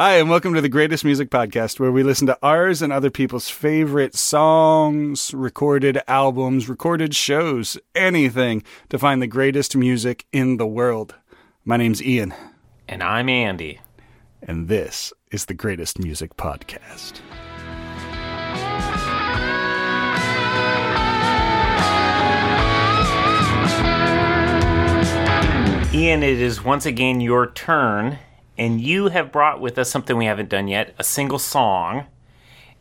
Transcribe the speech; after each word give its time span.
Hi, 0.00 0.16
and 0.16 0.30
welcome 0.30 0.54
to 0.54 0.62
the 0.62 0.70
Greatest 0.70 1.04
Music 1.04 1.28
Podcast, 1.28 1.78
where 1.78 1.92
we 1.92 2.02
listen 2.02 2.26
to 2.28 2.38
ours 2.42 2.80
and 2.80 2.90
other 2.90 3.10
people's 3.10 3.50
favorite 3.50 4.14
songs, 4.14 5.34
recorded 5.34 6.00
albums, 6.08 6.70
recorded 6.70 7.14
shows, 7.14 7.76
anything 7.94 8.62
to 8.88 8.98
find 8.98 9.20
the 9.20 9.26
greatest 9.26 9.76
music 9.76 10.24
in 10.32 10.56
the 10.56 10.66
world. 10.66 11.16
My 11.66 11.76
name's 11.76 12.02
Ian, 12.02 12.32
And 12.88 13.02
I'm 13.02 13.28
Andy. 13.28 13.78
and 14.42 14.68
this 14.68 15.12
is 15.32 15.44
the 15.44 15.52
Greatest 15.52 15.98
Music 15.98 16.34
Podcast. 16.34 17.20
Ian, 25.92 26.22
it 26.22 26.40
is 26.40 26.62
once 26.64 26.86
again 26.86 27.20
your 27.20 27.50
turn, 27.50 28.18
and 28.60 28.78
you 28.78 29.08
have 29.08 29.32
brought 29.32 29.58
with 29.58 29.78
us 29.78 29.90
something 29.90 30.18
we 30.18 30.26
haven't 30.26 30.50
done 30.50 30.68
yet 30.68 30.94
a 30.98 31.02
single 31.02 31.38
song. 31.38 32.06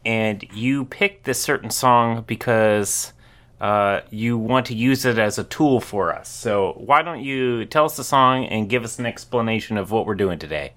And 0.06 0.46
you 0.54 0.86
picked 0.86 1.24
this 1.24 1.42
certain 1.42 1.70
song 1.70 2.26
because 2.28 3.14
uh, 3.62 4.02
you 4.10 4.38
want 4.38 4.66
to 4.68 4.76
use 4.76 5.06
it 5.06 5.18
as 5.18 5.40
a 5.40 5.44
tool 5.46 5.80
for 5.80 6.14
us. 6.14 6.28
So, 6.28 6.74
why 6.74 7.02
don't 7.02 7.22
you 7.22 7.66
tell 7.66 7.86
us 7.86 7.96
the 7.96 8.04
song 8.04 8.46
and 8.46 8.70
give 8.70 8.84
us 8.84 9.00
an 9.00 9.06
explanation 9.06 9.78
of 9.78 9.90
what 9.90 10.06
we're 10.06 10.16
doing 10.16 10.38
today? 10.38 10.74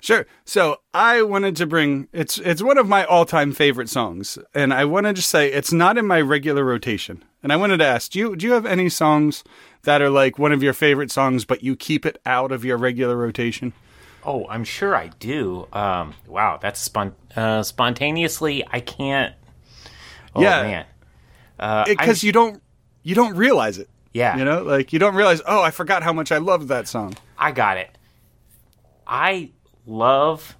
Sure. 0.00 0.26
So 0.44 0.80
I 0.94 1.22
wanted 1.22 1.56
to 1.56 1.66
bring 1.66 2.06
it's 2.12 2.38
it's 2.38 2.62
one 2.62 2.78
of 2.78 2.88
my 2.88 3.04
all 3.04 3.24
time 3.24 3.52
favorite 3.52 3.88
songs, 3.88 4.38
and 4.54 4.72
I 4.72 4.84
wanted 4.84 5.16
to 5.16 5.22
say 5.22 5.50
it's 5.52 5.72
not 5.72 5.98
in 5.98 6.06
my 6.06 6.20
regular 6.20 6.64
rotation. 6.64 7.24
And 7.42 7.52
I 7.52 7.56
wanted 7.56 7.78
to 7.78 7.86
ask, 7.86 8.12
do 8.12 8.18
you 8.20 8.36
do 8.36 8.46
you 8.46 8.52
have 8.52 8.66
any 8.66 8.88
songs 8.88 9.42
that 9.82 10.00
are 10.00 10.10
like 10.10 10.38
one 10.38 10.52
of 10.52 10.62
your 10.62 10.72
favorite 10.72 11.10
songs, 11.10 11.44
but 11.44 11.64
you 11.64 11.74
keep 11.74 12.06
it 12.06 12.20
out 12.24 12.52
of 12.52 12.64
your 12.64 12.76
regular 12.76 13.16
rotation? 13.16 13.72
Oh, 14.30 14.46
I'm 14.50 14.62
sure 14.64 14.94
I 14.94 15.06
do. 15.20 15.66
Um, 15.72 16.12
wow, 16.26 16.58
that's 16.60 16.78
spon- 16.80 17.14
uh, 17.34 17.62
spontaneously. 17.62 18.62
I 18.70 18.80
can't. 18.80 19.34
Oh, 20.34 20.42
Yeah. 20.42 20.62
man. 20.62 20.84
Uh, 21.58 21.84
Because 21.86 22.22
I- 22.22 22.26
you 22.26 22.32
don't 22.32 22.62
you 23.02 23.14
don't 23.14 23.34
realize 23.36 23.78
it. 23.78 23.88
Yeah. 24.12 24.36
You 24.36 24.44
know, 24.44 24.62
like 24.62 24.92
you 24.92 24.98
don't 24.98 25.14
realize. 25.14 25.40
Oh, 25.46 25.62
I 25.62 25.70
forgot 25.70 26.02
how 26.02 26.12
much 26.12 26.30
I 26.30 26.36
loved 26.38 26.68
that 26.68 26.86
song. 26.86 27.14
I 27.38 27.52
got 27.52 27.78
it. 27.78 27.96
I 29.06 29.50
love 29.86 30.56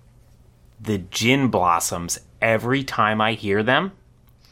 the 0.80 0.96
gin 0.98 1.48
blossoms 1.48 2.18
every 2.40 2.84
time 2.84 3.20
I 3.20 3.34
hear 3.34 3.62
them, 3.62 3.92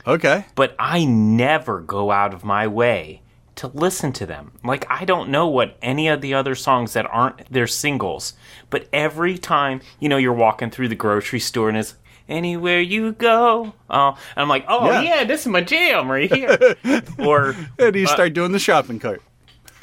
Okay. 0.06 0.44
but 0.54 0.74
I 0.78 1.06
never 1.06 1.80
go 1.80 2.10
out 2.10 2.34
of 2.34 2.44
my 2.44 2.66
way 2.66 3.22
to 3.56 3.68
listen 3.68 4.12
to 4.12 4.26
them. 4.26 4.52
Like 4.62 4.86
I 4.90 5.04
don't 5.04 5.30
know 5.30 5.48
what 5.48 5.76
any 5.82 6.08
of 6.08 6.20
the 6.20 6.34
other 6.34 6.54
songs 6.54 6.92
that 6.92 7.06
aren't 7.06 7.50
their 7.52 7.66
singles, 7.66 8.34
but 8.70 8.88
every 8.92 9.38
time, 9.38 9.80
you 9.98 10.08
know, 10.08 10.16
you're 10.18 10.32
walking 10.32 10.70
through 10.70 10.88
the 10.88 10.94
grocery 10.94 11.40
store 11.40 11.68
and 11.68 11.76
it's 11.78 11.94
anywhere 12.28 12.80
you 12.80 13.12
go. 13.12 13.72
Oh, 13.88 14.08
and 14.08 14.16
I'm 14.42 14.48
like, 14.48 14.64
"Oh, 14.68 14.90
Yeah. 14.90 15.00
yeah, 15.02 15.24
this 15.24 15.42
is 15.42 15.46
my 15.48 15.60
jam 15.62 16.10
right 16.10 16.32
here." 16.32 16.58
or 17.18 17.54
And 17.78 17.94
you 17.96 18.04
uh, 18.06 18.08
start 18.08 18.32
doing 18.34 18.52
the 18.52 18.58
shopping 18.58 18.98
cart. 18.98 19.22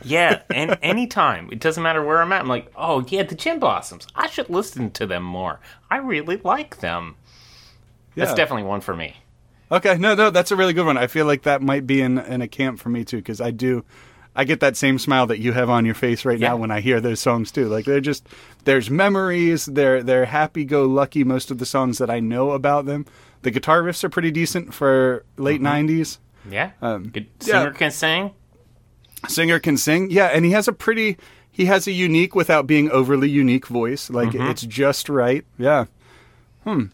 yeah, 0.03 0.41
and 0.53 0.77
anytime. 0.83 1.49
It 1.52 1.59
doesn't 1.59 1.81
matter 1.81 2.03
where 2.03 2.21
I'm 2.21 2.31
at. 2.33 2.41
I'm 2.41 2.47
like, 2.49 2.71
oh 2.75 3.03
yeah, 3.08 3.23
the 3.23 3.35
Gin 3.35 3.59
Blossoms. 3.59 4.05
I 4.15 4.27
should 4.27 4.49
listen 4.49 4.91
to 4.91 5.05
them 5.08 5.23
more. 5.23 5.59
I 5.89 5.97
really 5.97 6.37
like 6.43 6.80
them. 6.80 7.15
Yeah. 8.15 8.25
That's 8.25 8.35
definitely 8.35 8.63
one 8.65 8.81
for 8.81 8.95
me. 8.95 9.15
Okay, 9.72 9.97
no, 9.97 10.14
no, 10.16 10.30
that's 10.30 10.52
a 10.52 10.56
really 10.56 10.73
good 10.73 10.86
one. 10.86 10.97
I 10.97 11.08
feel 11.08 11.25
like 11.25 11.44
that 11.44 11.61
might 11.61 11.88
be 11.88 12.02
in 12.02 12.17
in 12.19 12.42
a 12.42 12.47
camp 12.47 12.80
for 12.80 12.89
me 12.89 13.03
too, 13.03 13.17
because 13.17 13.42
I 13.42 13.52
do, 13.52 13.83
I 14.36 14.44
get 14.44 14.59
that 14.59 14.78
same 14.78 15.00
smile 15.00 15.25
that 15.28 15.39
you 15.39 15.52
have 15.53 15.70
on 15.70 15.86
your 15.86 15.95
face 15.95 16.25
right 16.25 16.39
now 16.39 16.58
when 16.58 16.70
I 16.72 16.80
hear 16.81 17.00
those 17.02 17.20
songs 17.20 17.52
too. 17.52 17.67
Like 17.67 17.86
they're 17.86 18.02
just, 18.02 18.28
there's 18.66 18.89
memories. 18.89 19.66
They're 19.66 20.03
they're 20.03 20.25
happy 20.25 20.64
go 20.66 20.86
lucky. 20.86 21.23
Most 21.23 21.50
of 21.50 21.58
the 21.58 21.66
songs 21.66 21.97
that 21.97 22.09
I 22.09 22.20
know 22.20 22.52
about 22.52 22.86
them, 22.86 23.05
the 23.42 23.52
guitar 23.52 23.81
riffs 23.81 24.03
are 24.03 24.09
pretty 24.09 24.31
decent 24.31 24.73
for 24.73 25.25
late 25.38 25.61
'90s. 25.61 26.20
Yeah. 26.50 26.72
Um, 26.81 27.09
Good 27.09 27.27
yeah. 27.42 27.61
singer 27.64 27.72
can 27.72 27.92
sing. 27.92 28.31
Singer 29.27 29.60
can 29.60 29.77
sing, 29.77 30.11
yeah, 30.11 30.26
and 30.27 30.43
he 30.43 30.52
has 30.52 30.67
a 30.67 30.73
pretty, 30.73 31.17
he 31.49 31.66
has 31.66 31.87
a 31.87 31.92
unique 31.93 32.36
without 32.36 32.67
being 32.67 32.92
overly 32.92 33.30
unique 33.30 33.67
voice. 33.67 34.10
Like 34.10 34.30
Mm-hmm. 34.30 34.49
it's 34.49 34.64
just 34.64 35.08
right. 35.08 35.45
Yeah. 35.58 35.86
Hmm. 36.66 36.87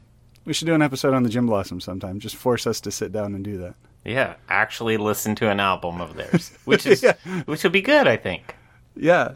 We 0.50 0.54
should 0.56 0.66
do 0.66 0.74
an 0.74 0.82
episode 0.82 1.14
on 1.14 1.22
the 1.22 1.30
Gin 1.30 1.46
Blossom 1.46 1.80
sometime. 1.80 2.20
Just 2.20 2.36
force 2.36 2.66
us 2.66 2.82
to 2.82 2.90
sit 2.90 3.12
down 3.12 3.36
and 3.36 3.44
do 3.46 3.60
that. 3.60 3.76
Yeah, 4.04 4.34
actually 4.50 4.98
listen 4.98 5.36
to 5.36 5.48
an 5.52 5.60
album 5.60 6.02
of 6.02 6.16
theirs, 6.16 6.52
which 6.66 6.88
is 6.88 7.04
Yeah. 7.04 7.14
which 7.46 7.62
would 7.62 7.72
be 7.72 7.82
good, 7.84 8.08
I 8.08 8.18
think. 8.18 8.56
Yeah. 8.96 9.36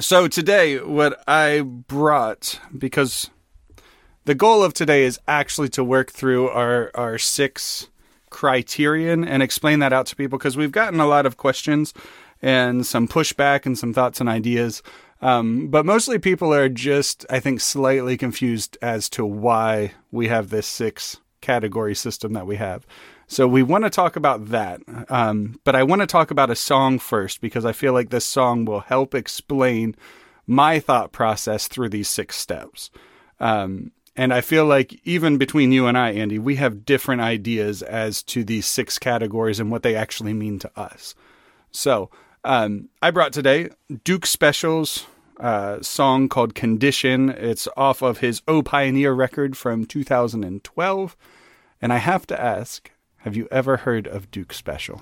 So 0.00 0.26
today, 0.26 0.80
what 0.80 1.22
I 1.28 1.60
brought, 1.60 2.58
because 2.76 3.30
the 4.24 4.34
goal 4.34 4.64
of 4.64 4.74
today 4.74 5.04
is 5.04 5.20
actually 5.28 5.68
to 5.68 5.84
work 5.84 6.10
through 6.10 6.48
our, 6.48 6.90
our 6.96 7.16
six 7.16 7.86
criterion 8.30 9.24
and 9.24 9.44
explain 9.44 9.78
that 9.78 9.92
out 9.92 10.06
to 10.06 10.16
people 10.16 10.38
because 10.40 10.56
we've 10.56 10.72
gotten 10.72 10.98
a 10.98 11.06
lot 11.06 11.24
of 11.24 11.36
questions 11.36 11.94
and 12.42 12.84
some 12.84 13.06
pushback 13.06 13.64
and 13.64 13.78
some 13.78 13.94
thoughts 13.94 14.18
and 14.18 14.28
ideas. 14.28 14.82
Um, 15.24 15.68
but 15.68 15.86
mostly 15.86 16.18
people 16.18 16.52
are 16.52 16.68
just, 16.68 17.24
I 17.30 17.40
think, 17.40 17.62
slightly 17.62 18.18
confused 18.18 18.76
as 18.82 19.08
to 19.10 19.24
why 19.24 19.94
we 20.12 20.28
have 20.28 20.50
this 20.50 20.66
six 20.66 21.16
category 21.40 21.94
system 21.94 22.34
that 22.34 22.46
we 22.46 22.56
have. 22.56 22.86
So 23.26 23.48
we 23.48 23.62
want 23.62 23.84
to 23.84 23.90
talk 23.90 24.16
about 24.16 24.50
that. 24.50 24.82
Um, 25.08 25.58
but 25.64 25.74
I 25.74 25.82
want 25.82 26.02
to 26.02 26.06
talk 26.06 26.30
about 26.30 26.50
a 26.50 26.54
song 26.54 26.98
first 26.98 27.40
because 27.40 27.64
I 27.64 27.72
feel 27.72 27.94
like 27.94 28.10
this 28.10 28.26
song 28.26 28.66
will 28.66 28.80
help 28.80 29.14
explain 29.14 29.96
my 30.46 30.78
thought 30.78 31.10
process 31.10 31.68
through 31.68 31.88
these 31.88 32.08
six 32.08 32.36
steps. 32.36 32.90
Um, 33.40 33.92
and 34.14 34.30
I 34.32 34.42
feel 34.42 34.66
like 34.66 35.00
even 35.04 35.38
between 35.38 35.72
you 35.72 35.86
and 35.86 35.96
I, 35.96 36.10
Andy, 36.10 36.38
we 36.38 36.56
have 36.56 36.84
different 36.84 37.22
ideas 37.22 37.80
as 37.80 38.22
to 38.24 38.44
these 38.44 38.66
six 38.66 38.98
categories 38.98 39.58
and 39.58 39.70
what 39.70 39.82
they 39.82 39.96
actually 39.96 40.34
mean 40.34 40.58
to 40.58 40.70
us. 40.78 41.14
So 41.70 42.10
um, 42.44 42.90
I 43.00 43.10
brought 43.10 43.32
today 43.32 43.70
Duke 44.04 44.26
Special's 44.26 45.06
uh, 45.38 45.82
song 45.82 46.28
called 46.28 46.54
Condition. 46.54 47.30
It's 47.30 47.68
off 47.76 48.02
of 48.02 48.18
his 48.18 48.42
Oh 48.46 48.62
Pioneer 48.62 49.12
record 49.12 49.56
from 49.56 49.84
2012. 49.84 51.16
And 51.82 51.92
I 51.92 51.98
have 51.98 52.26
to 52.28 52.40
ask 52.40 52.90
have 53.18 53.36
you 53.36 53.48
ever 53.50 53.78
heard 53.78 54.06
of 54.06 54.30
Duke 54.30 54.52
Special? 54.52 55.00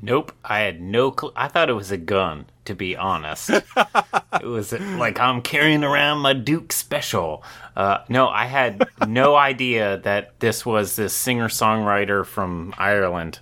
Nope, 0.00 0.32
I 0.44 0.60
had 0.60 0.80
no 0.80 1.10
clue. 1.10 1.32
I 1.36 1.48
thought 1.48 1.68
it 1.68 1.74
was 1.74 1.90
a 1.90 1.96
gun, 1.98 2.46
to 2.64 2.74
be 2.74 2.96
honest. 2.96 3.50
it 3.50 4.44
was 4.44 4.72
like 4.72 5.20
I'm 5.20 5.42
carrying 5.42 5.84
around 5.84 6.18
my 6.18 6.32
Duke 6.32 6.72
Special. 6.72 7.42
Uh, 7.76 7.98
no, 8.08 8.28
I 8.28 8.46
had 8.46 8.86
no 9.06 9.36
idea 9.50 9.98
that 9.98 10.38
this 10.40 10.64
was 10.64 10.96
this 10.96 11.12
singer 11.12 11.48
songwriter 11.48 12.24
from 12.24 12.74
Ireland. 12.78 13.40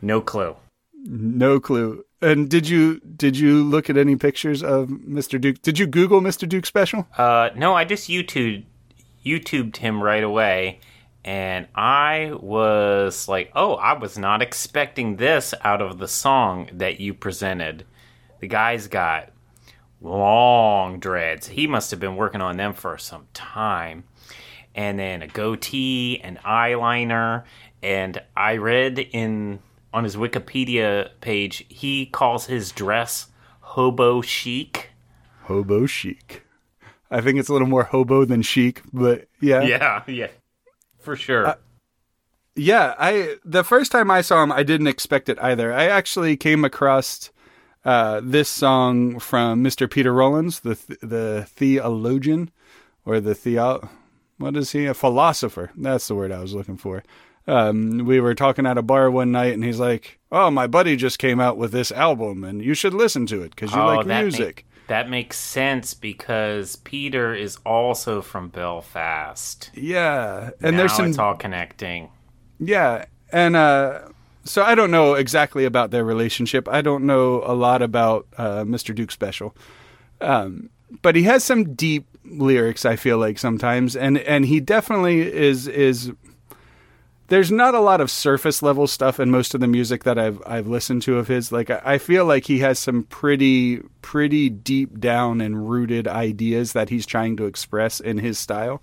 No 0.00 0.20
clue. 0.20 0.56
No 1.04 1.60
clue. 1.60 2.04
And 2.22 2.48
did 2.48 2.68
you 2.68 3.00
did 3.00 3.36
you 3.36 3.62
look 3.62 3.90
at 3.90 3.96
any 3.96 4.16
pictures 4.16 4.62
of 4.62 4.88
Mr. 4.88 5.40
Duke? 5.40 5.60
Did 5.60 5.78
you 5.78 5.86
Google 5.86 6.20
Mr. 6.20 6.48
Duke 6.48 6.64
Special? 6.64 7.06
Uh, 7.16 7.50
no, 7.54 7.74
I 7.74 7.84
just 7.84 8.08
YouTube 8.08 8.64
YouTubed 9.24 9.76
him 9.76 10.02
right 10.02 10.22
away, 10.22 10.80
and 11.24 11.66
I 11.74 12.32
was 12.40 13.28
like, 13.28 13.50
"Oh, 13.54 13.74
I 13.74 13.98
was 13.98 14.16
not 14.16 14.40
expecting 14.40 15.16
this 15.16 15.52
out 15.62 15.82
of 15.82 15.98
the 15.98 16.08
song 16.08 16.70
that 16.72 17.00
you 17.00 17.12
presented." 17.12 17.84
The 18.40 18.48
guy's 18.48 18.86
got 18.86 19.30
long 20.00 21.00
dreads. 21.00 21.48
He 21.48 21.66
must 21.66 21.90
have 21.90 22.00
been 22.00 22.16
working 22.16 22.40
on 22.40 22.56
them 22.56 22.72
for 22.72 22.96
some 22.96 23.26
time, 23.34 24.04
and 24.74 24.98
then 24.98 25.20
a 25.20 25.26
goatee, 25.26 26.20
and 26.22 26.38
eyeliner, 26.38 27.44
and 27.82 28.22
I 28.34 28.56
read 28.56 28.98
in 28.98 29.58
on 29.96 30.04
his 30.04 30.14
Wikipedia 30.14 31.08
page 31.22 31.64
he 31.70 32.04
calls 32.04 32.46
his 32.46 32.70
dress 32.70 33.28
hobo 33.60 34.20
chic. 34.20 34.90
Hobo 35.44 35.86
chic. 35.86 36.44
I 37.10 37.22
think 37.22 37.38
it's 37.38 37.48
a 37.48 37.52
little 37.54 37.66
more 37.66 37.84
hobo 37.84 38.26
than 38.26 38.42
chic, 38.42 38.82
but 38.92 39.26
yeah. 39.40 39.62
Yeah, 39.62 40.02
yeah, 40.06 40.28
for 40.98 41.16
sure. 41.16 41.56
Yeah, 42.54 42.94
I 42.98 43.36
the 43.42 43.64
first 43.64 43.90
time 43.90 44.10
I 44.10 44.20
saw 44.20 44.42
him, 44.42 44.52
I 44.52 44.62
didn't 44.62 44.86
expect 44.86 45.30
it 45.30 45.38
either. 45.40 45.72
I 45.72 45.86
actually 45.86 46.36
came 46.36 46.62
across 46.62 47.30
uh, 47.84 48.20
this 48.22 48.50
song 48.50 49.18
from 49.18 49.64
Mr. 49.64 49.90
Peter 49.90 50.12
Rollins, 50.12 50.60
the 50.60 50.74
th- 50.74 51.00
the 51.00 51.46
theologian, 51.48 52.50
or 53.06 53.20
the 53.20 53.34
theo. 53.34 53.88
What 54.36 54.56
is 54.56 54.72
he? 54.72 54.84
A 54.84 54.92
philosopher. 54.92 55.70
That's 55.74 56.08
the 56.08 56.14
word 56.14 56.32
I 56.32 56.40
was 56.40 56.54
looking 56.54 56.76
for. 56.76 57.02
Um, 57.48 57.98
we 58.04 58.20
were 58.20 58.34
talking 58.34 58.66
at 58.66 58.76
a 58.78 58.82
bar 58.82 59.10
one 59.10 59.30
night, 59.30 59.54
and 59.54 59.62
he's 59.62 59.78
like, 59.78 60.18
"Oh, 60.32 60.50
my 60.50 60.66
buddy 60.66 60.96
just 60.96 61.18
came 61.18 61.40
out 61.40 61.56
with 61.56 61.70
this 61.72 61.92
album, 61.92 62.42
and 62.44 62.60
you 62.62 62.74
should 62.74 62.92
listen 62.94 63.26
to 63.26 63.42
it 63.42 63.50
because 63.50 63.72
you 63.72 63.78
like 63.78 64.00
Oh, 64.00 64.02
that 64.08 64.22
music." 64.22 64.56
Make, 64.56 64.64
that 64.88 65.08
makes 65.10 65.36
sense 65.38 65.94
because 65.94 66.76
Peter 66.76 67.34
is 67.34 67.58
also 67.64 68.20
from 68.22 68.48
Belfast. 68.48 69.70
yeah, 69.74 70.50
and 70.60 70.72
now 70.76 70.78
there's 70.82 70.92
some 70.92 71.06
it's 71.06 71.18
all 71.18 71.34
connecting. 71.36 72.10
Yeah, 72.58 73.04
and 73.32 73.54
uh, 73.54 74.00
so 74.44 74.62
I 74.62 74.74
don't 74.74 74.90
know 74.90 75.14
exactly 75.14 75.64
about 75.64 75.90
their 75.92 76.04
relationship. 76.04 76.68
I 76.68 76.80
don't 76.82 77.04
know 77.04 77.42
a 77.44 77.54
lot 77.54 77.80
about 77.82 78.26
uh, 78.38 78.64
Mr. 78.64 78.94
Duke 78.94 79.10
Special, 79.12 79.54
um, 80.20 80.70
but 81.02 81.14
he 81.16 81.22
has 81.24 81.44
some 81.44 81.74
deep 81.74 82.06
lyrics. 82.24 82.84
I 82.84 82.96
feel 82.96 83.18
like 83.18 83.38
sometimes, 83.38 83.94
and 83.94 84.18
and 84.18 84.46
he 84.46 84.58
definitely 84.58 85.20
is 85.32 85.68
is. 85.68 86.10
There's 87.28 87.50
not 87.50 87.74
a 87.74 87.80
lot 87.80 88.00
of 88.00 88.10
surface 88.10 88.62
level 88.62 88.86
stuff 88.86 89.18
in 89.18 89.30
most 89.30 89.54
of 89.54 89.60
the 89.60 89.66
music 89.66 90.04
that 90.04 90.18
I've 90.18 90.40
I've 90.46 90.68
listened 90.68 91.02
to 91.02 91.18
of 91.18 91.28
his. 91.28 91.50
Like 91.50 91.70
I 91.70 91.98
feel 91.98 92.24
like 92.24 92.44
he 92.44 92.60
has 92.60 92.78
some 92.78 93.02
pretty 93.04 93.82
pretty 94.02 94.48
deep 94.48 95.00
down 95.00 95.40
and 95.40 95.68
rooted 95.68 96.06
ideas 96.06 96.72
that 96.72 96.88
he's 96.88 97.06
trying 97.06 97.36
to 97.38 97.46
express 97.46 97.98
in 97.98 98.18
his 98.18 98.38
style 98.38 98.80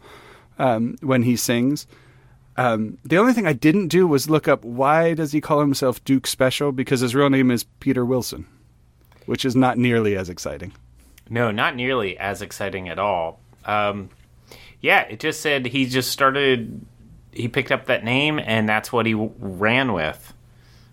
um, 0.59 0.95
when 1.01 1.23
he 1.23 1.35
sings. 1.35 1.87
Um, 2.55 2.99
the 3.03 3.17
only 3.17 3.33
thing 3.33 3.47
I 3.47 3.53
didn't 3.53 3.87
do 3.87 4.05
was 4.05 4.29
look 4.29 4.47
up 4.47 4.63
why 4.63 5.13
does 5.13 5.31
he 5.31 5.41
call 5.41 5.59
himself 5.59 6.03
Duke 6.03 6.27
Special 6.27 6.71
because 6.71 6.99
his 6.99 7.15
real 7.15 7.29
name 7.29 7.49
is 7.49 7.63
Peter 7.79 8.05
Wilson, 8.05 8.45
which 9.25 9.45
is 9.45 9.55
not 9.55 9.77
nearly 9.77 10.15
as 10.15 10.29
exciting. 10.29 10.73
No, 11.29 11.51
not 11.51 11.75
nearly 11.75 12.17
as 12.17 12.41
exciting 12.41 12.89
at 12.89 12.99
all. 12.99 13.39
Um, 13.65 14.09
yeah, 14.81 15.01
it 15.03 15.19
just 15.19 15.41
said 15.41 15.65
he 15.65 15.85
just 15.85 16.11
started. 16.11 16.85
He 17.33 17.47
picked 17.47 17.71
up 17.71 17.85
that 17.85 18.03
name, 18.03 18.39
and 18.39 18.67
that's 18.67 18.91
what 18.91 19.05
he 19.05 19.13
w- 19.13 19.33
ran 19.37 19.93
with. 19.93 20.33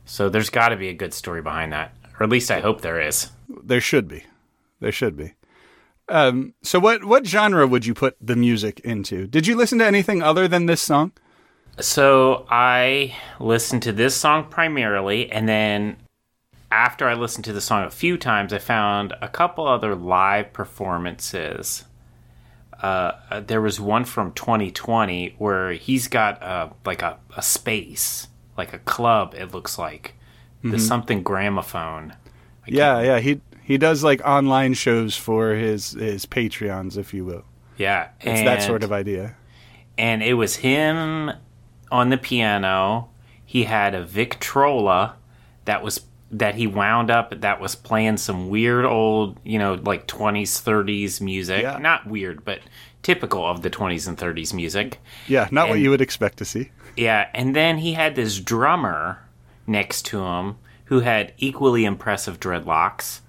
So 0.05 0.29
there's 0.29 0.51
got 0.51 0.71
to 0.71 0.77
be 0.77 0.89
a 0.89 0.95
good 0.95 1.15
story 1.15 1.43
behind 1.43 1.73
that, 1.73 1.95
or 2.19 2.25
at 2.25 2.31
least 2.31 2.51
I 2.51 2.61
hope 2.61 2.81
there 2.81 3.01
is. 3.01 3.31
There 3.63 3.81
should 3.81 4.09
be, 4.09 4.25
there 4.81 4.93
should 4.93 5.17
be. 5.17 5.35
Um, 6.09 6.55
so 6.63 6.81
what 6.81 7.05
what 7.05 7.27
genre 7.27 7.67
would 7.67 7.87
you 7.87 7.95
put 7.95 8.17
the 8.21 8.35
music 8.35 8.81
into? 8.81 9.29
Did 9.29 9.47
you 9.47 9.57
listen 9.57 9.79
to 9.79 9.87
anything 9.87 10.23
other 10.23 10.49
than 10.49 10.67
this 10.67 10.83
song? 10.83 11.13
So 11.79 12.47
I 12.51 13.15
listened 13.39 13.83
to 13.85 13.93
this 13.93 14.17
song 14.17 14.47
primarily, 14.51 15.31
and 15.31 15.49
then 15.49 15.97
after 16.73 17.09
I 17.09 17.15
listened 17.15 17.45
to 17.47 17.53
the 17.53 17.61
song 17.61 17.85
a 17.85 17.91
few 17.91 18.19
times, 18.19 18.53
I 18.53 18.59
found 18.59 19.15
a 19.23 19.29
couple 19.29 19.67
other 19.67 19.95
live 19.95 20.53
performances. 20.53 21.85
Uh, 22.83 23.41
there 23.41 23.61
was 23.61 23.79
one 23.81 24.05
from 24.05 24.33
2020 24.33 25.35
where 25.39 25.73
he's 25.73 26.09
got 26.09 26.43
uh, 26.43 26.71
like 26.85 27.03
a, 27.03 27.19
a 27.37 27.43
space, 27.43 28.29
like 28.57 28.73
a 28.73 28.79
club. 28.79 29.35
It 29.37 29.53
looks 29.53 29.79
like 29.79 30.15
there's 30.63 30.87
something 30.87 31.23
gramophone. 31.23 32.13
I 32.67 32.67
Yeah, 32.67 32.95
can't- 32.95 33.07
yeah. 33.07 33.19
He 33.21 33.41
he 33.63 33.79
does 33.79 34.03
like 34.03 34.21
online 34.27 34.75
shows 34.75 35.17
for 35.17 35.55
his 35.55 35.93
his 35.93 36.27
Patreons, 36.27 36.97
if 36.99 37.13
you 37.15 37.25
will. 37.25 37.45
yeah. 37.77 38.09
It's 38.21 38.41
that 38.43 38.63
sort 38.63 38.83
of 38.83 38.93
idea. 38.93 39.37
and 39.99 40.23
it 40.23 40.35
was 40.35 40.57
him 40.57 41.31
on 41.91 42.09
the 42.11 42.17
piano. 42.19 43.09
He 43.45 43.65
had 43.65 43.95
a 43.95 44.03
Victrola 44.05 45.17
that 45.67 45.83
was 45.83 46.01
that 46.31 46.55
he 46.55 46.67
wound 46.67 47.11
up 47.11 47.41
that 47.41 47.61
was 47.61 47.75
playing 47.75 48.17
some 48.17 48.49
weird 48.49 48.85
old, 48.85 49.39
you 49.45 49.59
know, 49.59 49.75
like 49.75 50.07
20s, 50.07 50.63
30s 50.63 51.21
music. 51.21 51.63
Yeah. 51.63 51.79
Not 51.79 52.07
weird, 52.07 52.45
but 52.45 52.61
typical 53.03 53.45
of 53.45 53.63
the 53.63 53.71
20s 53.71 54.07
and 54.07 54.17
30s 54.17 54.55
music. 54.55 54.99
Yeah, 55.27 55.49
not 55.51 55.69
what 55.69 55.81
you 55.81 55.91
would 55.91 56.01
expect 56.01 56.39
to 56.39 56.45
see. 56.45 56.71
Yeah, 56.97 57.29
and 57.35 57.57
then 57.57 57.79
he 57.79 57.95
had 57.95 58.15
this 58.15 58.39
drummer 58.39 59.23
next 59.67 60.03
to 60.07 60.25
him 60.25 60.57
who 60.87 61.01
had 61.01 61.33
equally 61.39 61.85
impressive 61.85 62.41
dreadlocks. 62.41 63.21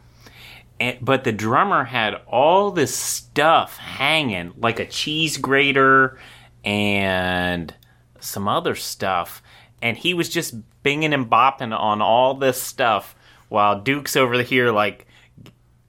And, 0.79 0.97
but 1.01 1.23
the 1.23 1.31
drummer 1.31 1.85
had 1.85 2.15
all 2.27 2.71
this 2.71 2.95
stuff 2.95 3.77
hanging, 3.77 4.53
like 4.57 4.79
a 4.79 4.85
cheese 4.85 5.37
grater 5.37 6.19
and 6.63 7.73
some 8.19 8.47
other 8.47 8.75
stuff. 8.75 9.41
And 9.81 9.95
he 9.95 10.13
was 10.13 10.27
just 10.27 10.55
binging 10.83 11.13
and 11.13 11.29
bopping 11.29 11.77
on 11.77 12.01
all 12.01 12.33
this 12.33 12.61
stuff 12.61 13.15
while 13.49 13.79
Duke's 13.81 14.15
over 14.15 14.41
here, 14.41 14.71
like, 14.71 15.07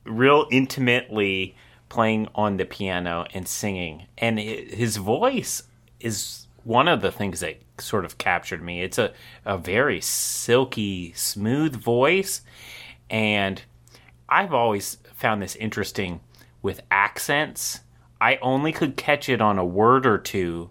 real 0.05 0.47
intimately 0.51 1.55
playing 1.89 2.27
on 2.35 2.57
the 2.57 2.65
piano 2.65 3.27
and 3.35 3.47
singing. 3.47 4.07
And 4.19 4.39
his 4.39 4.97
voice 4.97 5.63
is 6.01 6.47
one 6.65 6.89
of 6.89 7.03
the 7.03 7.13
things 7.13 7.41
that 7.41 7.61
sort 7.79 8.05
of 8.05 8.19
captured 8.19 8.63
me. 8.63 8.83
It's 8.83 8.99
a, 8.99 9.13
a 9.45 9.59
very 9.59 10.01
silky, 10.01 11.13
smooth 11.15 11.77
voice. 11.77 12.43
And 13.11 13.63
I've 14.29 14.55
always 14.55 14.99
found 15.15 15.43
this 15.43 15.57
interesting 15.57 16.21
with 16.63 16.81
accents. 16.91 17.81
I 18.21 18.39
only 18.43 18.73
could 18.73 18.97
catch 18.97 19.29
it 19.29 19.41
on 19.41 19.59
a 19.59 19.65
word 19.65 20.07
or 20.07 20.19
two 20.19 20.71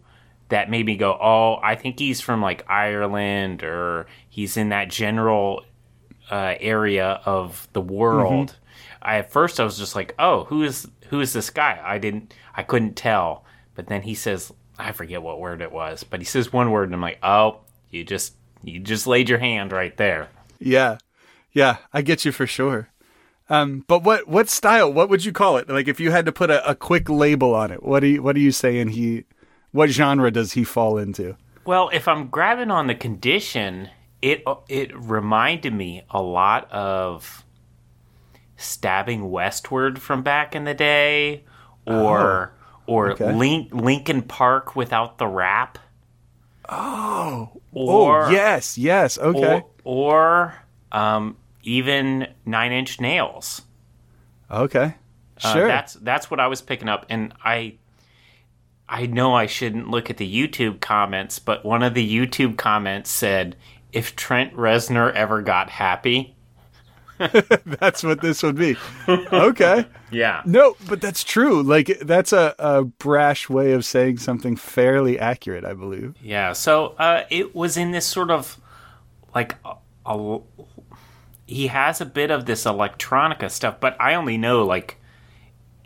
that 0.52 0.70
made 0.70 0.86
me 0.86 0.96
go, 0.96 1.18
oh, 1.20 1.60
I 1.64 1.76
think 1.76 1.98
he's 1.98 2.22
from 2.22 2.42
like 2.42 2.64
Ireland 2.70 3.64
or 3.64 4.06
he's 4.30 4.58
in 4.58 4.70
that 4.70 4.90
general 4.90 5.64
uh, 6.30 6.56
area 6.60 7.22
of 7.26 7.68
the 7.74 7.82
world. 7.82 8.56
I 9.02 9.18
at 9.18 9.32
first 9.32 9.60
I 9.60 9.64
was 9.64 9.78
just 9.78 9.96
like, 9.96 10.14
oh, 10.20 10.44
who 10.46 10.64
is 10.64 10.88
who 11.10 11.20
is 11.20 11.34
this 11.34 11.50
guy? 11.50 11.82
I 11.84 11.98
didn't, 11.98 12.34
I 12.56 12.64
couldn't 12.64 12.96
tell. 12.96 13.44
But 13.76 13.88
then 13.88 14.02
he 14.04 14.14
says, 14.14 14.52
I 14.78 14.92
forget 14.92 15.22
what 15.22 15.40
word 15.40 15.62
it 15.62 15.72
was, 15.72 16.04
but 16.04 16.20
he 16.20 16.26
says 16.26 16.54
one 16.54 16.72
word, 16.72 16.86
and 16.86 16.96
I'm 16.96 17.02
like, 17.02 17.20
oh, 17.24 17.62
you 17.90 18.04
just 18.04 18.36
you 18.64 18.80
just 18.80 19.08
laid 19.08 19.30
your 19.30 19.40
hand 19.40 19.72
right 19.72 19.96
there. 19.98 20.30
Yeah, 20.60 20.98
yeah, 21.52 21.78
I 21.94 22.02
get 22.02 22.26
you 22.26 22.32
for 22.32 22.46
sure. 22.46 22.90
Um, 23.50 23.84
but 23.88 24.04
what 24.04 24.28
what 24.28 24.50
style? 24.50 24.92
What 24.92 25.10
would 25.10 25.26
you 25.26 25.32
call 25.32 25.58
it? 25.58 25.70
Like 25.70 25.88
if 25.88 26.00
you 26.00 26.12
had 26.12 26.26
to 26.26 26.32
put 26.32 26.50
a, 26.50 26.70
a 26.70 26.76
quick 26.76 27.10
label 27.10 27.56
on 27.56 27.72
it, 27.72 27.84
what 27.84 28.02
do 28.02 28.08
you 28.08 28.22
what 28.22 28.36
are 28.36 28.40
you 28.40 28.52
saying? 28.52 28.90
He, 28.90 29.24
what 29.72 29.90
genre 29.90 30.32
does 30.32 30.54
he 30.54 30.64
fall 30.64 30.98
into? 30.98 31.36
Well, 31.66 31.90
if 31.94 32.08
I'm 32.08 32.28
grabbing 32.28 32.72
on 32.72 32.88
the 32.88 32.96
condition, 32.96 33.90
it 34.22 34.44
it 34.68 34.92
reminded 34.96 35.74
me 35.74 36.04
a 36.10 36.22
lot 36.22 36.72
of 36.72 37.44
stabbing 38.58 39.30
westward 39.32 40.02
from 40.02 40.22
back 40.24 40.56
in 40.56 40.64
the 40.66 40.74
day, 40.74 41.44
or 41.86 42.54
or 42.88 43.12
okay. 43.12 43.32
Link, 43.34 43.74
Linkin 43.74 44.22
Park 44.24 44.76
without 44.76 45.18
the 45.18 45.28
rap. 45.28 45.78
Oh, 46.70 47.50
Or 47.74 48.26
oh 48.26 48.30
yes, 48.30 48.78
yes, 48.78 49.18
okay, 49.18 49.64
or, 49.84 50.54
or 50.54 50.56
um, 50.92 51.38
even 51.64 52.28
Nine 52.46 52.72
Inch 52.72 53.00
Nails. 53.02 53.64
okay, 54.50 54.96
Uh, 55.44 55.54
sure. 55.54 55.68
that's 55.68 55.94
that's 55.96 56.32
what 56.32 56.40
I 56.40 56.48
was 56.48 56.62
picking 56.62 56.88
up, 56.88 57.06
and 57.10 57.34
I 57.44 57.76
I 58.94 59.06
know 59.06 59.34
I 59.34 59.46
shouldn't 59.46 59.90
look 59.90 60.10
at 60.10 60.18
the 60.18 60.30
YouTube 60.32 60.82
comments, 60.82 61.40
but 61.40 61.64
one 61.64 61.82
of 61.82 61.94
the 61.94 62.08
YouTube 62.08 62.58
comments 62.58 63.10
said, 63.10 63.56
"If 63.94 64.16
Trent 64.18 64.54
Reznor 64.54 65.14
ever 65.14 65.42
got 65.42 65.70
happy." 65.70 66.36
that's 67.66 68.04
what 68.04 68.20
this 68.22 68.44
would 68.44 68.56
be. 68.58 68.76
Okay. 69.08 69.86
Yeah. 70.14 70.42
No, 70.44 70.76
but 70.90 71.00
that's 71.00 71.24
true. 71.24 71.64
Like 71.64 71.98
that's 72.02 72.34
a, 72.34 72.54
a 72.60 72.84
brash 72.84 73.50
way 73.50 73.72
of 73.72 73.86
saying 73.86 74.18
something 74.18 74.58
fairly 74.58 75.18
accurate, 75.18 75.64
I 75.64 75.72
believe. 75.74 76.16
Yeah, 76.22 76.52
so 76.52 76.88
uh, 77.00 77.24
it 77.30 77.56
was 77.56 77.78
in 77.78 77.92
this 77.92 78.06
sort 78.06 78.30
of 78.30 78.60
like 79.34 79.56
a, 79.64 79.76
a- 80.06 80.40
he 81.48 81.68
has 81.68 82.02
a 82.02 82.06
bit 82.06 82.30
of 82.30 82.46
this 82.46 82.66
electronica 82.66 83.50
stuff, 83.50 83.80
but 83.80 83.96
I 84.02 84.16
only 84.16 84.38
know 84.38 84.66
like 84.66 84.98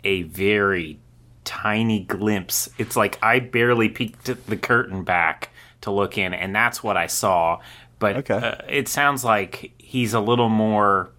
a 0.02 0.22
very 0.22 0.98
tiny 1.46 2.00
glimpse. 2.00 2.68
It's 2.76 2.96
like 2.96 3.18
I 3.22 3.38
barely 3.38 3.88
peeked 3.88 4.24
the 4.46 4.56
curtain 4.58 5.02
back 5.04 5.48
to 5.80 5.90
look 5.90 6.18
in, 6.18 6.34
and 6.34 6.54
that's 6.54 6.82
what 6.82 6.98
I 6.98 7.06
saw. 7.06 7.60
But 7.98 8.16
Okay. 8.16 8.34
uh, 8.34 8.56
it 8.68 8.88
sounds 8.88 9.24
like 9.24 9.72
he's 9.78 10.12
a 10.12 10.20
little 10.20 10.50
more 10.50 11.10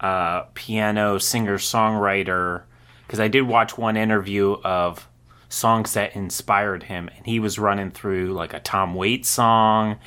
uh, 0.00 0.42
piano 0.54 1.16
singer 1.18 1.56
songwriter 1.56 2.62
because 3.06 3.20
I 3.20 3.28
did 3.28 3.42
watch 3.42 3.78
one 3.78 3.96
interview 3.96 4.56
of 4.62 5.08
songs 5.48 5.94
that 5.94 6.14
inspired 6.14 6.84
him, 6.84 7.08
and 7.16 7.26
he 7.26 7.40
was 7.40 7.58
running 7.58 7.90
through 7.90 8.32
like 8.34 8.52
a 8.52 8.60
Tom 8.60 8.94
Waits 8.94 9.28
song 9.30 9.98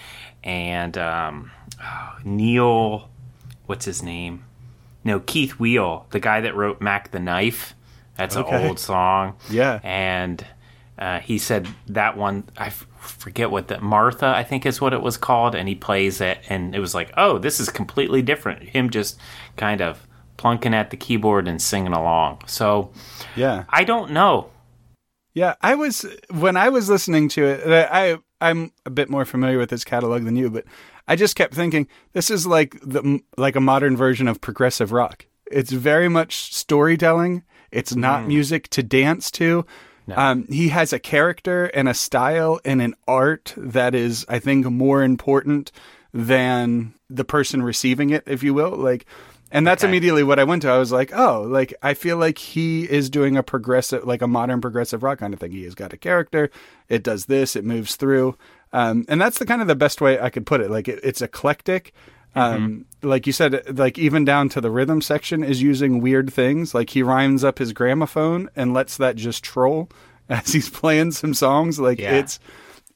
and 0.43 0.97
um, 0.97 1.51
oh, 1.81 2.17
Neil, 2.23 3.09
what's 3.65 3.85
his 3.85 4.03
name? 4.03 4.45
No, 5.03 5.19
Kurt 5.19 5.59
Weill, 5.59 6.05
the 6.11 6.19
guy 6.19 6.41
that 6.41 6.55
wrote 6.55 6.79
Mac 6.81 7.11
the 7.11 7.19
Knife. 7.19 7.73
That's 8.17 8.35
Okay. 8.35 8.55
an 8.63 8.67
old 8.67 8.79
song. 8.79 9.35
Yeah. 9.49 9.79
And 9.83 10.45
uh, 10.99 11.19
he 11.19 11.37
said 11.37 11.67
that 11.87 12.15
one, 12.17 12.43
I 12.57 12.67
f- 12.67 12.85
forget 12.99 13.49
what 13.51 13.67
the 13.67 13.79
Martha, 13.81 14.27
I 14.27 14.43
think 14.43 14.65
is 14.65 14.79
what 14.79 14.93
it 14.93 15.01
was 15.01 15.17
called, 15.17 15.55
and 15.55 15.67
he 15.67 15.75
plays 15.75 16.21
it, 16.21 16.37
and 16.49 16.75
it 16.75 16.79
was 16.79 16.93
like, 16.93 17.11
oh, 17.17 17.37
this 17.39 17.59
is 17.59 17.69
completely 17.69 18.21
different. 18.21 18.69
Him 18.69 18.89
just 18.91 19.19
kind 19.57 19.81
of 19.81 20.05
plunking 20.37 20.73
at 20.73 20.89
the 20.91 20.97
keyboard 20.97 21.47
and 21.47 21.61
singing 21.61 21.93
along. 21.93 22.41
So 22.47 22.91
Yeah. 23.35 23.63
I 23.69 23.83
don't 23.83 24.11
know. 24.11 24.49
Yeah, 25.35 25.55
I 25.61 25.73
was 25.73 26.05
when 26.29 26.55
I 26.55 26.69
was 26.69 26.89
listening 26.89 27.27
to 27.29 27.43
it. 27.43 27.87
I 27.91 28.19
I'm 28.39 28.71
a 28.85 28.91
bit 28.91 29.09
more 29.09 29.25
familiar 29.25 29.57
with 29.57 29.71
his 29.71 29.83
catalog 29.83 30.25
than 30.25 30.35
you, 30.35 30.51
but 30.51 30.63
I 31.07 31.15
just 31.15 31.35
kept 31.35 31.55
thinking 31.55 31.87
this 32.11 32.29
is 32.29 32.45
like 32.45 32.77
the 32.83 33.19
like 33.35 33.55
a 33.55 33.59
modern 33.61 33.97
version 33.97 34.27
of 34.27 34.41
progressive 34.41 34.91
rock. 34.91 35.25
It's 35.51 35.71
very 35.71 36.07
much 36.07 36.53
storytelling. 36.53 37.41
It's 37.73 37.95
not 37.95 38.27
music 38.27 38.67
to 38.69 38.83
dance 38.83 39.29
to. 39.31 39.65
Um, 40.15 40.45
he 40.49 40.69
has 40.69 40.91
a 40.93 40.99
character 40.99 41.65
and 41.67 41.87
a 41.87 41.93
style 41.93 42.59
and 42.65 42.81
an 42.81 42.93
art 43.07 43.53
that 43.57 43.95
is, 43.95 44.25
I 44.27 44.39
think, 44.39 44.65
more 44.65 45.01
important 45.01 45.71
than 46.13 46.93
the 47.09 47.23
person 47.25 47.63
receiving 47.63 48.09
it, 48.09 48.23
if 48.27 48.43
you 48.43 48.53
will. 48.53 48.71
Like, 48.71 49.05
And 49.55 49.67
that's 49.67 49.83
Okay. 49.83 49.89
immediately 49.91 50.23
what 50.23 50.39
I 50.39 50.45
went 50.45 50.63
to. 50.63 50.69
I 50.71 50.79
was 50.79 50.91
like, 50.91 51.15
oh, 51.15 51.43
like 51.43 51.75
I 51.83 51.93
feel 51.93 52.17
like 52.17 52.39
he 52.39 52.89
is 52.89 53.07
doing 53.07 53.37
a 53.37 53.43
progressive, 53.43 54.03
like 54.03 54.23
a 54.23 54.27
modern 54.27 54.61
progressive 54.61 55.03
rock 55.03 55.19
kind 55.19 55.31
of 55.31 55.39
thing. 55.39 55.51
He 55.51 55.63
has 55.65 55.75
got 55.75 55.93
a 55.93 55.97
character. 55.97 56.49
It 56.89 57.03
does 57.03 57.25
this. 57.27 57.55
It 57.55 57.63
moves 57.63 57.95
through. 57.95 58.35
Um, 58.71 59.05
and 59.07 59.21
that's 59.21 59.37
the 59.37 59.45
kind 59.45 59.61
of 59.61 59.67
the 59.67 59.75
best 59.75 60.01
way 60.01 60.19
I 60.19 60.31
could 60.31 60.47
put 60.47 60.59
it. 60.61 60.71
Like 60.71 60.87
it, 60.87 60.99
it's 61.03 61.21
eclectic. 61.21 61.93
Um, 62.35 62.85
like 63.01 63.27
you 63.27 63.33
said, 63.33 63.77
like 63.77 63.97
even 63.99 64.25
down 64.25 64.49
to 64.49 64.61
the 64.61 64.71
rhythm 64.71 65.01
section 65.01 65.43
is 65.43 65.61
using 65.61 66.01
weird 66.01 66.31
things. 66.33 66.73
Like 66.73 66.89
he 66.89 67.03
rhymes 67.03 67.43
up 67.43 67.59
his 67.59 67.73
gramophone 67.73 68.49
and 68.55 68.73
lets 68.73 68.97
that 68.97 69.15
just 69.15 69.43
troll 69.43 69.89
as 70.29 70.51
he's 70.53 70.69
playing 70.69 71.11
some 71.11 71.33
songs. 71.33 71.79
Like 71.79 71.99
Yeah. 71.99 72.15
it's 72.15 72.39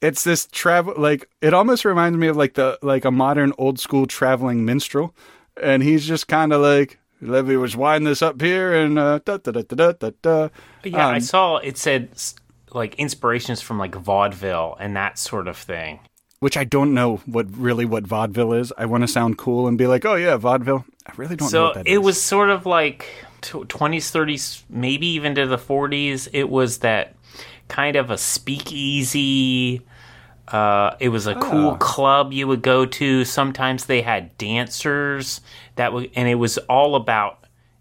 it's 0.01 0.23
this 0.23 0.47
travel 0.51 0.93
like 0.97 1.27
it 1.41 1.53
almost 1.53 1.83
reminds 1.85 2.17
me 2.17 2.27
of 2.27 2.37
like 2.37 2.53
the 2.53 2.77
like 2.81 3.03
a 3.05 3.11
modern 3.11 3.51
old 3.57 3.79
school 3.79 4.05
traveling 4.05 4.63
minstrel 4.63 5.13
and 5.61 5.81
he's 5.81 6.07
just 6.07 6.27
kind 6.27 6.53
of 6.53 6.61
like 6.61 6.99
Levy 7.19 7.57
was 7.57 7.75
winding 7.75 8.05
this 8.07 8.21
up 8.21 8.39
here 8.39 8.73
and 8.75 8.99
uh 8.99 9.19
da 9.25 9.37
da 9.37 9.51
da 9.51 9.61
da 9.63 9.91
da 9.93 10.11
da 10.21 10.49
Yeah, 10.83 11.07
I 11.07 11.15
Um, 11.15 11.21
saw 11.21 11.57
it 11.57 11.77
said 11.79 12.09
like 12.73 12.93
inspirations 12.95 13.61
from 13.61 13.79
like 13.79 13.95
vaudeville 13.95 14.77
and 14.79 14.95
that 14.95 15.17
sort 15.17 15.47
of 15.47 15.57
thing. 15.57 15.99
Which 16.39 16.55
I 16.57 16.63
don't 16.63 16.93
know 16.93 17.17
what 17.25 17.47
really 17.57 17.85
what 17.85 18.05
vaudeville 18.05 18.53
is. 18.53 18.71
I 18.77 18.85
want 18.85 19.01
to 19.03 19.07
sound 19.07 19.37
cool 19.37 19.67
and 19.67 19.77
be 19.77 19.87
like, 19.87 20.05
"Oh 20.05 20.15
yeah, 20.15 20.37
vaudeville." 20.37 20.85
I 21.05 21.13
really 21.17 21.35
don't 21.35 21.47
know 21.47 21.49
So 21.49 21.63
what 21.65 21.73
that 21.75 21.87
is. 21.87 21.93
it 21.93 21.97
was 21.99 22.21
sort 22.21 22.49
of 22.49 22.65
like 22.65 23.05
twenties, 23.41 24.11
thirties, 24.11 24.63
maybe 24.69 25.07
even 25.07 25.35
to 25.35 25.47
the 25.47 25.57
forties. 25.57 26.27
It 26.33 26.49
was 26.49 26.79
that 26.79 27.15
kind 27.67 27.95
of 27.95 28.09
a 28.09 28.17
speakeasy. 28.17 29.81
Uh, 30.47 30.95
it 30.99 31.09
was 31.09 31.27
a 31.27 31.35
cool 31.35 31.71
Ah. 31.71 31.77
club 31.77 32.31
you 32.31 32.47
would 32.47 32.61
go 32.61 32.85
to. 32.85 33.25
Sometimes 33.25 33.85
they 33.85 34.01
had 34.01 34.37
dancers 34.37 35.41
that 35.75 35.91
would, 35.91 36.09
and 36.15 36.29
it 36.29 36.35
was 36.35 36.57
all 36.69 36.95
about 36.95 37.39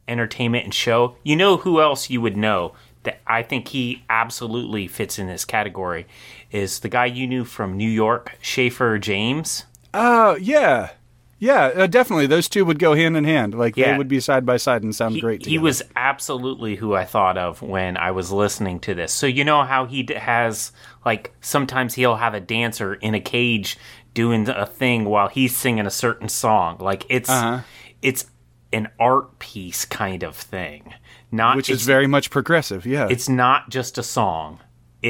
entertainment 0.09 0.65
and 0.65 0.75
show. 0.75 1.17
You 1.23 1.37
know 1.37 1.59
who 1.59 1.81
else 1.81 2.11
you 2.11 2.21
would 2.21 2.37
know 2.37 2.73
that 3.05 3.21
I 3.27 3.43
think 3.45 3.69
he 3.69 4.03
absolutely 4.11 4.89
fits 4.89 5.17
in 5.19 5.29
this 5.29 5.45
category 5.45 6.07
is 6.51 6.81
the 6.81 6.89
guy 6.89 7.07
you 7.07 7.27
knew 7.27 7.45
from 7.45 7.77
New 7.77 7.89
York, 7.91 8.37
Schaefer 8.41 8.99
James. 8.99 9.65
Oh, 9.95 10.37
yeah. 10.37 10.91
Yeah, 11.39 11.65
uh, 11.67 11.87
definitely. 11.87 12.27
Those 12.27 12.49
two 12.49 12.65
would 12.65 12.79
go 12.79 12.95
hand 12.95 13.15
in 13.15 13.25
hand. 13.25 13.53
Like 13.55 13.75
they 13.75 13.95
would 13.97 14.09
be 14.09 14.21
side 14.21 14.47
by 14.47 14.57
side 14.57 14.83
and 14.83 14.95
sound 14.95 15.17
he, 15.17 15.21
great 15.21 15.45
he 15.45 15.59
was 15.59 15.83
absolutely 15.95 16.77
who 16.77 16.95
I 16.95 17.05
thought 17.05 17.37
of 17.37 17.61
when 17.61 17.99
I 17.99 18.11
was 18.11 18.33
listening 18.33 18.81
to 18.81 18.95
this. 18.95 19.13
So 19.13 19.27
you 19.27 19.45
know 19.45 19.63
how 19.65 19.85
he 19.85 20.03
d- 20.03 20.15
has 20.15 20.73
like 21.05 21.35
sometimes 21.43 21.93
he'll 21.93 22.17
have 22.17 22.33
a 22.33 22.41
dancer 22.41 22.95
in 22.95 23.15
a 23.15 23.21
cage 23.21 23.77
doing 24.15 24.49
a 24.49 24.65
thing 24.65 25.05
while 25.05 25.29
he's 25.29 25.55
singing 25.55 25.85
a 25.87 25.91
certain 25.91 26.31
song. 26.31 26.79
Like 26.81 27.05
it's 27.11 27.29
Uh-huh. 27.29 27.61
it's 28.01 28.25
an 28.73 28.89
art 28.99 29.39
piece 29.39 29.85
kind 29.85 30.23
of 30.23 30.35
thing. 30.35 30.95
Not 31.31 31.57
which 31.57 31.69
is 31.69 31.83
very 31.83 32.07
much 32.07 32.31
progressive. 32.31 32.87
Yeah. 32.87 33.09
it's 33.11 33.29
not 33.29 33.69
just 33.69 33.99
a 33.99 34.03
song. 34.03 34.61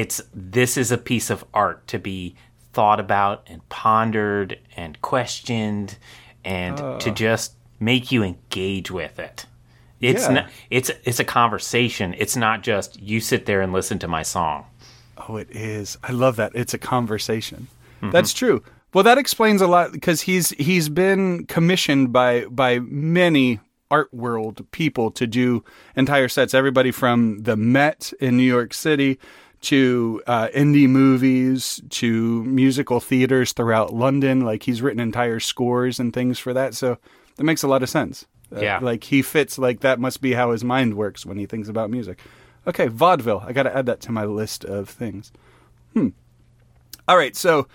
It's 0.01 0.21
this 0.33 0.77
is 0.77 0.91
a 0.91 0.97
piece 0.97 1.29
of 1.31 1.43
art 1.53 1.87
to 1.87 1.97
be 1.99 2.35
thought 2.73 2.99
about 2.99 3.47
and 3.47 3.67
pondered 3.69 4.59
and 4.75 5.01
questioned 5.01 5.97
and 6.45 6.77
to 7.01 7.11
just 7.11 7.55
make 7.79 8.11
you 8.11 8.21
engage 8.23 8.91
with 8.91 9.17
it. 9.17 9.45
It's 9.99 10.27
Yeah. 10.27 10.33
not, 10.33 10.49
it's 10.69 10.91
it's 11.03 11.19
a 11.19 11.23
conversation. 11.23 12.13
It's 12.17 12.35
not 12.35 12.61
just 12.61 13.01
you 13.01 13.19
sit 13.19 13.47
there 13.47 13.61
and 13.61 13.73
listen 13.73 13.97
to 13.99 14.07
my 14.07 14.21
song. 14.23 14.65
Oh, 15.27 15.37
it 15.37 15.49
is. 15.49 15.97
I 16.03 16.11
love 16.11 16.35
that. 16.35 16.51
It's 16.53 16.75
a 16.75 16.77
conversation. 16.77 17.67
Mm-hmm. 18.01 18.11
That's 18.11 18.33
true. 18.33 18.61
Well, 18.93 19.03
that 19.03 19.17
explains 19.17 19.61
a 19.61 19.67
lot 19.67 19.91
because 19.91 20.21
he's 20.21 20.49
he's 20.51 20.89
been 20.89 21.45
commissioned 21.47 22.13
by 22.13 22.45
by 22.45 22.79
many 22.79 23.59
art 23.89 24.13
world 24.13 24.65
people 24.71 25.09
to 25.11 25.25
do 25.25 25.63
entire 25.95 26.29
sets. 26.29 26.53
Everybody 26.53 26.91
from 26.91 27.39
the 27.39 27.55
Met 27.57 28.13
in 28.19 28.37
New 28.37 28.43
York 28.57 28.73
City 28.75 29.17
to 29.67 30.21
uh, 30.27 30.47
indie 30.55 30.87
movies 30.89 31.81
to 31.89 32.43
musical 32.43 32.99
theaters 32.99 33.53
throughout 33.53 33.93
London. 33.93 34.41
Like 34.41 34.63
he's 34.63 34.81
written 34.81 34.99
entire 34.99 35.39
scores 35.39 35.99
and 35.99 36.13
things 36.13 36.39
for 36.39 36.53
that. 36.53 36.73
So 36.75 36.97
that 37.35 37.43
makes 37.43 37.63
a 37.63 37.67
lot 37.67 37.83
of 37.83 37.89
sense. 37.89 38.25
Uh, 38.55 38.59
Yeah. 38.61 38.79
like 38.81 39.03
he 39.05 39.21
fits. 39.21 39.57
Like 39.57 39.81
that 39.81 39.99
must 39.99 40.21
be 40.21 40.33
how 40.33 40.51
his 40.51 40.63
mind 40.63 40.95
works 40.95 41.25
when 41.25 41.37
he 41.37 41.45
thinks 41.45 41.67
about 41.69 41.89
music. 41.89 42.19
Okay, 42.65 42.87
vaudeville. 42.87 43.43
I 43.45 43.53
got 43.53 43.63
to 43.63 43.75
add 43.75 43.85
that 43.85 44.01
to 44.01 44.11
my 44.11 44.25
list 44.25 44.65
of 44.65 44.89
things. 44.89 45.31
Hmm. 45.93 46.09
All 47.07 47.17
right, 47.17 47.35
so 47.35 47.67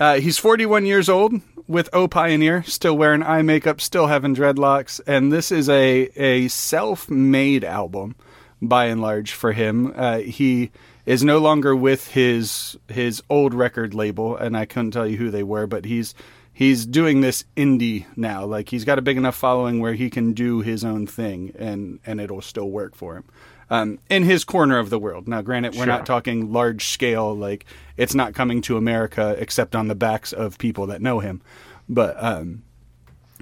uh, 0.00 0.16
he's 0.16 0.38
41 0.38 0.84
years 0.86 1.08
old 1.08 1.34
with 1.68 1.88
O 1.92 2.08
Pioneer, 2.08 2.64
still 2.64 2.96
wearing 2.96 3.22
eye 3.22 3.42
makeup, 3.42 3.80
still 3.80 4.08
having 4.08 4.34
dreadlocks, 4.34 5.00
and 5.06 5.32
this 5.32 5.52
is 5.52 5.68
a 5.68 6.08
a 6.16 6.48
self-made 6.48 7.62
album 7.64 8.16
by 8.60 8.86
and 8.86 9.00
large 9.00 9.32
for 9.32 9.52
him. 9.52 9.92
Uh, 9.96 10.18
he 10.18 10.70
is 11.06 11.24
no 11.24 11.38
longer 11.38 11.74
with 11.74 12.08
his 12.08 12.76
his 12.88 13.22
old 13.28 13.54
record 13.54 13.94
label, 13.94 14.36
and 14.36 14.56
I 14.56 14.64
couldn't 14.64 14.92
tell 14.92 15.06
you 15.06 15.16
who 15.16 15.30
they 15.30 15.42
were, 15.42 15.66
but 15.66 15.84
he's 15.84 16.14
he's 16.52 16.86
doing 16.86 17.20
this 17.22 17.44
indie 17.56 18.06
now. 18.16 18.44
Like 18.44 18.68
he's 18.68 18.84
got 18.84 18.98
a 18.98 19.02
big 19.02 19.16
enough 19.16 19.34
following 19.36 19.80
where 19.80 19.94
he 19.94 20.10
can 20.10 20.32
do 20.32 20.60
his 20.60 20.84
own 20.84 21.06
thing, 21.06 21.52
and 21.58 21.98
and 22.06 22.20
it'll 22.20 22.42
still 22.42 22.70
work 22.70 22.94
for 22.94 23.16
him. 23.16 23.24
Um, 23.70 23.98
in 24.10 24.24
his 24.24 24.44
corner 24.44 24.78
of 24.78 24.90
the 24.90 24.98
world. 24.98 25.26
Now, 25.26 25.40
granted, 25.40 25.72
we're 25.72 25.78
Sure. 25.84 25.86
not 25.86 26.04
talking 26.04 26.52
large 26.52 26.84
scale. 26.88 27.34
Like 27.34 27.64
it's 27.96 28.14
not 28.14 28.34
coming 28.34 28.60
to 28.62 28.76
America 28.76 29.34
except 29.38 29.74
on 29.74 29.88
the 29.88 29.94
backs 29.94 30.32
of 30.32 30.58
people 30.58 30.86
that 30.88 31.00
know 31.00 31.20
him. 31.20 31.40
But 31.88 32.22
um, 32.22 32.64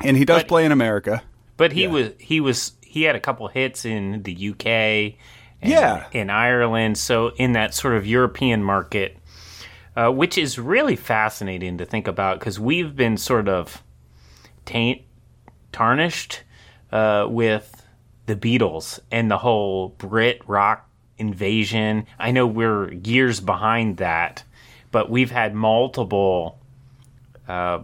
and 0.04 0.16
he 0.16 0.24
does 0.24 0.42
But- 0.42 0.48
play 0.48 0.64
in 0.64 0.72
America. 0.72 1.22
But 1.56 1.72
he 1.72 1.82
Yeah. 1.82 1.88
was 1.88 2.10
he 2.18 2.40
was 2.40 2.72
he 2.80 3.02
had 3.02 3.16
a 3.16 3.20
couple 3.20 3.48
hits 3.48 3.84
in 3.84 4.22
the 4.22 4.32
UK 4.50 5.16
and 5.62 5.70
Yeah. 5.72 6.04
in 6.12 6.30
Ireland, 6.30 6.98
so 6.98 7.28
in 7.36 7.52
that 7.52 7.74
sort 7.74 7.94
of 7.94 8.06
European 8.06 8.62
market, 8.62 9.16
uh, 9.96 10.08
which 10.10 10.38
is 10.38 10.58
really 10.58 10.96
fascinating 10.96 11.78
to 11.78 11.84
think 11.84 12.06
about 12.08 12.38
because 12.38 12.58
we've 12.60 12.94
been 12.96 13.16
sort 13.16 13.48
of 13.48 13.82
taint 14.64 15.02
tarnished 15.72 16.42
uh, 16.92 17.26
with 17.28 17.86
the 18.26 18.36
Beatles 18.36 18.98
and 19.10 19.30
the 19.30 19.38
whole 19.38 19.90
Brit 19.98 20.40
rock 20.46 20.88
invasion. 21.18 22.06
I 22.18 22.30
know 22.30 22.46
we're 22.46 22.92
years 22.92 23.40
behind 23.40 23.98
that, 23.98 24.42
but 24.90 25.10
we've 25.10 25.30
had 25.30 25.54
multiple 25.54 26.58
uh, 27.48 27.80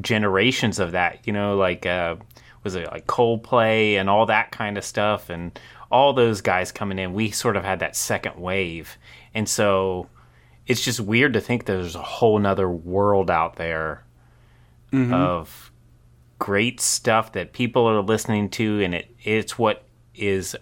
generations 0.00 0.78
of 0.78 0.92
that. 0.92 1.18
You 1.26 1.32
know, 1.32 1.56
like 1.56 1.86
uh, 1.86 2.16
was 2.64 2.74
it 2.74 2.86
like 2.90 3.06
Coldplay 3.06 3.94
and 3.94 4.08
all 4.08 4.26
that 4.26 4.50
kind 4.52 4.78
of 4.78 4.84
stuff, 4.84 5.30
and 5.30 5.58
all 5.90 6.12
those 6.12 6.40
guys 6.40 6.72
coming 6.72 6.98
in. 6.98 7.12
We 7.12 7.30
sort 7.30 7.56
of 7.56 7.64
had 7.64 7.80
that 7.80 7.96
second 7.96 8.36
wave, 8.40 8.98
and 9.34 9.48
so 9.48 10.08
it's 10.66 10.84
just 10.84 11.00
weird 11.00 11.32
to 11.32 11.40
think 11.40 11.64
there's 11.64 11.94
a 11.94 12.02
whole 12.02 12.38
nother 12.38 12.68
world 12.68 13.30
out 13.30 13.56
there 13.56 14.04
mm-hmm. 14.92 15.12
of 15.12 15.72
great 16.38 16.80
stuff 16.80 17.32
that 17.32 17.52
people 17.52 17.86
are 17.88 18.02
listening 18.02 18.50
to, 18.50 18.80
and 18.82 18.94
it 18.94 19.14
it's 19.22 19.58
what 19.58 19.84
is 20.14 20.56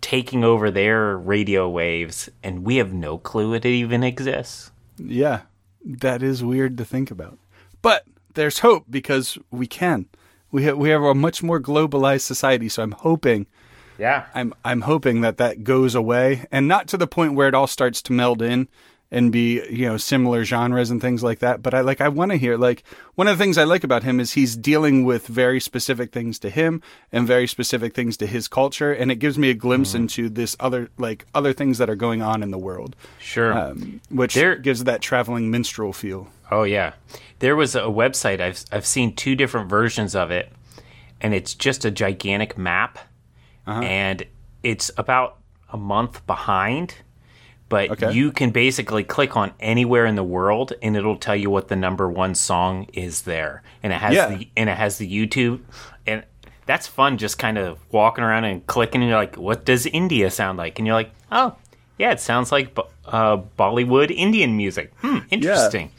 taking 0.00 0.44
over 0.44 0.70
their 0.70 1.16
radio 1.16 1.68
waves, 1.68 2.28
and 2.42 2.64
we 2.64 2.76
have 2.76 2.92
no 2.92 3.16
clue 3.16 3.54
it 3.54 3.64
even 3.64 4.02
exists. 4.02 4.70
Yeah, 4.98 5.42
that 5.84 6.22
is 6.22 6.44
weird 6.44 6.76
to 6.78 6.84
think 6.84 7.10
about. 7.10 7.38
But 7.80 8.04
there's 8.34 8.58
hope 8.60 8.84
because 8.90 9.38
we 9.50 9.66
can. 9.66 10.06
We 10.50 10.64
have 10.64 10.76
we 10.76 10.90
have 10.90 11.02
a 11.02 11.14
much 11.14 11.42
more 11.42 11.60
globalized 11.60 12.22
society. 12.22 12.68
So 12.68 12.82
I'm 12.82 12.92
hoping 12.92 13.46
Yeah. 13.98 14.26
I'm 14.34 14.54
I'm 14.64 14.82
hoping 14.82 15.20
that 15.22 15.36
that 15.38 15.64
goes 15.64 15.94
away, 15.94 16.46
and 16.50 16.66
not 16.68 16.88
to 16.88 16.96
the 16.96 17.06
point 17.06 17.34
where 17.34 17.48
it 17.48 17.54
all 17.54 17.66
starts 17.66 18.02
to 18.02 18.12
meld 18.12 18.42
in 18.42 18.68
and 19.10 19.30
be 19.30 19.62
you 19.70 19.86
know 19.86 19.96
similar 19.96 20.42
genres 20.44 20.90
and 20.90 21.00
things 21.00 21.22
like 21.22 21.38
that. 21.38 21.62
But 21.62 21.74
I 21.74 21.82
like 21.82 22.00
I 22.00 22.08
want 22.08 22.32
to 22.32 22.36
hear 22.36 22.56
like 22.56 22.82
one 23.14 23.28
of 23.28 23.38
the 23.38 23.44
things 23.44 23.56
I 23.58 23.62
like 23.64 23.84
about 23.84 24.02
him 24.02 24.18
is 24.18 24.32
he's 24.32 24.56
dealing 24.56 25.04
with 25.04 25.28
very 25.28 25.60
specific 25.60 26.10
things 26.10 26.38
to 26.40 26.50
him 26.50 26.82
and 27.12 27.24
very 27.26 27.46
specific 27.46 27.94
things 27.94 28.16
to 28.16 28.26
his 28.26 28.48
culture, 28.48 28.92
and 28.92 29.12
it 29.12 29.16
gives 29.16 29.38
me 29.38 29.50
a 29.50 29.54
glimpse 29.54 29.94
into 29.94 30.28
this 30.28 30.56
other 30.58 30.90
like 30.98 31.26
other 31.34 31.52
things 31.52 31.78
that 31.78 31.88
are 31.88 31.94
going 31.94 32.22
on 32.22 32.42
in 32.42 32.50
the 32.50 32.58
world, 32.58 32.96
Sure. 33.20 33.52
um, 33.56 34.00
which 34.10 34.34
There- 34.34 34.56
gives 34.56 34.82
that 34.84 35.00
traveling 35.02 35.50
minstrel 35.52 35.92
feel. 35.92 36.28
Oh 36.50 36.64
yeah, 36.64 36.94
there 37.38 37.54
was 37.54 37.76
a 37.76 37.82
website 37.82 38.40
I've 38.40 38.64
I've 38.72 38.86
seen 38.86 39.14
two 39.14 39.36
different 39.36 39.70
versions 39.70 40.16
of 40.16 40.32
it, 40.32 40.50
and 41.20 41.32
it's 41.34 41.54
just 41.54 41.84
a 41.84 41.90
gigantic 41.92 42.58
map, 42.58 42.98
Uh-huh. 43.66 43.80
and 43.80 44.24
it's 44.62 44.90
about 44.98 45.38
a 45.72 45.76
month 45.76 46.26
behind. 46.26 46.96
But 47.70 47.90
Okay. 47.92 48.12
you 48.12 48.30
can 48.30 48.50
basically 48.50 49.02
click 49.04 49.36
on 49.36 49.52
anywhere 49.58 50.04
in 50.06 50.16
the 50.16 50.22
world, 50.22 50.74
and 50.82 50.96
it'll 50.96 51.16
tell 51.16 51.34
you 51.34 51.48
what 51.50 51.68
the 51.68 51.76
number 51.76 52.08
one 52.10 52.34
song 52.34 52.86
is 52.92 53.22
there, 53.22 53.62
and 53.82 53.92
it 53.92 53.96
has 53.96 54.14
Yeah. 54.14 54.28
the 54.36 54.48
and 54.56 54.68
it 54.68 54.76
has 54.76 54.98
the 54.98 55.08
YouTube, 55.10 55.60
and 56.06 56.22
that's 56.66 56.86
fun. 56.86 57.16
Just 57.18 57.38
kind 57.38 57.56
of 57.58 57.78
walking 57.90 58.22
around 58.22 58.44
and 58.44 58.64
clicking, 58.66 59.00
and 59.00 59.08
you're 59.08 59.18
like, 59.18 59.36
"What 59.36 59.64
does 59.64 59.86
India 59.86 60.30
sound 60.30 60.58
like?" 60.58 60.78
And 60.78 60.86
you're 60.86 60.94
like, 60.94 61.10
"Oh, 61.32 61.54
yeah, 61.98 62.12
it 62.12 62.20
sounds 62.20 62.52
like 62.52 62.78
uh, 63.06 63.38
Bollywood 63.58 64.10
Indian 64.10 64.56
music. 64.56 64.92
Hmm, 65.00 65.18
interesting." 65.30 65.90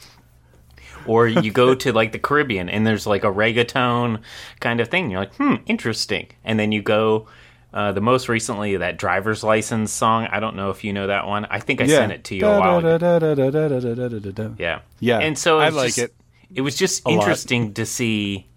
or 1.07 1.27
you 1.27 1.51
go 1.51 1.75
to 1.75 1.93
like 1.93 2.11
the 2.13 2.17
Caribbean 2.19 2.67
and 2.67 2.85
there's 2.87 3.05
like 3.05 3.23
a 3.23 3.27
reggaeton 3.31 4.19
kind 4.59 4.79
of 4.79 4.87
thing. 4.87 5.11
You're 5.11 5.19
like, 5.19 5.35
hmm, 5.35 5.55
interesting. 5.67 6.27
And 6.43 6.59
then 6.59 6.71
you 6.71 6.81
go. 6.81 7.27
Uh, 7.75 7.91
the 7.91 7.99
most 7.99 8.29
recently, 8.29 8.77
that 8.77 8.97
driver's 8.97 9.43
license 9.43 9.91
song. 9.91 10.27
I 10.31 10.39
don't 10.39 10.55
know 10.55 10.69
if 10.69 10.85
you 10.85 10.93
know 10.93 11.07
that 11.07 11.27
one. 11.27 11.43
I 11.43 11.59
think 11.59 11.81
I 11.81 11.87
sent 11.87 12.13
it 12.13 12.23
to 12.23 12.35
you 12.35 12.45
a 12.47 12.57
while 12.57 12.77
ago. 12.79 14.55
Yeah, 14.57 14.79
Yeah, 15.01 15.19
And 15.19 15.37
so 15.37 15.59
I 15.59 15.69
like 15.69 15.87
just- 15.87 15.97
it. 15.99 16.13
It 16.53 16.61
was 16.61 16.77
just 16.77 17.05
lot. 17.05 17.15
interesting 17.15 17.73
to 17.73 17.85
see, 17.85 18.47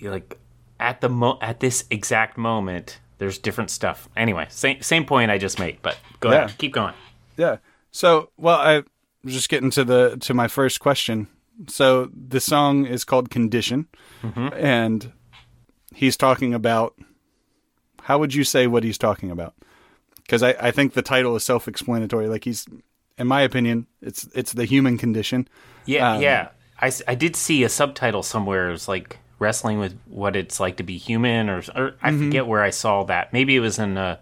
like 0.00 0.38
at 0.80 1.00
the 1.02 1.08
mo- 1.10 1.38
at 1.42 1.60
this 1.60 1.84
exact 1.90 2.38
moment. 2.38 3.00
There's 3.18 3.38
different 3.38 3.70
stuff. 3.70 4.08
Anyway, 4.16 4.46
same 4.50 4.80
same 4.82 5.04
point 5.04 5.30
I 5.30 5.36
just 5.38 5.58
made. 5.58 5.78
But 5.82 5.98
go 6.20 6.30
Yeah. 6.30 6.44
ahead, 6.44 6.58
keep 6.58 6.72
going. 6.72 6.94
Yeah. 7.36 7.56
So, 7.90 8.30
well, 8.38 8.58
I 8.58 8.82
was 9.24 9.34
just 9.34 9.48
getting 9.50 9.70
to 9.72 9.84
the 9.84 10.16
to 10.20 10.32
my 10.32 10.48
first 10.48 10.80
question. 10.80 11.26
So 11.68 12.08
the 12.14 12.40
song 12.40 12.86
is 12.86 13.04
called 13.04 13.28
"Condition," 13.30 13.88
and 14.54 15.12
he's 15.94 16.16
talking 16.16 16.54
about. 16.54 16.94
How 18.06 18.18
would 18.18 18.32
you 18.34 18.44
say 18.44 18.66
what 18.66 18.84
he's 18.84 18.98
talking 18.98 19.30
about? 19.30 19.54
Because 20.22 20.42
I, 20.42 20.50
I 20.60 20.70
think 20.70 20.94
the 20.94 21.02
title 21.02 21.34
is 21.36 21.44
self-explanatory. 21.44 22.28
Like 22.28 22.44
he's, 22.44 22.66
in 23.18 23.26
my 23.26 23.42
opinion, 23.42 23.86
it's 24.00 24.28
it's 24.34 24.52
the 24.52 24.64
human 24.64 24.96
condition. 24.98 25.48
Yeah, 25.86 26.12
Um, 26.14 26.22
yeah. 26.22 26.48
I 26.78 27.14
did 27.14 27.36
see 27.36 27.64
a 27.64 27.68
subtitle 27.68 28.22
somewhere. 28.22 28.68
It 28.68 28.72
was 28.72 28.86
like 28.86 29.18
wrestling 29.38 29.78
with 29.78 29.98
what 30.06 30.36
it's 30.36 30.60
like 30.60 30.76
to 30.76 30.82
be 30.82 30.98
human, 30.98 31.48
or, 31.48 31.62
or 31.74 31.94
I 32.02 32.10
Mm-hmm. 32.10 32.24
forget 32.26 32.46
where 32.46 32.62
I 32.62 32.70
saw 32.70 33.04
that. 33.04 33.32
Maybe 33.32 33.56
it 33.56 33.60
was 33.60 33.78
in 33.78 33.96
a, 33.96 34.18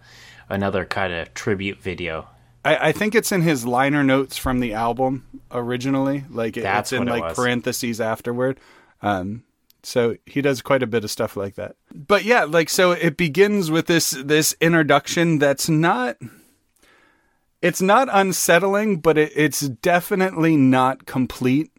another 0.49 0.85
kind 0.85 1.12
of 1.12 1.35
tribute 1.35 1.83
video. 1.83 2.26
I, 2.64 2.88
I 2.88 2.93
think 2.93 3.14
it's 3.14 3.33
in 3.33 3.43
his 3.43 3.67
liner 3.67 4.03
notes 4.05 4.37
from 4.38 4.61
the 4.61 4.73
album 4.73 5.26
originally. 5.50 6.25
Like 6.31 6.57
it- 6.57 6.62
That's 6.62 6.93
it's 6.93 7.00
in 7.00 7.09
it 7.09 7.11
like 7.11 7.23
was. 7.25 7.37
parentheses 7.37 8.00
afterward. 8.00 8.59
Um, 9.03 9.43
so 9.85 10.17
he 10.26 10.41
does 10.43 10.62
quite 10.62 10.83
a 10.83 10.87
bit 10.87 11.05
of 11.05 11.11
stuff 11.11 11.37
like 11.37 11.55
that. 11.57 11.76
But 11.93 12.25
yeah, 12.25 12.45
like 12.45 12.69
so 12.69 12.93
it 12.93 13.17
begins 13.17 13.71
with 13.71 13.87
this 13.87 14.11
this 14.11 14.55
introduction 14.61 15.38
that's 15.38 15.69
not 15.69 16.17
it's 17.62 17.81
not 17.81 18.09
unsettling, 18.12 18.99
but 18.99 19.17
it, 19.17 19.33
it's 19.35 19.61
definitely 19.61 20.57
not 20.57 21.07
complete. 21.07 21.71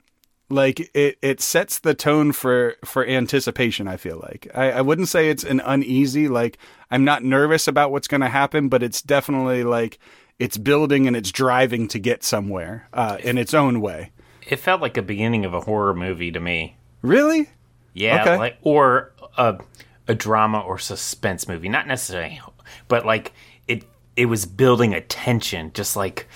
Like 0.50 0.80
it, 0.96 1.18
it 1.22 1.42
sets 1.42 1.80
the 1.80 1.94
tone 1.94 2.32
for 2.32 2.76
for 2.84 3.06
anticipation. 3.06 3.88
I 3.88 3.98
feel 3.98 4.20
like 4.20 4.48
I, 4.54 4.72
I 4.72 4.82
wouldn't 4.82 5.10
say 5.10 5.30
it's 5.30 5.44
an 5.44 5.60
uneasy. 5.60 6.28
Like 6.28 6.58
I'm 6.92 7.04
not 7.04 7.24
nervous 7.24 7.68
about 7.68 7.92
what's 7.92 8.08
going 8.08 8.22
to 8.22 8.30
happen, 8.30 8.70
but 8.70 8.84
it's 8.84 9.02
definitely 9.02 9.64
like 9.64 10.00
it's 10.40 10.58
building 10.58 11.08
and 11.08 11.16
it's 11.16 11.32
driving 11.32 11.88
to 11.90 12.00
get 12.00 12.24
somewhere 12.24 12.88
uh, 12.94 13.18
in 13.24 13.38
its 13.38 13.54
own 13.54 13.82
way. 13.82 14.12
It 14.48 14.58
felt 14.58 14.82
like 14.82 14.98
a 14.98 15.02
beginning 15.02 15.46
of 15.46 15.54
a 15.54 15.62
horror 15.62 15.96
movie 15.96 16.32
to 16.32 16.40
me. 16.40 16.78
Really? 17.02 17.50
Yeah, 17.96 18.22
Okay. 18.22 18.38
like 18.38 18.58
or 18.62 19.12
a 19.38 19.58
a 20.08 20.14
drama 20.14 20.60
or 20.60 20.78
suspense 20.78 21.48
movie, 21.48 21.70
not 21.70 21.88
necessarily, 21.88 22.40
but 22.88 23.06
like 23.06 23.34
it 23.68 23.84
it 24.16 24.28
was 24.28 24.46
building 24.46 24.94
a 24.94 25.02
tension, 25.02 25.72
just 25.74 25.96
like 25.96 26.28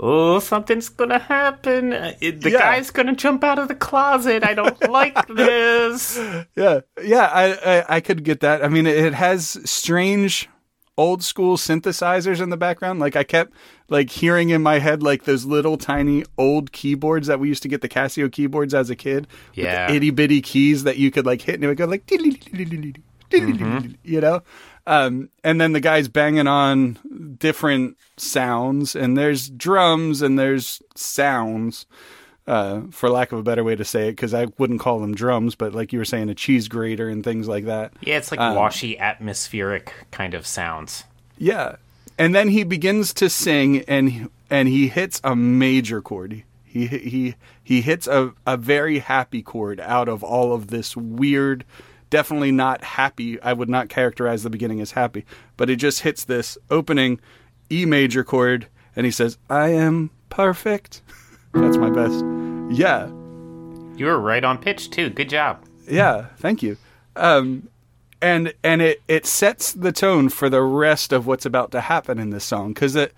oh 0.00 0.38
something's 0.40 0.88
gonna 0.88 1.18
happen. 1.18 1.92
Uh, 1.92 2.12
It, 2.20 2.40
the 2.42 2.50
Yeah. 2.50 2.58
guy's 2.58 2.90
gonna 2.90 3.14
jump 3.14 3.42
out 3.44 3.58
of 3.58 3.68
the 3.68 3.74
closet. 3.74 4.44
I 4.44 4.54
don't 4.54 4.90
like 4.90 5.16
this. 5.28 6.18
Yeah, 6.56 6.80
yeah. 7.02 7.30
I, 7.32 7.78
I 7.80 7.84
I 7.96 8.00
could 8.00 8.24
get 8.24 8.40
that. 8.40 8.64
I 8.64 8.68
mean, 8.68 8.86
it 8.86 9.14
has 9.14 9.58
strange 9.64 10.48
old 10.96 11.22
school 11.22 11.56
synthesizers 11.56 12.40
in 12.40 12.50
the 12.50 12.56
background. 12.56 12.98
Like 12.98 13.14
I 13.16 13.22
kept 13.22 13.52
like 13.88 14.10
hearing 14.10 14.50
in 14.50 14.62
my 14.62 14.78
head 14.78 15.02
like 15.02 15.24
those 15.24 15.44
little 15.44 15.76
tiny 15.76 16.24
old 16.36 16.72
keyboards 16.72 17.26
that 17.26 17.40
we 17.40 17.48
used 17.48 17.62
to 17.62 17.68
get 17.68 17.80
the 17.80 17.88
Casio 17.88 18.30
keyboards 18.30 18.74
as 18.74 18.90
a 18.90 18.96
kid. 18.96 19.26
Yeah. 19.54 19.90
itty 19.90 20.10
bitty 20.10 20.42
keys 20.42 20.84
that 20.84 20.98
you 20.98 21.10
could 21.10 21.26
like 21.26 21.42
hit 21.42 21.56
and 21.56 21.64
it 21.64 21.68
would 21.68 21.76
go 21.76 21.86
like 21.86 22.10
you 23.30 24.20
know. 24.20 24.42
Um, 24.86 25.28
and 25.44 25.60
then 25.60 25.72
the 25.72 25.80
guy's 25.80 26.08
banging 26.08 26.46
on 26.46 27.36
different 27.38 27.98
sounds, 28.16 28.96
and 28.96 29.18
there's 29.18 29.50
drums 29.50 30.22
and 30.22 30.38
there's 30.38 30.82
sounds 30.94 31.84
uh, 32.46 32.80
for 32.90 33.10
lack 33.10 33.30
of 33.30 33.38
a 33.38 33.42
better 33.42 33.62
way 33.62 33.76
to 33.76 33.84
say 33.84 34.08
it, 34.08 34.12
because 34.12 34.32
I 34.32 34.46
wouldn't 34.56 34.80
call 34.80 34.98
them 34.98 35.14
drums, 35.14 35.54
but 35.54 35.74
like 35.74 35.92
you 35.92 35.98
were 35.98 36.06
saying, 36.06 36.30
a 36.30 36.34
cheese 36.34 36.68
grater 36.68 37.06
and 37.10 37.22
things 37.22 37.46
like 37.46 37.66
that. 37.66 37.92
Yeah, 38.00 38.16
it's 38.16 38.32
like 38.32 38.40
washy 38.40 38.98
atmospheric 38.98 39.92
kind 40.10 40.32
of 40.32 40.46
sounds. 40.46 41.04
Yeah, 41.36 41.76
and 42.18 42.34
then 42.34 42.48
he 42.48 42.64
begins 42.64 43.14
to 43.14 43.30
sing, 43.30 43.80
and 43.82 44.28
and 44.50 44.68
he 44.68 44.88
hits 44.88 45.20
a 45.24 45.34
major 45.36 46.02
chord. 46.02 46.42
He 46.64 46.86
he 46.86 47.34
he 47.62 47.80
hits 47.80 48.06
a 48.06 48.32
a 48.46 48.56
very 48.56 48.98
happy 48.98 49.42
chord 49.42 49.80
out 49.80 50.08
of 50.08 50.22
all 50.22 50.52
of 50.52 50.68
this 50.68 50.96
weird. 50.96 51.64
Definitely 52.10 52.52
not 52.52 52.82
happy. 52.82 53.40
I 53.42 53.52
would 53.52 53.68
not 53.68 53.88
characterize 53.88 54.42
the 54.42 54.50
beginning 54.50 54.80
as 54.80 54.92
happy, 54.92 55.24
but 55.56 55.68
it 55.70 55.76
just 55.76 56.00
hits 56.00 56.24
this 56.24 56.56
opening 56.70 57.20
E 57.70 57.84
major 57.84 58.24
chord, 58.24 58.66
and 58.96 59.04
he 59.06 59.12
says, 59.12 59.38
"I 59.48 59.68
am 59.68 60.10
perfect." 60.30 61.02
That's 61.54 61.76
my 61.78 61.90
best. 61.90 62.24
Yeah, 62.70 63.06
You 63.96 64.06
were 64.06 64.18
right 64.20 64.44
on 64.44 64.58
pitch 64.58 64.90
too. 64.90 65.08
Good 65.10 65.30
job. 65.30 65.64
Yeah, 65.90 66.26
thank 66.36 66.62
you. 66.62 66.76
Um, 67.16 67.68
and 68.20 68.52
and 68.64 68.82
it 68.82 69.02
it 69.08 69.26
sets 69.26 69.72
the 69.72 69.92
tone 69.92 70.28
for 70.28 70.48
the 70.50 70.62
rest 70.62 71.12
of 71.12 71.26
what's 71.26 71.46
about 71.46 71.70
to 71.72 71.80
happen 71.80 72.18
in 72.18 72.30
this 72.30 72.44
song 72.44 72.72
because 72.72 72.96
it 72.96 73.12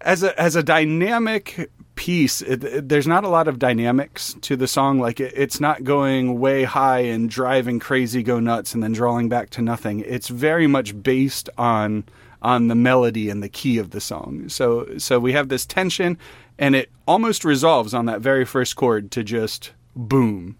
as 0.00 0.22
a 0.22 0.38
as 0.40 0.56
a 0.56 0.62
dynamic 0.62 1.70
piece, 1.94 2.40
it, 2.40 2.64
it- 2.64 2.88
there's 2.88 3.06
not 3.06 3.24
a 3.24 3.28
lot 3.28 3.46
of 3.46 3.58
dynamics 3.58 4.34
to 4.40 4.56
the 4.56 4.66
song. 4.66 4.98
Like 4.98 5.20
it, 5.20 5.34
it's 5.36 5.60
not 5.60 5.84
going 5.84 6.40
way 6.40 6.64
high 6.64 7.00
and 7.00 7.28
driving 7.28 7.78
crazy, 7.78 8.22
go 8.22 8.40
nuts, 8.40 8.72
and 8.72 8.82
then 8.82 8.92
drawing 8.92 9.28
back 9.28 9.50
to 9.50 9.62
nothing. 9.62 10.00
It's 10.00 10.28
very 10.28 10.66
much 10.66 11.02
based 11.02 11.50
on 11.58 12.04
on 12.42 12.68
the 12.68 12.74
melody 12.74 13.28
and 13.28 13.42
the 13.42 13.50
key 13.50 13.76
of 13.76 13.90
the 13.90 14.00
song. 14.00 14.48
So 14.48 14.96
so 14.96 15.20
we 15.20 15.32
have 15.34 15.50
this 15.50 15.66
tension, 15.66 16.16
and 16.58 16.74
it 16.74 16.88
almost 17.06 17.44
resolves 17.44 17.92
on 17.92 18.06
that 18.06 18.22
very 18.22 18.46
first 18.46 18.76
chord 18.76 19.10
to 19.10 19.22
just 19.22 19.72
boom 19.94 20.56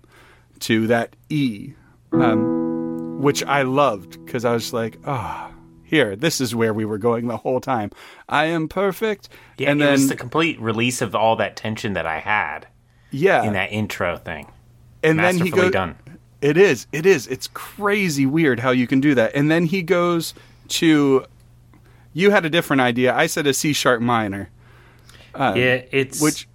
to 0.59 0.87
that 0.89 1.17
E, 1.31 1.73
um, 2.13 2.70
which 3.21 3.43
I 3.45 3.63
loved 3.63 4.25
because 4.25 4.45
I 4.45 4.53
was 4.53 4.73
like, 4.73 4.99
ah, 5.07 5.53
here, 5.85 6.17
this 6.17 6.41
is 6.41 6.55
where 6.55 6.73
we 6.73 6.85
were 6.85 6.99
going 6.99 7.27
the 7.27 7.37
whole 7.37 7.61
time. 7.61 7.91
I 8.29 8.47
am 8.47 8.69
perfect, 8.69 9.29
Yeah, 9.59 9.71
and 9.71 9.81
it 9.81 9.85
then 9.85 9.93
was 9.93 10.09
the 10.09 10.17
complete 10.17 10.61
release 10.61 11.03
of 11.03 11.15
all 11.15 11.37
that 11.37 11.57
tension 11.57 11.95
that 11.95 12.07
I 12.07 12.21
had 12.21 12.67
yeah, 13.11 13.43
in 13.43 13.53
that 13.55 13.73
intro 13.73 14.17
thing. 14.17 14.51
and 15.03 15.19
then 15.19 15.39
he 15.39 15.51
goes. 15.51 15.73
done. 15.73 15.97
It 16.41 16.57
is, 16.57 16.87
it 16.93 17.05
is, 17.05 17.27
it's 17.27 17.49
crazy 17.49 18.25
weird 18.25 18.61
how 18.61 18.71
you 18.71 18.87
can 18.87 19.01
do 19.01 19.15
that. 19.15 19.35
And 19.35 19.51
then 19.51 19.67
he 19.67 19.83
goes 19.83 20.33
to. 20.69 21.27
You 22.13 22.31
had 22.31 22.45
a 22.45 22.51
different 22.51 22.81
idea. 22.83 23.15
I 23.15 23.27
said 23.27 23.47
a 23.47 23.53
C 23.55 23.73
sharp 23.73 24.01
minor, 24.01 24.49
yeah, 25.39 25.83
it's 25.93 26.21
which 26.21 26.49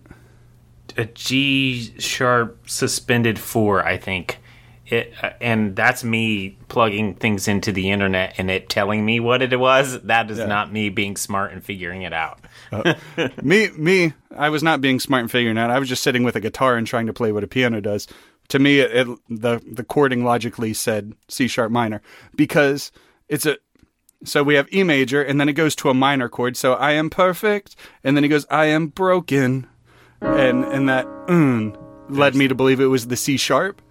a 0.98 1.06
G 1.06 1.94
sharp 2.00 2.70
suspended 2.70 3.38
four, 3.40 3.86
I 3.86 3.98
think. 3.98 4.40
It, 4.88 5.14
uh, 5.22 5.32
and 5.42 5.76
that's 5.76 6.04
me 6.04 6.58
plugging 6.68 7.16
things 7.16 7.48
into 7.48 7.72
the 7.72 7.90
internet 7.90 8.36
and 8.38 8.52
it 8.52 8.70
telling 8.70 9.04
me 9.04 9.20
what 9.20 9.42
it 9.42 9.60
was. 9.60 10.00
That 10.04 10.30
is 10.30 10.38
not 10.38 10.72
me 10.72 10.90
being 10.90 11.18
smart 11.18 11.54
and 11.54 11.64
figuring 11.64 12.04
it 12.04 12.14
out. 12.14 12.40
me 13.42 13.70
me 13.72 14.14
I 14.36 14.50
was 14.50 14.62
not 14.62 14.82
being 14.82 15.00
smart 15.00 15.22
and 15.22 15.32
figuring 15.32 15.58
it 15.58 15.60
out. 15.60 15.72
I 15.72 15.80
was 15.80 15.90
just 15.90 16.04
sitting 16.04 16.24
with 16.24 16.36
a 16.36 16.40
guitar 16.40 16.76
and 16.78 16.86
trying 16.86 17.08
to 17.08 17.14
play 17.14 17.32
what 17.32 17.44
a 17.44 17.48
piano 17.48 17.82
does. 17.82 18.08
To 18.50 18.60
me, 18.60 18.80
it, 18.80 18.92
it 18.96 19.20
the 19.28 19.62
the 19.66 19.84
chording 19.84 20.24
logically 20.24 20.74
said 20.74 21.14
C 21.30 21.48
sharp 21.48 21.72
minor 21.72 22.02
because 22.36 22.92
it's 23.28 23.48
a 23.48 23.58
so 24.24 24.44
we 24.44 24.54
have 24.54 24.72
E 24.72 24.84
major 24.84 25.22
and 25.22 25.40
then 25.42 25.50
it 25.50 25.54
goes 25.54 25.76
to 25.78 25.90
a 25.90 25.96
minor 25.96 26.30
chord. 26.30 26.58
So 26.58 26.74
I 26.74 26.92
am 26.92 27.10
perfect, 27.10 27.76
and 28.04 28.16
then 28.16 28.24
he 28.24 28.30
goes 28.30 28.46
I 28.52 28.66
am 28.66 28.88
broken, 28.88 29.68
and 30.22 30.64
and 30.64 30.88
that 30.90 31.08
mm, 31.28 31.76
led 32.08 32.36
me 32.36 32.48
to 32.48 32.54
believe 32.54 32.80
it 32.80 32.86
was 32.86 33.08
the 33.08 33.18
C 33.18 33.38
sharp 33.38 33.82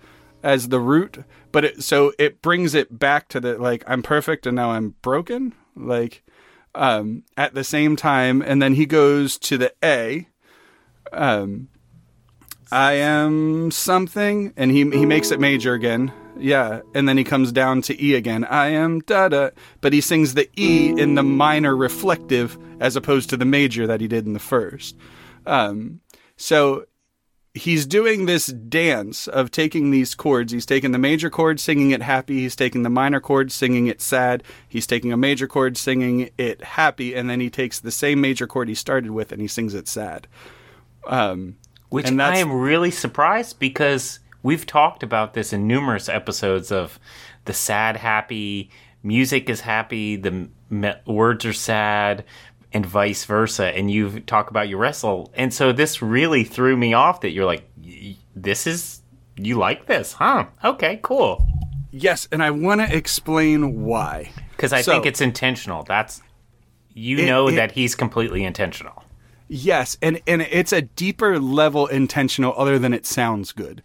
as 0.44 0.68
the 0.68 0.78
root. 0.78 1.24
But 1.50 1.64
it, 1.64 1.83
so 1.83 2.12
it 2.18 2.42
brings 2.42 2.74
it 2.74 2.96
back 2.96 3.28
to 3.30 3.40
the 3.40 3.59
like 3.59 3.83
I'm 3.88 4.02
perfect 4.02 4.46
and 4.46 4.54
now 4.54 4.70
I'm 4.70 4.94
broken, 5.02 5.54
like 5.74 6.22
um, 6.74 7.24
at 7.37 7.54
the 7.54 7.64
same 7.64 7.96
time, 7.96 8.42
and 8.42 8.62
then 8.62 8.74
he 8.74 8.87
goes 8.87 9.38
to 9.38 9.59
the 9.59 9.72
A. 9.83 10.28
Um, 11.12 11.68
I 12.70 12.94
am 12.94 13.70
something, 13.70 14.52
and 14.57 14.70
he 14.70 14.88
he 14.90 15.07
makes 15.07 15.30
it 15.30 15.40
major 15.40 15.74
again. 15.74 16.12
Yeah, 16.37 16.80
and 16.94 17.09
then 17.09 17.16
he 17.16 17.24
comes 17.24 17.52
down 17.52 17.83
to 17.83 18.04
E 18.04 18.14
again. 18.14 18.44
I 18.44 18.68
am 18.68 19.00
da 19.00 19.28
da, 19.28 19.50
but 19.80 19.92
he 19.92 20.00
sings 20.00 20.35
the 20.35 20.50
E 20.59 20.92
in 20.98 21.14
the 21.14 21.22
minor 21.22 21.76
reflective 21.76 22.59
as 22.80 22.96
opposed 22.96 23.30
to 23.30 23.37
the 23.37 23.44
major 23.44 23.87
that 23.87 24.00
he 24.00 24.09
did 24.09 24.26
in 24.26 24.33
the 24.33 24.40
first. 24.40 24.96
Um, 25.46 26.00
so 26.37 26.87
he's 27.54 27.86
doing 27.86 28.26
this 28.26 28.46
dance 28.46 29.28
of 29.28 29.50
taking 29.50 29.90
these 29.90 30.14
chords. 30.14 30.52
He's 30.52 30.66
taking 30.66 30.90
the 30.90 30.98
major 30.98 31.30
chord, 31.30 31.60
singing 31.60 31.92
it 31.92 32.02
happy. 32.02 32.40
He's 32.40 32.56
taking 32.56 32.82
the 32.82 32.90
minor 32.90 33.20
chord, 33.20 33.52
singing 33.52 33.86
it 33.86 34.00
sad. 34.00 34.42
He's 34.68 34.86
taking 34.86 35.12
a 35.12 35.16
major 35.16 35.46
chord, 35.46 35.76
singing 35.76 36.30
it 36.36 36.62
happy, 36.62 37.14
and 37.14 37.30
then 37.30 37.40
he 37.40 37.48
takes 37.48 37.78
the 37.78 37.92
same 37.92 38.20
major 38.20 38.48
chord 38.48 38.68
he 38.68 38.74
started 38.74 39.12
with 39.12 39.30
and 39.30 39.40
he 39.40 39.48
sings 39.48 39.72
it 39.72 39.86
sad. 39.86 40.26
Um, 41.06 41.56
Which 41.90 42.08
And 42.08 42.20
I 42.20 42.38
am 42.38 42.52
really 42.52 42.90
surprised 42.90 43.60
because 43.60 44.18
we've 44.42 44.66
talked 44.66 45.04
about 45.04 45.34
this 45.34 45.52
in 45.52 45.68
numerous 45.68 46.08
episodes 46.08 46.72
of 46.72 46.98
the 47.44 47.52
sad, 47.52 47.96
happy, 47.98 48.70
music 49.04 49.48
is 49.48 49.60
happy, 49.60 50.16
the 50.16 50.48
me- 50.70 50.94
words 51.06 51.44
are 51.44 51.52
sad, 51.52 52.24
and 52.74 52.84
vice 52.84 53.24
versa. 53.24 53.66
And 53.76 53.90
you 53.90 54.20
talk 54.20 54.50
about 54.50 54.68
your 54.68 54.78
wrestle. 54.78 55.32
And 55.34 55.54
so 55.54 55.72
this 55.72 56.02
really 56.02 56.44
threw 56.44 56.76
me 56.76 56.92
off 56.92 57.22
that 57.22 57.30
you're 57.30 57.46
like, 57.46 57.66
this 58.37 58.66
is, 58.66 59.00
you 59.37 59.56
like 59.56 59.87
this, 59.87 60.12
huh? 60.12 60.46
Okay, 60.62 60.98
cool. 61.02 61.46
Yes, 61.90 62.26
and 62.32 62.42
I 62.42 62.50
want 62.50 62.80
to 62.80 62.94
explain 62.94 63.82
why. 63.84 64.32
Because 64.50 64.72
I 64.72 64.82
So- 64.82 64.92
think 64.92 65.06
it's 65.06 65.20
intentional. 65.20 65.84
That's, 65.84 66.20
you 66.92 67.18
It- 67.18 67.26
know 67.26 67.48
it- 67.48 67.54
that 67.54 67.72
he's 67.72 67.94
completely 67.94 68.44
intentional. 68.44 69.04
Yes, 69.46 69.96
and 70.00 70.20
and 70.26 70.40
it's 70.40 70.72
a 70.72 70.80
deeper 70.82 71.38
level 71.38 71.87
intentional 71.87 72.54
other 72.56 72.78
than 72.78 72.94
it 72.94 73.04
sounds 73.04 73.52
good. 73.52 73.82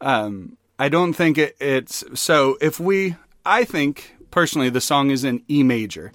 Um, 0.00 0.58
I 0.80 0.88
don't 0.88 1.12
think 1.12 1.38
it, 1.38 1.56
it's 1.60 2.02
so. 2.14 2.58
If 2.60 2.80
we, 2.80 3.14
I 3.46 3.62
think 3.62 4.16
personally, 4.32 4.68
the 4.68 4.80
song 4.80 5.10
is 5.10 5.22
in 5.22 5.42
E 5.48 5.62
major. 5.62 6.10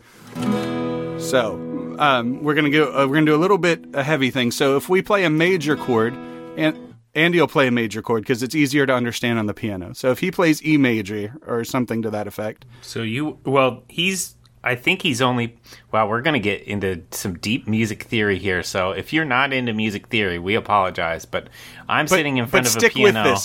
So 1.18 1.56
um, 2.00 2.44
we're 2.44 2.54
gonna 2.54 2.70
go. 2.70 2.92
Uh, 2.92 3.08
we're 3.08 3.16
gonna 3.16 3.26
do 3.26 3.36
a 3.36 3.38
little 3.38 3.58
bit 3.58 3.86
a 3.94 4.04
heavy 4.04 4.32
thing. 4.32 4.52
So 4.52 4.78
if 4.78 4.90
we 4.90 5.02
play 5.02 5.24
a 5.24 5.30
major 5.30 5.76
chord, 5.76 6.14
and 6.58 6.96
Andy 7.14 7.40
will 7.40 7.48
play 7.48 7.68
a 7.68 7.72
major 7.72 8.02
chord 8.02 8.24
because 8.24 8.42
it's 8.42 8.56
easier 8.56 8.86
to 8.86 8.94
understand 8.94 9.38
on 9.38 9.46
the 9.46 9.54
piano. 9.54 9.94
So 9.94 10.12
if 10.12 10.20
he 10.20 10.32
plays 10.32 10.64
E 10.64 10.78
major 10.78 11.36
or 11.46 11.64
something 11.64 12.02
to 12.04 12.10
that 12.12 12.28
effect, 12.28 12.66
So 12.82 13.02
you, 13.02 13.40
well, 13.46 13.84
he's. 13.88 14.36
I 14.64 14.76
think 14.76 15.02
he's 15.02 15.22
only. 15.22 15.58
Wow, 15.92 16.08
we're 16.08 16.22
gonna 16.22 16.40
get 16.40 16.62
into 16.64 17.02
some 17.12 17.38
deep 17.40 17.68
music 17.68 18.04
theory 18.04 18.38
here. 18.38 18.62
So 18.62 18.92
if 18.92 19.12
you're 19.12 19.26
not 19.26 19.54
into 19.54 19.74
music 19.74 20.08
theory, 20.08 20.38
we 20.38 20.56
apologize. 20.56 21.26
But 21.26 21.50
I'm 21.90 22.08
sitting 22.08 22.38
in 22.38 22.46
front 22.46 22.68
but 22.68 22.76
of 22.76 22.84
a 22.84 22.90
piano, 22.90 23.38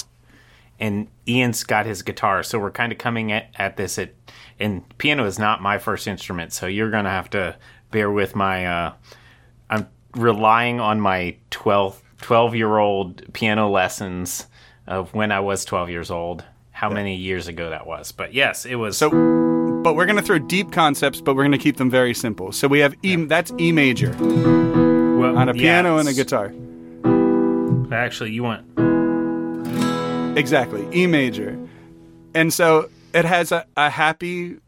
and 0.79 1.09
Ian's 1.27 1.65
got 1.65 1.87
his 1.87 2.03
guitar. 2.03 2.43
So 2.43 2.59
we're 2.59 2.71
kind 2.71 2.93
of 2.93 2.99
coming 2.99 3.33
at, 3.33 3.49
at 3.57 3.77
this 3.77 3.99
at. 3.99 4.11
And 4.59 4.85
piano 4.99 5.25
is 5.27 5.39
not 5.39 5.61
my 5.61 5.79
first 5.79 6.07
instrument, 6.07 6.53
so 6.53 6.67
you're 6.67 6.91
gonna 6.91 7.11
have 7.11 7.29
to 7.31 7.57
bear 7.97 8.11
with 8.11 8.37
my. 8.37 8.67
Uh, 8.67 8.93
I'm 9.71 9.89
relying 10.15 10.81
on 10.81 11.01
my 11.01 11.35
12, 11.49 12.03
12 12.21 12.55
year 12.55 12.77
old 12.77 13.33
piano 13.33 13.71
lessons 13.71 14.47
of 14.87 15.15
when 15.15 15.33
I 15.33 15.41
was 15.41 15.65
12 15.65 15.89
years 15.89 16.11
old. 16.11 16.45
How 16.73 16.91
many 16.91 17.17
years 17.17 17.49
ago 17.49 17.71
that 17.71 17.87
was? 17.87 18.13
But 18.13 18.35
yes, 18.35 18.67
it 18.67 18.75
was. 18.75 18.99
So, 18.99 19.09
but 19.83 19.97
we're 19.97 20.05
going 20.05 20.19
to 20.19 20.23
throw 20.23 20.39
deep 20.39 20.73
concepts, 20.73 21.23
but 21.23 21.37
we're 21.37 21.45
going 21.45 21.53
to 21.53 21.59
keep 21.59 21.79
them 21.79 21.91
very 21.91 22.13
simple. 22.13 22.53
So 22.53 22.69
we 22.69 22.81
have 22.81 22.95
E. 23.03 23.17
That's 23.17 23.51
E 23.59 23.73
major 23.73 24.11
well, 24.11 25.39
on 25.39 25.49
a 25.49 25.55
yeah, 25.55 25.63
piano 25.63 25.97
and 25.97 26.07
a 26.07 26.13
guitar. 26.13 26.53
Actually, 27.91 28.33
you 28.33 28.43
want 28.43 28.67
Exactly, 30.37 30.87
E 30.95 31.07
major. 31.07 31.59
And 32.35 32.53
so 32.53 32.91
it 33.15 33.25
has 33.25 33.53
a, 33.53 33.65
a 33.75 33.89
happy, 33.89 34.59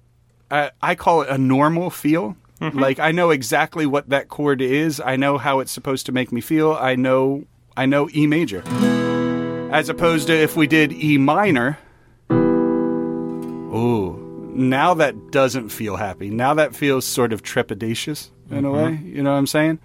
uh, 0.51 0.71
I 0.81 0.95
call 0.95 1.21
it 1.21 1.29
a 1.29 1.37
normal 1.37 1.91
feel. 1.91 2.35
Mm-hmm. 2.61 2.79
Like 2.79 2.99
I 2.99 3.13
know 3.13 3.31
exactly 3.31 3.87
what 3.87 4.09
that 4.09 4.29
chord 4.29 4.61
is. 4.61 5.01
I 5.01 5.17
know 5.17 5.39
how 5.39 5.61
it's 5.61 5.73
supposed 5.73 6.07
to 6.07 6.13
make 6.13 6.33
me 6.33 6.41
feel. 6.41 6.73
I 6.73 6.97
know 6.97 7.45
I 7.77 7.87
know 7.87 8.09
E 8.15 8.27
major. 8.27 8.63
As 9.71 9.89
opposed 9.89 10.27
to 10.29 10.35
if 10.35 10.57
we 10.57 10.67
did 10.67 10.93
E 10.93 11.19
minor. 11.19 11.79
Ooh, 13.71 14.51
now 14.55 14.95
that 14.95 15.31
doesn't 15.31 15.69
feel 15.69 15.97
happy. 15.97 16.31
Now 16.31 16.55
that 16.55 16.75
feels 16.75 17.05
sort 17.07 17.33
of 17.33 17.43
trepidatious 17.43 18.31
in 18.51 18.65
a 18.65 18.69
mm-hmm. 18.69 18.77
way. 18.77 18.99
You 19.05 19.23
know 19.23 19.31
what 19.33 19.39
I'm 19.39 19.47
saying? 19.47 19.79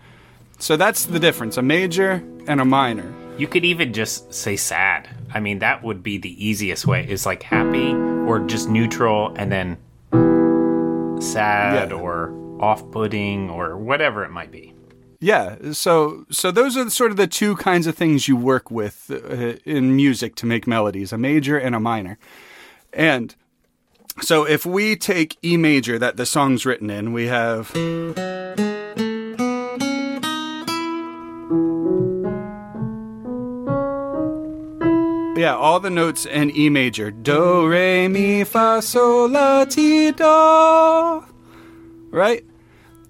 So 0.58 0.78
that's 0.78 1.06
the 1.06 1.20
difference: 1.20 1.58
a 1.58 1.62
major 1.62 2.24
and 2.48 2.60
a 2.60 2.66
minor. 2.66 3.14
you 3.38 3.48
could 3.48 3.66
even 3.66 3.94
just 3.94 4.34
say 4.34 4.56
sad. 4.56 5.10
I 5.34 5.40
mean, 5.40 5.60
that 5.60 5.84
would 5.84 6.02
be 6.04 6.18
the 6.18 6.44
easiest 6.44 6.88
way. 6.88 7.06
Is 7.08 7.26
like 7.26 7.44
happy 7.44 7.94
or 7.94 8.40
just 8.40 8.70
neutral, 8.70 9.34
and 9.36 9.52
then 9.52 9.78
sad 11.22 11.90
Yeah. 11.90 11.96
or 11.98 12.43
off-putting 12.64 13.50
or 13.50 13.78
whatever 13.78 14.24
it 14.24 14.32
might 14.32 14.52
be. 14.52 14.74
Yeah, 15.20 15.72
so 15.72 16.26
so 16.30 16.52
those 16.52 16.76
are 16.76 16.90
sort 16.90 17.12
of 17.12 17.18
the 17.18 17.28
two 17.28 17.56
kinds 17.56 17.88
of 17.88 17.96
things 17.96 18.28
you 18.28 18.36
work 18.36 18.70
with 18.70 19.10
uh, 19.10 19.56
in 19.66 19.96
music 19.96 20.36
to 20.36 20.46
make 20.46 20.68
melodies, 20.68 21.14
a 21.14 21.18
major 21.18 21.58
and 21.58 21.76
a 21.76 21.80
minor. 21.80 22.18
And 22.92 23.34
so 24.22 24.46
if 24.46 24.66
we 24.66 24.96
take 24.96 25.38
E 25.42 25.56
major 25.56 25.98
that 25.98 26.18
the 26.18 26.26
song's 26.26 26.66
written 26.66 26.90
in, 26.90 27.14
we 27.14 27.28
have 27.28 27.72
Yeah, 35.36 35.56
all 35.56 35.80
the 35.80 35.90
notes 35.90 36.26
in 36.26 36.56
E 36.56 36.70
major. 36.70 37.12
Do, 37.12 37.68
re, 37.68 38.08
mi, 38.08 38.44
fa, 38.44 38.82
sol, 38.82 39.30
la, 39.30 39.66
ti, 39.66 40.12
do. 40.12 41.26
Right? 42.12 42.46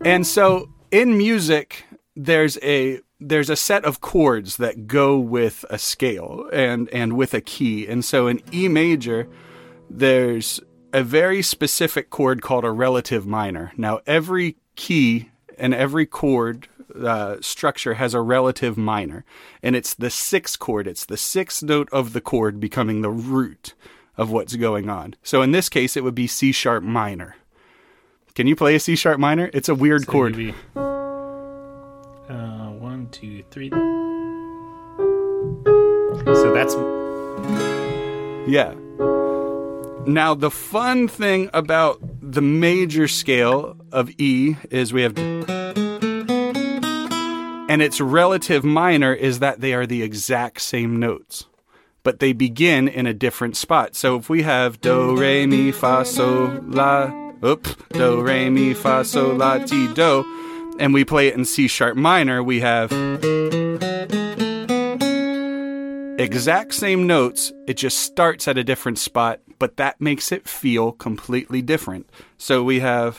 And 0.01 0.25
so 0.27 0.69
in 0.91 1.17
music, 1.17 1.86
there's 2.15 2.58
a 2.62 2.99
there's 3.19 3.49
a 3.49 3.56
set 3.56 3.86
of 3.86 4.01
chords 4.01 4.58
that 4.58 4.86
go 4.86 5.17
with 5.17 5.63
a 5.69 5.77
scale 5.77 6.49
and 6.51 6.89
and 6.89 7.13
with 7.13 7.34
a 7.34 7.41
key. 7.41 7.88
And 7.88 8.03
so 8.03 8.27
in 8.27 8.41
E 8.51 8.67
major, 8.67 9.27
there's 9.89 10.60
a 10.91 11.03
very 11.03 11.41
specific 11.41 12.10
chord 12.10 12.41
called 12.41 12.65
a 12.65 12.71
relative 12.71 13.25
minor. 13.25 13.71
Now 13.77 14.01
every 14.06 14.58
key 14.75 15.29
and 15.58 15.73
every 15.73 16.06
chord 16.06 16.67
uh, 16.95 17.38
structure 17.41 17.95
has 17.95 18.13
a 18.13 18.21
relative 18.21 18.77
minor, 18.77 19.25
and 19.63 19.75
it's 19.75 19.93
the 19.93 20.10
sixth 20.10 20.60
chord. 20.60 20.86
It's 20.86 21.06
the 21.06 21.17
sixth 21.17 21.63
note 21.63 21.89
of 21.91 22.13
the 22.13 22.21
chord 22.21 22.60
becoming 22.60 23.01
the 23.01 23.10
root 23.10 23.73
of 24.15 24.29
what's 24.29 24.56
going 24.56 24.89
on. 24.89 25.15
So 25.23 25.41
in 25.41 25.51
this 25.51 25.69
case, 25.69 25.97
it 25.97 26.03
would 26.03 26.13
be 26.13 26.27
C 26.27 26.51
sharp 26.51 26.84
minor. 26.84 27.36
Can 28.36 28.48
you 28.48 28.56
play 28.56 28.74
a 28.74 28.80
C 28.80 28.96
sharp 28.96 29.19
minor? 29.19 29.52
It's 29.54 29.69
a 29.69 29.76
weird 29.76 30.08
chord. 30.08 30.36
Maybe, 30.36 30.56
uh, 30.76 30.82
one, 32.80 33.08
two, 33.12 33.43
three. 33.52 33.69
So 36.26 36.52
that's 36.52 36.74
Yeah. 38.50 38.74
Now, 40.08 40.34
the 40.34 40.50
fun 40.50 41.08
thing 41.08 41.52
about 41.54 42.00
the 42.22 42.41
major 42.41 43.08
scale 43.08 43.78
of 43.91 44.10
E 44.17 44.56
is 44.72 44.91
we 44.91 45.04
have. 45.04 45.15
And 47.69 47.84
its 47.84 48.02
relative 48.02 48.63
minor 48.63 49.13
is 49.13 49.38
that 49.39 49.62
they 49.62 49.76
are 49.76 49.86
the 49.86 50.02
exact 50.02 50.62
same 50.62 51.00
notes, 51.00 51.46
but 52.02 52.19
they 52.19 52.34
begin 52.34 52.88
in 52.88 53.06
a 53.06 53.13
different 53.13 53.56
spot. 53.56 53.96
So 53.96 54.15
if 54.17 54.28
we 54.28 54.41
have 54.41 54.82
Do, 54.82 55.15
Re, 55.15 55.46
Mi, 55.46 55.72
Fa, 55.72 56.04
Sol, 56.04 56.60
La, 56.67 57.22
oop, 57.43 57.67
Do, 57.89 58.21
Re, 58.21 58.49
Mi, 58.49 58.73
Fa, 58.73 59.03
Sol, 59.03 59.36
La, 59.36 59.58
Ti, 59.58 59.93
Do, 59.93 60.25
and 60.79 60.93
we 60.93 61.03
play 61.03 61.27
it 61.27 61.36
in 61.36 61.45
C 61.45 61.67
sharp 61.67 61.95
minor, 61.95 62.41
we 62.41 62.62
have 62.62 62.91
exact 66.17 66.73
same 66.73 67.06
notes, 67.06 67.51
it 67.67 67.75
just 67.75 67.99
starts 67.99 68.47
at 68.47 68.58
a 68.58 68.63
different 68.63 68.97
spot, 68.97 69.39
but 69.60 69.77
that 69.77 69.99
makes 69.99 70.32
it 70.32 70.47
feel 70.47 70.91
completely 70.91 71.62
different. 71.62 72.10
So 72.38 72.63
we 72.63 72.79
have 72.79 73.17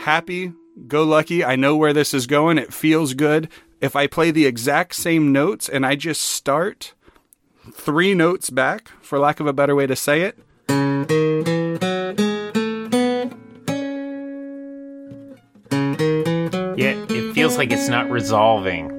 happy, 0.00 0.52
go 0.88 1.04
lucky, 1.04 1.44
I 1.44 1.56
know 1.56 1.76
where 1.76 1.92
this 1.92 2.14
is 2.14 2.26
going, 2.26 2.58
it 2.58 2.72
feels 2.72 3.14
good. 3.14 3.48
If 3.80 3.94
I 3.94 4.06
play 4.06 4.30
the 4.30 4.46
exact 4.46 4.94
same 4.94 5.32
notes 5.32 5.68
and 5.68 5.84
I 5.84 5.94
just 5.96 6.22
start 6.22 6.94
three 7.72 8.14
notes 8.14 8.50
back, 8.50 8.90
for 9.00 9.18
lack 9.18 9.40
of 9.40 9.46
a 9.46 9.52
better 9.52 9.74
way 9.74 9.86
to 9.86 9.96
say 9.96 10.22
it, 10.22 10.38
yeah. 16.76 17.04
It 17.08 17.34
feels 17.34 17.56
like 17.56 17.72
it's 17.72 17.88
not 17.88 18.10
resolving. 18.10 18.92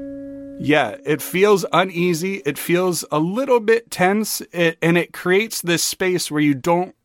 Yeah, 0.60 0.98
it 1.06 1.22
feels 1.22 1.66
uneasy. 1.72 2.42
It 2.46 2.58
feels 2.58 3.06
a 3.12 3.20
little 3.20 3.60
bit 3.60 3.92
tense, 3.92 4.42
it, 4.52 4.78
and 4.82 4.98
it 4.98 5.14
creates 5.14 5.62
this 5.62 5.84
space 5.84 6.32
where 6.32 6.42
you 6.42 6.56
don't, 6.56 6.96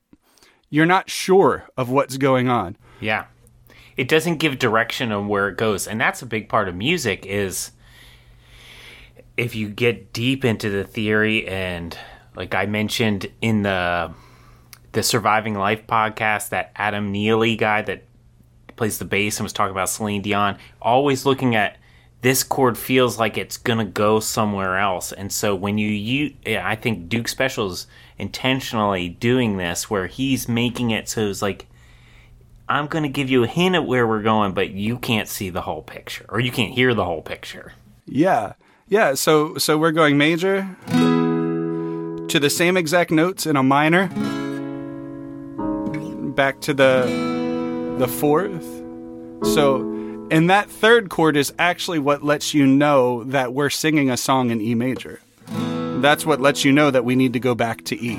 you're 0.70 0.86
not 0.86 1.10
sure 1.10 1.68
of 1.76 1.90
what's 1.90 2.16
going 2.16 2.48
on. 2.48 2.76
Yeah. 3.00 3.26
It 3.96 4.08
doesn't 4.08 4.38
give 4.38 4.58
direction 4.58 5.12
on 5.12 5.28
where 5.28 5.48
it 5.48 5.58
goes. 5.58 5.86
And 5.86 6.00
that's 6.00 6.22
a 6.22 6.26
big 6.26 6.48
part 6.48 6.66
of 6.66 6.74
music 6.74 7.26
is 7.26 7.72
if 9.42 9.56
you 9.56 9.68
get 9.68 10.12
deep 10.12 10.44
into 10.44 10.70
the 10.70 10.84
theory 10.84 11.48
and 11.48 11.98
like 12.36 12.54
I 12.54 12.66
mentioned 12.66 13.26
in 13.40 13.62
the 13.62 14.12
the 14.92 15.02
Surviving 15.02 15.54
Life 15.54 15.86
podcast, 15.86 16.50
that 16.50 16.70
Adam 16.76 17.10
Neely 17.10 17.56
guy 17.56 17.82
that 17.82 18.04
plays 18.76 18.98
the 18.98 19.04
bass 19.04 19.38
and 19.38 19.44
was 19.44 19.52
talking 19.52 19.72
about 19.72 19.88
Celine 19.88 20.22
Dion, 20.22 20.58
always 20.80 21.26
looking 21.26 21.56
at 21.56 21.78
this 22.20 22.44
chord 22.44 22.78
feels 22.78 23.18
like 23.18 23.36
it's 23.36 23.56
gonna 23.56 23.84
go 23.84 24.20
somewhere 24.20 24.78
else. 24.78 25.12
And 25.12 25.32
so 25.32 25.56
when 25.56 25.76
you, 25.76 25.88
you 25.88 26.34
I 26.58 26.76
think 26.76 27.08
Duke 27.08 27.26
Special's 27.26 27.88
intentionally 28.18 29.08
doing 29.08 29.56
this 29.56 29.90
where 29.90 30.06
he's 30.06 30.48
making 30.48 30.92
it 30.92 31.08
so 31.08 31.22
it's 31.22 31.42
like 31.42 31.66
I'm 32.68 32.86
to 32.88 33.08
give 33.08 33.28
you 33.28 33.42
a 33.42 33.48
hint 33.48 33.74
at 33.74 33.86
where 33.86 34.06
we're 34.06 34.22
going, 34.22 34.52
but 34.52 34.70
you 34.70 34.98
can't 34.98 35.28
see 35.28 35.50
the 35.50 35.62
whole 35.62 35.82
picture 35.82 36.24
or 36.28 36.38
you 36.38 36.52
can't 36.52 36.72
hear 36.72 36.94
the 36.94 37.04
whole 37.04 37.22
picture. 37.22 37.72
Yeah. 38.06 38.52
Yeah, 38.92 39.14
so 39.14 39.56
so 39.56 39.78
we're 39.78 39.92
going 39.92 40.18
major 40.18 40.68
to 40.90 42.38
the 42.38 42.50
same 42.50 42.76
exact 42.76 43.10
notes 43.10 43.46
in 43.46 43.56
a 43.56 43.62
minor 43.62 44.08
back 46.36 46.60
to 46.60 46.74
the 46.74 47.96
the 47.98 48.06
fourth. 48.06 48.62
So 49.54 49.80
and 50.30 50.50
that 50.50 50.68
third 50.68 51.08
chord 51.08 51.38
is 51.38 51.54
actually 51.58 52.00
what 52.00 52.22
lets 52.22 52.52
you 52.52 52.66
know 52.66 53.24
that 53.24 53.54
we're 53.54 53.70
singing 53.70 54.10
a 54.10 54.18
song 54.18 54.50
in 54.50 54.60
E 54.60 54.74
major. 54.74 55.22
That's 56.02 56.26
what 56.26 56.42
lets 56.42 56.62
you 56.62 56.70
know 56.70 56.90
that 56.90 57.06
we 57.06 57.16
need 57.16 57.32
to 57.32 57.40
go 57.40 57.54
back 57.54 57.84
to 57.84 57.96
E. 57.98 58.16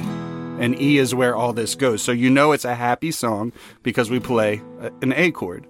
And 0.60 0.74
E 0.82 0.98
is 0.98 1.14
where 1.14 1.36
all 1.36 1.54
this 1.54 1.76
goes. 1.76 2.02
So 2.02 2.12
you 2.12 2.32
know 2.32 2.52
it's 2.52 2.66
a 2.66 2.74
happy 2.74 3.12
song 3.12 3.54
because 3.84 4.10
we 4.10 4.20
play 4.20 4.64
an 5.04 5.14
A 5.14 5.30
chord. 5.30 5.68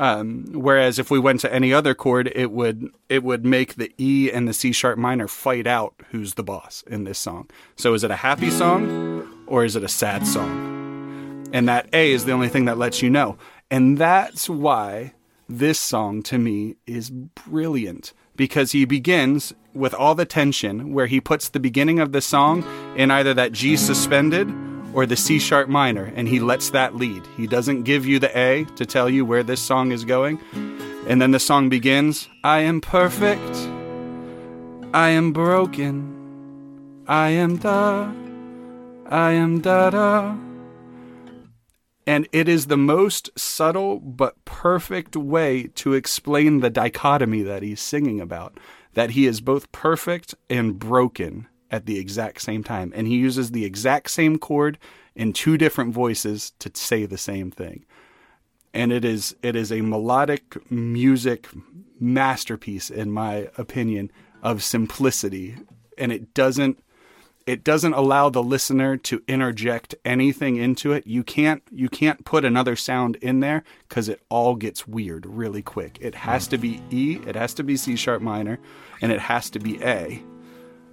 Um, 0.00 0.46
whereas 0.52 0.98
if 0.98 1.10
we 1.10 1.18
went 1.18 1.40
to 1.40 1.52
any 1.52 1.74
other 1.74 1.94
chord, 1.94 2.32
it 2.34 2.50
would 2.50 2.90
it 3.10 3.22
would 3.22 3.44
make 3.44 3.74
the 3.74 3.92
E 3.98 4.30
and 4.32 4.48
the 4.48 4.54
C 4.54 4.72
sharp 4.72 4.98
minor 4.98 5.28
fight 5.28 5.66
out 5.66 5.92
who's 6.10 6.34
the 6.34 6.42
boss 6.42 6.82
in 6.86 7.04
this 7.04 7.18
song. 7.18 7.50
So 7.76 7.92
is 7.92 8.02
it 8.02 8.10
a 8.10 8.16
happy 8.16 8.50
song 8.50 9.44
or 9.46 9.62
is 9.62 9.76
it 9.76 9.84
a 9.84 9.88
sad 9.88 10.26
song? 10.26 11.46
And 11.52 11.68
that 11.68 11.90
A 11.92 12.12
is 12.12 12.24
the 12.24 12.32
only 12.32 12.48
thing 12.48 12.64
that 12.64 12.78
lets 12.78 13.02
you 13.02 13.10
know. 13.10 13.36
And 13.70 13.98
that's 13.98 14.48
why 14.48 15.12
this 15.50 15.78
song 15.78 16.22
to 16.22 16.38
me 16.38 16.76
is 16.86 17.10
brilliant 17.10 18.14
because 18.36 18.72
he 18.72 18.86
begins 18.86 19.52
with 19.74 19.92
all 19.92 20.14
the 20.14 20.24
tension 20.24 20.94
where 20.94 21.08
he 21.08 21.20
puts 21.20 21.50
the 21.50 21.60
beginning 21.60 21.98
of 21.98 22.12
the 22.12 22.22
song 22.22 22.64
in 22.96 23.10
either 23.10 23.34
that 23.34 23.52
G 23.52 23.76
suspended 23.76 24.48
or 24.92 25.06
the 25.06 25.16
C 25.16 25.38
sharp 25.38 25.68
minor, 25.68 26.12
and 26.16 26.28
he 26.28 26.40
lets 26.40 26.70
that 26.70 26.96
lead. 26.96 27.22
He 27.36 27.46
doesn't 27.46 27.84
give 27.84 28.06
you 28.06 28.18
the 28.18 28.36
A 28.38 28.64
to 28.76 28.86
tell 28.86 29.08
you 29.08 29.24
where 29.24 29.42
this 29.42 29.60
song 29.60 29.92
is 29.92 30.04
going. 30.04 30.40
And 31.06 31.20
then 31.20 31.30
the 31.30 31.40
song 31.40 31.68
begins 31.68 32.28
I 32.44 32.60
am 32.60 32.80
perfect. 32.80 33.56
I 34.92 35.10
am 35.10 35.32
broken. 35.32 37.04
I 37.06 37.30
am 37.30 37.56
da. 37.56 38.12
I 39.06 39.32
am 39.32 39.60
da 39.60 39.90
da. 39.90 40.36
And 42.06 42.28
it 42.32 42.48
is 42.48 42.66
the 42.66 42.76
most 42.76 43.30
subtle 43.38 44.00
but 44.00 44.44
perfect 44.44 45.16
way 45.16 45.68
to 45.76 45.94
explain 45.94 46.60
the 46.60 46.70
dichotomy 46.70 47.42
that 47.42 47.62
he's 47.62 47.80
singing 47.80 48.20
about 48.20 48.58
that 48.94 49.10
he 49.10 49.26
is 49.26 49.40
both 49.40 49.70
perfect 49.70 50.34
and 50.48 50.78
broken 50.78 51.46
at 51.70 51.86
the 51.86 51.98
exact 51.98 52.42
same 52.42 52.64
time. 52.64 52.92
And 52.94 53.06
he 53.06 53.16
uses 53.16 53.50
the 53.50 53.64
exact 53.64 54.10
same 54.10 54.38
chord 54.38 54.78
in 55.14 55.32
two 55.32 55.56
different 55.56 55.92
voices 55.92 56.52
to 56.58 56.70
say 56.74 57.06
the 57.06 57.18
same 57.18 57.50
thing. 57.50 57.84
And 58.72 58.92
it 58.92 59.04
is 59.04 59.34
it 59.42 59.56
is 59.56 59.72
a 59.72 59.80
melodic 59.80 60.70
music 60.70 61.48
masterpiece 61.98 62.88
in 62.90 63.10
my 63.10 63.48
opinion 63.58 64.10
of 64.42 64.62
simplicity 64.62 65.56
and 65.98 66.12
it 66.12 66.32
doesn't 66.34 66.82
it 67.46 67.64
doesn't 67.64 67.94
allow 67.94 68.28
the 68.28 68.42
listener 68.42 68.96
to 68.96 69.22
interject 69.26 69.94
anything 70.04 70.56
into 70.56 70.92
it. 70.92 71.06
You 71.06 71.24
can't 71.24 71.62
you 71.70 71.88
can't 71.88 72.24
put 72.24 72.44
another 72.44 72.76
sound 72.76 73.16
in 73.16 73.40
there 73.40 73.64
cuz 73.88 74.08
it 74.08 74.22
all 74.28 74.54
gets 74.54 74.86
weird 74.86 75.26
really 75.26 75.62
quick. 75.62 75.98
It 76.00 76.14
has 76.14 76.46
to 76.48 76.58
be 76.58 76.80
E, 76.90 77.18
it 77.26 77.34
has 77.34 77.52
to 77.54 77.64
be 77.64 77.76
C 77.76 77.96
sharp 77.96 78.22
minor, 78.22 78.58
and 79.02 79.10
it 79.10 79.20
has 79.20 79.50
to 79.50 79.58
be 79.58 79.82
A 79.82 80.22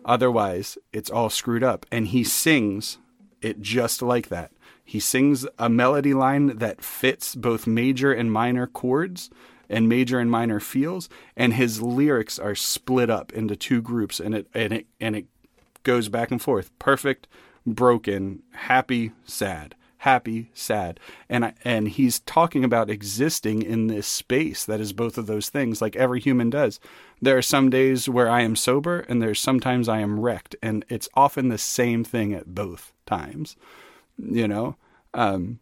Otherwise, 0.07 0.77
it's 0.93 1.11
all 1.11 1.29
screwed 1.29 1.63
up. 1.63 1.85
And 1.91 2.07
he 2.07 2.23
sings 2.23 2.97
it 3.41 3.61
just 3.61 4.01
like 4.01 4.29
that. 4.29 4.51
He 4.83 5.01
sings 5.01 5.45
a 5.59 5.69
melody 5.69 6.13
line 6.13 6.57
that 6.57 6.81
fits 6.81 7.35
both 7.35 7.67
major 7.67 8.13
and 8.13 8.31
minor 8.31 8.65
chords 8.65 9.29
and 9.69 9.89
major 9.89 10.17
and 10.17 10.31
minor 10.31 10.61
feels, 10.61 11.09
and 11.35 11.53
his 11.53 11.81
lyrics 11.81 12.39
are 12.39 12.55
split 12.55 13.09
up 13.09 13.33
into 13.33 13.53
two 13.53 13.81
groups, 13.81 14.21
and 14.21 14.33
it 14.33 14.47
and 14.53 14.71
it 14.71 14.87
and 15.01 15.13
it 15.13 15.25
goes 15.83 16.07
back 16.07 16.31
and 16.31 16.41
forth. 16.41 16.71
Perfect, 16.79 17.27
broken, 17.65 18.43
happy, 18.53 19.11
sad 19.25 19.75
happy, 19.97 20.49
sad. 20.53 20.99
And 21.27 21.53
and 21.63 21.89
he's 21.89 22.19
talking 22.19 22.63
about 22.63 22.89
existing 22.89 23.61
in 23.61 23.87
this 23.87 24.07
space 24.07 24.65
that 24.65 24.79
is 24.79 24.93
both 24.93 25.17
of 25.17 25.27
those 25.27 25.49
things 25.49 25.81
like 25.81 25.95
every 25.95 26.19
human 26.19 26.49
does. 26.49 26.79
There 27.21 27.37
are 27.37 27.41
some 27.41 27.69
days 27.69 28.07
where 28.07 28.29
I 28.29 28.41
am 28.41 28.55
sober 28.55 28.99
and 29.01 29.21
there's 29.21 29.39
sometimes 29.39 29.89
I 29.89 29.99
am 29.99 30.19
wrecked 30.19 30.55
and 30.61 30.85
it's 30.89 31.09
often 31.15 31.49
the 31.49 31.57
same 31.57 32.03
thing 32.03 32.33
at 32.33 32.53
both 32.53 32.93
times. 33.05 33.55
You 34.17 34.47
know? 34.47 34.75
Um 35.13 35.59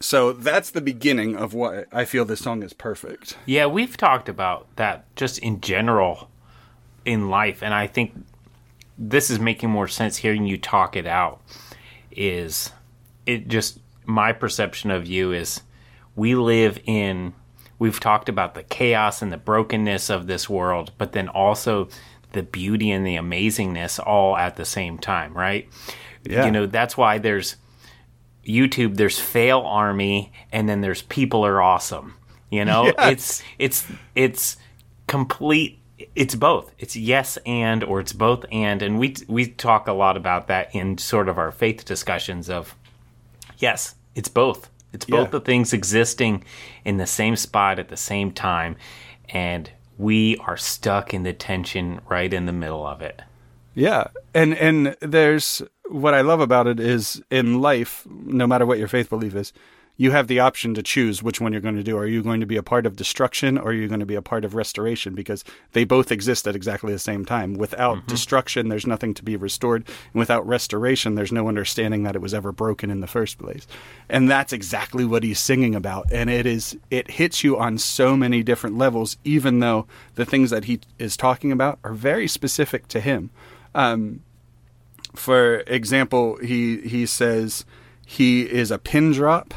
so 0.00 0.32
that's 0.32 0.70
the 0.70 0.80
beginning 0.80 1.36
of 1.36 1.54
what 1.54 1.86
I 1.92 2.04
feel 2.04 2.24
this 2.24 2.40
song 2.40 2.62
is 2.62 2.72
perfect. 2.72 3.36
Yeah, 3.46 3.66
we've 3.66 3.96
talked 3.96 4.28
about 4.28 4.66
that 4.76 5.14
just 5.14 5.38
in 5.38 5.60
general 5.60 6.28
in 7.04 7.28
life 7.28 7.62
and 7.62 7.74
I 7.74 7.86
think 7.86 8.14
this 8.98 9.30
is 9.30 9.38
making 9.38 9.70
more 9.70 9.88
sense 9.88 10.18
hearing 10.18 10.46
you 10.46 10.56
talk 10.56 10.96
it 10.96 11.06
out 11.06 11.40
is 12.10 12.70
it 13.26 13.48
just 13.48 13.80
my 14.04 14.32
perception 14.32 14.90
of 14.90 15.06
you 15.06 15.32
is 15.32 15.62
we 16.14 16.34
live 16.34 16.78
in 16.84 17.34
we've 17.82 17.98
talked 17.98 18.28
about 18.28 18.54
the 18.54 18.62
chaos 18.62 19.22
and 19.22 19.32
the 19.32 19.36
brokenness 19.36 20.08
of 20.08 20.28
this 20.28 20.48
world, 20.48 20.92
but 20.98 21.10
then 21.10 21.28
also 21.28 21.88
the 22.30 22.44
beauty 22.44 22.92
and 22.92 23.04
the 23.04 23.16
amazingness 23.16 23.98
all 23.98 24.36
at 24.36 24.54
the 24.54 24.64
same 24.64 24.96
time, 24.98 25.34
right? 25.34 25.68
Yeah. 26.22 26.44
You 26.44 26.52
know, 26.52 26.66
that's 26.66 26.96
why 26.96 27.18
there's 27.18 27.56
YouTube, 28.46 28.94
there's 28.98 29.18
fail 29.18 29.62
army, 29.62 30.32
and 30.52 30.68
then 30.68 30.80
there's 30.80 31.02
people 31.02 31.44
are 31.44 31.60
awesome. 31.60 32.14
You 32.50 32.64
know, 32.64 32.84
yes. 32.98 33.10
it's 33.10 33.42
it's 33.58 33.86
it's 34.14 34.56
complete 35.08 35.80
it's 36.14 36.36
both. 36.36 36.70
It's 36.78 36.94
yes 36.94 37.36
and 37.44 37.82
or 37.82 37.98
it's 37.98 38.12
both 38.12 38.44
and 38.52 38.80
and 38.80 39.00
we 39.00 39.16
we 39.26 39.48
talk 39.48 39.88
a 39.88 39.92
lot 39.92 40.16
about 40.16 40.46
that 40.46 40.72
in 40.72 40.98
sort 40.98 41.28
of 41.28 41.36
our 41.36 41.50
faith 41.50 41.84
discussions 41.84 42.48
of 42.48 42.76
Yes, 43.58 43.96
it's 44.14 44.28
both. 44.28 44.70
It's 44.92 45.04
both 45.04 45.28
yeah. 45.28 45.30
the 45.30 45.40
things 45.40 45.72
existing 45.72 46.44
in 46.84 46.96
the 46.98 47.06
same 47.06 47.36
spot 47.36 47.78
at 47.78 47.88
the 47.88 47.96
same 47.96 48.32
time, 48.32 48.76
and 49.28 49.70
we 49.98 50.36
are 50.38 50.56
stuck 50.56 51.14
in 51.14 51.22
the 51.22 51.32
tension 51.32 52.00
right 52.08 52.32
in 52.32 52.46
the 52.46 52.52
middle 52.52 52.86
of 52.86 53.00
it. 53.02 53.22
Yeah, 53.74 54.08
and 54.34 54.54
and 54.54 54.96
there's 55.00 55.62
what 55.88 56.14
I 56.14 56.20
love 56.20 56.40
about 56.40 56.66
it 56.66 56.80
is 56.80 57.22
in 57.30 57.60
life, 57.60 58.06
no 58.08 58.46
matter 58.46 58.66
what 58.66 58.78
your 58.78 58.88
faith 58.88 59.08
belief 59.08 59.34
is, 59.34 59.52
you 59.96 60.10
have 60.10 60.26
the 60.26 60.40
option 60.40 60.74
to 60.74 60.82
choose 60.82 61.22
which 61.22 61.40
one 61.40 61.52
you're 61.52 61.60
going 61.60 61.76
to 61.76 61.82
do. 61.82 61.98
Are 61.98 62.06
you 62.06 62.22
going 62.22 62.40
to 62.40 62.46
be 62.46 62.56
a 62.56 62.62
part 62.62 62.86
of 62.86 62.96
destruction 62.96 63.58
or 63.58 63.66
are 63.66 63.72
you 63.72 63.88
going 63.88 64.00
to 64.00 64.06
be 64.06 64.14
a 64.14 64.22
part 64.22 64.44
of 64.44 64.54
restoration? 64.54 65.14
Because 65.14 65.44
they 65.72 65.84
both 65.84 66.10
exist 66.10 66.48
at 66.48 66.56
exactly 66.56 66.92
the 66.92 66.98
same 66.98 67.24
time. 67.24 67.54
Without 67.54 67.98
mm-hmm. 67.98 68.06
destruction, 68.06 68.68
there's 68.68 68.86
nothing 68.86 69.12
to 69.14 69.22
be 69.22 69.36
restored. 69.36 69.84
And 69.86 70.18
without 70.18 70.46
restoration, 70.46 71.14
there's 71.14 71.30
no 71.30 71.46
understanding 71.46 72.04
that 72.04 72.16
it 72.16 72.22
was 72.22 72.32
ever 72.32 72.52
broken 72.52 72.90
in 72.90 73.00
the 73.00 73.06
first 73.06 73.38
place. 73.38 73.66
And 74.08 74.30
that's 74.30 74.52
exactly 74.52 75.04
what 75.04 75.24
he's 75.24 75.38
singing 75.38 75.74
about. 75.74 76.10
And 76.10 76.30
it 76.30 76.46
is, 76.46 76.76
it 76.90 77.12
hits 77.12 77.44
you 77.44 77.58
on 77.58 77.76
so 77.76 78.16
many 78.16 78.42
different 78.42 78.78
levels, 78.78 79.18
even 79.24 79.58
though 79.58 79.86
the 80.14 80.24
things 80.24 80.50
that 80.50 80.64
he 80.64 80.80
is 80.98 81.18
talking 81.18 81.52
about 81.52 81.78
are 81.84 81.92
very 81.92 82.26
specific 82.26 82.88
to 82.88 83.00
him. 83.00 83.30
Um, 83.74 84.22
for 85.14 85.58
example, 85.66 86.38
he, 86.38 86.80
he 86.80 87.04
says 87.04 87.66
he 88.06 88.42
is 88.42 88.70
a 88.70 88.78
pin 88.78 89.12
drop 89.12 89.52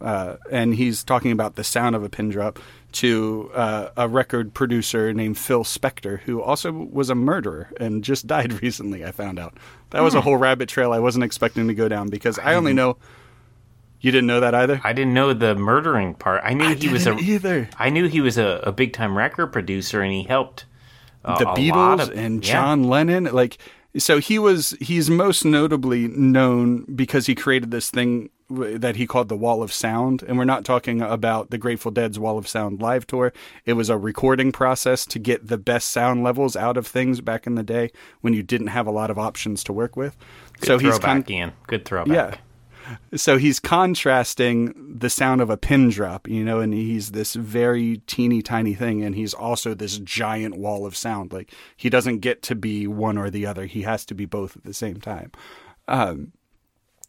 uh, 0.00 0.36
and 0.50 0.74
he's 0.74 1.02
talking 1.02 1.32
about 1.32 1.56
the 1.56 1.64
sound 1.64 1.96
of 1.96 2.04
a 2.04 2.08
pin 2.08 2.28
drop 2.28 2.58
to 2.90 3.50
uh, 3.54 3.90
a 3.96 4.08
record 4.08 4.54
producer 4.54 5.12
named 5.12 5.36
Phil 5.36 5.64
Spector, 5.64 6.20
who 6.20 6.40
also 6.40 6.72
was 6.72 7.10
a 7.10 7.14
murderer 7.14 7.70
and 7.78 8.02
just 8.02 8.26
died 8.26 8.52
recently. 8.62 9.04
I 9.04 9.10
found 9.10 9.38
out 9.38 9.56
that 9.90 10.00
was 10.00 10.14
a 10.14 10.20
hmm. 10.20 10.24
whole 10.24 10.36
rabbit 10.36 10.68
trail 10.68 10.92
I 10.92 10.98
wasn't 10.98 11.24
expecting 11.24 11.68
to 11.68 11.74
go 11.74 11.88
down 11.88 12.08
because 12.08 12.38
I 12.38 12.54
only 12.54 12.72
know. 12.72 12.96
You 14.00 14.12
didn't 14.12 14.28
know 14.28 14.38
that 14.38 14.54
either. 14.54 14.80
I 14.84 14.92
didn't 14.92 15.12
know 15.12 15.32
the 15.32 15.56
murdering 15.56 16.14
part. 16.14 16.42
I 16.44 16.54
knew 16.54 16.66
I 16.66 16.74
he 16.74 16.88
was 16.88 17.08
a 17.08 17.16
either. 17.16 17.68
I 17.80 17.90
knew 17.90 18.06
he 18.06 18.20
was 18.20 18.38
a, 18.38 18.60
a 18.62 18.70
big 18.70 18.92
time 18.92 19.18
record 19.18 19.48
producer, 19.48 20.02
and 20.02 20.12
he 20.12 20.22
helped 20.22 20.66
uh, 21.24 21.36
the 21.36 21.46
Beatles 21.46 22.02
of, 22.02 22.10
and 22.10 22.40
John 22.40 22.84
yeah. 22.84 22.90
Lennon. 22.90 23.24
Like 23.24 23.58
so, 23.96 24.18
he 24.18 24.38
was. 24.38 24.76
He's 24.80 25.10
most 25.10 25.44
notably 25.44 26.06
known 26.06 26.84
because 26.94 27.26
he 27.26 27.34
created 27.34 27.72
this 27.72 27.90
thing 27.90 28.30
that 28.50 28.96
he 28.96 29.06
called 29.06 29.28
the 29.28 29.36
Wall 29.36 29.62
of 29.62 29.72
Sound. 29.72 30.22
And 30.22 30.38
we're 30.38 30.44
not 30.44 30.64
talking 30.64 31.00
about 31.02 31.50
the 31.50 31.58
Grateful 31.58 31.90
Dead's 31.90 32.18
Wall 32.18 32.38
of 32.38 32.48
Sound 32.48 32.80
live 32.80 33.06
tour. 33.06 33.32
It 33.64 33.74
was 33.74 33.90
a 33.90 33.98
recording 33.98 34.52
process 34.52 35.04
to 35.06 35.18
get 35.18 35.48
the 35.48 35.58
best 35.58 35.90
sound 35.90 36.22
levels 36.22 36.56
out 36.56 36.76
of 36.76 36.86
things 36.86 37.20
back 37.20 37.46
in 37.46 37.54
the 37.54 37.62
day 37.62 37.90
when 38.20 38.32
you 38.32 38.42
didn't 38.42 38.68
have 38.68 38.86
a 38.86 38.90
lot 38.90 39.10
of 39.10 39.18
options 39.18 39.62
to 39.64 39.72
work 39.72 39.96
with. 39.96 40.16
Good 40.60 40.66
so 40.66 40.78
he's 40.78 40.98
con- 40.98 41.24
Ian. 41.28 41.52
Good 41.66 41.84
throwback. 41.84 42.14
Yeah. 42.14 42.36
So 43.16 43.36
he's 43.36 43.60
contrasting 43.60 44.96
the 44.98 45.10
sound 45.10 45.42
of 45.42 45.50
a 45.50 45.58
pin 45.58 45.90
drop, 45.90 46.26
you 46.26 46.42
know, 46.42 46.60
and 46.60 46.72
he's 46.72 47.10
this 47.10 47.34
very 47.34 47.98
teeny 48.06 48.40
tiny 48.40 48.72
thing, 48.72 49.02
and 49.02 49.14
he's 49.14 49.34
also 49.34 49.74
this 49.74 49.98
giant 49.98 50.56
wall 50.56 50.86
of 50.86 50.96
sound. 50.96 51.30
Like 51.30 51.52
he 51.76 51.90
doesn't 51.90 52.20
get 52.20 52.42
to 52.44 52.54
be 52.54 52.86
one 52.86 53.18
or 53.18 53.28
the 53.28 53.44
other; 53.44 53.66
he 53.66 53.82
has 53.82 54.06
to 54.06 54.14
be 54.14 54.24
both 54.24 54.56
at 54.56 54.64
the 54.64 54.72
same 54.72 55.00
time. 55.00 55.32
Um, 55.86 56.32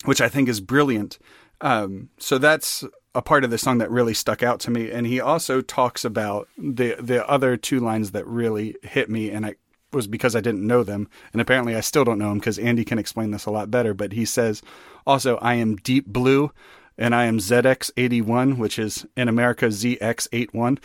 which 0.05 0.21
I 0.21 0.29
think 0.29 0.49
is 0.49 0.62
brilliant. 0.62 1.19
Um, 1.62 2.09
so 2.17 2.38
that's 2.38 2.83
a 3.15 3.21
part 3.21 3.43
of 3.43 3.49
the 3.49 3.57
song 3.57 3.79
that 3.79 3.91
really 3.91 4.13
stuck 4.13 4.43
out 4.43 4.59
to 4.62 4.71
me, 4.71 4.91
and 4.91 5.05
he 5.05 5.19
also 5.19 5.62
talks 5.62 6.05
about 6.05 6.47
the 6.57 6.95
the 6.99 7.27
other 7.27 7.57
two 7.57 7.79
lines 7.79 8.12
that 8.12 8.25
really 8.27 8.75
hit 8.83 9.09
me, 9.09 9.29
and 9.29 9.45
I 9.45 9.55
was 9.91 10.07
because 10.07 10.35
I 10.35 10.41
didn't 10.41 10.65
know 10.65 10.83
them, 10.83 11.09
and 11.33 11.41
apparently 11.41 11.75
I 11.75 11.81
still 11.81 12.05
don't 12.05 12.19
know 12.19 12.29
them 12.29 12.39
because 12.39 12.59
Andy 12.59 12.85
can 12.85 12.99
explain 12.99 13.31
this 13.31 13.45
a 13.45 13.51
lot 13.51 13.71
better. 13.71 13.93
But 13.93 14.13
he 14.13 14.25
says 14.25 14.62
also, 15.05 15.38
"I 15.38 15.55
am 15.55 15.75
deep 15.75 16.05
blue." 16.05 16.51
And 17.01 17.15
I 17.15 17.27
am 17.27 17.38
ZX81, 17.38 18.57
which 18.57 18.77
is 18.77 19.07
in 19.15 19.29
America 19.29 19.67
ZX81. 19.67 20.79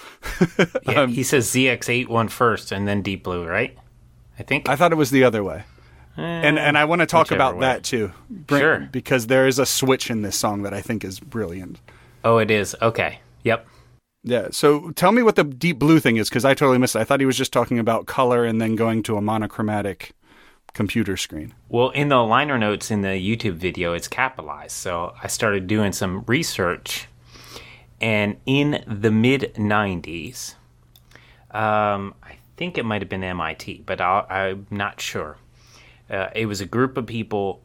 Yeah, 0.86 1.00
um, 1.02 1.08
he 1.10 1.24
says 1.24 1.48
ZX81 1.48 2.30
first 2.30 2.70
and 2.70 2.86
then 2.86 3.02
Deep 3.02 3.24
Blue, 3.24 3.44
right? 3.44 3.76
I 4.38 4.44
think. 4.44 4.68
I 4.68 4.76
thought 4.76 4.92
it 4.92 4.94
was 4.94 5.10
the 5.10 5.24
other 5.24 5.42
way. 5.42 5.64
Eh, 6.16 6.22
and 6.22 6.58
and 6.58 6.78
I 6.78 6.84
want 6.84 7.00
to 7.00 7.06
talk 7.06 7.30
about 7.30 7.56
way. 7.56 7.62
that 7.62 7.82
too. 7.82 8.12
Sure. 8.48 8.88
Because 8.92 9.26
there 9.26 9.46
is 9.46 9.58
a 9.58 9.66
switch 9.66 10.10
in 10.10 10.22
this 10.22 10.36
song 10.36 10.62
that 10.62 10.74
I 10.74 10.80
think 10.80 11.04
is 11.04 11.20
brilliant. 11.20 11.80
Oh, 12.22 12.38
it 12.38 12.50
is. 12.50 12.76
Okay. 12.80 13.20
Yep. 13.42 13.66
Yeah. 14.22 14.48
So 14.50 14.90
tell 14.92 15.12
me 15.12 15.22
what 15.22 15.36
the 15.36 15.44
deep 15.44 15.78
blue 15.78 16.00
thing 16.00 16.16
is 16.16 16.28
because 16.28 16.44
I 16.44 16.54
totally 16.54 16.78
missed 16.78 16.96
it. 16.96 17.00
I 17.00 17.04
thought 17.04 17.20
he 17.20 17.26
was 17.26 17.36
just 17.36 17.52
talking 17.52 17.78
about 17.78 18.06
color 18.06 18.44
and 18.44 18.60
then 18.60 18.76
going 18.76 19.02
to 19.04 19.16
a 19.16 19.20
monochromatic 19.20 20.12
computer 20.72 21.16
screen. 21.16 21.54
Well, 21.68 21.90
in 21.90 22.08
the 22.08 22.16
liner 22.16 22.58
notes 22.58 22.90
in 22.90 23.02
the 23.02 23.08
YouTube 23.08 23.54
video, 23.54 23.92
it's 23.92 24.08
capitalized. 24.08 24.72
So 24.72 25.14
I 25.22 25.28
started 25.28 25.66
doing 25.66 25.92
some 25.92 26.24
research. 26.26 27.08
And 28.00 28.36
in 28.44 28.84
the 28.86 29.10
mid 29.10 29.54
90s, 29.54 30.54
um, 31.50 32.14
I 32.22 32.36
think 32.56 32.76
it 32.76 32.84
might 32.84 33.00
have 33.02 33.08
been 33.08 33.24
MIT, 33.24 33.84
but 33.86 34.00
i 34.00 34.48
am 34.48 34.66
not 34.70 35.00
sure. 35.00 35.38
Uh, 36.10 36.28
it 36.34 36.46
was 36.46 36.60
a 36.60 36.66
group 36.66 36.96
of 36.96 37.06
people 37.06 37.60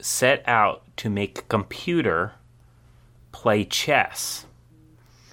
set 0.00 0.42
out 0.46 0.82
to 0.96 1.10
make 1.10 1.38
a 1.38 1.42
computer 1.42 2.32
play 3.32 3.64
chess. 3.64 4.46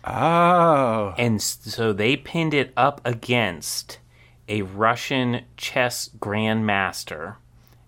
Oh. 0.04 1.13
And 1.17 1.41
so 1.41 1.91
they 1.93 2.15
pinned 2.15 2.54
it 2.54 2.71
up 2.78 3.02
against 3.04 4.00
a 4.47 4.62
Russian 4.62 5.43
chess 5.58 6.10
grandmaster 6.19 7.36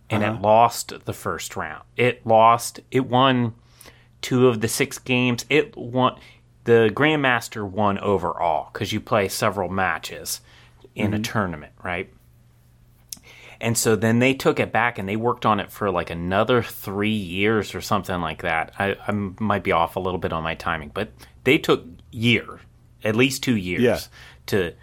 and 0.10 0.24
uh-huh. 0.24 0.34
it 0.34 0.42
lost 0.42 0.94
the 1.06 1.14
first 1.14 1.56
round. 1.56 1.84
It 1.96 2.26
lost, 2.26 2.82
it 2.92 3.06
won 3.06 3.54
two 4.22 4.48
of 4.48 4.60
the 4.60 4.68
six 4.68 4.98
games. 4.98 5.46
It 5.50 5.78
won 5.78 6.20
the 6.66 6.92
grandmaster 6.94 7.68
won 7.68 7.98
overall 8.00 8.70
cuz 8.74 8.92
you 8.92 9.00
play 9.00 9.28
several 9.30 9.70
matches 9.70 10.42
in 10.96 11.12
mm-hmm. 11.12 11.22
a 11.22 11.24
tournament, 11.24 11.74
right? 11.84 12.12
And 13.62 13.78
so 13.78 13.96
then 13.96 14.20
they 14.20 14.34
took 14.34 14.60
it 14.60 14.72
back 14.72 14.98
and 14.98 15.08
they 15.08 15.16
worked 15.16 15.46
on 15.46 15.60
it 15.60 15.72
for 15.72 15.92
like 15.92 16.10
another 16.10 16.64
three 16.64 17.10
years 17.10 17.76
or 17.76 17.82
something 17.82 18.22
like 18.22 18.42
that. 18.42 18.72
I, 18.80 18.96
I 19.06 19.12
might 19.12 19.64
be 19.64 19.72
off 19.72 19.96
a 19.96 20.00
little 20.00 20.20
bit 20.20 20.32
on 20.32 20.44
my 20.44 20.56
timing, 20.56 20.92
but 20.94 21.10
they 21.44 21.58
took 21.58 21.86
year, 22.12 22.62
at 23.04 23.16
least 23.16 23.44
two 23.44 23.58
years, 23.58 23.82
yeah. 23.82 24.00
to 24.48 24.74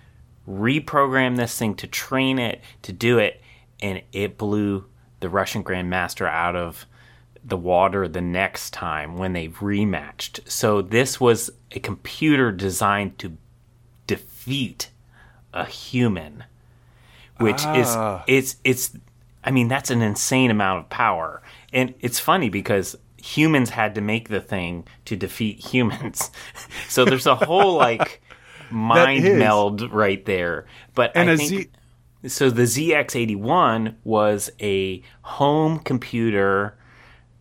reprogram 0.47 1.37
this 1.37 1.59
thing, 1.59 1.75
to 1.77 1.87
train 1.87 2.39
it, 2.39 2.61
to 2.83 2.93
do 2.93 3.19
it, 3.19 3.41
and 3.81 4.03
it 4.13 4.37
blew 4.39 4.85
the 5.21 5.29
Russian 5.29 5.65
Grandmaster 5.65 6.29
out 6.29 6.55
of 6.55 6.87
the 7.43 7.57
water 7.57 8.09
the 8.09 8.21
next 8.21 8.73
time 8.73 9.17
when 9.17 9.33
they 9.33 9.49
rematched. 9.49 10.51
So 10.51 10.83
this 10.83 11.21
was 11.21 11.51
a 11.73 11.81
computer 11.81 12.53
designed 12.53 13.19
to 13.21 13.37
defeat 14.07 14.91
a 15.53 15.65
human 15.65 16.45
which 17.39 17.63
ah. 17.65 18.25
is 18.27 18.27
it's 18.27 18.57
it's 18.65 18.99
I 19.45 19.51
mean 19.51 19.69
that's 19.69 19.91
an 19.91 20.03
insane 20.03 20.51
amount 20.51 20.81
of 20.81 20.91
power. 20.91 21.43
And 21.73 21.95
it's 22.01 22.19
funny 22.19 22.49
because 22.49 22.97
humans 23.23 23.71
had 23.71 23.95
to 23.95 24.01
make 24.01 24.29
the 24.29 24.41
thing 24.41 24.87
to 25.05 25.17
defeat 25.17 25.65
humans. 25.73 26.31
so 26.89 27.05
there's 27.05 27.27
a 27.27 27.35
whole 27.35 27.75
like 27.75 28.23
mind 28.71 29.39
meld 29.39 29.93
right 29.93 30.25
there. 30.25 30.67
But 30.95 31.13
and 31.15 31.31
I 31.31 31.37
think 31.37 31.51
Z- 31.51 31.71
so 32.29 32.51
the 32.51 32.63
ZX81 32.63 33.95
was 34.05 34.51
a 34.61 35.03
home 35.23 35.79
computer 35.79 36.77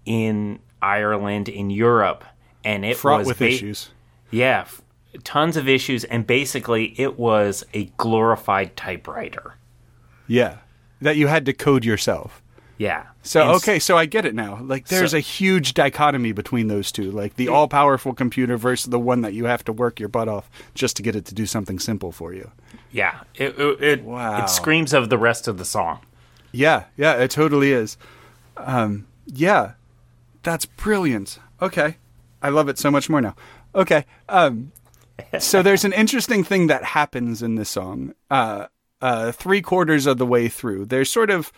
in 0.06 0.60
Ireland 0.82 1.50
in 1.50 1.70
Europe 1.70 2.24
and 2.64 2.86
it 2.86 2.98
fraught 2.98 3.20
was 3.20 3.28
with 3.30 3.40
ba- 3.40 3.50
issues. 3.50 3.90
Yeah, 4.32 4.66
tons 5.24 5.58
of 5.58 5.68
issues 5.68 6.04
and 6.04 6.28
basically 6.28 7.00
it 7.00 7.18
was 7.18 7.64
a 7.74 7.86
glorified 7.98 8.76
typewriter. 8.76 9.56
Yeah. 10.28 10.58
That 11.02 11.18
you 11.18 11.28
had 11.28 11.46
to 11.46 11.54
code 11.54 11.86
yourself. 11.86 12.42
Yeah. 12.78 13.06
So 13.24 13.42
and 13.42 13.52
okay, 13.52 13.80
so 13.80 13.98
I 13.98 14.06
get 14.06 14.26
it 14.26 14.36
now. 14.36 14.60
Like 14.62 14.88
there's 14.88 15.12
so, 15.12 15.18
a 15.18 15.22
huge 15.22 15.74
dichotomy 15.74 16.34
between 16.34 16.68
those 16.68 16.92
two. 16.92 17.10
Like 17.12 17.36
the 17.36 17.48
all-powerful 17.48 18.14
computer 18.14 18.58
versus 18.58 18.90
the 18.90 19.00
one 19.00 19.22
that 19.22 19.34
you 19.34 19.46
have 19.46 19.64
to 19.66 19.74
work 19.74 20.00
your 20.00 20.10
butt 20.10 20.28
off 20.28 20.50
just 20.74 20.98
to 20.98 21.04
get 21.04 21.16
it 21.16 21.26
to 21.26 21.34
do 21.34 21.46
something 21.46 21.80
simple 21.80 22.12
for 22.12 22.34
you. 22.34 22.52
Yeah. 22.92 23.22
It 23.36 23.58
it 23.58 23.82
it, 23.82 24.04
wow. 24.04 24.44
it 24.44 24.50
screams 24.50 24.94
of 24.94 25.10
the 25.10 25.18
rest 25.18 25.48
of 25.48 25.58
the 25.58 25.66
song. 25.66 26.00
Yeah, 26.52 26.86
yeah, 26.96 27.16
it 27.16 27.32
totally 27.32 27.72
is. 27.72 27.98
Um, 28.58 29.08
yeah. 29.26 29.74
That's 30.44 30.66
brilliant. 30.66 31.40
Okay. 31.62 31.98
I 32.42 32.50
love 32.50 32.70
it 32.70 32.78
so 32.78 32.92
much 32.92 33.10
more 33.10 33.22
now. 33.22 33.36
Okay. 33.74 34.06
Um, 34.30 34.72
so 35.40 35.64
there's 35.64 35.86
an 35.86 35.94
interesting 35.94 36.44
thing 36.44 36.68
that 36.68 36.84
happens 36.84 37.42
in 37.42 37.56
this 37.56 37.70
song. 37.70 38.14
Uh, 38.30 38.68
uh, 39.02 39.32
three 39.32 39.62
quarters 39.62 40.06
of 40.06 40.18
the 40.18 40.26
way 40.26 40.48
through. 40.48 40.86
There's 40.86 41.10
sort 41.10 41.30
of 41.30 41.52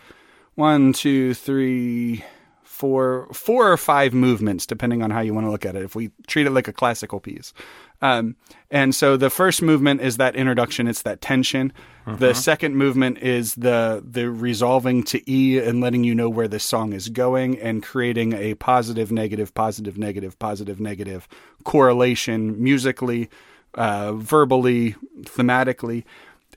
one, 0.54 0.92
two, 0.92 1.34
three, 1.34 2.24
four, 2.62 3.28
four 3.32 3.72
or 3.72 3.76
five 3.76 4.14
movements, 4.14 4.66
depending 4.66 5.02
on 5.02 5.10
how 5.10 5.20
you 5.20 5.34
want 5.34 5.46
to 5.46 5.50
look 5.50 5.66
at 5.66 5.74
it. 5.74 5.82
If 5.82 5.96
we 5.96 6.10
treat 6.26 6.46
it 6.46 6.50
like 6.50 6.68
a 6.68 6.72
classical 6.72 7.20
piece. 7.20 7.52
Um, 8.00 8.36
and 8.70 8.94
so 8.94 9.16
the 9.16 9.30
first 9.30 9.62
movement 9.62 10.00
is 10.00 10.16
that 10.18 10.36
introduction. 10.36 10.86
It's 10.86 11.02
that 11.02 11.20
tension. 11.20 11.72
The 12.06 12.30
uh-huh. 12.30 12.34
second 12.34 12.76
movement 12.76 13.18
is 13.18 13.54
the 13.56 14.02
the 14.08 14.30
resolving 14.30 15.02
to 15.04 15.30
E 15.30 15.58
and 15.58 15.80
letting 15.80 16.04
you 16.04 16.14
know 16.14 16.30
where 16.30 16.48
the 16.48 16.60
song 16.60 16.92
is 16.92 17.08
going 17.08 17.58
and 17.58 17.82
creating 17.82 18.32
a 18.32 18.54
positive, 18.54 19.12
negative, 19.12 19.52
positive, 19.52 19.98
negative, 19.98 20.38
positive, 20.38 20.80
negative 20.80 21.28
correlation 21.64 22.62
musically, 22.62 23.28
uh, 23.74 24.12
verbally, 24.12 24.94
thematically. 25.22 26.04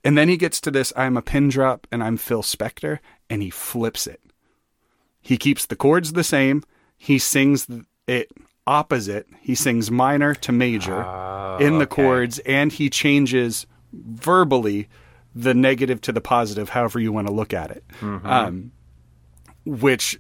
And 0.04 0.18
then 0.18 0.30
he 0.30 0.38
gets 0.38 0.60
to 0.62 0.72
this 0.72 0.92
I'm 0.96 1.18
a 1.18 1.22
pin 1.22 1.50
drop 1.50 1.88
and 1.92 2.04
I'm 2.04 2.18
Phil 2.18 2.42
Spector, 2.42 3.00
and 3.30 3.42
he 3.42 3.50
flips 3.50 4.08
it. 4.08 4.22
He 5.22 5.38
keeps 5.38 5.66
the 5.66 5.76
chords 5.76 6.14
the 6.14 6.24
same. 6.24 6.64
He 6.98 7.20
sings 7.20 7.68
it 8.08 8.32
opposite. 8.66 9.28
He 9.40 9.56
sings 9.56 9.92
minor 9.92 10.34
to 10.36 10.52
major 10.52 11.04
uh, 11.04 11.58
in 11.60 11.78
the 11.78 11.86
okay. 11.86 11.96
chords, 12.04 12.40
and 12.40 12.72
he 12.72 12.90
changes 12.90 13.68
verbally 13.94 14.88
the 15.34 15.54
negative 15.54 16.02
to 16.02 16.12
the 16.12 16.22
positive, 16.22 16.70
however 16.70 17.00
you 17.00 17.12
want 17.12 17.28
to 17.28 17.34
look 17.34 17.54
at 17.54 17.72
it. 17.72 17.84
Mm-hmm. 18.02 18.28
Um, 18.28 18.72
which 19.66 20.20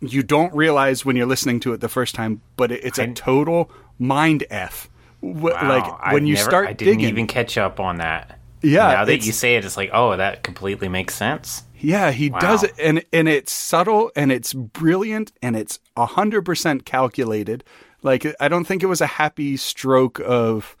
you 0.00 0.22
don't 0.22 0.52
realize 0.54 1.04
when 1.04 1.16
you're 1.16 1.26
listening 1.26 1.60
to 1.60 1.72
it 1.72 1.80
the 1.80 1.88
first 1.88 2.14
time, 2.14 2.42
but 2.56 2.70
it's 2.70 2.98
a 2.98 3.12
total 3.12 3.70
mind 3.98 4.44
f. 4.50 4.90
Wow, 5.20 5.68
like 5.68 6.12
when 6.12 6.22
I've 6.22 6.26
you 6.26 6.34
never, 6.34 6.44
start, 6.44 6.68
I 6.68 6.72
didn't 6.72 6.98
digging, 6.98 7.08
even 7.08 7.26
catch 7.26 7.56
up 7.56 7.78
on 7.78 7.98
that. 7.98 8.38
Yeah. 8.62 8.92
Now 8.92 9.04
that 9.04 9.26
you 9.26 9.32
say 9.32 9.56
it, 9.56 9.64
it's 9.64 9.76
like, 9.76 9.90
oh, 9.92 10.16
that 10.16 10.42
completely 10.42 10.88
makes 10.88 11.14
sense. 11.14 11.64
Yeah, 11.78 12.12
he 12.12 12.30
wow. 12.30 12.38
does 12.38 12.62
it, 12.62 12.74
and 12.78 13.04
and 13.12 13.28
it's 13.28 13.52
subtle 13.52 14.12
and 14.14 14.30
it's 14.30 14.52
brilliant 14.52 15.32
and 15.42 15.56
it's 15.56 15.80
hundred 15.96 16.42
percent 16.42 16.86
calculated. 16.86 17.64
Like 18.02 18.24
I 18.40 18.48
don't 18.48 18.64
think 18.64 18.82
it 18.82 18.86
was 18.86 19.00
a 19.00 19.06
happy 19.06 19.56
stroke 19.56 20.20
of 20.24 20.76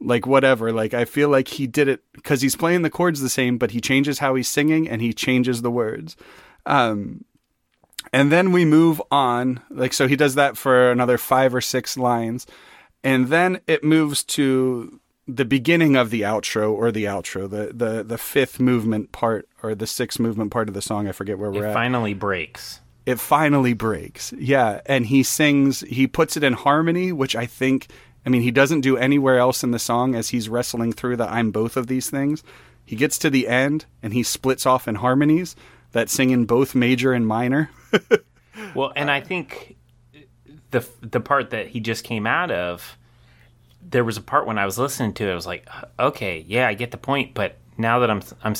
like 0.00 0.26
whatever. 0.26 0.72
Like 0.72 0.92
I 0.92 1.06
feel 1.06 1.28
like 1.28 1.48
he 1.48 1.66
did 1.66 1.88
it 1.88 2.02
because 2.12 2.42
he's 2.42 2.56
playing 2.56 2.82
the 2.82 2.90
chords 2.90 3.20
the 3.20 3.30
same, 3.30 3.56
but 3.56 3.70
he 3.70 3.80
changes 3.80 4.18
how 4.18 4.34
he's 4.34 4.48
singing 4.48 4.88
and 4.88 5.00
he 5.00 5.12
changes 5.12 5.62
the 5.62 5.70
words. 5.70 6.16
Um, 6.66 7.24
and 8.12 8.30
then 8.30 8.52
we 8.52 8.64
move 8.64 9.00
on. 9.10 9.60
Like 9.70 9.92
so, 9.92 10.08
he 10.08 10.16
does 10.16 10.34
that 10.34 10.56
for 10.56 10.90
another 10.90 11.16
five 11.16 11.54
or 11.54 11.60
six 11.60 11.96
lines, 11.96 12.46
and 13.02 13.28
then 13.28 13.60
it 13.66 13.82
moves 13.82 14.24
to 14.24 15.00
the 15.36 15.44
beginning 15.44 15.96
of 15.96 16.10
the 16.10 16.22
outro 16.22 16.72
or 16.72 16.92
the 16.92 17.04
outro, 17.04 17.48
the 17.48 17.72
the 17.72 18.02
the 18.02 18.18
fifth 18.18 18.60
movement 18.60 19.12
part 19.12 19.48
or 19.62 19.74
the 19.74 19.86
sixth 19.86 20.18
movement 20.18 20.50
part 20.50 20.68
of 20.68 20.74
the 20.74 20.82
song. 20.82 21.08
I 21.08 21.12
forget 21.12 21.38
where 21.38 21.50
we're 21.50 21.66
it 21.66 21.68
at. 21.68 21.74
Finally 21.74 22.14
breaks. 22.14 22.80
It 23.04 23.18
finally 23.18 23.72
breaks. 23.72 24.32
Yeah, 24.34 24.80
and 24.86 25.06
he 25.06 25.22
sings. 25.22 25.80
He 25.80 26.06
puts 26.06 26.36
it 26.36 26.44
in 26.44 26.52
harmony, 26.52 27.12
which 27.12 27.34
I 27.34 27.46
think. 27.46 27.88
I 28.24 28.28
mean, 28.28 28.42
he 28.42 28.52
doesn't 28.52 28.82
do 28.82 28.96
anywhere 28.96 29.38
else 29.38 29.64
in 29.64 29.72
the 29.72 29.80
song 29.80 30.14
as 30.14 30.28
he's 30.28 30.48
wrestling 30.48 30.92
through 30.92 31.16
the 31.16 31.28
"I'm 31.28 31.50
both 31.50 31.76
of 31.76 31.88
these 31.88 32.08
things." 32.10 32.44
He 32.84 32.96
gets 32.96 33.18
to 33.18 33.30
the 33.30 33.48
end 33.48 33.86
and 34.02 34.12
he 34.12 34.22
splits 34.22 34.66
off 34.66 34.86
in 34.86 34.96
harmonies 34.96 35.56
that 35.92 36.10
sing 36.10 36.30
in 36.30 36.44
both 36.46 36.74
major 36.74 37.12
and 37.12 37.26
minor. 37.26 37.70
well, 38.74 38.92
and 38.94 39.10
I 39.10 39.20
think 39.20 39.76
the 40.70 40.86
the 41.00 41.20
part 41.20 41.50
that 41.50 41.68
he 41.68 41.80
just 41.80 42.04
came 42.04 42.26
out 42.26 42.50
of 42.50 42.98
there 43.88 44.04
was 44.04 44.16
a 44.16 44.20
part 44.22 44.46
when 44.46 44.58
I 44.58 44.64
was 44.64 44.78
listening 44.78 45.12
to 45.14 45.28
it, 45.28 45.32
I 45.32 45.34
was 45.34 45.46
like, 45.46 45.66
okay, 45.98 46.44
yeah, 46.46 46.68
I 46.68 46.74
get 46.74 46.90
the 46.90 46.96
point, 46.96 47.34
but 47.34 47.56
now 47.78 47.98
that 47.98 48.10
I'm, 48.10 48.22
I'm, 48.42 48.54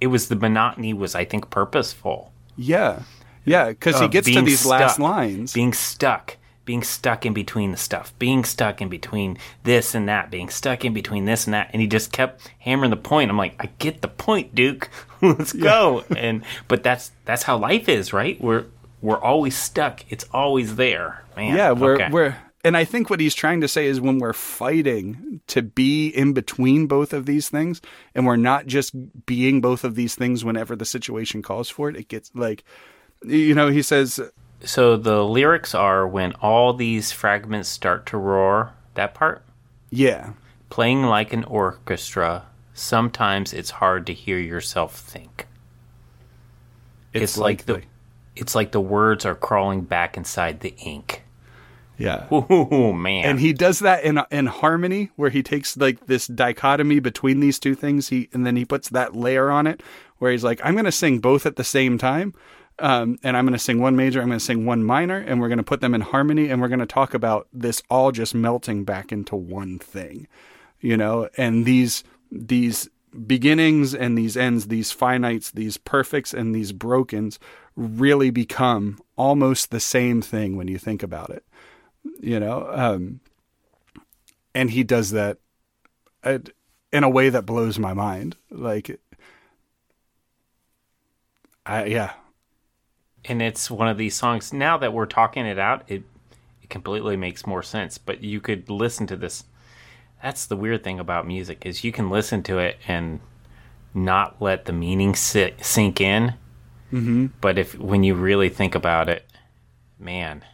it 0.00 0.08
was 0.08 0.28
the 0.28 0.36
monotony 0.36 0.92
was 0.92 1.14
I 1.14 1.24
think 1.24 1.50
purposeful. 1.50 2.32
Yeah, 2.56 3.02
yeah, 3.44 3.68
because 3.68 3.96
uh, 3.96 4.02
he 4.02 4.08
gets 4.08 4.26
to 4.30 4.42
these 4.42 4.60
stuck, 4.60 4.70
last 4.70 4.98
lines, 4.98 5.52
being 5.52 5.72
stuck, 5.72 6.36
being 6.64 6.82
stuck 6.82 7.24
in 7.24 7.32
between 7.32 7.70
the 7.70 7.76
stuff, 7.76 8.12
being 8.18 8.44
stuck 8.44 8.80
in 8.80 8.88
between 8.88 9.38
this 9.62 9.94
and 9.94 10.08
that, 10.08 10.30
being 10.30 10.48
stuck 10.48 10.84
in 10.84 10.92
between 10.92 11.26
this 11.26 11.44
and 11.46 11.54
that, 11.54 11.70
and 11.72 11.80
he 11.80 11.86
just 11.86 12.10
kept 12.12 12.50
hammering 12.60 12.90
the 12.90 12.96
point. 12.96 13.30
I'm 13.30 13.36
like, 13.36 13.54
I 13.60 13.68
get 13.78 14.00
the 14.02 14.08
point, 14.08 14.54
Duke. 14.54 14.88
Let's 15.22 15.52
go. 15.52 16.04
And 16.16 16.42
but 16.66 16.82
that's 16.82 17.12
that's 17.24 17.44
how 17.44 17.56
life 17.58 17.88
is, 17.88 18.12
right? 18.12 18.40
We're 18.40 18.64
we're 19.00 19.20
always 19.20 19.56
stuck. 19.56 20.00
It's 20.10 20.24
always 20.32 20.76
there, 20.76 21.24
man. 21.36 21.56
Yeah, 21.56 21.72
we're 21.72 21.94
Okay. 21.94 22.08
we're 22.10 22.36
and 22.66 22.76
I 22.76 22.84
think 22.84 23.08
what 23.08 23.20
he's 23.20 23.36
trying 23.36 23.60
to 23.60 23.68
say 23.68 23.86
is 23.86 24.00
when 24.00 24.18
we're 24.18 24.32
fighting 24.32 25.40
to 25.46 25.62
be 25.62 26.08
in 26.08 26.32
between 26.32 26.88
both 26.88 27.12
of 27.12 27.24
these 27.24 27.48
things 27.48 27.80
and 28.12 28.26
we're 28.26 28.34
not 28.34 28.66
just 28.66 28.92
being 29.24 29.60
both 29.60 29.84
of 29.84 29.94
these 29.94 30.16
things 30.16 30.44
whenever 30.44 30.74
the 30.74 30.84
situation 30.84 31.42
calls 31.42 31.70
for 31.70 31.88
it, 31.88 31.94
it 31.94 32.08
gets 32.08 32.32
like 32.34 32.64
you 33.24 33.54
know, 33.54 33.68
he 33.68 33.82
says 33.82 34.18
So 34.64 34.96
the 34.96 35.24
lyrics 35.24 35.76
are 35.76 36.08
when 36.08 36.32
all 36.42 36.74
these 36.74 37.12
fragments 37.12 37.68
start 37.68 38.04
to 38.06 38.18
roar. 38.18 38.72
That 38.94 39.14
part, 39.14 39.44
yeah. 39.90 40.32
playing 40.68 41.04
like 41.04 41.32
an 41.32 41.44
orchestra. 41.44 42.46
Sometimes 42.74 43.52
it's 43.52 43.70
hard 43.70 44.08
to 44.08 44.12
hear 44.12 44.38
yourself 44.38 44.96
think. 44.96 45.46
It's, 47.12 47.38
like 47.38 47.66
the 47.66 47.82
it's 48.34 48.56
like 48.56 48.72
the 48.72 48.80
words 48.80 49.24
are 49.24 49.36
crawling 49.36 49.82
back 49.82 50.16
inside 50.16 50.60
the 50.60 50.74
ink. 50.78 51.22
Yeah. 51.98 52.26
Ooh, 52.32 52.92
man. 52.92 53.24
And 53.24 53.40
he 53.40 53.52
does 53.52 53.78
that 53.80 54.04
in 54.04 54.20
in 54.30 54.46
harmony, 54.46 55.10
where 55.16 55.30
he 55.30 55.42
takes 55.42 55.76
like 55.76 56.06
this 56.06 56.26
dichotomy 56.26 57.00
between 57.00 57.40
these 57.40 57.58
two 57.58 57.74
things. 57.74 58.08
He 58.08 58.28
and 58.32 58.44
then 58.44 58.56
he 58.56 58.64
puts 58.64 58.90
that 58.90 59.16
layer 59.16 59.50
on 59.50 59.66
it, 59.66 59.82
where 60.18 60.32
he's 60.32 60.44
like, 60.44 60.60
"I'm 60.62 60.74
going 60.74 60.84
to 60.84 60.92
sing 60.92 61.20
both 61.20 61.46
at 61.46 61.56
the 61.56 61.64
same 61.64 61.96
time, 61.96 62.34
um, 62.78 63.18
and 63.22 63.36
I'm 63.36 63.44
going 63.44 63.54
to 63.54 63.58
sing 63.58 63.80
one 63.80 63.96
major, 63.96 64.20
I'm 64.20 64.28
going 64.28 64.38
to 64.38 64.44
sing 64.44 64.66
one 64.66 64.84
minor, 64.84 65.16
and 65.16 65.40
we're 65.40 65.48
going 65.48 65.58
to 65.58 65.64
put 65.64 65.80
them 65.80 65.94
in 65.94 66.02
harmony, 66.02 66.48
and 66.50 66.60
we're 66.60 66.68
going 66.68 66.80
to 66.80 66.86
talk 66.86 67.14
about 67.14 67.48
this 67.52 67.82
all 67.88 68.12
just 68.12 68.34
melting 68.34 68.84
back 68.84 69.12
into 69.12 69.34
one 69.34 69.78
thing, 69.78 70.28
you 70.80 70.96
know. 70.96 71.28
And 71.36 71.64
these 71.64 72.04
these 72.30 72.90
beginnings 73.26 73.94
and 73.94 74.18
these 74.18 74.36
ends, 74.36 74.68
these 74.68 74.92
finites, 74.92 75.52
these 75.52 75.78
perfects 75.78 76.34
and 76.34 76.54
these 76.54 76.72
brokens, 76.72 77.38
really 77.76 78.30
become 78.30 78.98
almost 79.16 79.70
the 79.70 79.80
same 79.80 80.20
thing 80.20 80.56
when 80.56 80.68
you 80.68 80.78
think 80.78 81.02
about 81.02 81.30
it 81.30 81.44
you 82.20 82.40
know 82.40 82.68
um 82.70 83.20
and 84.54 84.70
he 84.70 84.82
does 84.82 85.10
that 85.10 85.38
in 86.92 87.04
a 87.04 87.08
way 87.08 87.28
that 87.28 87.46
blows 87.46 87.78
my 87.78 87.92
mind. 87.92 88.36
Like 88.50 88.98
i 91.64 91.84
yeah. 91.84 92.12
And 93.24 93.42
it's 93.42 93.70
one 93.70 93.88
of 93.88 93.98
these 93.98 94.14
songs 94.14 94.52
now 94.52 94.78
that 94.78 94.92
we're 94.92 95.06
talking 95.06 95.46
it 95.46 95.58
out 95.58 95.84
it 95.88 96.04
it 96.62 96.70
completely 96.70 97.16
makes 97.16 97.46
more 97.46 97.62
sense 97.62 97.98
but 97.98 98.22
you 98.22 98.40
could 98.40 98.70
listen 98.70 99.06
to 99.08 99.16
this. 99.16 99.44
That's 100.22 100.46
the 100.46 100.56
weird 100.56 100.82
thing 100.82 100.98
about 100.98 101.26
music 101.26 101.66
is 101.66 101.84
you 101.84 101.92
can 101.92 102.08
listen 102.08 102.42
to 102.44 102.58
it 102.58 102.78
and 102.88 103.20
not 103.92 104.40
let 104.40 104.64
the 104.64 104.72
meaning 104.72 105.14
sit, 105.14 105.64
sink 105.64 106.00
in. 106.00 106.34
Mm-hmm. 106.92 107.26
but 107.40 107.58
if 107.58 107.76
when 107.76 108.04
you 108.04 108.14
really 108.14 108.48
think 108.48 108.76
about 108.76 109.08
it 109.08 109.26
man 109.98 110.44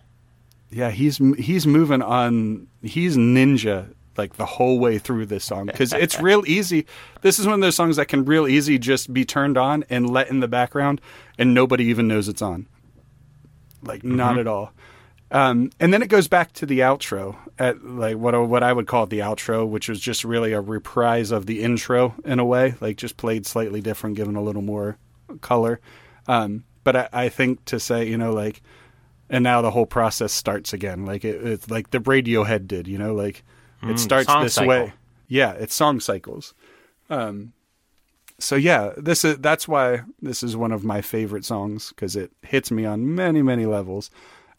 yeah 0.72 0.90
he's 0.90 1.18
he's 1.38 1.66
moving 1.66 2.02
on 2.02 2.66
he's 2.82 3.16
ninja 3.16 3.94
like 4.16 4.36
the 4.36 4.46
whole 4.46 4.78
way 4.78 4.98
through 4.98 5.26
this 5.26 5.44
song 5.44 5.66
because 5.66 5.92
it's 5.92 6.20
real 6.20 6.44
easy. 6.46 6.86
This 7.22 7.38
is 7.38 7.46
one 7.46 7.54
of 7.54 7.60
those 7.60 7.76
songs 7.76 7.96
that 7.96 8.06
can 8.06 8.24
real 8.24 8.46
easy 8.46 8.78
just 8.78 9.12
be 9.12 9.24
turned 9.24 9.56
on 9.56 9.84
and 9.88 10.10
let 10.10 10.28
in 10.28 10.40
the 10.40 10.48
background 10.48 11.00
and 11.38 11.54
nobody 11.54 11.84
even 11.84 12.08
knows 12.08 12.28
it's 12.28 12.42
on. 12.42 12.66
Like 13.82 14.04
not 14.04 14.38
at 14.38 14.46
all. 14.46 14.72
Um, 15.30 15.70
and 15.80 15.94
then 15.94 16.02
it 16.02 16.08
goes 16.08 16.28
back 16.28 16.52
to 16.54 16.66
the 16.66 16.80
outro 16.80 17.36
at 17.58 17.82
like 17.84 18.16
what 18.16 18.34
what 18.48 18.62
I 18.62 18.72
would 18.72 18.86
call 18.86 19.06
the 19.06 19.20
outro, 19.20 19.66
which 19.66 19.88
was 19.88 19.98
just 19.98 20.24
really 20.24 20.52
a 20.52 20.60
reprise 20.60 21.30
of 21.30 21.46
the 21.46 21.62
intro 21.62 22.14
in 22.24 22.38
a 22.38 22.44
way, 22.44 22.74
like 22.80 22.98
just 22.98 23.16
played 23.16 23.46
slightly 23.46 23.80
different, 23.80 24.16
given 24.16 24.36
a 24.36 24.42
little 24.42 24.62
more 24.62 24.98
color. 25.40 25.80
Um, 26.28 26.64
but 26.84 26.96
I, 26.96 27.08
I 27.12 27.28
think 27.30 27.64
to 27.66 27.80
say, 27.80 28.06
you 28.06 28.18
know, 28.18 28.32
like, 28.32 28.60
and 29.32 29.42
now 29.42 29.62
the 29.62 29.70
whole 29.70 29.86
process 29.86 30.30
starts 30.32 30.72
again, 30.72 31.06
like 31.06 31.24
it, 31.24 31.44
it's 31.44 31.70
like 31.70 31.90
the 31.90 31.98
Radiohead 31.98 32.68
did, 32.68 32.86
you 32.86 32.98
know, 32.98 33.14
like 33.14 33.42
it 33.82 33.98
starts 33.98 34.26
song 34.26 34.44
this 34.44 34.54
cycle. 34.54 34.68
way. 34.68 34.92
Yeah, 35.26 35.52
it's 35.54 35.74
song 35.74 35.98
cycles. 35.98 36.54
Um, 37.10 37.54
so 38.38 38.54
yeah, 38.54 38.92
this 38.96 39.24
is 39.24 39.38
that's 39.38 39.66
why 39.66 40.02
this 40.20 40.42
is 40.42 40.56
one 40.56 40.70
of 40.70 40.84
my 40.84 41.00
favorite 41.00 41.44
songs 41.44 41.88
because 41.88 42.14
it 42.14 42.30
hits 42.42 42.70
me 42.70 42.84
on 42.84 43.14
many 43.14 43.42
many 43.42 43.66
levels, 43.66 44.10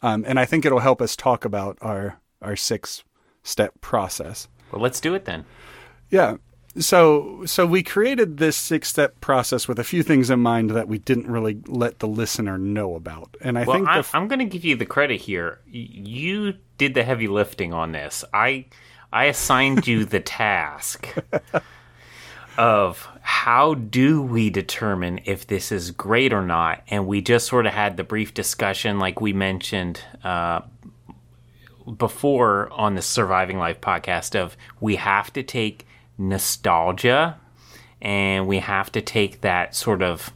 um, 0.02 0.24
and 0.26 0.38
I 0.38 0.44
think 0.44 0.66
it'll 0.66 0.80
help 0.80 1.00
us 1.00 1.16
talk 1.16 1.44
about 1.44 1.78
our 1.80 2.18
our 2.42 2.56
six 2.56 3.04
step 3.42 3.80
process. 3.80 4.48
well 4.72 4.82
let's 4.82 5.00
do 5.00 5.14
it 5.14 5.24
then 5.24 5.44
Yeah. 6.10 6.36
So 6.78 7.44
so 7.46 7.66
we 7.66 7.82
created 7.84 8.38
this 8.38 8.56
six 8.56 8.88
step 8.88 9.20
process 9.20 9.68
with 9.68 9.78
a 9.78 9.84
few 9.84 10.02
things 10.02 10.28
in 10.28 10.40
mind 10.40 10.70
that 10.70 10.88
we 10.88 10.98
didn't 10.98 11.28
really 11.28 11.60
let 11.66 12.00
the 12.00 12.08
listener 12.08 12.58
know 12.58 12.96
about, 12.96 13.36
and 13.40 13.56
I 13.56 13.64
well 13.64 13.76
think 13.76 13.88
I, 13.88 13.98
f- 13.98 14.14
i'm 14.14 14.26
going 14.26 14.40
to 14.40 14.44
give 14.44 14.64
you 14.64 14.74
the 14.74 14.86
credit 14.86 15.20
here. 15.20 15.60
You 15.70 16.54
did 16.78 16.94
the 16.94 17.04
heavy 17.04 17.28
lifting 17.28 17.72
on 17.72 17.92
this. 17.92 18.24
I 18.34 18.66
i 19.12 19.26
assigned 19.26 19.86
you 19.86 20.04
the 20.04 20.20
task 20.40 21.14
of 22.58 23.08
how 23.20 23.74
do 23.74 24.22
we 24.22 24.50
determine 24.50 25.20
if 25.24 25.46
this 25.46 25.72
is 25.72 25.90
great 25.92 26.32
or 26.32 26.42
not? 26.42 26.82
And 26.88 27.06
we 27.06 27.20
just 27.20 27.46
sort 27.46 27.66
of 27.66 27.72
had 27.72 27.96
the 27.96 28.04
brief 28.04 28.34
discussion 28.34 28.98
like 28.98 29.20
we 29.20 29.32
mentioned 29.32 30.00
uh, 30.22 30.62
before 31.98 32.70
on 32.72 32.94
the 32.94 33.02
surviving 33.02 33.58
life 33.58 33.80
podcast 33.80 34.34
of 34.34 34.56
we 34.80 34.96
have 34.96 35.32
to 35.34 35.42
take 35.42 35.86
nostalgia 36.18 37.38
and 38.02 38.46
we 38.46 38.58
have 38.58 38.90
to 38.92 39.00
take 39.00 39.40
that 39.40 39.74
sort 39.74 40.02
of 40.02 40.30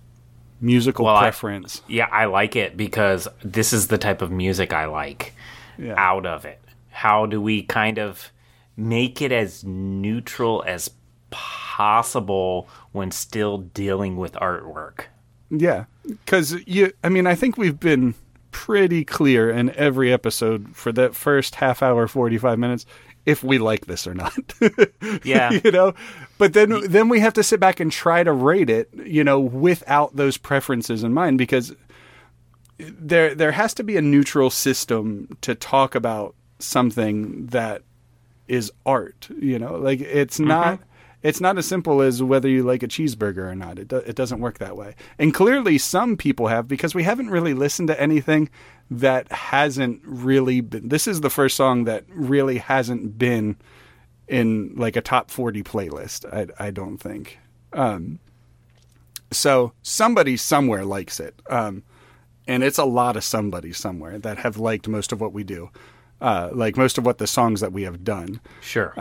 musical 0.60 1.04
well, 1.04 1.16
I- 1.16 1.20
preference. 1.22 1.82
yeah 1.88 2.08
i 2.10 2.24
like 2.24 2.56
it 2.56 2.76
because 2.76 3.28
this 3.44 3.72
is 3.72 3.88
the 3.88 3.98
type 3.98 4.22
of 4.22 4.30
music 4.30 4.72
i 4.72 4.86
like 4.86 5.34
Yeah. 5.78 5.94
out 5.96 6.26
of 6.26 6.44
it 6.44 6.60
how 6.90 7.26
do 7.26 7.40
we 7.40 7.62
kind 7.62 7.98
of 7.98 8.30
make 8.76 9.20
it 9.22 9.30
as 9.32 9.62
neutral 9.64 10.64
as 10.66 10.90
possible 11.30 12.68
when 12.92 13.10
still 13.10 13.58
dealing 13.58 14.16
with 14.16 14.32
artwork 14.34 15.04
Yeah, 15.50 15.84
because 16.06 16.56
you. 16.66 16.92
I 17.04 17.08
mean, 17.08 17.26
I 17.26 17.34
think 17.34 17.56
we've 17.56 17.78
been 17.80 18.14
pretty 18.50 19.04
clear 19.04 19.48
in 19.50 19.70
every 19.76 20.12
episode 20.12 20.74
for 20.76 20.90
that 20.92 21.14
first 21.14 21.54
half 21.56 21.82
hour, 21.82 22.06
forty 22.08 22.36
five 22.38 22.58
minutes, 22.58 22.84
if 23.28 23.44
we 23.44 23.58
like 23.58 23.84
this 23.84 24.06
or 24.06 24.14
not. 24.14 24.34
Yeah. 25.22 25.50
you 25.50 25.70
know. 25.70 25.94
But 26.38 26.54
then 26.54 26.80
then 26.88 27.08
we 27.08 27.20
have 27.20 27.34
to 27.34 27.42
sit 27.42 27.60
back 27.60 27.80
and 27.80 27.92
try 27.92 28.22
to 28.22 28.32
rate 28.32 28.70
it, 28.70 28.88
you 29.04 29.22
know, 29.22 29.38
without 29.38 30.16
those 30.16 30.36
preferences 30.36 31.02
in 31.02 31.12
mind, 31.12 31.38
because 31.38 31.74
there 32.78 33.34
there 33.34 33.52
has 33.52 33.74
to 33.74 33.84
be 33.84 33.96
a 33.96 34.02
neutral 34.02 34.50
system 34.50 35.36
to 35.42 35.54
talk 35.54 35.94
about 35.94 36.34
something 36.58 37.46
that 37.46 37.82
is 38.46 38.72
art. 38.86 39.28
You 39.38 39.58
know, 39.58 39.76
like 39.76 40.00
it's 40.00 40.38
not 40.40 40.80
mm-hmm. 40.80 40.87
It's 41.22 41.40
not 41.40 41.58
as 41.58 41.66
simple 41.66 42.00
as 42.00 42.22
whether 42.22 42.48
you 42.48 42.62
like 42.62 42.82
a 42.82 42.88
cheeseburger 42.88 43.50
or 43.50 43.54
not. 43.54 43.78
It 43.78 43.88
do, 43.88 43.96
it 43.96 44.14
doesn't 44.14 44.40
work 44.40 44.58
that 44.58 44.76
way. 44.76 44.94
And 45.18 45.34
clearly, 45.34 45.78
some 45.78 46.16
people 46.16 46.48
have 46.48 46.68
because 46.68 46.94
we 46.94 47.02
haven't 47.02 47.30
really 47.30 47.54
listened 47.54 47.88
to 47.88 48.00
anything 48.00 48.48
that 48.90 49.30
hasn't 49.32 50.00
really 50.04 50.60
been. 50.60 50.88
This 50.88 51.06
is 51.06 51.20
the 51.20 51.30
first 51.30 51.56
song 51.56 51.84
that 51.84 52.04
really 52.08 52.58
hasn't 52.58 53.18
been 53.18 53.56
in 54.28 54.74
like 54.76 54.96
a 54.96 55.00
top 55.00 55.30
forty 55.30 55.62
playlist. 55.62 56.24
I 56.32 56.66
I 56.66 56.70
don't 56.70 56.98
think. 56.98 57.38
Um, 57.72 58.20
so 59.30 59.72
somebody 59.82 60.36
somewhere 60.36 60.84
likes 60.84 61.20
it. 61.20 61.40
Um, 61.50 61.82
and 62.46 62.62
it's 62.62 62.78
a 62.78 62.84
lot 62.84 63.16
of 63.16 63.24
somebody 63.24 63.72
somewhere 63.72 64.18
that 64.18 64.38
have 64.38 64.56
liked 64.56 64.88
most 64.88 65.12
of 65.12 65.20
what 65.20 65.34
we 65.34 65.44
do, 65.44 65.70
uh, 66.20 66.48
like 66.52 66.78
most 66.78 66.96
of 66.96 67.04
what 67.04 67.18
the 67.18 67.26
songs 67.26 67.60
that 67.60 67.72
we 67.72 67.82
have 67.82 68.04
done. 68.04 68.40
sure 68.62 68.94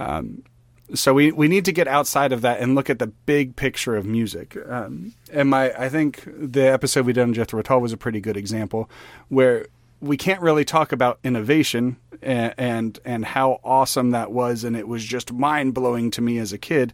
So 0.94 1.14
we 1.14 1.32
we 1.32 1.48
need 1.48 1.66
to 1.66 1.74
get 1.74 1.88
outside 1.88 2.32
of 2.32 2.42
that 2.42 2.62
and 2.62 2.74
look 2.74 2.90
at 2.90 3.00
the 3.00 3.08
big 3.08 3.56
picture 3.56 3.96
of 3.96 4.06
music. 4.06 4.58
Um, 4.70 5.14
and 5.32 5.50
my 5.50 5.74
I 5.78 5.90
think 5.90 6.24
the 6.26 6.72
episode 6.72 7.06
we 7.06 7.14
did 7.14 7.24
on 7.24 7.34
Jethro 7.34 7.62
Tull 7.62 7.82
was 7.82 7.92
a 7.92 7.98
pretty 7.98 8.22
good 8.22 8.38
example 8.38 8.90
where 9.28 9.68
we 10.00 10.16
can't 10.16 10.42
really 10.42 10.64
talk 10.64 10.92
about 10.92 11.20
innovation 11.24 11.98
and, 12.22 12.54
and 12.58 13.00
and 13.04 13.26
how 13.26 13.60
awesome 13.64 14.12
that 14.12 14.32
was, 14.32 14.64
and 14.64 14.78
it 14.78 14.88
was 14.88 15.04
just 15.04 15.34
mind 15.34 15.74
blowing 15.74 16.10
to 16.12 16.22
me 16.22 16.38
as 16.38 16.54
a 16.54 16.58
kid 16.58 16.94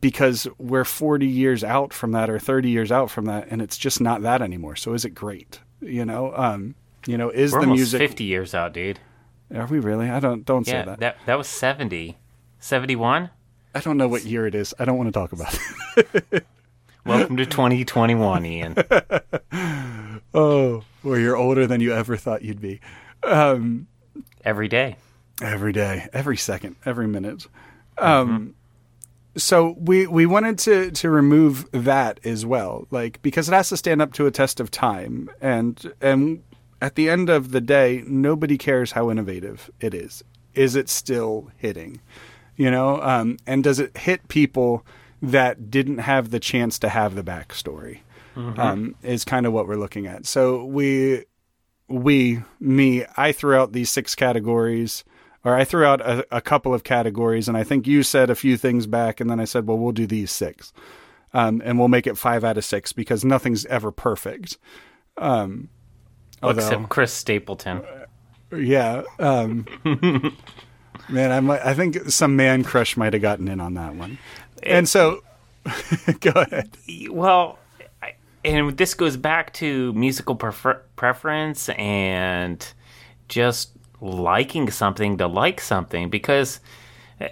because 0.00 0.48
we're 0.58 0.84
40 0.84 1.26
years 1.26 1.62
out 1.62 1.92
from 1.92 2.12
that 2.12 2.30
or 2.30 2.38
30 2.38 2.70
years 2.70 2.90
out 2.90 3.10
from 3.10 3.26
that 3.26 3.48
and 3.50 3.60
it's 3.60 3.76
just 3.76 4.00
not 4.00 4.22
that 4.22 4.40
anymore. 4.40 4.76
So 4.76 4.94
is 4.94 5.04
it 5.04 5.10
great? 5.10 5.60
You 5.80 6.04
know 6.04 6.32
um 6.36 6.74
you 7.06 7.16
know 7.16 7.30
is 7.30 7.52
we're 7.52 7.62
the 7.62 7.66
music 7.68 8.00
50 8.00 8.24
years 8.24 8.54
out 8.54 8.72
dude. 8.72 9.00
Are 9.54 9.66
we 9.66 9.78
really? 9.80 10.08
I 10.08 10.20
don't 10.20 10.44
don't 10.44 10.64
say 10.64 10.82
that. 10.84 11.00
that 11.00 11.16
that 11.26 11.36
was 11.38 11.46
70 11.46 12.16
71 12.62 13.28
i 13.74 13.80
don't 13.80 13.96
know 13.96 14.08
what 14.08 14.24
year 14.24 14.46
it 14.46 14.54
is 14.54 14.72
i 14.78 14.84
don't 14.84 14.96
want 14.96 15.08
to 15.08 15.12
talk 15.12 15.32
about 15.32 15.58
it 15.96 16.46
welcome 17.04 17.36
to 17.36 17.44
2021 17.44 18.46
ian 18.46 18.76
oh 20.34 20.82
where 21.02 21.18
you're 21.18 21.36
older 21.36 21.66
than 21.66 21.80
you 21.80 21.92
ever 21.92 22.16
thought 22.16 22.42
you'd 22.42 22.60
be 22.60 22.80
um 23.24 23.86
every 24.44 24.68
day. 24.68 24.96
every 25.40 25.72
day, 25.72 26.08
every 26.12 26.36
second, 26.36 26.76
every 26.84 27.06
minute. 27.06 27.46
Um, 27.98 28.54
so 29.36 29.74
we 29.78 30.06
we 30.06 30.26
wanted 30.26 30.58
to 30.60 30.90
to 30.92 31.10
remove 31.10 31.70
that 31.72 32.20
as 32.24 32.44
well, 32.44 32.86
like 32.90 33.20
because 33.22 33.48
it 33.48 33.52
has 33.52 33.68
to 33.70 33.76
stand 33.76 34.02
up 34.02 34.12
to 34.14 34.26
a 34.26 34.30
test 34.30 34.60
of 34.60 34.70
time, 34.70 35.30
and 35.40 35.92
and 36.00 36.42
at 36.80 36.96
the 36.96 37.08
end 37.08 37.30
of 37.30 37.52
the 37.52 37.60
day, 37.60 38.02
nobody 38.06 38.58
cares 38.58 38.92
how 38.92 39.10
innovative 39.10 39.70
it 39.80 39.94
is. 39.94 40.22
Is 40.54 40.76
it 40.76 40.88
still 40.88 41.50
hitting? 41.56 42.00
You 42.56 42.70
know, 42.70 43.00
um, 43.00 43.38
and 43.46 43.64
does 43.64 43.78
it 43.78 43.96
hit 43.96 44.28
people 44.28 44.84
that 45.20 45.70
didn't 45.70 45.98
have 45.98 46.30
the 46.30 46.40
chance 46.40 46.78
to 46.80 46.88
have 46.88 47.14
the 47.14 47.22
backstory? 47.22 48.00
Um, 48.34 48.94
is 49.02 49.26
kind 49.26 49.44
of 49.44 49.52
what 49.52 49.68
we're 49.68 49.76
looking 49.76 50.06
at. 50.06 50.24
So 50.24 50.64
we 50.64 51.24
we, 51.92 52.42
me, 52.58 53.04
I 53.16 53.32
threw 53.32 53.56
out 53.56 53.72
these 53.72 53.90
six 53.90 54.14
categories, 54.14 55.04
or 55.44 55.54
I 55.54 55.64
threw 55.64 55.84
out 55.84 56.00
a, 56.00 56.26
a 56.30 56.40
couple 56.40 56.72
of 56.72 56.84
categories, 56.84 57.48
and 57.48 57.56
I 57.56 57.64
think 57.64 57.86
you 57.86 58.02
said 58.02 58.30
a 58.30 58.34
few 58.34 58.56
things 58.56 58.86
back, 58.86 59.20
and 59.20 59.28
then 59.28 59.40
I 59.40 59.44
said, 59.44 59.66
well, 59.66 59.78
we'll 59.78 59.92
do 59.92 60.06
these 60.06 60.30
six, 60.30 60.72
um, 61.34 61.60
and 61.64 61.78
we'll 61.78 61.88
make 61.88 62.06
it 62.06 62.16
five 62.16 62.44
out 62.44 62.56
of 62.56 62.64
six 62.64 62.92
because 62.92 63.24
nothing's 63.24 63.66
ever 63.66 63.92
perfect. 63.92 64.56
Um, 65.18 65.68
although, 66.42 66.62
Except 66.62 66.88
Chris 66.88 67.12
Stapleton. 67.12 67.82
yeah, 68.56 69.02
um, 69.18 69.66
man, 71.08 71.30
I 71.32 71.40
might, 71.40 71.64
I 71.64 71.74
think 71.74 72.10
some 72.10 72.36
man 72.36 72.64
crush 72.64 72.96
might 72.96 73.12
have 73.12 73.22
gotten 73.22 73.48
in 73.48 73.60
on 73.60 73.74
that 73.74 73.94
one, 73.94 74.18
and 74.62 74.88
so 74.88 75.22
go 76.20 76.30
ahead. 76.30 76.70
Well, 77.10 77.58
I- 78.02 78.14
and 78.44 78.76
this 78.76 78.94
goes 78.94 79.16
back 79.16 79.52
to 79.54 79.92
musical 79.92 80.34
prefer- 80.34 80.82
preference 80.96 81.68
and 81.70 82.66
just 83.28 83.70
liking 84.00 84.70
something 84.70 85.18
to 85.18 85.26
like 85.28 85.60
something 85.60 86.10
because 86.10 86.58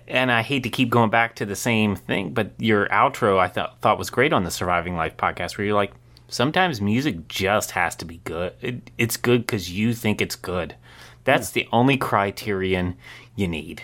and 0.07 0.31
I 0.31 0.43
hate 0.43 0.62
to 0.62 0.68
keep 0.71 0.89
going 0.89 1.11
back 1.11 1.35
to 1.37 1.45
the 1.47 1.57
same 1.57 1.97
thing, 1.97 2.33
but 2.33 2.53
your 2.59 2.87
outro 2.91 3.39
I 3.39 3.49
thought 3.49 3.81
thought 3.81 3.99
was 3.99 4.09
great 4.09 4.33
on 4.33 4.45
the 4.45 4.51
Surviving 4.53 4.95
Life 4.95 5.16
podcast 5.16 5.59
where 5.59 5.66
you're 5.66 5.75
like 5.75 5.93
sometimes 6.29 6.81
music 6.81 7.27
just 7.27 7.73
has 7.73 7.97
to 7.97 8.05
be 8.05 8.21
good. 8.23 8.53
It, 8.61 8.91
it's 8.99 9.16
good 9.16 9.49
cuz 9.49 9.68
you 9.73 9.93
think 9.93 10.21
it's 10.23 10.37
good. 10.37 10.77
That's 11.25 11.51
the 11.51 11.66
only 11.73 11.97
criterion 11.97 12.97
you 13.37 13.49
need. 13.49 13.83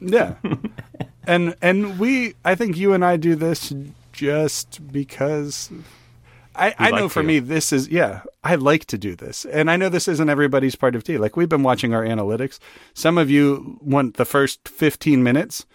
Yeah. 0.00 0.34
and 1.26 1.54
and 1.62 1.98
we 1.98 2.34
I 2.44 2.54
think 2.54 2.76
you 2.76 2.92
and 2.92 3.04
I 3.04 3.16
do 3.16 3.34
this 3.34 3.72
just 4.12 4.90
because 4.92 5.70
I, 6.54 6.74
I 6.78 6.90
know 6.90 7.02
like 7.02 7.12
for 7.12 7.22
to. 7.22 7.26
me 7.26 7.38
this 7.38 7.72
is 7.72 7.88
yeah, 7.88 8.22
I 8.42 8.54
like 8.54 8.86
to 8.86 8.98
do 8.98 9.14
this. 9.14 9.44
And 9.44 9.70
I 9.70 9.76
know 9.76 9.88
this 9.88 10.08
isn't 10.08 10.28
everybody's 10.28 10.76
part 10.76 10.94
of 10.94 11.04
tea. 11.04 11.18
Like 11.18 11.36
we've 11.36 11.48
been 11.48 11.62
watching 11.62 11.94
our 11.94 12.02
analytics. 12.04 12.58
Some 12.94 13.18
of 13.18 13.30
you 13.30 13.78
want 13.80 14.16
the 14.16 14.24
first 14.24 14.68
15 14.68 15.22
minutes. 15.22 15.66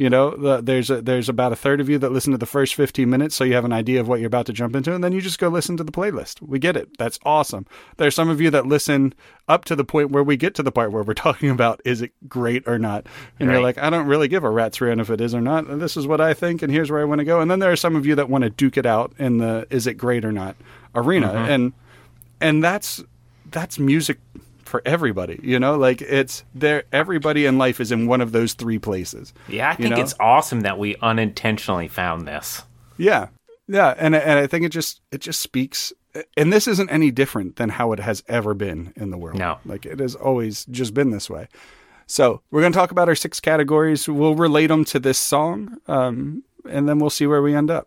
You 0.00 0.08
know, 0.08 0.30
the, 0.30 0.62
there's 0.62 0.88
a, 0.88 1.02
there's 1.02 1.28
about 1.28 1.52
a 1.52 1.56
third 1.56 1.78
of 1.78 1.90
you 1.90 1.98
that 1.98 2.10
listen 2.10 2.32
to 2.32 2.38
the 2.38 2.46
first 2.46 2.74
15 2.74 3.10
minutes, 3.10 3.36
so 3.36 3.44
you 3.44 3.52
have 3.52 3.66
an 3.66 3.72
idea 3.74 4.00
of 4.00 4.08
what 4.08 4.18
you're 4.18 4.28
about 4.28 4.46
to 4.46 4.52
jump 4.54 4.74
into, 4.74 4.94
and 4.94 5.04
then 5.04 5.12
you 5.12 5.20
just 5.20 5.38
go 5.38 5.48
listen 5.48 5.76
to 5.76 5.84
the 5.84 5.92
playlist. 5.92 6.40
We 6.40 6.58
get 6.58 6.74
it. 6.74 6.96
That's 6.96 7.18
awesome. 7.22 7.66
There's 7.98 8.14
some 8.14 8.30
of 8.30 8.40
you 8.40 8.48
that 8.48 8.64
listen 8.64 9.12
up 9.46 9.66
to 9.66 9.76
the 9.76 9.84
point 9.84 10.10
where 10.10 10.22
we 10.22 10.38
get 10.38 10.54
to 10.54 10.62
the 10.62 10.72
part 10.72 10.90
where 10.90 11.02
we're 11.02 11.12
talking 11.28 11.50
about 11.50 11.82
is 11.84 12.00
it 12.00 12.12
great 12.30 12.66
or 12.66 12.78
not, 12.78 13.08
and 13.38 13.50
you're 13.50 13.60
like, 13.60 13.76
I 13.76 13.90
don't 13.90 14.06
really 14.06 14.26
give 14.26 14.42
a 14.42 14.48
rat's 14.48 14.80
rear 14.80 14.98
if 14.98 15.10
it 15.10 15.20
is 15.20 15.34
or 15.34 15.42
not. 15.42 15.68
This 15.78 15.98
is 15.98 16.06
what 16.06 16.22
I 16.22 16.32
think, 16.32 16.62
and 16.62 16.72
here's 16.72 16.90
where 16.90 17.02
I 17.02 17.04
want 17.04 17.18
to 17.18 17.26
go. 17.26 17.42
And 17.42 17.50
then 17.50 17.58
there 17.58 17.70
are 17.70 17.76
some 17.76 17.94
of 17.94 18.06
you 18.06 18.14
that 18.14 18.30
want 18.30 18.44
to 18.44 18.48
duke 18.48 18.78
it 18.78 18.86
out 18.86 19.12
in 19.18 19.36
the 19.36 19.66
is 19.68 19.86
it 19.86 19.98
great 19.98 20.24
or 20.24 20.32
not 20.32 20.56
arena, 20.94 21.28
mm-hmm. 21.28 21.50
and 21.50 21.72
and 22.40 22.64
that's 22.64 23.04
that's 23.50 23.78
music 23.78 24.16
for 24.70 24.80
everybody. 24.86 25.38
You 25.42 25.58
know, 25.60 25.76
like 25.76 26.00
it's 26.00 26.44
there. 26.54 26.84
Everybody 26.92 27.44
in 27.44 27.58
life 27.58 27.80
is 27.80 27.92
in 27.92 28.06
one 28.06 28.20
of 28.22 28.32
those 28.32 28.54
three 28.54 28.78
places. 28.78 29.34
Yeah, 29.48 29.68
I 29.68 29.72
You 29.72 29.76
think 29.76 29.96
know? 29.96 30.02
it's 30.02 30.14
awesome 30.18 30.60
that 30.62 30.78
we 30.78 30.96
unintentionally 31.02 31.88
found 31.88 32.26
this. 32.26 32.62
Yeah, 32.96 33.28
yeah, 33.68 33.94
and 33.98 34.14
and 34.16 34.38
I 34.38 34.46
think 34.46 34.64
it 34.64 34.70
just 34.70 35.02
it 35.12 35.20
just 35.20 35.40
speaks. 35.40 35.92
And 36.36 36.52
this 36.52 36.66
isn't 36.66 36.90
any 36.90 37.10
different 37.12 37.54
than 37.56 37.68
how 37.68 37.92
it 37.92 38.00
has 38.00 38.24
ever 38.26 38.52
been 38.54 38.92
in 38.96 39.10
the 39.10 39.18
world. 39.18 39.38
No. 39.38 39.58
like 39.64 39.86
it 39.86 40.00
has 40.00 40.14
always 40.16 40.64
just 40.66 40.92
been 40.92 41.10
this 41.10 41.30
way. 41.30 41.46
So 42.06 42.40
we're 42.50 42.62
going 42.62 42.72
to 42.72 42.78
talk 42.78 42.90
about 42.90 43.08
our 43.08 43.14
six 43.14 43.38
categories. 43.38 44.08
We'll 44.08 44.34
relate 44.34 44.66
them 44.66 44.84
to 44.86 44.98
this 44.98 45.18
song, 45.18 45.76
um, 45.86 46.42
and 46.68 46.88
then 46.88 46.98
we'll 46.98 47.10
see 47.10 47.28
where 47.28 47.40
we 47.42 47.54
end 47.54 47.70
up. 47.70 47.86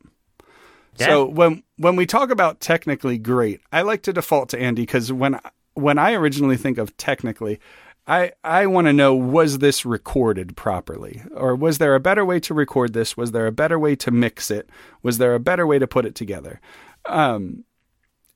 So 0.95 1.25
when 1.25 1.63
when 1.77 1.95
we 1.95 2.05
talk 2.05 2.29
about 2.29 2.59
technically 2.61 3.17
great, 3.17 3.59
I 3.71 3.81
like 3.81 4.03
to 4.03 4.13
default 4.13 4.49
to 4.49 4.59
Andy 4.59 4.84
because 4.84 5.11
when 5.11 5.39
when 5.74 5.97
I 5.97 6.13
originally 6.13 6.57
think 6.57 6.78
of 6.78 6.95
technically, 6.97 7.59
I 8.07 8.34
I 8.43 8.65
want 8.65 8.88
to 8.88 8.93
know 8.93 9.15
was 9.15 9.59
this 9.59 9.86
recorded 9.86 10.57
properly 10.57 11.24
or 11.36 11.55
was 11.55 11.78
there 11.78 11.95
a 11.95 11.99
better 11.99 12.26
way 12.26 12.39
to 12.41 12.53
record 12.53 12.93
this? 12.93 13.15
Was 13.15 13.32
there 13.32 13.47
a 13.47 13.51
better 13.51 13.80
way 13.80 13.95
to 13.97 14.11
mix 14.11 14.51
it? 14.51 14.69
Was 15.01 15.17
there 15.17 15.36
a 15.36 15.39
better 15.39 15.65
way 15.65 15.80
to 15.80 15.88
put 15.88 16.05
it 16.05 16.15
together? 16.15 16.59
Um, 17.05 17.63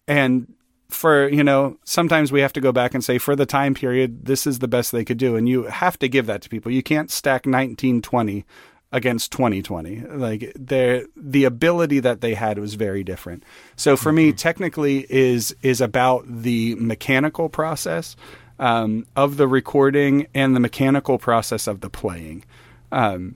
and 0.07 0.53
for 0.89 1.27
you 1.27 1.43
know 1.43 1.77
sometimes 1.83 2.31
we 2.31 2.39
have 2.39 2.53
to 2.53 2.61
go 2.61 2.71
back 2.71 2.93
and 2.93 3.03
say 3.03 3.17
for 3.17 3.35
the 3.35 3.45
time 3.45 3.73
period 3.73 4.25
this 4.25 4.47
is 4.47 4.59
the 4.59 4.67
best 4.69 4.91
they 4.91 5.03
could 5.03 5.17
do 5.17 5.35
and 5.35 5.49
you 5.49 5.63
have 5.63 5.99
to 5.99 6.07
give 6.07 6.25
that 6.27 6.41
to 6.41 6.47
people 6.47 6.71
you 6.71 6.81
can't 6.81 7.11
stack 7.11 7.45
1920 7.45 8.45
against 8.91 9.33
2020 9.33 9.99
like 10.01 10.53
their 10.55 11.05
the 11.15 11.43
ability 11.43 11.99
that 11.99 12.21
they 12.21 12.33
had 12.33 12.57
was 12.57 12.75
very 12.75 13.03
different. 13.03 13.43
So 13.75 13.97
for 13.97 14.11
me 14.11 14.31
technically 14.31 15.05
is 15.09 15.55
is 15.61 15.81
about 15.81 16.25
the 16.27 16.75
mechanical 16.75 17.49
process 17.49 18.15
um, 18.59 19.05
of 19.15 19.37
the 19.37 19.47
recording 19.47 20.27
and 20.33 20.55
the 20.55 20.59
mechanical 20.59 21.17
process 21.17 21.67
of 21.67 21.81
the 21.81 21.89
playing. 21.89 22.43
Um, 22.91 23.35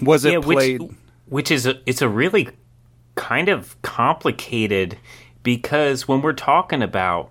was 0.00 0.24
it 0.24 0.32
yeah, 0.34 0.40
played 0.40 0.80
which 0.80 0.92
which 1.28 1.50
is 1.50 1.66
a, 1.66 1.80
it's 1.86 2.02
a 2.02 2.08
really 2.08 2.48
kind 3.14 3.48
of 3.48 3.80
complicated 3.82 4.96
because 5.42 6.06
when 6.06 6.22
we're 6.22 6.32
talking 6.32 6.82
about 6.82 7.30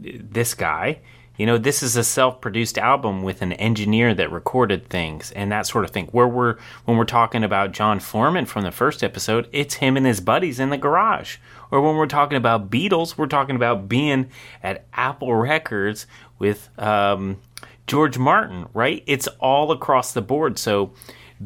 this 0.00 0.54
guy, 0.54 1.00
you 1.38 1.46
know, 1.46 1.56
this 1.56 1.84
is 1.84 1.96
a 1.96 2.02
self-produced 2.02 2.76
album 2.78 3.22
with 3.22 3.42
an 3.42 3.52
engineer 3.54 4.12
that 4.12 4.32
recorded 4.32 4.88
things 4.88 5.30
and 5.30 5.52
that 5.52 5.68
sort 5.68 5.84
of 5.84 5.92
thing. 5.92 6.08
Where 6.08 6.26
we're 6.26 6.56
when 6.84 6.96
we're 6.96 7.04
talking 7.04 7.44
about 7.44 7.70
Jon 7.70 8.00
Foreman 8.00 8.44
from 8.44 8.64
the 8.64 8.72
first 8.72 9.04
episode, 9.04 9.48
it's 9.52 9.74
him 9.74 9.96
and 9.96 10.04
his 10.04 10.20
buddies 10.20 10.58
in 10.58 10.70
the 10.70 10.76
garage. 10.76 11.36
Or 11.70 11.80
when 11.80 11.96
we're 11.96 12.06
talking 12.06 12.36
about 12.36 12.70
Beatles, 12.70 13.16
we're 13.16 13.26
talking 13.26 13.54
about 13.54 13.88
being 13.88 14.30
at 14.64 14.86
Apple 14.92 15.32
Records 15.32 16.06
with 16.40 16.70
um, 16.76 17.38
George 17.86 18.18
Martin, 18.18 18.66
right? 18.74 19.04
It's 19.06 19.28
all 19.38 19.70
across 19.70 20.12
the 20.12 20.22
board. 20.22 20.58
So 20.58 20.92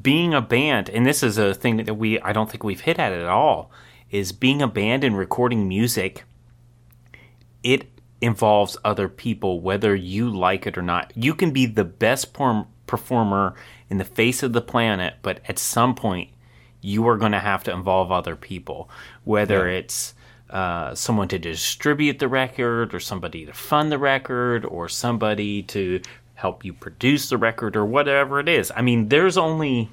being 0.01 0.33
a 0.33 0.41
band, 0.41 0.89
and 0.89 1.05
this 1.05 1.23
is 1.23 1.37
a 1.37 1.53
thing 1.53 1.77
that 1.77 1.95
we 1.95 2.19
I 2.21 2.33
don't 2.33 2.51
think 2.51 2.65
we've 2.65 2.81
hit 2.81 2.99
at 2.99 3.13
at 3.13 3.27
all, 3.27 3.71
is 4.11 4.33
being 4.33 4.63
a 4.63 4.69
band 4.69 5.05
and 5.05 5.19
recording 5.19 5.69
music. 5.69 6.25
It 7.63 7.92
involves 8.23 8.77
other 8.85 9.09
people, 9.09 9.61
whether 9.61 9.95
you 9.95 10.31
like 10.31 10.67
it 10.67 10.79
or 10.79 10.83
not. 10.83 11.13
You 11.15 11.35
can 11.35 11.51
be 11.51 11.67
the 11.67 11.85
best 11.85 12.33
perm- 12.33 12.69
performer 12.87 13.55
in 13.91 13.99
the 13.99 14.05
face 14.05 14.43
of 14.43 14.53
the 14.53 14.63
planet, 14.63 15.15
but 15.23 15.41
at 15.49 15.59
some 15.59 15.95
point, 15.95 16.31
you 16.81 17.07
are 17.09 17.19
going 17.19 17.33
to 17.33 17.41
have 17.41 17.65
to 17.65 17.73
involve 17.73 18.11
other 18.11 18.37
people, 18.37 18.89
whether 19.25 19.69
it's 19.69 20.15
uh, 20.51 20.95
someone 20.95 21.29
to 21.29 21.39
distribute 21.39 22.19
the 22.21 22.29
record, 22.29 22.95
or 22.95 23.01
somebody 23.01 23.45
to 23.45 23.53
fund 23.53 23.91
the 23.91 23.99
record, 23.99 24.65
or 24.65 24.89
somebody 24.89 25.63
to 25.63 26.01
help 26.35 26.65
you 26.65 26.73
produce 26.73 27.29
the 27.29 27.37
record, 27.37 27.77
or 27.77 27.85
whatever 27.85 28.39
it 28.39 28.49
is. 28.49 28.71
I 28.75 28.83
mean, 28.83 29.09
there's 29.09 29.37
only 29.37 29.91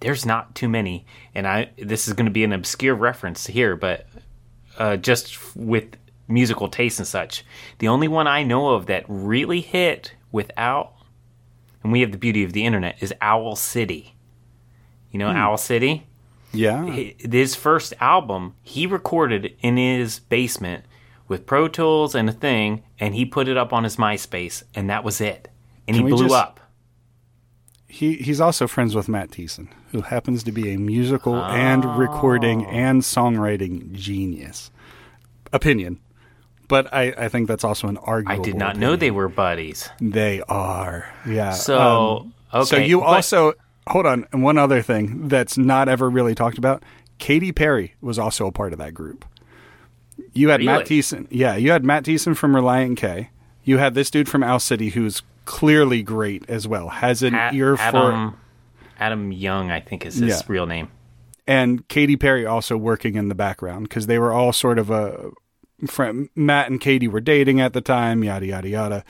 there's 0.00 0.26
not 0.26 0.54
too 0.54 0.68
many, 0.68 1.06
and 1.34 1.46
I 1.46 1.70
this 1.78 2.06
is 2.06 2.14
going 2.14 2.26
to 2.26 2.32
be 2.32 2.44
an 2.44 2.52
obscure 2.52 2.94
reference 2.94 3.46
here, 3.46 3.76
but 3.76 4.06
uh, 4.78 4.96
just 4.96 5.34
f- 5.34 5.56
with 5.56 5.96
musical 6.28 6.68
taste 6.68 6.98
and 6.98 7.08
such, 7.08 7.44
the 7.78 7.88
only 7.88 8.08
one 8.08 8.26
I 8.26 8.42
know 8.42 8.70
of 8.70 8.86
that 8.86 9.04
really 9.08 9.60
hit 9.60 10.14
without, 10.32 10.92
and 11.82 11.92
we 11.92 12.00
have 12.00 12.12
the 12.12 12.18
beauty 12.18 12.44
of 12.44 12.52
the 12.52 12.64
internet, 12.64 12.96
is 13.02 13.12
Owl 13.20 13.56
City. 13.56 14.14
You 15.10 15.18
know, 15.18 15.30
hmm. 15.30 15.36
Owl 15.36 15.56
City. 15.58 16.06
yeah 16.52 16.84
Hi- 16.86 17.14
His 17.18 17.54
first 17.54 17.92
album, 18.00 18.54
he 18.62 18.86
recorded 18.86 19.54
in 19.60 19.76
his 19.76 20.18
basement 20.18 20.84
with 21.28 21.46
Pro 21.46 21.68
Tools 21.68 22.14
and 22.14 22.28
a 22.28 22.32
thing, 22.32 22.82
and 22.98 23.14
he 23.14 23.24
put 23.24 23.48
it 23.48 23.56
up 23.56 23.72
on 23.72 23.84
his 23.84 23.96
MySpace, 23.96 24.62
and 24.74 24.90
that 24.90 25.04
was 25.04 25.20
it. 25.20 25.48
And 25.86 25.96
Can 25.96 26.06
he 26.06 26.12
blew 26.12 26.24
just- 26.24 26.34
up. 26.34 26.60
he 27.86 28.14
he's 28.16 28.40
also 28.40 28.66
friends 28.66 28.94
with 28.94 29.08
Matt 29.08 29.30
Thiessen, 29.30 29.68
who 29.92 30.00
happens 30.00 30.42
to 30.44 30.52
be 30.52 30.72
a 30.74 30.78
musical 30.78 31.36
and 31.36 31.84
recording 31.96 32.64
oh. 32.66 32.70
and 32.70 33.02
songwriting 33.02 33.92
genius. 33.92 34.70
Opinion, 35.52 36.00
but 36.68 36.92
I, 36.92 37.14
I 37.16 37.28
think 37.28 37.48
that's 37.48 37.64
also 37.64 37.88
an 37.88 37.96
argument. 37.98 38.40
I 38.40 38.42
did 38.42 38.56
not 38.56 38.76
know 38.76 38.96
they 38.96 39.10
were 39.10 39.28
buddies. 39.28 39.88
they 40.00 40.42
are. 40.48 41.06
Yeah. 41.26 41.50
So, 41.52 42.30
Um, 42.52 42.64
so 42.64 42.76
you 42.76 43.00
but- 43.00 43.06
also 43.06 43.52
hold 43.88 44.06
on. 44.06 44.26
And 44.32 44.42
one 44.42 44.56
other 44.58 44.80
thing 44.82 45.28
that's 45.28 45.58
not 45.58 45.88
ever 45.88 46.08
really 46.08 46.34
talked 46.34 46.58
about: 46.58 46.82
Katy 47.18 47.52
Perry 47.52 47.94
was 48.00 48.18
also 48.18 48.46
a 48.46 48.52
part 48.52 48.72
of 48.72 48.78
that 48.78 48.94
group. 48.94 49.24
You 50.32 50.48
had 50.50 50.60
Matt 50.62 50.88
Really? 50.88 51.00
Thiessen. 51.02 51.26
Yeah, 51.30 51.56
you 51.56 51.70
had 51.72 51.84
Matt 51.84 52.04
Thiessen 52.04 52.36
from 52.36 52.52
Relient 52.54 52.96
K. 52.96 53.30
You 53.64 53.78
had 53.78 53.94
this 53.94 54.10
dude 54.10 54.28
from 54.28 54.42
Owl 54.42 54.60
City 54.60 54.90
who's 54.90 55.22
clearly 55.44 56.02
great 56.02 56.48
as 56.48 56.66
well. 56.68 56.88
Has 56.88 57.22
an 57.22 57.34
ear 57.54 57.76
for 57.76 57.82
Adam 57.82 58.36
Adam 58.98 59.32
Young, 59.32 59.70
I 59.70 59.80
think 59.80 60.06
is 60.06 60.14
his 60.16 60.28
Yeah. 60.28 60.40
real 60.48 60.66
name. 60.66 60.88
and 61.46 61.86
Katy 61.88 62.16
Perry 62.16 62.46
also 62.46 62.76
working 62.76 63.16
in 63.16 63.28
the 63.28 63.34
background 63.34 63.88
because 63.88 64.06
they 64.06 64.18
were 64.18 64.32
all 64.32 64.52
sort 64.52 64.78
of 64.78 64.88
a 64.90 65.30
friend. 65.88 66.28
Matt 66.34 66.70
and 66.70 66.80
Katy 66.80 67.08
were 67.08 67.20
dating 67.20 67.60
at 67.60 67.72
the 67.72 67.80
time. 67.80 68.22
Yada 68.24 68.46
yada 68.46 68.68
yada. 68.68 69.04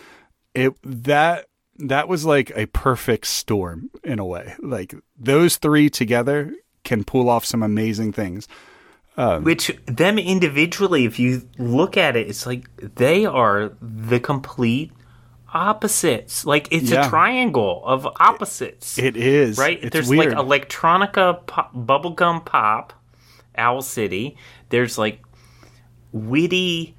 It 0.54 0.74
that 0.82 1.46
that 1.78 2.08
was 2.08 2.24
like 2.24 2.52
a 2.56 2.66
perfect 2.66 3.26
storm 3.26 3.90
in 4.04 4.18
a 4.18 4.24
way. 4.24 4.54
Like 4.60 4.94
those 5.18 5.56
three 5.56 5.90
together 5.90 6.54
can 6.84 7.02
pull 7.04 7.28
off 7.28 7.44
some 7.44 7.62
amazing 7.62 8.12
things. 8.12 8.46
Um, 9.16 9.44
Which 9.44 9.70
them 9.86 10.18
individually, 10.18 11.04
if 11.04 11.18
you 11.20 11.48
look 11.58 11.96
at 11.96 12.16
it, 12.16 12.28
it's 12.28 12.46
like 12.46 12.68
they 12.96 13.24
are 13.26 13.72
the 13.80 14.18
complete 14.20 14.90
opposites. 15.52 16.44
Like 16.44 16.68
it's 16.72 16.90
Yeah. 16.90 17.06
a 17.06 17.08
triangle 17.08 17.82
of 17.84 18.06
opposites. 18.18 18.98
It 18.98 19.16
is 19.16 19.56
right? 19.58 19.78
It's 19.82 19.92
There's 19.92 20.08
weird. 20.08 20.34
like 20.34 20.68
electronica 20.68 21.46
pop, 21.46 21.74
bubblegum 21.74 22.44
pop, 22.44 22.92
Owl 23.56 23.82
City. 23.82 24.36
There's 24.70 24.98
like 24.98 25.20
witty 26.14 26.94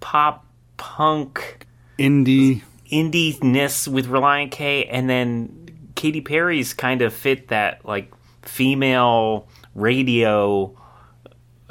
pop 0.00 0.44
punk 0.76 1.66
indie. 1.98 2.62
indie-ness 2.92 3.88
with 3.88 4.08
Relient 4.08 4.50
K, 4.50 4.84
and 4.84 5.08
then 5.08 5.70
Katy 5.94 6.20
Perry's 6.20 6.74
kind 6.74 7.00
of 7.00 7.14
fit 7.14 7.48
that 7.48 7.84
like 7.86 8.12
female 8.42 9.48
radio 9.74 10.76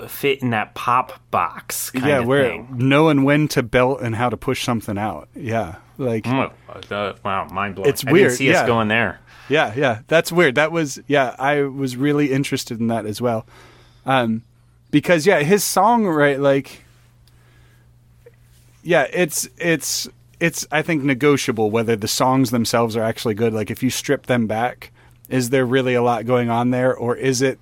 fit 0.07 0.41
in 0.41 0.49
that 0.49 0.73
pop 0.75 1.13
box 1.31 1.89
kind 1.89 2.05
yeah, 2.05 2.19
of 2.19 2.25
where 2.27 2.49
thing. 2.49 2.67
knowing 2.73 3.23
when 3.23 3.47
to 3.47 3.63
belt 3.63 4.01
and 4.01 4.15
how 4.15 4.29
to 4.29 4.35
push 4.37 4.63
something 4.63 4.97
out. 4.97 5.29
Yeah, 5.35 5.75
like 5.97 6.25
Oh, 6.27 6.51
uh, 6.91 7.13
wow, 7.23 7.47
mind 7.51 7.75
blowing. 7.75 7.89
It's 7.89 8.03
weird, 8.03 8.33
see 8.33 8.49
yeah. 8.49 8.61
us 8.61 8.67
going 8.67 8.87
there. 8.87 9.19
Yeah, 9.47 9.73
yeah, 9.75 9.99
that's 10.07 10.31
weird. 10.31 10.55
That 10.55 10.71
was 10.71 10.99
yeah, 11.07 11.35
I 11.37 11.61
was 11.61 11.95
really 11.97 12.31
interested 12.31 12.79
in 12.79 12.87
that 12.87 13.05
as 13.05 13.21
well, 13.21 13.45
um, 14.05 14.43
because 14.91 15.25
yeah, 15.27 15.39
his 15.41 15.63
song 15.63 16.05
right 16.07 16.39
like, 16.39 16.83
yeah, 18.85 19.07
it's 19.11 19.49
it's 19.57 20.07
it's 20.39 20.65
I 20.71 20.81
think 20.83 21.03
negotiable 21.03 21.71
whether 21.71 21.95
the 21.95 22.07
songs 22.07 22.51
themselves 22.51 22.95
are 22.95 23.03
actually 23.03 23.33
good. 23.33 23.51
Like 23.53 23.71
if 23.71 23.81
you 23.81 23.89
strip 23.89 24.27
them 24.27 24.47
back, 24.47 24.91
is 25.27 25.49
there 25.49 25.65
really 25.65 25.95
a 25.95 26.03
lot 26.03 26.25
going 26.25 26.49
on 26.49 26.69
there, 26.69 26.95
or 26.95 27.15
is 27.15 27.41
it, 27.41 27.59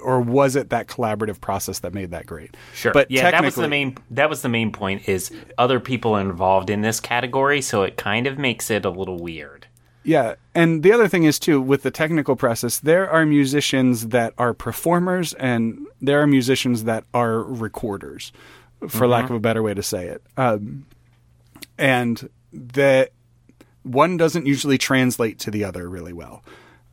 or 0.00 0.20
was 0.20 0.54
it 0.54 0.70
that 0.70 0.86
collaborative 0.86 1.40
process 1.40 1.80
that 1.80 1.92
made 1.92 2.12
that 2.12 2.24
great? 2.24 2.56
Sure. 2.72 2.92
but 2.92 3.10
yeah, 3.10 3.30
that 3.30 3.42
was 3.42 3.56
the 3.56 3.68
main. 3.68 3.98
That 4.12 4.30
was 4.30 4.42
the 4.42 4.48
main 4.48 4.70
point. 4.70 5.08
Is 5.08 5.32
other 5.58 5.80
people 5.80 6.16
involved 6.16 6.70
in 6.70 6.82
this 6.82 7.00
category, 7.00 7.60
so 7.60 7.82
it 7.82 7.96
kind 7.96 8.28
of 8.28 8.38
makes 8.38 8.70
it 8.70 8.84
a 8.84 8.90
little 8.90 9.18
weird. 9.18 9.66
Yeah, 10.02 10.36
and 10.54 10.82
the 10.82 10.92
other 10.92 11.08
thing 11.08 11.24
is 11.24 11.38
too 11.38 11.60
with 11.60 11.82
the 11.82 11.90
technical 11.90 12.36
process, 12.36 12.78
there 12.78 13.10
are 13.10 13.26
musicians 13.26 14.08
that 14.08 14.32
are 14.38 14.54
performers, 14.54 15.34
and 15.34 15.86
there 16.00 16.22
are 16.22 16.26
musicians 16.26 16.84
that 16.84 17.04
are 17.12 17.42
recorders, 17.42 18.32
for 18.88 19.06
lack 19.06 19.30
of 19.30 19.36
a 19.36 19.40
better 19.40 19.62
way 19.62 19.74
to 19.74 19.82
say 19.82 20.06
it. 20.06 20.22
Um, 20.36 20.86
and 21.78 22.28
that 22.52 23.12
one 23.82 24.16
doesn't 24.16 24.46
usually 24.46 24.78
translate 24.78 25.38
to 25.40 25.50
the 25.50 25.64
other 25.64 25.88
really 25.88 26.12
well. 26.12 26.42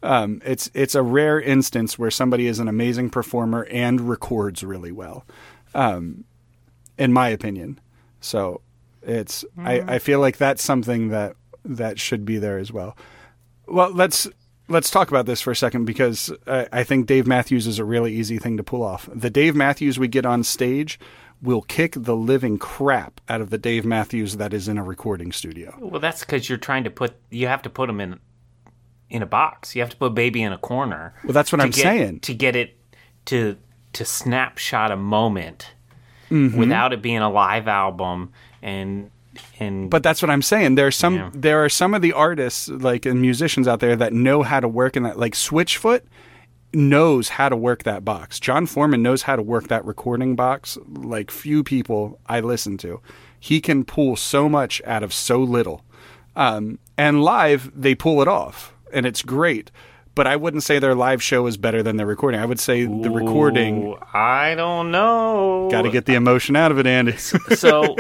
Um, 0.04 0.42
it's 0.46 0.70
it's 0.74 0.96
a 0.96 1.02
rare 1.02 1.42
instance 1.42 1.98
where 1.98 2.12
somebody 2.12 2.48
is 2.48 2.60
an 2.60 2.68
amazing 2.68 3.10
performer 3.10 3.66
and 3.72 4.02
records 4.02 4.64
really 4.64 4.92
well, 4.92 5.26
um, 5.74 6.24
in 6.98 7.12
my 7.12 7.30
opinion. 7.30 7.80
So 8.22 8.62
it's 9.02 9.44
I, 9.58 9.96
I 9.96 10.00
feel 10.00 10.20
like 10.20 10.38
that's 10.38 10.64
something 10.64 11.10
that 11.10 11.36
that 11.66 12.00
should 12.00 12.26
be 12.26 12.38
there 12.38 12.60
as 12.60 12.72
well. 12.72 12.96
Well, 13.68 13.92
let's 13.92 14.28
let's 14.70 14.92
talk 14.92 15.10
about 15.10 15.26
this 15.26 15.42
for 15.42 15.52
a 15.52 15.56
second 15.56 15.86
because 15.86 16.32
I, 16.46 16.68
I 16.72 16.84
think 16.84 17.08
Dave 17.08 17.26
Matthews 17.26 17.68
is 17.68 17.80
a 17.80 17.86
really 17.86 18.14
easy 18.14 18.38
thing 18.38 18.58
to 18.58 18.64
pull 18.64 18.84
off. 18.84 19.10
The 19.14 19.30
Dave 19.30 19.56
Matthews 19.56 19.98
we 19.98 20.08
get 20.08 20.26
on 20.26 20.44
stage 20.44 21.00
will 21.42 21.62
kick 21.62 21.94
the 21.96 22.16
living 22.16 22.58
crap 22.58 23.22
out 23.30 23.42
of 23.42 23.50
the 23.50 23.58
Dave 23.58 23.86
Matthews 23.86 24.38
that 24.38 24.54
is 24.54 24.68
in 24.68 24.78
a 24.78 24.84
recording 24.84 25.32
studio. 25.32 25.76
Well, 25.80 26.00
that's 26.02 26.22
because 26.22 26.50
you're 26.50 26.58
trying 26.58 26.84
to 26.86 26.90
put. 26.90 27.16
You 27.30 27.48
have 27.48 27.62
to 27.64 27.70
put 27.70 27.88
them 27.88 28.00
in 28.02 28.20
in 29.10 29.22
a 29.22 29.26
box. 29.28 29.76
You 29.76 29.82
have 29.82 29.90
to 29.92 29.98
put 29.98 30.14
baby 30.14 30.42
in 30.42 30.52
a 30.52 30.58
corner. 30.58 31.14
Well, 31.24 31.34
that's 31.34 31.52
what 31.52 31.62
I'm 31.62 31.70
get- 31.70 31.84
saying. 31.84 32.20
to 32.22 32.34
get 32.34 32.56
it 32.56 32.78
to 33.26 33.58
to 33.94 34.06
snapshot 34.06 34.92
a 34.92 34.98
moment 34.98 35.72
Mm-hmm. 36.30 36.60
without 36.60 36.92
it 36.92 37.02
being 37.02 37.20
a 37.20 37.30
live 37.30 37.70
album 37.70 38.34
and 38.62 39.10
and 39.62 39.90
But 39.90 40.04
that's 40.04 40.22
what 40.22 40.30
I'm 40.30 40.42
saying. 40.42 40.76
There 40.76 40.88
are 40.88 40.92
some 40.92 41.16
Yeah. 41.16 41.30
there 41.34 41.64
are 41.64 41.70
some 41.70 41.94
of 41.94 42.02
the 42.02 42.12
artists 42.12 42.68
like 42.68 43.06
and 43.06 43.22
musicians 43.22 43.66
out 43.66 43.80
there 43.80 43.96
that 43.96 44.12
know 44.12 44.44
how 44.44 44.60
to 44.60 44.68
work 44.68 44.98
in 44.98 45.04
that 45.04 45.18
like 45.18 45.34
Switchfoot 45.36 46.02
knows 46.78 47.30
how 47.30 47.50
to 47.50 47.56
work 47.56 47.84
that 47.84 48.06
box. 48.06 48.40
Jon 48.40 48.68
Foreman 48.68 49.02
knows 49.02 49.24
how 49.24 49.36
to 49.36 49.42
work 49.42 49.68
that 49.68 49.84
recording 49.84 50.36
box 50.36 50.78
like 50.88 51.32
few 51.32 51.64
people 51.64 52.20
I 52.28 52.40
listen 52.40 52.78
to. 52.78 53.02
He 53.40 53.60
can 53.60 53.84
pull 53.84 54.16
so 54.16 54.48
much 54.48 54.82
out 54.86 55.04
of 55.04 55.12
so 55.12 55.40
little. 55.40 55.84
Um, 56.36 56.78
and 56.96 57.24
live 57.24 57.72
they 57.76 57.96
pull 57.96 58.22
it 58.22 58.28
off 58.28 58.76
and 58.94 59.06
it's 59.06 59.24
great. 59.24 59.72
But 60.14 60.28
I 60.28 60.36
wouldn't 60.36 60.64
say 60.64 60.80
their 60.80 60.96
live 60.96 61.22
show 61.22 61.48
is 61.48 61.58
better 61.58 61.84
than 61.84 61.98
their 61.98 62.06
recording. 62.06 62.40
I 62.40 62.46
would 62.46 62.60
say 62.60 62.86
the 62.86 63.10
recording 63.10 63.96
I 64.14 64.56
don't 64.56 64.92
know. 64.92 65.70
got 65.72 65.84
to 65.84 65.92
get 65.92 66.06
the 66.06 66.16
emotion 66.16 66.56
out 66.56 66.72
of 66.72 66.80
it, 66.80 66.88
Andy. 66.88 67.18
so 67.18 67.96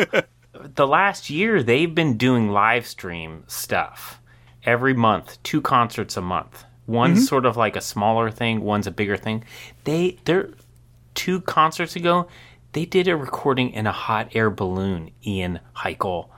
the 0.53 0.87
last 0.87 1.29
year 1.29 1.63
they've 1.63 1.93
been 1.93 2.17
doing 2.17 2.49
live 2.49 2.85
stream 2.85 3.43
stuff 3.47 4.21
every 4.63 4.93
month 4.93 5.41
two 5.43 5.61
concerts 5.61 6.17
a 6.17 6.21
month 6.21 6.65
one's 6.87 7.19
Mm-hmm. 7.19 7.25
sort 7.25 7.45
of 7.45 7.55
like 7.57 7.75
a 7.75 7.81
smaller 7.81 8.31
thing 8.31 8.61
one's 8.61 8.87
a 8.87 8.91
bigger 8.91 9.17
thing 9.17 9.43
they 9.83 10.17
they're 10.25 10.49
two 11.13 11.41
concerts 11.41 11.95
ago 11.95 12.27
they 12.73 12.85
did 12.85 13.07
a 13.07 13.15
recording 13.15 13.69
in 13.71 13.85
a 13.85 13.91
hot 13.91 14.29
air 14.33 14.49
balloon 14.49 15.11
ian 15.25 15.59
heichel 15.75 16.29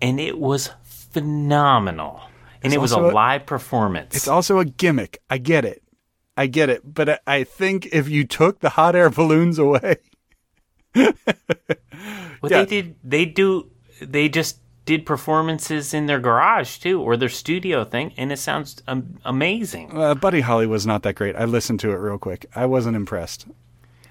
and 0.00 0.20
it 0.20 0.38
was 0.38 0.70
phenomenal 0.84 2.20
and 2.62 2.72
it 2.74 2.80
was 2.80 2.92
a 2.92 2.98
live 3.00 3.46
performance 3.46 4.14
It's 4.14 4.28
also 4.28 4.58
a 4.58 4.64
gimmick. 4.64 5.18
I 5.30 5.38
get 5.38 5.64
it. 5.64 5.82
I 6.36 6.46
get 6.48 6.68
it. 6.68 6.82
But 6.92 7.08
I, 7.08 7.18
I 7.26 7.44
think 7.44 7.86
if 7.92 8.08
you 8.08 8.24
took 8.24 8.58
the 8.60 8.70
hot 8.70 8.96
air 8.96 9.10
balloons 9.10 9.58
away, 9.60 9.96
Well, 10.94 11.12
Yeah. 12.50 12.64
they 12.64 12.66
did. 12.66 12.96
They 13.04 13.24
do. 13.24 13.70
They 14.00 14.28
just 14.28 14.58
did 14.88 15.04
performances 15.04 15.92
in 15.92 16.06
their 16.06 16.18
garage 16.18 16.78
too, 16.78 16.98
or 17.02 17.14
their 17.18 17.28
studio 17.28 17.84
thing, 17.84 18.12
and 18.16 18.32
it 18.32 18.38
sounds 18.38 18.82
um, 18.88 19.18
amazing. 19.24 19.94
uh, 19.94 20.14
Buddy 20.14 20.40
Holly 20.40 20.66
was 20.66 20.86
not 20.86 21.02
that 21.02 21.14
great. 21.14 21.36
I 21.36 21.44
listened 21.44 21.78
to 21.80 21.90
it 21.90 21.96
real 21.96 22.16
quick. 22.16 22.46
I 22.56 22.64
wasn't 22.64 22.96
impressed. 22.96 23.46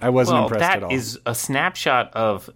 I 0.00 0.08
wasn't 0.10 0.36
Well, 0.36 0.44
impressed 0.44 0.76
at 0.76 0.82
all. 0.84 0.92
is 0.92 1.18
a 1.26 1.34
snapshot 1.34 2.12
of 2.14 2.48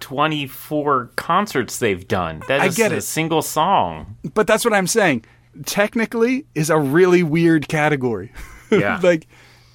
twenty-four 0.00 1.12
concerts 1.16 1.78
they've 1.78 2.06
done. 2.06 2.42
That 2.48 2.60
I 2.60 2.68
get 2.68 2.92
a 2.92 2.96
it. 2.96 3.00
single 3.02 3.42
song. 3.42 4.16
but 4.34 4.46
that's 4.46 4.64
what 4.64 4.74
I'm 4.74 4.86
saying. 4.88 5.24
Technically, 5.66 6.46
is 6.54 6.68
a 6.70 6.78
really 6.78 7.22
weird 7.22 7.68
category. 7.68 8.32
Yeah. 8.70 8.98
like, 9.04 9.28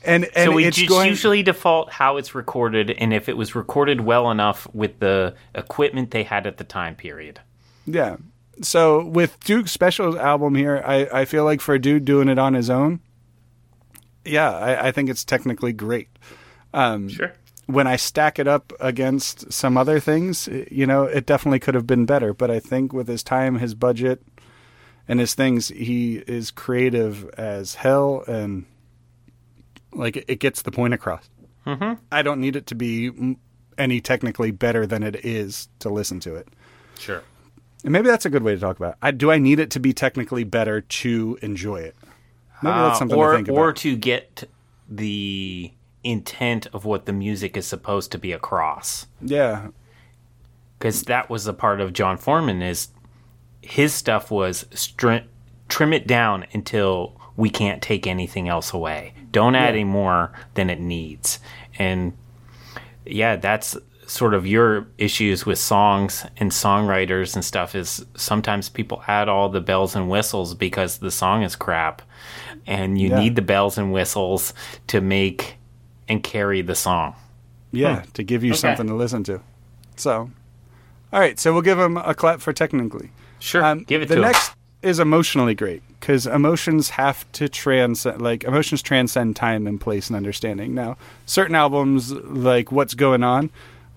and 0.03 0.25
and 0.35 0.49
so 0.49 0.51
we 0.51 0.65
it's 0.65 0.75
just 0.75 0.89
going. 0.89 1.07
usually 1.07 1.41
default 1.41 1.89
how 1.89 2.17
it's 2.17 2.35
recorded, 2.35 2.91
and 2.91 3.13
if 3.13 3.29
it 3.29 3.37
was 3.37 3.55
recorded 3.55 4.01
well 4.01 4.29
enough 4.29 4.67
with 4.73 4.99
the 4.99 5.35
equipment 5.55 6.11
they 6.11 6.23
had 6.23 6.45
at 6.45 6.57
the 6.57 6.65
time 6.65 6.95
period. 6.95 7.39
Yeah. 7.93 8.17
So 8.61 9.05
with 9.05 9.39
Duke's 9.41 9.71
special 9.71 10.19
album 10.19 10.55
here, 10.55 10.81
I, 10.85 11.07
I 11.21 11.25
feel 11.25 11.45
like 11.45 11.61
for 11.61 11.73
a 11.75 11.79
dude 11.79 12.05
doing 12.05 12.27
it 12.29 12.37
on 12.37 12.53
his 12.53 12.69
own, 12.69 12.99
yeah, 14.25 14.51
I, 14.51 14.87
I 14.87 14.91
think 14.91 15.09
it's 15.09 15.23
technically 15.23 15.73
great. 15.73 16.09
Sure. 16.73 17.33
when 17.65 17.87
I 17.87 17.95
stack 17.95 18.37
it 18.37 18.47
up 18.47 18.73
against 18.79 19.51
some 19.51 19.77
other 19.77 19.99
things, 19.99 20.47
you 20.69 20.85
know, 20.85 21.03
it 21.05 21.25
definitely 21.25 21.59
could 21.59 21.73
have 21.73 21.87
been 21.87 22.05
better. 22.05 22.33
But 22.33 22.51
I 22.51 22.59
think 22.59 22.93
with 22.93 23.07
his 23.07 23.23
time, 23.23 23.55
his 23.59 23.73
budget, 23.73 24.21
and 25.07 25.19
his 25.19 25.33
things, 25.33 25.69
he 25.69 26.17
is 26.27 26.51
creative 26.51 27.27
as 27.37 27.75
hell, 27.75 28.23
and 28.27 28.65
like 29.93 30.17
it- 30.27 30.39
gets 30.39 30.61
the 30.61 30.71
point 30.71 30.93
across. 30.93 31.27
Mm-hmm. 31.65 31.93
I 32.11 32.21
don't 32.21 32.39
need 32.41 32.55
it 32.55 32.67
to 32.67 32.75
be 32.75 33.35
any 33.77 34.01
technically 34.01 34.51
better 34.51 34.85
than 34.85 35.01
it 35.01 35.25
is 35.25 35.69
to 35.79 35.89
listen 35.89 36.19
to 36.21 36.35
it. 36.35 36.47
Sure. 36.99 37.23
And 37.83 37.93
maybe 37.93 38.07
that's 38.07 38.25
a 38.25 38.29
good 38.29 38.43
way 38.43 38.53
to 38.55 38.59
talk 38.59 38.77
about. 38.77 38.91
It. 38.93 38.97
I, 39.01 39.11
do 39.11 39.31
I 39.31 39.37
need 39.37 39.59
it 39.59 39.71
to 39.71 39.79
be 39.79 39.93
technically 39.93 40.43
better 40.43 40.81
to 40.81 41.39
enjoy 41.41 41.77
it? 41.77 41.95
Maybe 42.61 42.75
that's 42.75 42.95
Uh, 42.97 42.99
something 42.99 43.17
or, 43.17 43.31
to 43.31 43.37
think 43.37 43.47
about. 43.47 43.57
Or 43.59 43.73
to 43.73 43.95
get 43.95 44.49
the 44.89 45.71
intent 46.03 46.67
of 46.73 46.83
what 46.85 47.05
the 47.05 47.13
music 47.13 47.55
is 47.55 47.65
supposed 47.65 48.11
to 48.11 48.17
be 48.17 48.31
across. 48.31 49.07
yeah, 49.21 49.67
Because 50.77 51.03
that 51.03 51.29
was 51.29 51.45
a 51.47 51.53
part 51.53 51.79
of 51.81 51.93
Jon 51.93 52.17
Foreman 52.17 52.61
is 52.61 52.89
his 53.61 53.93
stuff 53.93 54.31
was 54.31 54.65
trim 54.97 55.93
it 55.93 56.07
down 56.07 56.45
until 56.53 57.15
we 57.35 57.49
can't 57.49 57.81
take 57.81 58.07
anything 58.07 58.47
else 58.49 58.73
away. 58.73 59.13
Don't 59.31 59.55
add 59.55 59.73
any 59.75 59.83
more 59.83 60.31
than 60.55 60.69
it 60.69 60.79
needs. 60.79 61.39
And 61.77 62.13
yeah, 63.05 63.35
that's 63.35 63.77
sort 64.09 64.33
of 64.33 64.47
your 64.47 64.87
issues 64.97 65.45
with 65.45 65.59
songs 65.59 66.25
and 66.37 66.49
songwriters 66.51 67.35
and 67.35 67.45
stuff 67.45 67.75
is 67.75 68.03
sometimes 68.15 68.67
people 68.67 69.03
add 69.07 69.29
all 69.29 69.49
the 69.49 69.61
bells 69.61 69.95
and 69.95 70.09
whistles 70.09 70.55
because 70.55 70.97
the 70.97 71.11
song 71.11 71.43
is 71.43 71.55
crap 71.55 72.01
and 72.65 72.99
you 72.99 73.09
Yeah. 73.09 73.19
need 73.19 73.35
the 73.35 73.43
bells 73.43 73.77
and 73.77 73.93
whistles 73.93 74.53
to 74.87 74.99
make 74.99 75.57
and 76.07 76.23
carry 76.23 76.61
the 76.63 76.73
song. 76.73 77.13
Yeah, 77.71 78.01
to 78.15 78.23
give 78.23 78.43
you 78.43 78.55
something 78.55 78.87
to 78.87 78.95
listen 78.95 79.23
to. 79.25 79.41
So, 79.95 80.31
all 81.13 81.19
right. 81.19 81.39
So 81.39 81.53
we'll 81.53 81.61
give 81.61 81.77
him 81.77 81.97
a 81.97 82.15
clap 82.15 82.41
for 82.41 82.51
technically. 82.51 83.11
Sure, 83.37 83.63
Um, 83.63 83.83
give 83.83 84.01
it 84.01 84.07
the 84.07 84.15
to 84.15 84.21
'em. 84.21 84.31
next 84.31 84.53
is 84.81 84.97
emotionally 84.99 85.53
great 85.53 85.83
because 85.99 86.25
emotions 86.25 86.89
have 86.91 87.31
to 87.33 87.47
transcend 87.47 88.19
like 88.21 88.43
emotions 88.43 88.81
transcend 88.81 89.35
time 89.35 89.67
and 89.67 89.79
place 89.79 90.07
and 90.07 90.15
understanding 90.17 90.73
now 90.73 90.95
certain 91.25 91.53
albums 91.53 92.11
like 92.13 92.71
what's 92.71 92.93
going 92.95 93.21
on 93.21 93.49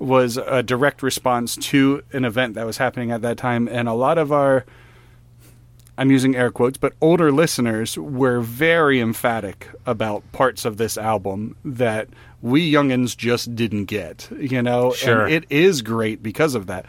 was 0.02 0.36
a 0.36 0.62
direct 0.62 1.02
response 1.02 1.56
to 1.56 2.02
an 2.12 2.24
event 2.24 2.54
that 2.54 2.66
was 2.66 2.76
happening 2.78 3.10
at 3.12 3.22
that 3.22 3.36
time 3.36 3.68
and 3.68 3.88
a 3.88 3.92
lot 3.92 4.18
of 4.18 4.32
our 4.32 4.64
i'm 5.98 6.10
using 6.10 6.34
air 6.34 6.50
quotes 6.50 6.76
but 6.76 6.92
older 7.00 7.30
listeners 7.30 7.96
were 7.96 8.40
very 8.40 9.00
emphatic 9.00 9.68
about 9.86 10.22
parts 10.32 10.64
of 10.64 10.76
this 10.76 10.98
album 10.98 11.54
that 11.64 12.08
we 12.40 12.70
youngins 12.72 13.16
just 13.16 13.54
didn't 13.54 13.84
get 13.84 14.28
you 14.38 14.60
know 14.62 14.92
Sure. 14.92 15.26
and 15.26 15.32
it 15.34 15.44
is 15.50 15.82
great 15.82 16.22
because 16.22 16.54
of 16.54 16.66
that 16.66 16.86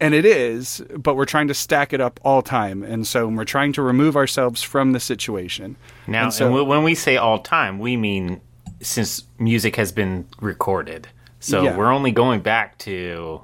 and 0.00 0.14
it 0.14 0.24
is, 0.24 0.80
but 0.96 1.16
we're 1.16 1.24
trying 1.24 1.48
to 1.48 1.54
stack 1.54 1.92
it 1.92 2.00
up 2.00 2.20
all 2.22 2.40
time, 2.40 2.84
and 2.84 3.04
so 3.04 3.26
we're 3.26 3.44
trying 3.44 3.72
to 3.72 3.82
remove 3.82 4.14
ourselves 4.16 4.62
from 4.62 4.92
the 4.92 5.00
situation. 5.00 5.74
Now, 6.06 6.22
and 6.26 6.32
so, 6.32 6.46
and 6.46 6.54
w- 6.54 6.70
when 6.70 6.84
we 6.84 6.94
say 6.94 7.16
all 7.16 7.40
time, 7.40 7.80
we 7.80 7.96
mean 7.96 8.40
since 8.80 9.24
music 9.40 9.74
has 9.74 9.90
been 9.90 10.24
recorded. 10.40 11.08
So 11.40 11.62
Yeah. 11.62 11.76
we're 11.76 11.92
only 11.92 12.10
going 12.12 12.40
back 12.40 12.78
to 12.78 13.42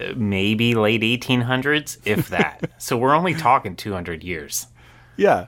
uh, 0.00 0.12
maybe 0.16 0.74
late 0.74 1.02
1800s, 1.02 1.98
if 2.04 2.28
that. 2.30 2.70
so 2.78 2.96
we're 2.96 3.14
only 3.14 3.34
talking 3.34 3.76
200 3.76 4.22
years. 4.24 4.66
yeah, 5.16 5.46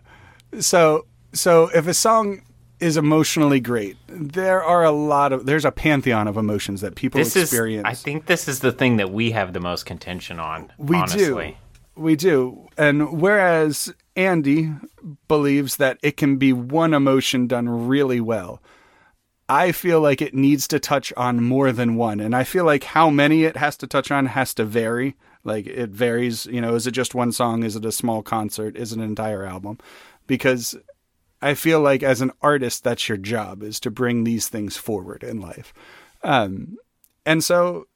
so 0.60 1.06
so 1.32 1.68
if 1.74 1.86
a 1.86 1.94
song 1.94 2.42
is 2.80 2.96
emotionally 2.96 3.60
great, 3.60 3.96
there 4.08 4.62
are 4.62 4.84
a 4.84 4.90
lot 4.92 5.32
of 5.32 5.44
there's 5.46 5.64
a 5.64 5.72
pantheon 5.72 6.26
of 6.28 6.36
emotions 6.36 6.80
that 6.80 6.94
people 6.94 7.18
This 7.18 7.36
experience. 7.36 7.86
is, 7.86 7.90
I 7.90 7.94
think, 8.02 8.26
this 8.26 8.48
is 8.48 8.60
the 8.60 8.72
thing 8.72 8.96
that 8.96 9.10
we 9.10 9.32
have 9.32 9.52
the 9.52 9.60
most 9.60 9.84
contention 9.84 10.38
on. 10.40 10.72
We 10.78 10.96
honestly. 10.96 11.58
do. 11.96 12.00
We 12.02 12.14
do. 12.16 12.68
And 12.78 13.20
whereas 13.20 13.92
Andy 14.14 14.72
believes 15.26 15.76
that 15.78 15.98
it 16.02 16.16
can 16.16 16.36
be 16.36 16.52
one 16.52 16.94
emotion 16.94 17.48
done 17.48 17.68
really 17.88 18.20
well, 18.20 18.62
I 19.48 19.72
feel 19.72 20.00
like 20.00 20.20
it 20.20 20.34
needs 20.34 20.68
to 20.68 20.78
touch 20.78 21.12
on 21.16 21.42
more 21.42 21.72
than 21.72 21.96
one. 21.96 22.20
And 22.20 22.36
I 22.36 22.44
feel 22.44 22.64
like 22.64 22.84
how 22.84 23.08
many 23.08 23.44
it 23.44 23.56
has 23.56 23.76
to 23.78 23.86
touch 23.86 24.10
on 24.10 24.26
has 24.26 24.52
to 24.54 24.64
vary. 24.64 25.16
Like 25.42 25.66
it 25.66 25.90
varies, 25.90 26.46
you 26.46 26.60
know, 26.60 26.74
is 26.74 26.86
it 26.86 26.92
just 26.92 27.14
one 27.14 27.32
song? 27.32 27.62
Is 27.62 27.74
it 27.74 27.84
a 27.84 27.92
small 27.92 28.22
concert? 28.22 28.76
Is 28.76 28.92
it 28.92 28.98
an 28.98 29.04
entire 29.04 29.44
album? 29.44 29.78
Because 30.26 30.76
I 31.40 31.54
feel 31.54 31.80
like 31.80 32.02
as 32.02 32.20
an 32.20 32.32
artist, 32.42 32.84
that's 32.84 33.08
your 33.08 33.16
job 33.16 33.62
is 33.62 33.80
to 33.80 33.90
bring 33.90 34.24
these 34.24 34.48
things 34.48 34.76
forward 34.76 35.22
in 35.22 35.40
life. 35.40 35.72
Um, 36.22 36.76
and 37.24 37.42
so 37.42 37.86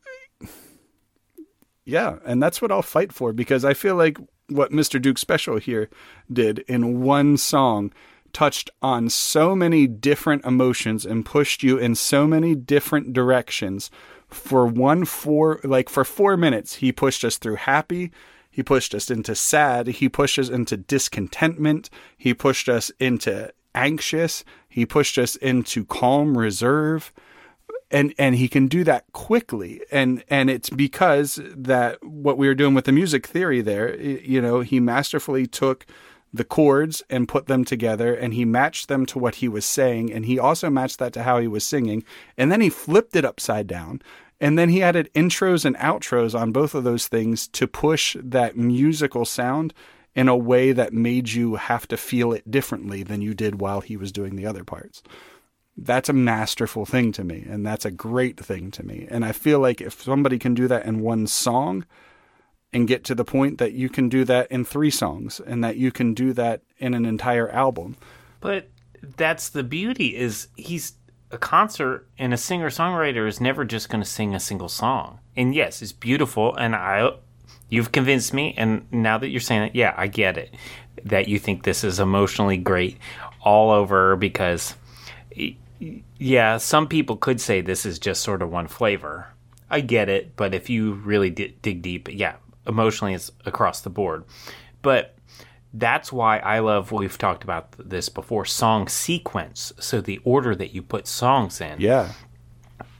yeah, 1.84 2.18
and 2.24 2.42
that's 2.42 2.62
what 2.62 2.70
I'll 2.70 2.82
fight 2.82 3.12
for 3.12 3.32
because 3.32 3.64
I 3.64 3.74
feel 3.74 3.96
like 3.96 4.16
what 4.48 4.70
Mr. 4.70 5.00
Duke 5.00 5.18
Special 5.18 5.58
here 5.58 5.88
did 6.32 6.60
in 6.60 7.02
one 7.02 7.36
song 7.36 7.92
touched 8.32 8.70
on 8.80 9.08
so 9.08 9.54
many 9.54 9.86
different 9.86 10.44
emotions 10.44 11.04
and 11.04 11.24
pushed 11.24 11.62
you 11.62 11.78
in 11.78 11.94
so 11.94 12.26
many 12.26 12.54
different 12.54 13.12
directions. 13.12 13.90
For 14.28 14.66
one 14.66 15.04
four 15.04 15.60
like 15.62 15.88
for 15.90 16.04
4 16.04 16.36
minutes 16.38 16.76
he 16.76 16.90
pushed 16.90 17.22
us 17.22 17.36
through 17.36 17.56
happy 17.56 18.10
he 18.50 18.62
pushed 18.62 18.94
us 18.94 19.10
into 19.10 19.34
sad 19.34 19.88
he 19.88 20.08
pushed 20.08 20.38
us 20.38 20.48
into 20.48 20.78
discontentment 20.78 21.90
he 22.16 22.32
pushed 22.32 22.66
us 22.66 22.90
into 22.98 23.52
anxious 23.74 24.42
he 24.72 24.86
pushed 24.86 25.18
us 25.18 25.36
into 25.36 25.84
calm 25.84 26.38
reserve. 26.38 27.12
And 27.90 28.14
and 28.18 28.36
he 28.36 28.48
can 28.48 28.68
do 28.68 28.84
that 28.84 29.04
quickly. 29.12 29.82
And 29.92 30.24
and 30.30 30.48
it's 30.48 30.70
because 30.70 31.38
that 31.44 32.02
what 32.02 32.38
we 32.38 32.46
were 32.46 32.54
doing 32.54 32.72
with 32.72 32.86
the 32.86 32.92
music 32.92 33.26
theory 33.26 33.60
there 33.60 33.94
you 34.00 34.40
know 34.40 34.60
he 34.60 34.80
masterfully 34.80 35.46
took 35.46 35.84
the 36.32 36.44
chords 36.44 37.02
and 37.10 37.28
put 37.28 37.46
them 37.46 37.64
together 37.64 38.14
and 38.14 38.32
he 38.32 38.44
matched 38.44 38.88
them 38.88 39.04
to 39.06 39.18
what 39.18 39.36
he 39.36 39.48
was 39.48 39.64
saying 39.64 40.12
and 40.12 40.24
he 40.24 40.38
also 40.38 40.70
matched 40.70 40.98
that 40.98 41.12
to 41.12 41.22
how 41.22 41.38
he 41.38 41.46
was 41.46 41.64
singing. 41.64 42.02
And 42.38 42.50
then 42.50 42.60
he 42.60 42.70
flipped 42.70 43.14
it 43.14 43.24
upside 43.24 43.66
down 43.66 44.00
and 44.40 44.58
then 44.58 44.70
he 44.70 44.82
added 44.82 45.10
intros 45.14 45.64
and 45.64 45.76
outros 45.76 46.38
on 46.38 46.52
both 46.52 46.74
of 46.74 46.84
those 46.84 47.06
things 47.06 47.46
to 47.48 47.66
push 47.66 48.16
that 48.18 48.56
musical 48.56 49.24
sound 49.24 49.74
in 50.14 50.28
a 50.28 50.36
way 50.36 50.72
that 50.72 50.92
made 50.92 51.30
you 51.30 51.56
have 51.56 51.86
to 51.88 51.96
feel 51.96 52.32
it 52.32 52.50
differently 52.50 53.02
than 53.02 53.22
you 53.22 53.34
did 53.34 53.60
while 53.60 53.80
he 53.80 53.96
was 53.96 54.12
doing 54.12 54.36
the 54.36 54.46
other 54.46 54.64
parts. 54.64 55.02
That's 55.76 56.08
a 56.08 56.14
masterful 56.14 56.86
thing 56.86 57.12
to 57.12 57.24
me 57.24 57.46
and 57.48 57.64
that's 57.64 57.84
a 57.84 57.90
great 57.90 58.40
thing 58.40 58.70
to 58.72 58.82
me. 58.82 59.06
And 59.10 59.22
i 59.24 59.32
feel 59.32 59.60
like 59.60 59.82
if 59.82 60.02
somebody 60.02 60.38
can 60.38 60.54
do 60.54 60.66
that 60.68 60.86
in 60.86 61.00
one 61.00 61.26
song 61.26 61.84
and 62.72 62.88
get 62.88 63.04
to 63.04 63.14
the 63.14 63.24
point 63.24 63.58
that 63.58 63.72
you 63.72 63.88
can 63.88 64.08
do 64.08 64.24
that 64.24 64.50
in 64.50 64.64
three 64.64 64.90
songs 64.90 65.40
and 65.40 65.62
that 65.62 65.76
you 65.76 65.92
can 65.92 66.14
do 66.14 66.32
that 66.32 66.62
in 66.78 66.94
an 66.94 67.04
entire 67.04 67.48
album 67.50 67.96
But 68.40 68.68
that's 69.16 69.48
the 69.48 69.62
beauty 69.62 70.16
is 70.16 70.48
he's 70.56 70.94
a 71.30 71.38
concert 71.38 72.06
and 72.18 72.34
a 72.34 72.36
singer 72.36 72.70
songwriter 72.70 73.26
is 73.26 73.40
never 73.40 73.64
just 73.64 73.88
going 73.88 74.02
to 74.02 74.08
sing 74.08 74.34
a 74.34 74.40
single 74.40 74.68
song. 74.68 75.18
And 75.34 75.54
yes, 75.54 75.80
it's 75.80 75.92
beautiful 75.92 76.54
and 76.56 76.76
I 76.76 77.10
you've 77.70 77.92
convinced 77.92 78.34
me 78.34 78.54
and 78.58 78.86
now 78.92 79.16
that 79.18 79.28
you're 79.28 79.40
saying 79.40 79.62
it, 79.62 79.74
yeah, 79.74 79.94
I 79.96 80.08
get 80.08 80.36
it. 80.36 80.54
That 81.04 81.26
you 81.28 81.38
think 81.38 81.62
this 81.62 81.84
is 81.84 81.98
emotionally 82.00 82.58
great 82.58 82.98
all 83.40 83.70
over 83.70 84.14
because 84.16 84.74
yeah, 86.18 86.58
some 86.58 86.86
people 86.86 87.16
could 87.16 87.40
say 87.40 87.60
this 87.60 87.86
is 87.86 87.98
just 87.98 88.22
sort 88.22 88.42
of 88.42 88.50
one 88.50 88.68
flavor. 88.68 89.28
I 89.70 89.80
get 89.80 90.08
it, 90.08 90.36
but 90.36 90.54
if 90.54 90.68
you 90.68 90.92
really 90.92 91.30
di- 91.30 91.56
dig 91.62 91.80
deep, 91.80 92.08
yeah, 92.12 92.34
emotionally 92.66 93.14
it's 93.14 93.30
across 93.44 93.80
the 93.80 93.90
board. 93.90 94.24
But 94.82 95.16
that's 95.74 96.12
why 96.12 96.38
I 96.38 96.58
love 96.58 96.92
we've 96.92 97.16
talked 97.16 97.44
about 97.44 97.72
this 97.78 98.08
before 98.08 98.44
song 98.44 98.88
sequence. 98.88 99.72
So 99.78 100.00
the 100.00 100.20
order 100.24 100.54
that 100.54 100.74
you 100.74 100.82
put 100.82 101.06
songs 101.06 101.60
in, 101.60 101.80
yeah 101.80 102.12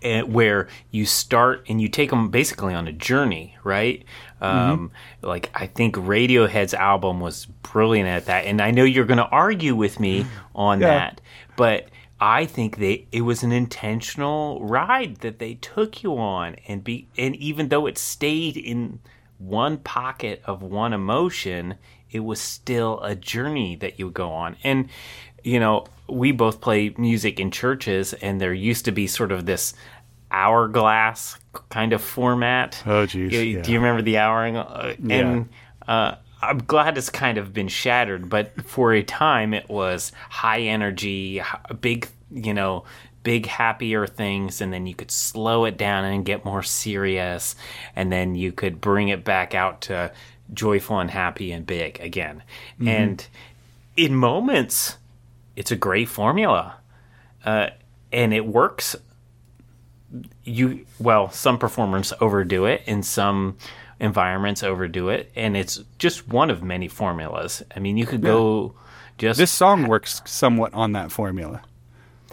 and 0.03 0.35
where 0.35 0.69
you 0.91 1.07
start 1.07 1.65
and 1.69 1.81
you 1.81 1.89
take 1.89 2.11
them 2.11 2.29
basically 2.29 2.75
on 2.75 2.89
a 2.89 2.93
journey, 2.93 3.57
right? 3.63 4.05
Um, 4.41 4.91
like 5.23 5.51
I 5.55 5.67
think 5.67 5.95
Radiohead's 5.95 6.75
album 6.75 7.21
was 7.21 7.47
brilliant 7.47 8.09
at 8.09 8.27
that, 8.27 8.45
and 8.47 8.61
I 8.61 8.73
know 8.73 8.83
you're 8.85 9.05
going 9.05 9.19
to 9.19 9.29
argue 9.29 9.77
with 9.77 10.01
me 10.01 10.27
on 10.55 10.81
Yeah. 10.81 10.89
that, 10.89 11.21
but 11.57 11.89
I 12.21 12.47
think 12.47 12.79
they 12.79 13.07
it 13.13 13.21
was 13.21 13.43
an 13.45 13.53
intentional 13.53 14.61
ride 14.65 15.19
that 15.19 15.39
they 15.39 15.55
took 15.55 16.03
you 16.03 16.19
on, 16.19 16.57
and 16.67 16.83
be 16.83 17.07
and 17.17 17.37
even 17.37 17.69
though 17.69 17.87
it 17.87 17.97
stayed 17.99 18.57
in 18.57 18.99
one 19.47 19.79
pocket 19.79 20.43
of 20.45 20.63
one 20.63 20.93
emotion, 20.93 21.75
it 22.11 22.21
was 22.21 22.41
still 22.41 23.01
a 23.01 23.15
journey 23.15 23.77
that 23.77 23.99
you 23.99 24.07
would 24.07 24.15
go 24.15 24.31
on, 24.31 24.57
and 24.63 24.89
you 25.43 25.59
know 25.59 25.87
we 26.09 26.31
both 26.33 26.61
play 26.61 26.95
music 26.99 27.41
in 27.41 27.51
churches, 27.51 28.13
and 28.15 28.41
there 28.41 28.53
used 28.53 28.85
to 28.85 28.93
be 28.93 29.07
sort 29.07 29.33
of 29.33 29.47
this 29.47 29.75
hourglass 30.31 31.39
kind 31.69 31.93
of 31.93 32.03
format. 32.03 32.83
Oh, 32.87 33.07
geez, 33.07 33.33
You- 33.33 33.41
yeah. 33.41 33.63
Do 33.63 33.73
you 33.73 33.79
remember 33.79 34.03
the 34.03 34.19
hour? 34.19 34.45
Uh, 34.47 34.95
And 35.09 35.49
uh, 35.87 36.17
I'm 36.41 36.59
glad 36.59 36.99
it's 36.99 37.11
kind 37.11 37.39
of 37.39 37.53
been 37.53 37.69
shattered, 37.69 38.29
but 38.29 38.61
for 38.65 38.93
a 38.93 39.03
time 39.03 39.55
it 39.55 39.69
was 39.69 40.13
high 40.29 40.61
energy, 40.63 41.41
big, 41.81 42.09
you 42.31 42.55
know, 42.55 42.85
big 43.23 43.47
happier 43.47 44.07
things, 44.07 44.61
and 44.61 44.73
then 44.73 44.87
you 44.87 44.95
could 44.95 45.11
slow 45.11 45.65
it 45.65 45.77
down 45.77 46.05
and 46.05 46.25
get 46.25 46.45
more 46.45 46.63
serious, 46.63 47.55
and 47.95 48.11
then 48.11 48.35
you 48.35 48.53
could 48.53 48.81
bring 48.81 49.09
it 49.09 49.25
back 49.25 49.55
out 49.55 49.83
to 49.83 50.13
joyful 50.53 50.99
and 50.99 51.11
happy 51.11 51.53
and 51.53 51.67
big 51.67 52.01
again. 52.01 52.43
And 52.87 53.27
in 53.97 54.15
moments, 54.15 54.99
it's 55.57 55.71
a 55.71 55.77
great 55.77 56.09
formula, 56.09 56.77
uh, 57.45 57.71
and 58.13 58.35
it 58.35 58.47
works. 58.47 58.97
You 60.45 60.85
well 60.99 61.31
some 61.31 61.59
performers 61.59 62.13
overdo 62.21 62.67
it 62.67 62.83
and 62.87 63.05
some 63.05 63.57
environments 63.99 64.63
overdo 64.63 65.09
it 65.09 65.31
and 65.35 65.57
it's 65.57 65.83
just 65.97 66.29
one 66.29 66.51
of 66.51 66.63
many 66.63 66.87
formulas. 66.87 67.63
I 67.75 67.79
mean 67.79 67.97
you 67.97 68.05
could 68.05 68.21
go 68.21 68.75
just 69.17 69.39
this 69.39 69.51
song 69.51 69.87
works 69.87 70.21
somewhat 70.27 70.75
on 70.75 70.93
that 70.93 71.11
formula 71.11 71.63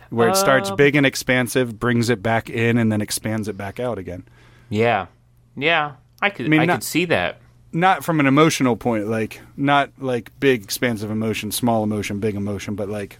where 0.10 0.30
it 0.30 0.36
starts 0.36 0.70
um, 0.70 0.76
big 0.76 0.96
and 0.96 1.06
expansive 1.06 1.80
brings 1.80 2.10
it 2.10 2.24
back 2.24 2.50
in 2.50 2.78
and 2.78 2.92
then 2.92 3.02
expands 3.02 3.48
it 3.48 3.58
back 3.58 3.80
out 3.80 3.98
again. 3.98 4.24
Yeah. 4.70 5.08
Yeah. 5.56 5.94
I 6.22 6.30
could 6.30 6.46
i, 6.46 6.50
mean, 6.50 6.68
not- 6.68 6.76
could 6.76 6.84
see 6.84 7.06
that. 7.06 7.40
not 7.72 8.04
from 8.04 8.20
an 8.20 8.26
emotional 8.26 8.76
point 8.76 9.08
like 9.08 9.42
not 9.56 9.92
like 10.00 10.32
big 10.40 10.64
expansive 10.64 11.10
emotion 11.10 11.52
small 11.52 11.84
emotion 11.84 12.20
big 12.20 12.36
emotion 12.36 12.76
but 12.76 12.90
like 12.90 13.20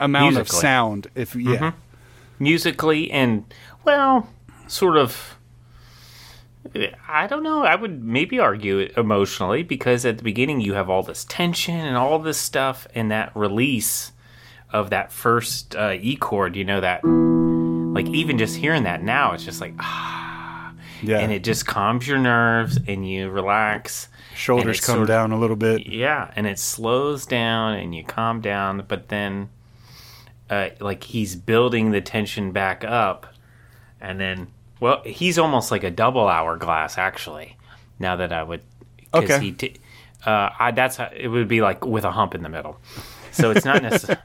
amount 0.00 0.36
of 0.36 0.48
sound 0.48 1.08
if 1.14 1.34
yeah. 1.36 1.56
Mm-hmm. 1.56 1.78
Musically 2.40 3.10
and 3.10 3.44
well 3.84 4.28
sort 4.66 4.96
of 4.96 5.38
I 7.08 7.26
don't 7.26 7.42
know. 7.42 7.64
I 7.64 7.74
would 7.74 8.02
maybe 8.02 8.38
argue 8.38 8.78
it 8.78 8.96
emotionally 8.96 9.62
because 9.62 10.04
at 10.04 10.18
the 10.18 10.24
beginning 10.24 10.60
you 10.60 10.74
have 10.74 10.90
all 10.90 11.02
this 11.02 11.24
tension 11.24 11.74
and 11.74 11.96
all 11.96 12.18
this 12.18 12.38
stuff, 12.38 12.86
and 12.94 13.10
that 13.10 13.34
release 13.34 14.12
of 14.70 14.90
that 14.90 15.10
first 15.12 15.74
uh, 15.76 15.94
E 15.98 16.16
chord, 16.16 16.56
you 16.56 16.64
know, 16.64 16.80
that 16.80 17.04
like 17.04 18.06
even 18.08 18.38
just 18.38 18.56
hearing 18.56 18.84
that 18.84 19.02
now, 19.02 19.32
it's 19.32 19.44
just 19.44 19.60
like 19.60 19.74
ah, 19.80 20.72
Yeah. 21.02 21.18
and 21.18 21.32
it 21.32 21.42
just 21.44 21.66
calms 21.66 22.06
your 22.06 22.18
nerves 22.18 22.78
and 22.86 23.08
you 23.08 23.30
relax. 23.30 24.08
Shoulders 24.34 24.80
come 24.80 24.94
sort 24.96 25.02
of- 25.02 25.08
down 25.08 25.32
a 25.32 25.38
little 25.38 25.56
bit. 25.56 25.86
Yeah, 25.86 26.30
and 26.36 26.46
it 26.46 26.58
slows 26.58 27.26
down 27.26 27.74
and 27.74 27.94
you 27.94 28.04
calm 28.04 28.40
down, 28.40 28.84
but 28.86 29.08
then 29.08 29.48
uh, 30.50 30.68
like 30.80 31.04
he's 31.04 31.34
building 31.36 31.90
the 31.90 32.00
tension 32.00 32.52
back 32.52 32.84
up, 32.84 33.26
and 34.00 34.20
then 34.20 34.48
well, 34.80 35.02
he's 35.04 35.38
almost 35.38 35.70
like 35.70 35.82
a 35.82 35.90
double 35.90 36.28
hourglass 36.28 36.96
actually. 36.98 37.56
Now 37.98 38.14
that 38.16 38.32
I 38.32 38.44
would, 38.44 38.62
'cause 39.12 39.24
Okay. 39.24 39.40
he 39.40 39.52
t- 39.52 39.74
uh, 40.24 40.50
I, 40.58 40.70
that's 40.70 40.96
how, 40.98 41.10
it 41.14 41.26
would 41.28 41.48
be 41.48 41.60
like 41.62 41.84
with 41.84 42.04
a 42.04 42.12
hump 42.12 42.34
in 42.34 42.42
the 42.44 42.48
middle. 42.48 42.78
So 43.32 43.50
it's 43.50 43.64
not 43.64 43.82
necessarily, 43.82 44.22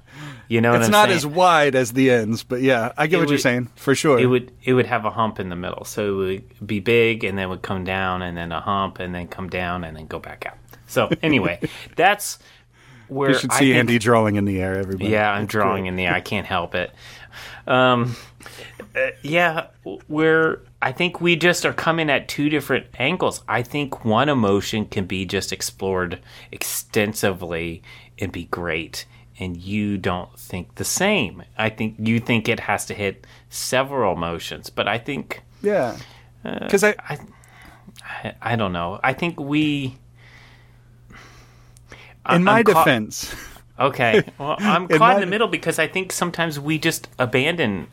you 0.54 0.62
know, 0.62 0.74
It's 0.76 0.90
not 0.90 1.08
saying? 1.08 1.18
as 1.18 1.26
wide 1.26 1.74
as 1.76 1.94
the 1.94 2.12
ends, 2.12 2.44
but 2.44 2.62
yeah, 2.62 2.92
I 2.98 3.08
get 3.08 3.18
It 3.18 3.20
what 3.22 3.30
you're 3.30 3.38
saying 3.40 3.70
for 3.76 3.96
sure. 3.96 4.20
it 4.20 4.28
would 4.28 4.52
it 4.64 4.74
would 4.74 4.86
have 4.86 5.06
a 5.06 5.10
hump 5.12 5.40
in 5.40 5.50
the 5.50 5.56
middle. 5.56 5.84
So 5.86 6.22
it 6.22 6.44
would 6.60 6.68
be 6.68 6.80
big 6.80 7.24
and 7.24 7.38
then 7.38 7.50
would 7.50 7.62
come 7.64 7.84
down 7.84 8.22
and 8.22 8.38
then 8.38 8.52
a 8.52 8.62
hump 8.62 9.00
and 9.00 9.14
then 9.16 9.28
come 9.28 9.50
down 9.50 9.84
and 9.84 9.98
then 9.98 10.06
go 10.08 10.20
back 10.20 10.46
out. 10.46 10.58
So 10.88 11.10
anyway, 11.24 11.60
that's 11.96 12.38
where 13.08 13.32
you 13.32 13.38
should 13.40 13.52
see 13.54 13.66
think- 13.74 13.78
Andy 13.78 13.98
drawing 14.00 14.36
in 14.36 14.46
the 14.46 14.62
air. 14.62 14.78
Everybody. 14.78 15.10
Yeah, 15.12 15.32
I'm 15.32 15.44
It's 15.46 15.52
drawing 15.52 15.84
great. 15.84 15.90
in 15.90 15.96
the 15.96 16.06
air. 16.06 16.14
I 16.14 16.22
can't 16.22 16.46
help 16.48 16.76
it. 16.76 16.92
Um, 17.66 18.16
uh, 18.96 19.08
yeah, 19.24 19.68
where 20.08 20.60
I 20.82 20.92
think 20.92 21.20
we 21.22 21.36
just 21.36 21.66
are 21.66 21.74
coming 21.74 22.10
at 22.12 22.28
two 22.28 22.50
different 22.50 22.86
angles. 23.00 23.42
I 23.48 23.64
think 23.64 24.06
one 24.06 24.30
emotion 24.30 24.86
can 24.86 25.06
be 25.06 25.26
just 25.26 25.52
explored 25.52 26.20
extensively 26.52 27.82
and 28.20 28.32
be 28.32 28.46
great, 28.46 29.06
and 29.40 29.58
you 29.58 29.98
don't 29.98 30.38
think 30.38 30.76
the 30.76 30.84
same. 30.84 31.44
I 31.58 31.70
think 31.70 31.96
you 31.98 32.20
think 32.20 32.48
it 32.48 32.60
has 32.62 32.86
to 32.86 32.94
hit 32.94 33.26
several 33.50 34.14
emotions, 34.14 34.70
but 34.70 34.88
I 34.88 34.98
think 34.98 35.42
Yeah. 35.62 35.98
Uh, 36.46 36.60
Because 36.60 36.84
I, 36.84 36.96
I, 37.10 38.36
I 38.42 38.56
don't 38.56 38.74
know. 38.74 39.00
I 39.04 39.14
think 39.14 39.40
we. 39.40 39.98
In 42.30 42.44
my 42.44 42.60
I'm 42.60 42.64
caught- 42.64 42.86
defense, 42.86 43.36
Okay. 43.80 44.24
Well, 44.38 44.56
I'm 44.60 44.84
In 44.84 44.98
caught 44.98 45.14
in 45.14 45.16
my- 45.16 45.20
the 45.20 45.26
middle 45.26 45.48
because 45.48 45.80
I 45.80 45.88
think 45.88 46.12
sometimes 46.12 46.60
we 46.60 46.78
just 46.78 47.08
abandon 47.20 47.88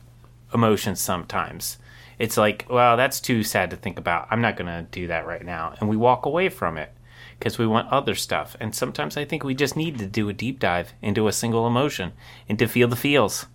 emotions 0.54 1.00
sometimes. 1.00 1.78
It's 2.18 2.36
like, 2.36 2.66
well, 2.68 2.96
that's 2.98 3.18
too 3.18 3.42
sad 3.42 3.70
to 3.70 3.76
think 3.76 3.98
about. 3.98 4.28
I'm 4.30 4.42
not 4.42 4.56
going 4.56 4.66
to 4.66 4.86
do 4.90 5.06
that 5.06 5.26
right 5.26 5.44
now. 5.44 5.72
And 5.80 5.88
we 5.88 5.96
walk 5.96 6.26
away 6.26 6.50
from 6.50 6.76
it 6.76 6.92
because 7.40 7.58
we 7.58 7.66
want 7.66 7.88
other 7.88 8.14
stuff. 8.14 8.54
And 8.60 8.74
sometimes 8.74 9.16
I 9.16 9.24
think 9.24 9.42
we 9.42 9.54
just 9.54 9.74
need 9.74 9.98
to 9.98 10.06
do 10.06 10.28
a 10.28 10.34
deep 10.34 10.60
dive 10.60 10.92
into 11.02 11.26
a 11.26 11.32
single 11.32 11.66
emotion 11.66 12.12
and 12.48 12.58
to 12.58 12.68
feel 12.68 12.86
the 12.86 12.96
feels. 12.96 13.46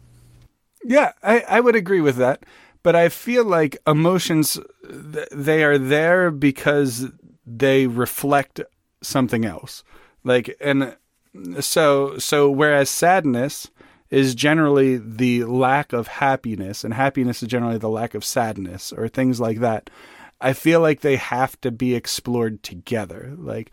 yeah, 0.84 1.14
I, 1.24 1.44
I 1.48 1.60
would 1.60 1.76
agree 1.76 2.02
with 2.02 2.18
that. 2.18 2.44
But 2.84 2.96
I 2.96 3.10
feel 3.10 3.44
like 3.44 3.78
emotions, 3.88 4.60
they 5.32 5.64
are 5.64 5.80
there 5.80 6.30
because 6.30 7.08
they 7.46 7.88
reflect 7.88 8.62
something 9.02 9.46
else. 9.46 9.84
Like, 10.24 10.56
and 10.62 10.96
so, 11.60 12.20
so 12.20 12.50
whereas 12.50 12.90
sadness 12.90 13.72
is 14.12 14.36
generally 14.36 14.98
the 14.98 15.46
lack 15.46 15.94
of 15.94 16.08
happiness, 16.08 16.84
and 16.84 16.94
happiness 16.94 17.42
is 17.42 17.50
generally 17.50 17.80
the 17.80 17.90
lack 17.90 18.14
of 18.14 18.24
sadness 18.24 18.94
or 18.94 19.08
things 19.08 19.40
like 19.40 19.60
that. 19.62 19.90
I 20.46 20.54
feel 20.54 20.80
like 20.80 21.02
they 21.02 21.16
have 21.16 21.60
to 21.62 21.72
be 21.72 21.96
explored 21.96 22.62
together. 22.62 23.34
Like, 23.36 23.72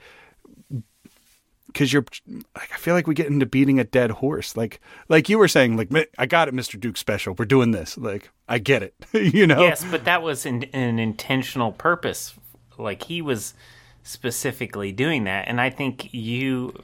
because 1.67 1.93
you're 1.93 2.07
like 2.55 2.73
I 2.73 2.77
feel 2.79 2.95
like 2.95 3.07
we 3.07 3.15
get 3.15 3.27
into 3.27 3.45
beating 3.45 3.79
a 3.79 3.85
dead 3.85 4.11
horse. 4.11 4.57
Like 4.57 4.81
like 5.11 5.29
you 5.29 5.39
were 5.39 5.49
saying, 5.49 5.77
like 5.77 5.91
I 6.17 6.25
got 6.25 6.49
it, 6.49 6.55
Mr. 6.55 6.81
Duke 6.81 6.97
special. 6.97 7.35
We're 7.39 7.45
doing 7.45 7.73
this. 7.73 7.99
Like 7.99 8.31
I 8.49 8.59
get 8.59 8.83
it. 8.83 8.95
you 9.13 9.47
know? 9.47 9.61
Yes, 9.61 9.85
but 9.85 10.05
that 10.05 10.23
was 10.23 10.47
in, 10.47 10.65
an 10.73 10.99
intentional 10.99 11.73
purpose. 11.73 12.35
Like 12.79 13.03
he 13.03 13.21
was 13.21 13.53
specifically 14.03 14.93
doing 14.93 15.25
that. 15.25 15.49
And 15.49 15.61
I 15.61 15.69
think 15.69 16.13
you 16.15 16.75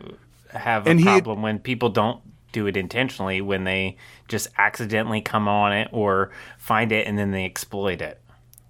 have 0.52 0.86
a 0.86 0.90
And 0.90 1.02
problem 1.02 1.40
when 1.40 1.60
people 1.60 1.88
don't 1.88 2.20
do 2.52 2.66
it 2.66 2.76
intentionally, 2.76 3.40
when 3.40 3.64
they 3.64 3.96
just 4.28 4.48
accidentally 4.58 5.22
come 5.22 5.48
on 5.48 5.72
it 5.72 5.88
or 5.92 6.30
find 6.58 6.92
it 6.92 7.06
and 7.06 7.18
then 7.18 7.30
they 7.30 7.46
exploit 7.46 8.02
it. 8.02 8.20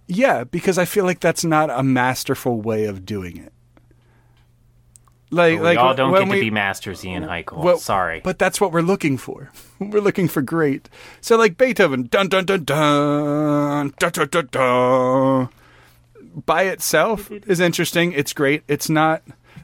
Yeah, 0.08 0.44
because 0.44 0.78
I 0.78 0.84
feel 0.84 1.04
like 1.04 1.20
that's 1.20 1.44
not 1.44 1.70
a 1.70 1.82
masterful 1.82 2.60
way 2.60 2.86
of 2.86 3.04
doing 3.06 3.36
it. 3.36 3.52
Like, 5.30 5.58
we 5.58 5.64
like 5.64 5.78
all 5.78 5.94
don't 5.94 6.12
get 6.12 6.26
we, 6.28 6.36
to 6.36 6.40
be 6.40 6.50
masters, 6.50 7.04
Ian 7.04 7.24
Heichel. 7.24 7.62
Well, 7.62 7.76
Sorry, 7.76 8.20
but 8.24 8.38
that's 8.38 8.60
what 8.60 8.72
we're 8.72 8.80
looking 8.80 9.18
for. 9.18 9.52
we're 9.78 10.00
looking 10.00 10.26
for 10.26 10.40
great. 10.40 10.88
So, 11.20 11.36
like 11.36 11.58
Beethoven, 11.58 12.04
dun 12.04 12.28
dun 12.28 12.46
dun 12.46 12.64
dun 12.64 13.92
dun 13.98 14.10
dun 14.10 14.28
dun. 14.28 14.48
dun 14.50 15.48
by 16.46 16.64
itself 16.64 17.30
is 17.30 17.60
interesting. 17.60 18.12
It's 18.12 18.32
great. 18.32 18.62
It's 18.68 18.88
not. 18.88 19.22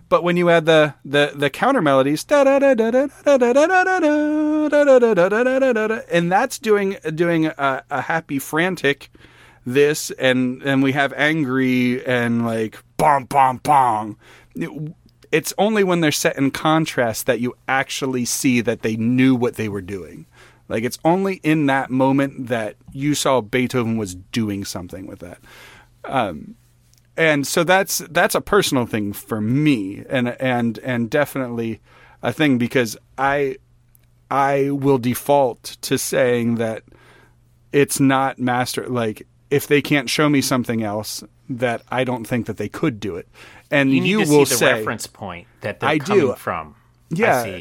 But 0.08 0.22
when 0.22 0.36
you 0.36 0.50
add 0.50 0.66
the 0.66 0.94
the 1.04 1.32
the 1.34 1.50
counter 1.50 1.82
melodies, 1.82 2.24
and 2.30 2.42
that's 6.32 6.58
doing 6.58 6.96
doing 7.14 7.46
a, 7.46 7.84
a 7.90 8.00
happy 8.02 8.38
frantic 8.38 9.10
this 9.64 10.10
and 10.12 10.62
and 10.62 10.82
we 10.82 10.92
have 10.92 11.12
angry 11.14 12.04
and 12.06 12.44
like 12.44 12.82
bong 12.96 13.24
bong 13.24 13.58
bong. 13.62 14.16
It's 15.32 15.52
only 15.58 15.82
when 15.82 16.00
they're 16.00 16.12
set 16.12 16.38
in 16.38 16.50
contrast 16.50 17.26
that 17.26 17.40
you 17.40 17.56
actually 17.66 18.24
see 18.24 18.60
that 18.60 18.82
they 18.82 18.96
knew 18.96 19.34
what 19.34 19.56
they 19.56 19.68
were 19.68 19.82
doing. 19.82 20.26
Like 20.68 20.84
it's 20.84 20.98
only 21.04 21.40
in 21.42 21.66
that 21.66 21.90
moment 21.90 22.48
that 22.48 22.76
you 22.92 23.14
saw 23.14 23.40
Beethoven 23.40 23.96
was 23.96 24.14
doing 24.14 24.64
something 24.64 25.06
with 25.06 25.18
that. 25.20 25.38
Um, 26.04 26.56
and 27.16 27.46
so 27.46 27.64
that's 27.64 27.98
that's 28.10 28.34
a 28.34 28.40
personal 28.40 28.86
thing 28.86 29.12
for 29.12 29.40
me, 29.40 30.04
and 30.08 30.28
and 30.40 30.78
and 30.78 31.10
definitely 31.10 31.80
a 32.22 32.32
thing 32.32 32.58
because 32.58 32.96
I 33.16 33.58
I 34.30 34.70
will 34.70 34.98
default 34.98 35.62
to 35.82 35.98
saying 35.98 36.56
that 36.56 36.82
it's 37.72 38.00
not 38.00 38.38
master 38.38 38.88
like 38.88 39.26
if 39.54 39.68
they 39.68 39.80
can't 39.80 40.10
show 40.10 40.28
me 40.28 40.40
something 40.40 40.82
else 40.82 41.22
that 41.48 41.82
I 41.88 42.02
don't 42.02 42.24
think 42.24 42.46
that 42.46 42.56
they 42.56 42.68
could 42.68 42.98
do 42.98 43.14
it. 43.14 43.28
And 43.70 43.92
you 43.92 44.02
you, 44.02 44.18
will 44.18 44.26
see 44.46 44.54
the 44.54 44.56
say 44.56 44.72
reference 44.72 45.06
point 45.06 45.46
that 45.60 45.78
they're 45.78 45.90
I 45.90 45.98
coming 45.98 46.26
do. 46.26 46.34
from. 46.34 46.74
Yeah. 47.10 47.60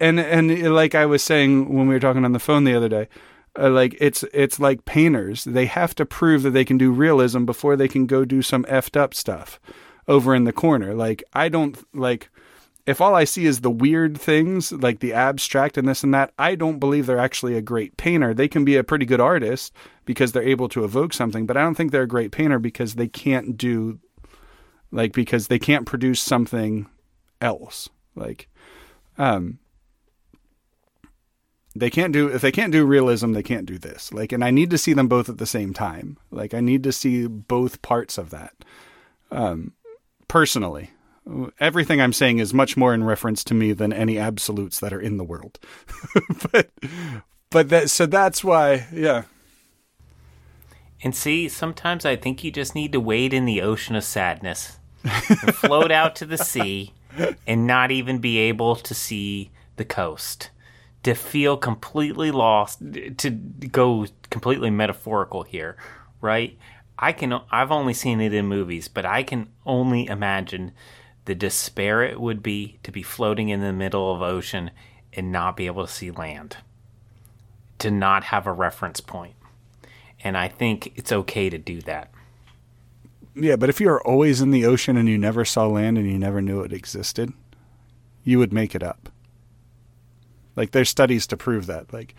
And 0.00 0.18
and 0.18 0.74
like 0.74 0.94
I 0.94 1.04
was 1.04 1.22
saying 1.22 1.72
when 1.72 1.86
we 1.86 1.94
were 1.94 2.00
talking 2.00 2.24
on 2.24 2.32
the 2.32 2.38
phone 2.38 2.64
the 2.64 2.74
other 2.74 2.88
day, 2.88 3.08
uh, 3.58 3.68
like 3.68 3.94
it's 4.00 4.24
it's 4.32 4.58
like 4.58 4.86
painters. 4.86 5.44
They 5.44 5.66
have 5.66 5.94
to 5.96 6.06
prove 6.06 6.42
that 6.44 6.50
they 6.50 6.64
can 6.64 6.78
do 6.78 6.90
realism 6.90 7.44
before 7.44 7.76
they 7.76 7.88
can 7.88 8.06
go 8.06 8.24
do 8.24 8.40
some 8.40 8.64
effed 8.64 8.98
up 8.98 9.12
stuff 9.12 9.60
over 10.08 10.34
in 10.34 10.44
the 10.44 10.52
corner. 10.52 10.94
Like 10.94 11.22
I 11.34 11.50
don't 11.50 11.76
like 11.94 12.30
if 12.86 13.00
all 13.00 13.14
I 13.14 13.24
see 13.24 13.46
is 13.46 13.60
the 13.60 13.70
weird 13.70 14.18
things, 14.18 14.70
like 14.72 15.00
the 15.00 15.14
abstract 15.14 15.78
and 15.78 15.88
this 15.88 16.02
and 16.02 16.12
that, 16.12 16.32
I 16.38 16.54
don't 16.54 16.78
believe 16.78 17.06
they're 17.06 17.18
actually 17.18 17.56
a 17.56 17.62
great 17.62 17.96
painter. 17.96 18.34
They 18.34 18.48
can 18.48 18.64
be 18.64 18.76
a 18.76 18.84
pretty 18.84 19.06
good 19.06 19.20
artist 19.20 19.72
because 20.04 20.32
they're 20.32 20.42
able 20.42 20.68
to 20.70 20.84
evoke 20.84 21.14
something, 21.14 21.46
but 21.46 21.56
I 21.56 21.62
don't 21.62 21.74
think 21.74 21.92
they're 21.92 22.02
a 22.02 22.08
great 22.08 22.30
painter 22.30 22.58
because 22.58 22.94
they 22.94 23.08
can't 23.08 23.56
do 23.56 24.00
like 24.92 25.12
because 25.12 25.48
they 25.48 25.58
can't 25.58 25.86
produce 25.86 26.20
something 26.20 26.86
else. 27.40 27.88
Like 28.14 28.48
um 29.18 29.58
they 31.74 31.90
can't 31.90 32.12
do 32.12 32.28
if 32.28 32.42
they 32.42 32.52
can't 32.52 32.72
do 32.72 32.84
realism 32.84 33.32
they 33.32 33.42
can't 33.42 33.66
do 33.66 33.78
this 33.78 34.12
like 34.12 34.32
and 34.32 34.44
i 34.44 34.50
need 34.50 34.70
to 34.70 34.78
see 34.78 34.92
them 34.92 35.08
both 35.08 35.28
at 35.28 35.38
the 35.38 35.46
same 35.46 35.72
time 35.72 36.16
like 36.30 36.54
i 36.54 36.60
need 36.60 36.82
to 36.82 36.92
see 36.92 37.26
both 37.26 37.82
parts 37.82 38.18
of 38.18 38.30
that 38.30 38.54
um 39.30 39.72
personally 40.28 40.90
everything 41.58 42.00
i'm 42.00 42.12
saying 42.12 42.38
is 42.38 42.52
much 42.52 42.76
more 42.76 42.92
in 42.94 43.02
reference 43.04 43.42
to 43.44 43.54
me 43.54 43.72
than 43.72 43.92
any 43.92 44.18
absolutes 44.18 44.78
that 44.80 44.92
are 44.92 45.00
in 45.00 45.16
the 45.16 45.24
world 45.24 45.58
but 46.52 46.70
but 47.50 47.68
that 47.70 47.88
so 47.90 48.06
that's 48.06 48.44
why 48.44 48.86
yeah 48.92 49.22
And 51.02 51.14
see, 51.14 51.48
sometimes 51.48 52.06
I 52.06 52.16
think 52.16 52.42
you 52.42 52.50
just 52.50 52.74
need 52.74 52.92
to 52.92 53.00
wade 53.00 53.34
in 53.34 53.44
the 53.44 53.60
ocean 53.60 53.94
of 53.94 54.04
sadness 54.04 54.78
and 55.04 55.54
float 55.54 55.92
out 55.92 56.16
to 56.16 56.26
the 56.26 56.38
sea 56.38 56.94
and 57.46 57.66
not 57.66 57.90
even 57.90 58.18
be 58.20 58.38
able 58.38 58.74
to 58.76 58.94
see 58.94 59.50
the 59.76 59.84
coast. 59.84 60.50
To 61.02 61.12
feel 61.14 61.58
completely 61.58 62.30
lost, 62.30 62.78
to 63.18 63.30
go 63.30 64.06
completely 64.30 64.70
metaphorical 64.70 65.42
here, 65.42 65.76
right? 66.22 66.56
I 66.98 67.12
can 67.12 67.34
I've 67.50 67.70
only 67.70 67.92
seen 67.92 68.22
it 68.22 68.32
in 68.32 68.46
movies, 68.46 68.88
but 68.88 69.04
I 69.04 69.22
can 69.22 69.50
only 69.66 70.06
imagine 70.06 70.72
the 71.24 71.34
despair 71.34 72.02
it 72.02 72.20
would 72.20 72.42
be 72.42 72.78
to 72.82 72.92
be 72.92 73.02
floating 73.02 73.48
in 73.48 73.60
the 73.60 73.72
middle 73.72 74.14
of 74.14 74.22
ocean 74.22 74.70
and 75.12 75.32
not 75.32 75.56
be 75.56 75.66
able 75.66 75.86
to 75.86 75.92
see 75.92 76.10
land. 76.10 76.56
To 77.78 77.90
not 77.90 78.24
have 78.24 78.46
a 78.46 78.52
reference 78.52 79.00
point 79.00 79.34
and 80.24 80.38
I 80.38 80.48
think 80.48 80.92
it's 80.96 81.12
okay 81.12 81.50
to 81.50 81.58
do 81.58 81.82
that. 81.82 82.10
Yeah, 83.36 83.56
but 83.56 83.68
if 83.68 83.80
you 83.80 83.88
were 83.88 84.04
always 84.06 84.40
in 84.40 84.50
the 84.50 84.64
ocean 84.64 84.96
and 84.96 85.08
you 85.08 85.18
never 85.18 85.44
saw 85.44 85.66
land 85.66 85.98
and 85.98 86.10
you 86.10 86.18
never 86.18 86.40
knew 86.40 86.62
it 86.62 86.72
existed, 86.72 87.32
you 88.24 88.38
would 88.38 88.52
make 88.52 88.74
it 88.74 88.82
up. 88.82 89.10
Like 90.56 90.70
there's 90.70 90.88
studies 90.88 91.26
to 91.26 91.36
prove 91.36 91.66
that. 91.66 91.92
Like 91.92 92.14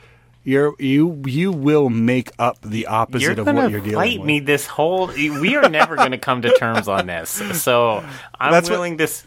you're 0.45 0.73
you 0.79 1.21
you 1.25 1.51
will 1.51 1.89
make 1.89 2.31
up 2.39 2.61
the 2.61 2.85
opposite 2.87 3.37
of 3.39 3.47
what 3.47 3.69
you're 3.71 3.81
dealing 3.81 3.95
fight 3.95 4.19
with. 4.19 4.27
me 4.27 4.39
this 4.39 4.65
whole. 4.67 5.07
We 5.07 5.55
are 5.57 5.67
never 5.67 5.95
going 5.97 6.11
to 6.11 6.17
come 6.17 6.41
to 6.43 6.53
terms 6.57 6.87
on 6.87 7.07
this. 7.07 7.29
So 7.61 8.05
I'm 8.39 8.51
That's 8.53 8.69
willing 8.69 8.97
to. 8.99 9.03
s- 9.05 9.25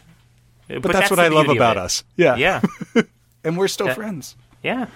But, 0.67 0.81
but 0.81 0.91
that's, 0.93 1.09
what 1.11 1.19
I 1.19 1.27
love 1.27 1.49
about 1.49 1.77
us. 1.77 2.03
Yeah. 2.15 2.35
Yeah, 2.37 2.61
And 3.43 3.57
we're 3.57 3.67
still 3.67 3.87
That- 3.87 3.95
friends. 3.95 4.35
yeah. 4.63 4.87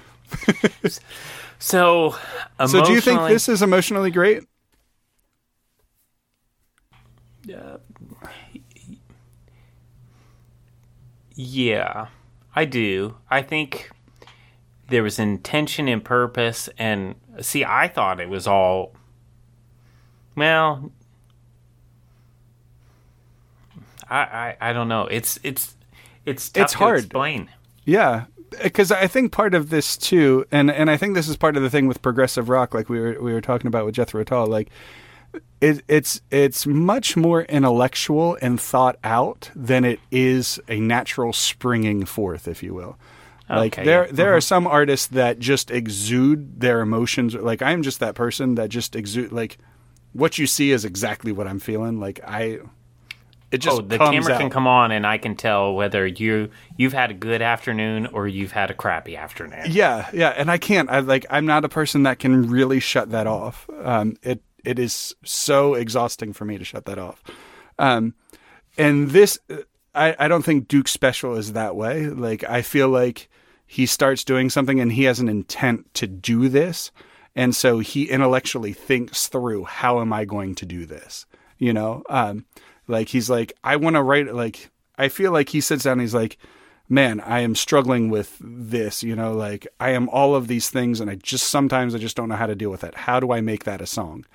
so, 1.60 2.16
So 2.68 2.84
do 2.86 2.92
you 2.94 3.02
think 3.02 3.28
this 3.28 3.48
is 3.50 3.62
emotionally 3.62 4.10
great? 4.12 4.44
Yeah. 7.46 7.78
Yeah, 11.36 12.08
I 12.56 12.66
do. 12.66 13.16
I 13.30 13.42
think 13.42 13.90
there 14.90 15.04
was 15.04 15.20
intention 15.20 15.88
and 15.88 16.04
purpose, 16.04 16.70
and 16.78 17.16
see, 17.42 17.64
I 17.66 17.88
thought 17.88 18.20
it 18.20 18.30
was 18.30 18.48
all. 18.48 18.94
Well, 20.36 20.92
I 24.10 24.18
I, 24.20 24.58
I 24.70 24.74
don't 24.74 24.88
know. 24.88 25.08
It's 25.08 25.40
it's 25.44 25.76
it's 26.26 26.50
tough 26.50 26.64
It's 26.64 26.72
to 26.74 26.78
hard. 26.80 27.00
explain. 27.00 27.50
Yeah, 27.86 28.26
because 28.62 28.92
I 28.92 29.08
think 29.08 29.32
part 29.32 29.54
of 29.54 29.70
this 29.70 29.98
too, 29.98 30.46
and 30.52 30.70
and 30.72 30.90
I 30.90 30.98
think 30.98 31.16
this 31.16 31.28
is 31.28 31.36
part 31.38 31.58
of 31.58 31.64
the 31.64 31.70
thing 31.70 31.88
with 31.88 32.02
progressive 32.02 32.50
rock, 32.50 32.74
like 32.74 32.90
we 32.90 33.00
were 33.00 33.18
we 33.22 33.34
were 33.34 33.42
talking 33.42 33.68
about 33.68 33.86
with 33.86 33.96
Jethro 33.96 34.24
Tull, 34.24 34.48
like 34.48 34.70
it, 35.62 35.84
it's 35.88 36.22
it's 36.32 36.66
much 36.68 37.18
more 37.18 37.44
intellectual 37.44 38.38
and 38.42 38.60
thought 38.60 38.98
out 39.04 39.50
than 39.56 39.84
it 39.86 40.00
is 40.12 40.60
a 40.68 40.80
natural 40.80 41.34
springing 41.34 42.06
forth, 42.06 42.48
if 42.48 42.62
you 42.62 42.74
will. 42.74 42.98
Like 43.58 43.74
Okay, 43.74 43.86
there 43.86 44.06
yeah. 44.06 44.12
there 44.12 44.36
are 44.36 44.42
some 44.42 44.68
artists 44.68 45.08
that 45.08 45.40
just 45.40 45.72
exude 45.72 46.60
their 46.60 46.82
emotions. 46.82 47.36
Like 47.36 47.62
I'm 47.62 47.84
just 47.84 48.00
that 48.00 48.16
person 48.16 48.56
that 48.56 48.70
just 48.70 48.96
exude 48.96 49.32
like 49.32 49.58
what 50.14 50.38
you 50.38 50.48
see 50.48 50.72
is 50.72 50.86
exactly 50.86 51.32
what 51.32 51.48
I'm 51.48 51.60
feeling. 51.60 52.00
Like 52.00 52.22
I. 52.26 52.60
It 53.52 53.60
just 53.60 53.78
oh, 53.78 53.82
the 53.82 54.00
camera 54.00 54.34
out. 54.34 54.40
can 54.40 54.50
come 54.50 54.66
on, 54.66 54.92
and 54.92 55.06
I 55.06 55.20
can 55.20 55.36
tell 55.36 55.76
whether 55.76 56.08
you 56.08 56.50
you've 56.76 56.94
had 56.94 57.12
a 57.12 57.14
good 57.14 57.44
afternoon 57.44 58.08
or 58.08 58.28
you've 58.28 58.52
had 58.52 58.72
a 58.72 58.74
crappy 58.74 59.16
afternoon. 59.16 59.66
Yeah, 59.70 60.10
yeah, 60.12 60.30
and 60.30 60.50
I 60.50 60.58
can't. 60.58 60.90
I 60.90 61.02
like. 61.02 61.28
I'm 61.30 61.46
not 61.46 61.64
a 61.64 61.70
person 61.70 62.02
that 62.04 62.18
can 62.18 62.50
really 62.50 62.80
shut 62.80 63.12
that 63.12 63.28
off. 63.28 63.70
Um, 63.84 64.16
it 64.24 64.42
it 64.66 64.80
is 64.80 65.16
so 65.24 65.76
exhausting 65.76 66.34
for 66.34 66.46
me 66.46 66.58
to 66.58 66.64
shut 66.66 66.86
that 66.86 66.98
off. 66.98 67.24
Um, 67.78 68.16
and 68.76 69.12
this, 69.12 69.38
I 69.94 70.16
I 70.18 70.28
don't 70.28 70.44
think 70.44 70.68
Duke 70.68 70.88
Special 70.88 71.36
is 71.36 71.54
that 71.54 71.76
way. 71.76 72.08
Like 72.08 72.44
I 72.44 72.64
feel 72.64 72.90
like 72.90 73.30
he 73.74 73.86
starts 73.86 74.24
doing 74.24 74.50
something 74.50 74.80
and 74.80 74.92
he 74.92 75.06
has 75.06 75.20
an 75.20 75.28
intent 75.28 75.92
to 75.96 76.08
do 76.08 76.48
this, 76.48 76.92
and 77.36 77.56
so 77.56 77.80
he 77.80 78.10
intellectually 78.10 78.74
thinks 78.74 79.28
through 79.28 79.64
how 79.64 80.00
am 80.00 80.14
I 80.14 80.26
going 80.26 80.54
to 80.56 80.66
do 80.66 80.86
this. 80.86 81.26
You 81.58 81.74
know, 81.74 82.04
um, 82.10 82.46
like 82.88 83.10
he's 83.10 83.30
like 83.30 83.54
I 83.64 83.78
want 83.78 83.96
to 83.96 84.04
write. 84.04 84.34
Like 84.34 84.70
I 84.98 85.10
feel 85.10 85.32
like 85.32 85.50
he 85.50 85.62
sits 85.62 85.86
down. 85.86 85.94
and 85.94 86.02
He's 86.02 86.14
like 86.14 86.38
man, 86.90 87.20
I 87.22 87.40
am 87.40 87.56
struggling 87.56 88.10
with 88.10 88.38
this, 88.40 89.02
you 89.02 89.16
know, 89.16 89.34
like 89.34 89.68
I 89.80 89.92
am 89.92 90.10
all 90.10 90.36
of 90.36 90.48
these 90.48 90.70
things 90.70 91.00
and 91.00 91.10
I 91.10 91.16
just 91.16 91.48
sometimes 91.48 91.96
I 91.96 91.98
just 91.98 92.16
don't 92.16 92.30
know 92.30 92.36
how 92.36 92.46
to 92.46 92.56
deal 92.56 92.70
with 92.70 92.84
it. 92.84 92.94
How 92.94 93.20
do 93.20 93.32
I 93.32 93.42
make 93.42 93.64
that 93.64 93.82
a 93.82 93.88
song? 93.88 94.26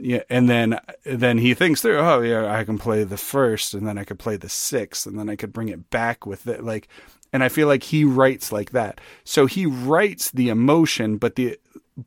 Yeah, 0.00 0.22
and 0.30 0.48
then 0.48 0.78
then 1.04 1.38
he 1.38 1.54
thinks 1.54 1.82
through, 1.82 1.98
oh 1.98 2.20
yeah, 2.20 2.54
I 2.54 2.62
can 2.62 2.78
play 2.78 3.02
the 3.02 3.16
first 3.16 3.74
and 3.74 3.86
then 3.86 3.98
I 3.98 4.04
could 4.04 4.18
play 4.18 4.36
the 4.36 4.48
sixth 4.48 5.06
and 5.06 5.18
then 5.18 5.28
I 5.28 5.34
could 5.34 5.52
bring 5.52 5.68
it 5.68 5.90
back 5.90 6.24
with 6.24 6.46
it 6.46 6.62
like 6.62 6.86
and 7.32 7.44
I 7.44 7.48
feel 7.48 7.68
like 7.68 7.82
he 7.82 8.04
writes 8.04 8.52
like 8.52 8.70
that. 8.70 9.00
So 9.24 9.46
he 9.46 9.66
writes 9.66 10.30
the 10.30 10.48
emotion 10.48 11.16
but 11.16 11.34
the 11.36 11.58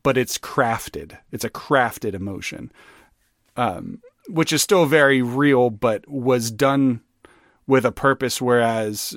but 0.03 0.17
it's 0.17 0.37
crafted. 0.37 1.17
It's 1.31 1.43
a 1.43 1.49
crafted 1.49 2.13
emotion. 2.13 2.71
Um 3.57 4.01
which 4.29 4.53
is 4.53 4.61
still 4.61 4.85
very 4.85 5.21
real 5.21 5.69
but 5.69 6.07
was 6.07 6.51
done 6.51 7.01
with 7.67 7.85
a 7.85 7.91
purpose 7.91 8.41
whereas 8.41 9.15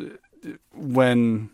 when 0.75 1.51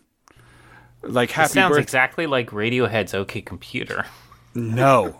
like 1.03 1.29
It 1.29 1.33
happy 1.33 1.53
sounds 1.53 1.71
birthday 1.71 1.81
exactly 1.83 2.27
like 2.27 2.49
Radiohead's 2.51 3.13
OK 3.13 3.41
Computer. 3.41 4.05
no 4.53 5.19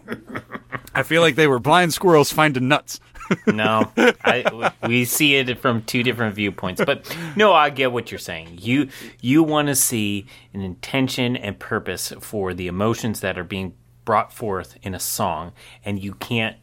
i 0.94 1.04
feel 1.04 1.22
like 1.22 1.36
they 1.36 1.48
were 1.48 1.60
blind 1.60 1.94
squirrels 1.94 2.32
finding 2.34 2.68
nuts 2.68 3.00
No, 3.48 3.92
I, 4.24 4.72
we 4.88 5.06
see 5.06 5.36
it 5.36 5.60
from 5.60 5.84
two 5.84 6.04
different 6.04 6.36
viewpoints. 6.36 6.82
But 6.86 7.16
no, 7.36 7.54
I 7.54 7.70
get 7.70 7.92
what 7.92 8.12
you're 8.12 8.20
saying. 8.20 8.60
You 8.62 8.90
you 9.22 9.44
want 9.44 9.68
to 9.68 9.76
see 9.76 10.26
an 10.54 10.62
intention 10.62 11.36
and 11.36 11.58
purpose 11.60 12.14
for 12.20 12.54
the 12.54 12.68
emotions 12.68 13.22
that 13.22 13.38
are 13.38 13.44
being 13.44 13.74
brought 14.06 14.34
forth 14.34 14.78
in 14.82 14.94
a 14.96 15.00
song, 15.00 15.52
and 15.86 16.02
you 16.02 16.14
can't, 16.14 16.58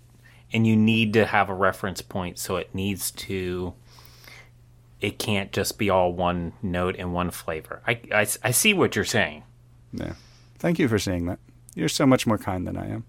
and 0.53 0.67
you 0.67 0.77
need 0.77 1.13
to 1.15 1.27
have 1.27 1.49
a 1.49 1.55
reference 1.55 2.03
point. 2.03 2.39
So 2.39 2.57
it 2.57 2.75
needs 2.75 3.11
to. 3.13 3.75
It 5.01 5.19
can't 5.19 5.53
just 5.53 5.79
be 5.79 5.91
all 5.91 6.13
one 6.13 6.55
note 6.61 6.97
and 6.99 7.13
one 7.15 7.31
flavor. 7.31 7.83
I, 7.87 8.01
I, 8.13 8.27
I 8.43 8.51
see 8.51 8.75
what 8.75 8.97
you're 8.97 9.05
saying. 9.05 9.45
yeah 9.93 10.15
thank 10.59 10.79
you 10.81 10.89
for 10.89 10.99
saying 10.99 11.27
that 11.27 11.39
you're 11.77 11.89
so 11.89 12.05
much 12.05 12.27
more 12.27 12.37
kind 12.37 12.67
than 12.67 12.77
i 12.77 12.89
am 12.89 13.05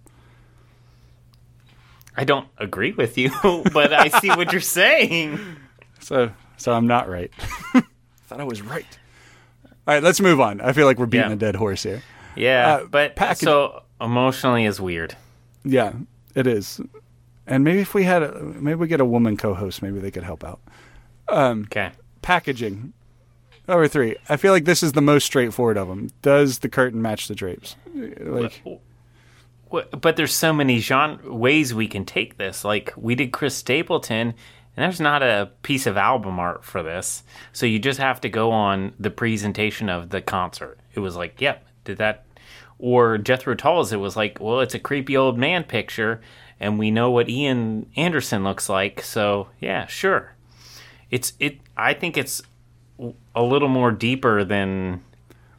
I 2.19 2.25
don't 2.25 2.47
agree 2.57 2.91
with 2.91 3.17
you, 3.17 3.31
but 3.73 3.93
I 3.93 4.09
see 4.19 4.27
what 4.29 4.51
you're 4.51 4.59
saying. 4.61 5.39
so 5.99 6.31
so 6.57 6.73
i'm 6.73 6.87
not 6.87 7.07
right. 7.07 7.31
Thought 8.27 8.41
i 8.41 8.43
was 8.43 8.61
right. 8.61 8.85
All 9.87 9.93
right 9.95 10.03
let's 10.03 10.19
move 10.19 10.39
on. 10.41 10.59
I 10.61 10.73
feel 10.73 10.85
like 10.85 10.99
we're 10.99 11.05
beating 11.05 11.29
Yeah. 11.29 11.33
a 11.35 11.37
dead 11.37 11.55
horse 11.55 11.83
here. 11.83 12.03
Yeah, 12.35 12.67
Uh, 12.81 12.85
but 12.85 13.15
package- 13.15 13.45
so 13.45 13.83
emotionally 14.01 14.65
is 14.65 14.79
weird. 14.81 15.15
yeah 15.63 15.93
it 16.35 16.45
is. 16.45 16.81
And 17.47 17.63
maybe 17.63 17.79
if 17.79 17.93
we 17.93 18.03
had 18.03 18.21
a 18.21 18.39
maybe 18.41 18.75
we 18.75 18.87
get 18.87 18.99
a 19.01 19.05
woman 19.05 19.37
co-host 19.37 19.81
maybe 19.81 19.99
they 19.99 20.11
could 20.11 20.23
help 20.23 20.43
out. 20.43 20.59
Okay. 21.29 21.91
packaging. 22.21 22.93
Number 23.67 23.87
three 23.87 24.15
i 24.27 24.35
feel 24.35 24.51
like 24.51 24.65
this 24.65 24.81
is 24.83 24.91
the 24.93 25.01
most 25.01 25.25
straightforward 25.25 25.77
of 25.77 25.87
them 25.87 26.09
does 26.21 26.59
the 26.59 26.69
curtain 26.69 27.01
match 27.01 27.27
the 27.29 27.35
drapes? 27.35 27.75
Like 27.95 28.61
Wh- 28.65 28.77
But 29.71 30.15
there's 30.15 30.33
so 30.33 30.51
many 30.51 30.79
genre 30.79 31.33
ways 31.33 31.73
we 31.73 31.87
can 31.87 32.05
take 32.05 32.37
this. 32.37 32.65
Like 32.65 32.93
we 32.97 33.15
did 33.15 33.31
Chris 33.31 33.55
Stapleton, 33.55 34.29
and 34.29 34.35
there's 34.75 34.99
not 34.99 35.21
a 35.21 35.51
piece 35.61 35.85
of 35.85 35.97
album 35.97 36.39
art 36.39 36.63
for 36.63 36.81
this, 36.81 37.23
so 37.53 37.65
you 37.65 37.79
just 37.79 37.99
have 37.99 38.21
to 38.21 38.29
go 38.29 38.51
on 38.51 38.93
the 38.99 39.11
presentation 39.11 39.89
of 39.89 40.09
the 40.09 40.21
concert. 40.21 40.79
It 40.93 40.99
was 41.01 41.15
like, 41.15 41.39
yep, 41.39 41.65
did 41.83 41.97
that. 41.97 42.25
Or 42.79 43.17
Jethro 43.17 43.55
Tull's, 43.55 43.91
it 43.91 43.97
was 43.97 44.15
like, 44.15 44.39
well, 44.39 44.61
it's 44.61 44.73
a 44.73 44.79
creepy 44.79 45.17
old 45.17 45.37
man 45.37 45.65
picture, 45.65 46.21
and 46.59 46.79
we 46.79 46.91
know 46.91 47.11
what 47.11 47.29
Ian 47.29 47.91
Anderson 47.95 48.43
looks 48.43 48.69
like, 48.69 49.01
so 49.01 49.49
yeah, 49.59 49.85
sure. 49.85 50.33
It's 51.11 51.33
it. 51.39 51.59
I 51.75 51.93
think 51.93 52.17
it's 52.17 52.41
a 53.35 53.43
little 53.43 53.67
more 53.67 53.91
deeper 53.91 54.43
than 54.43 55.03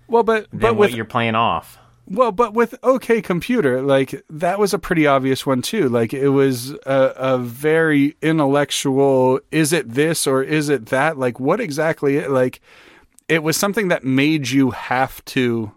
well 0.08 0.22
but 0.22 0.50
than 0.50 0.60
but 0.60 0.76
what 0.76 0.88
with 0.88 0.96
you're 0.96 1.04
playing 1.04 1.34
off. 1.34 1.78
Well, 2.10 2.32
but 2.32 2.54
with 2.54 2.74
OK 2.82 3.22
Computer, 3.22 3.80
like 3.80 4.20
that 4.28 4.58
was 4.58 4.74
a 4.74 4.80
pretty 4.80 5.06
obvious 5.06 5.46
one 5.46 5.62
too. 5.62 5.88
Like 5.88 6.12
it 6.12 6.30
was 6.30 6.72
a, 6.84 7.12
a 7.16 7.38
very 7.38 8.16
intellectual. 8.20 9.38
Is 9.52 9.72
it 9.72 9.88
this 9.88 10.26
or 10.26 10.42
is 10.42 10.68
it 10.68 10.86
that? 10.86 11.18
Like 11.18 11.38
what 11.38 11.60
exactly? 11.60 12.26
Like 12.26 12.60
it 13.28 13.44
was 13.44 13.56
something 13.56 13.88
that 13.88 14.02
made 14.02 14.50
you 14.50 14.72
have 14.72 15.24
to 15.26 15.70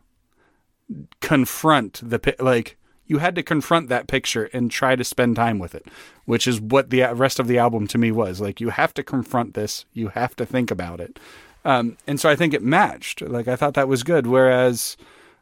confront 1.22 2.02
the 2.04 2.36
like 2.40 2.78
you 3.06 3.20
had 3.20 3.36
to 3.36 3.44
confront 3.44 3.90
that 3.90 4.08
picture 4.08 4.46
and 4.54 4.72
try 4.72 4.96
to 4.96 5.04
spend 5.04 5.36
time 5.36 5.60
with 5.60 5.76
it, 5.76 5.86
which 6.26 6.48
is 6.48 6.60
what 6.60 6.90
the 6.90 7.04
rest 7.14 7.40
of 7.40 7.48
the 7.48 7.60
album 7.60 7.86
to 7.90 8.00
me 8.00 8.12
was. 8.12 8.42
Like 8.42 8.60
you 8.60 8.70
have 8.70 8.92
to 8.96 9.04
confront 9.04 9.54
this, 9.54 9.86
you 9.94 10.08
have 10.08 10.36
to 10.38 10.48
think 10.48 10.72
about 10.72 11.00
it, 11.00 11.20
um, 11.64 11.96
and 12.08 12.20
so 12.20 12.28
I 12.28 12.36
think 12.36 12.56
it 12.56 12.64
matched. 12.64 13.22
Like 13.22 13.48
I 13.48 13.56
thought 13.56 13.76
that 13.76 13.88
was 13.88 14.02
good. 14.02 14.26
Whereas, 14.26 14.98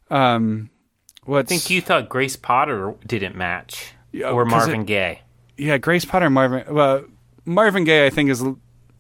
um, 0.10 0.70
what's 1.26 1.52
I 1.52 1.56
think 1.56 1.70
you 1.70 1.82
thought 1.82 2.10
Grace 2.10 2.36
Potter 2.36 2.96
didn't 3.06 3.36
match, 3.36 3.94
Yeah, 4.12 4.32
or 4.32 4.46
Marvin 4.46 4.82
it- 4.82 4.88
Gaye. 4.88 5.22
yeah, 5.58 5.78
Grace 5.78 6.06
Potter, 6.06 6.26
and 6.26 6.34
Marvin. 6.36 6.64
Well, 6.74 7.06
Marvin 7.46 7.84
Gaye, 7.84 8.06
I 8.06 8.10
think 8.10 8.30
is 8.30 8.44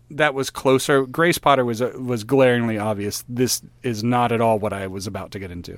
that 0.09 0.33
was 0.33 0.49
closer. 0.49 1.05
Grace 1.05 1.37
Potter 1.37 1.63
was 1.65 1.81
uh, 1.81 1.93
was 1.97 2.23
glaringly 2.23 2.77
obvious. 2.77 3.23
This 3.29 3.61
is 3.83 4.03
not 4.03 4.31
at 4.31 4.41
all 4.41 4.59
what 4.59 4.73
I 4.73 4.87
was 4.87 5.07
about 5.07 5.31
to 5.31 5.39
get 5.39 5.51
into. 5.51 5.77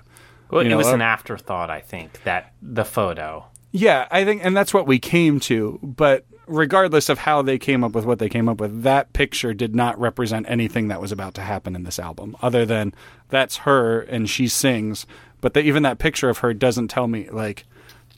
Well, 0.49 0.61
You 0.63 0.67
it 0.67 0.71
know, 0.71 0.77
was 0.77 0.87
uh, 0.87 0.93
an 0.95 1.01
afterthought, 1.01 1.69
I 1.69 1.79
think. 1.81 2.23
That 2.23 2.53
the 2.61 2.85
photo. 2.85 3.45
Yeah, 3.71 4.07
I 4.11 4.23
think, 4.23 4.45
and 4.45 4.55
that's 4.55 4.71
what 4.73 4.85
we 4.85 4.99
came 4.99 5.39
to. 5.41 5.79
But 5.81 6.25
regardless 6.45 7.09
of 7.09 7.17
how 7.19 7.41
they 7.41 7.57
came 7.57 7.83
up 7.83 7.93
with 7.93 8.05
what 8.05 8.19
they 8.19 8.29
came 8.29 8.47
up 8.47 8.59
with, 8.59 8.83
that 8.83 9.13
picture 9.13 9.53
did 9.53 9.75
not 9.75 9.99
represent 9.99 10.45
anything 10.47 10.89
that 10.89 11.01
was 11.01 11.11
about 11.11 11.33
to 11.35 11.41
happen 11.41 11.75
in 11.75 11.81
this 11.83 11.97
album, 11.97 12.35
other 12.41 12.65
than 12.67 12.93
that's 13.29 13.57
her 13.57 14.01
and 14.01 14.29
she 14.29 14.47
sings. 14.47 15.07
But 15.43 15.55
the, 15.55 15.59
even 15.59 15.83
that 15.83 15.99
picture 15.99 16.29
of 16.29 16.37
her 16.37 16.53
doesn't 16.53 16.87
tell 16.87 17.05
me 17.05 17.29
like 17.29 17.65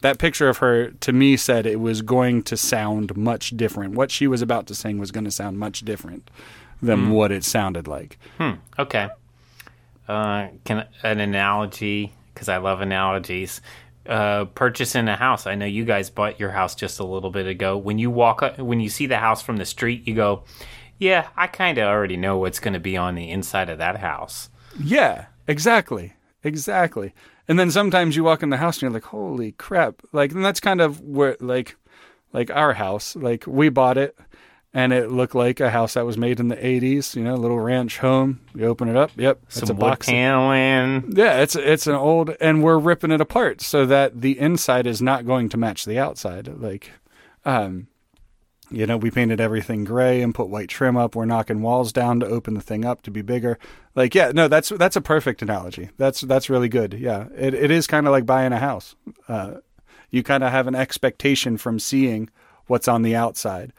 that 0.02 0.20
picture 0.20 0.48
of 0.48 0.60
her 0.60 0.92
to 0.92 1.12
me 1.12 1.36
said 1.38 1.66
it 1.66 1.80
was 1.80 2.04
going 2.04 2.44
to 2.44 2.56
sound 2.56 3.18
much 3.18 3.58
different. 3.58 3.96
What 3.96 4.12
she 4.12 4.28
was 4.28 4.44
about 4.44 4.68
to 4.68 4.76
sing 4.76 5.00
was 5.00 5.10
going 5.10 5.24
to 5.24 5.32
sound 5.32 5.58
much 5.58 5.82
different 5.82 6.30
than 6.84 7.10
what 7.10 7.32
it 7.32 7.44
sounded 7.44 7.88
like. 7.88 8.20
Hmm. 8.38 8.52
Okay. 8.78 9.10
Uh, 10.08 10.50
can 10.66 10.86
an 11.02 11.20
analogy? 11.20 12.14
Because 12.32 12.48
I 12.48 12.58
love 12.58 12.82
analogies. 12.82 13.60
Uh, 14.06 14.46
purchasing 14.46 15.08
a 15.08 15.16
house. 15.16 15.48
I 15.48 15.56
know 15.56 15.66
you 15.66 15.84
guys 15.84 16.12
bought 16.12 16.40
your 16.40 16.52
house 16.52 16.76
just 16.76 17.00
a 17.00 17.04
little 17.04 17.32
bit 17.32 17.48
ago. 17.48 17.76
When 17.76 17.98
you 17.98 18.12
walk, 18.12 18.44
up, 18.44 18.60
when 18.60 18.80
you 18.80 18.90
see 18.90 19.08
the 19.08 19.18
house 19.18 19.42
from 19.42 19.58
the 19.58 19.66
street, 19.66 20.08
you 20.08 20.14
go, 20.14 20.44
"Yeah, 21.00 21.30
I 21.36 21.48
kind 21.48 21.80
of 21.80 21.88
already 21.88 22.18
know 22.18 22.38
what's 22.38 22.60
going 22.60 22.76
to 22.76 22.80
be 22.80 22.96
on 22.96 23.16
the 23.16 23.32
inside 23.32 23.68
of 23.72 23.80
that 23.80 23.98
house." 23.98 24.52
Yeah, 24.80 25.26
exactly. 25.48 26.14
Exactly. 26.46 27.14
And 27.48 27.60
then 27.60 27.70
sometimes 27.72 28.16
you 28.16 28.24
walk 28.24 28.42
in 28.44 28.50
the 28.50 28.58
house 28.58 28.78
and 28.78 28.84
you're 28.84 28.92
like, 28.92 29.04
"Holy 29.06 29.52
crap." 29.54 30.02
Like 30.14 30.32
and 30.32 30.46
that's 30.46 30.60
kind 30.60 30.80
of 30.80 31.02
where 31.02 31.36
like 31.40 31.76
like 32.34 32.50
our 32.52 32.74
house, 32.74 33.16
like 33.16 33.46
we 33.48 33.70
bought 33.70 33.98
it 33.98 34.18
and 34.74 34.92
it 34.94 35.10
looked 35.10 35.36
like 35.36 35.60
a 35.62 35.70
house 35.70 35.94
that 35.94 36.06
was 36.06 36.18
made 36.18 36.40
in 36.40 36.50
the 36.50 36.56
80s, 36.58 37.16
you 37.16 37.24
know, 37.24 37.34
a 37.34 37.38
little 37.38 37.60
ranch 37.60 38.00
home. 38.00 38.42
You 38.54 38.66
open 38.66 38.90
it 38.90 38.96
up, 38.98 39.12
yep, 39.16 39.40
it's 39.48 39.60
Some 39.60 39.70
a 39.70 39.74
wood 39.74 39.80
box. 39.80 40.06
paneling. 40.08 41.14
Yeah, 41.16 41.42
it's 41.42 41.56
it's 41.56 41.88
an 41.88 41.96
old 41.96 42.36
and 42.42 42.62
we're 42.64 42.78
ripping 42.78 43.12
it 43.12 43.22
apart 43.22 43.62
so 43.62 43.86
that 43.86 44.22
the 44.22 44.38
inside 44.40 44.86
is 44.86 45.02
not 45.02 45.26
going 45.26 45.50
to 45.50 45.58
match 45.58 45.86
the 45.86 45.98
outside. 46.00 46.48
Like 46.48 46.92
um 47.46 47.88
you 48.72 48.86
know, 48.88 48.98
we 48.98 49.12
painted 49.12 49.40
everything 49.40 49.84
gray 49.84 50.22
and 50.22 50.34
put 50.34 50.50
white 50.50 50.70
trim 50.70 50.98
up. 50.98 51.16
We're 51.16 51.26
knocking 51.26 51.62
walls 51.62 51.92
down 51.94 52.20
to 52.22 52.26
open 52.26 52.54
the 52.56 52.62
thing 52.62 52.84
up 52.86 53.02
to 53.04 53.12
be 53.12 53.22
bigger. 53.22 53.60
Like, 53.96 54.16
yeah, 54.16 54.32
no, 54.34 54.48
that's 54.48 54.70
that's 54.70 54.96
a 54.96 55.02
perfect 55.02 55.42
analogy. 55.42 55.90
That's 55.98 56.22
that's 56.22 56.50
really 56.50 56.70
good. 56.70 56.94
Yeah, 56.94 57.28
it 57.38 57.54
it 57.54 57.72
is 57.72 57.88
kind 57.88 58.08
of 58.08 58.12
like 58.12 58.26
buying 58.26 58.54
a 58.54 58.60
house. 58.60 58.96
Uh, 59.28 59.56
you 60.12 60.24
kind 60.24 60.44
of 60.44 60.52
have 60.52 60.68
an 60.68 60.76
expectation 60.76 61.58
from 61.58 61.80
seeing 61.80 62.30
what's 62.68 62.88
on 62.88 63.02
the 63.04 63.16
outside. 63.16 63.72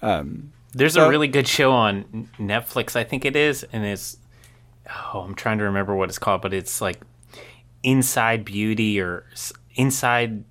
There's 0.00 0.94
So- 0.94 1.06
a 1.06 1.08
really 1.08 1.28
good 1.28 1.48
show 1.48 1.72
on 1.72 2.28
Netflix, 2.38 2.96
I 2.96 3.04
think 3.04 3.24
it 3.24 3.36
is, 3.36 3.64
and 3.72 3.84
it's 3.84 4.18
oh, 5.14 5.20
I'm 5.20 5.34
trying 5.34 5.58
to 5.58 5.64
remember 5.64 5.94
what 5.94 6.08
it's 6.08 6.18
called, 6.18 6.42
but 6.42 6.52
it's 6.52 6.80
like 6.80 7.00
Inside 7.82 8.44
Beauty 8.44 9.00
or 9.00 9.24
Inside 9.74 10.44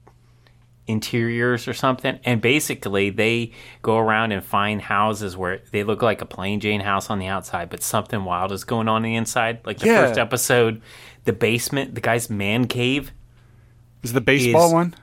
Interiors 0.87 1.67
or 1.67 1.73
something. 1.73 2.19
And 2.23 2.41
basically, 2.41 3.09
they 3.09 3.51
go 3.81 3.97
around 3.97 4.31
and 4.31 4.43
find 4.43 4.81
houses 4.81 5.35
where 5.35 5.61
they 5.71 5.83
look 5.83 6.01
like 6.01 6.21
a 6.21 6.25
plain 6.25 6.59
Jane 6.59 6.81
house 6.81 7.09
on 7.09 7.19
the 7.19 7.27
outside, 7.27 7.69
but 7.69 7.81
something 7.81 8.23
wild 8.23 8.51
is 8.51 8.63
going 8.63 8.87
on, 8.87 8.97
on 8.97 9.01
the 9.01 9.15
inside. 9.15 9.59
Like 9.65 9.79
the 9.79 9.87
Yeah. 9.87 10.05
first 10.07 10.19
episode, 10.19 10.81
the 11.23 11.33
basement, 11.33 11.95
the 11.95 12.01
guy's 12.01 12.29
man 12.29 12.67
cave. 12.67 13.11
Is 14.03 14.13
the 14.13 14.21
baseball 14.21 14.67
Is- 14.67 14.73
one? 14.73 14.95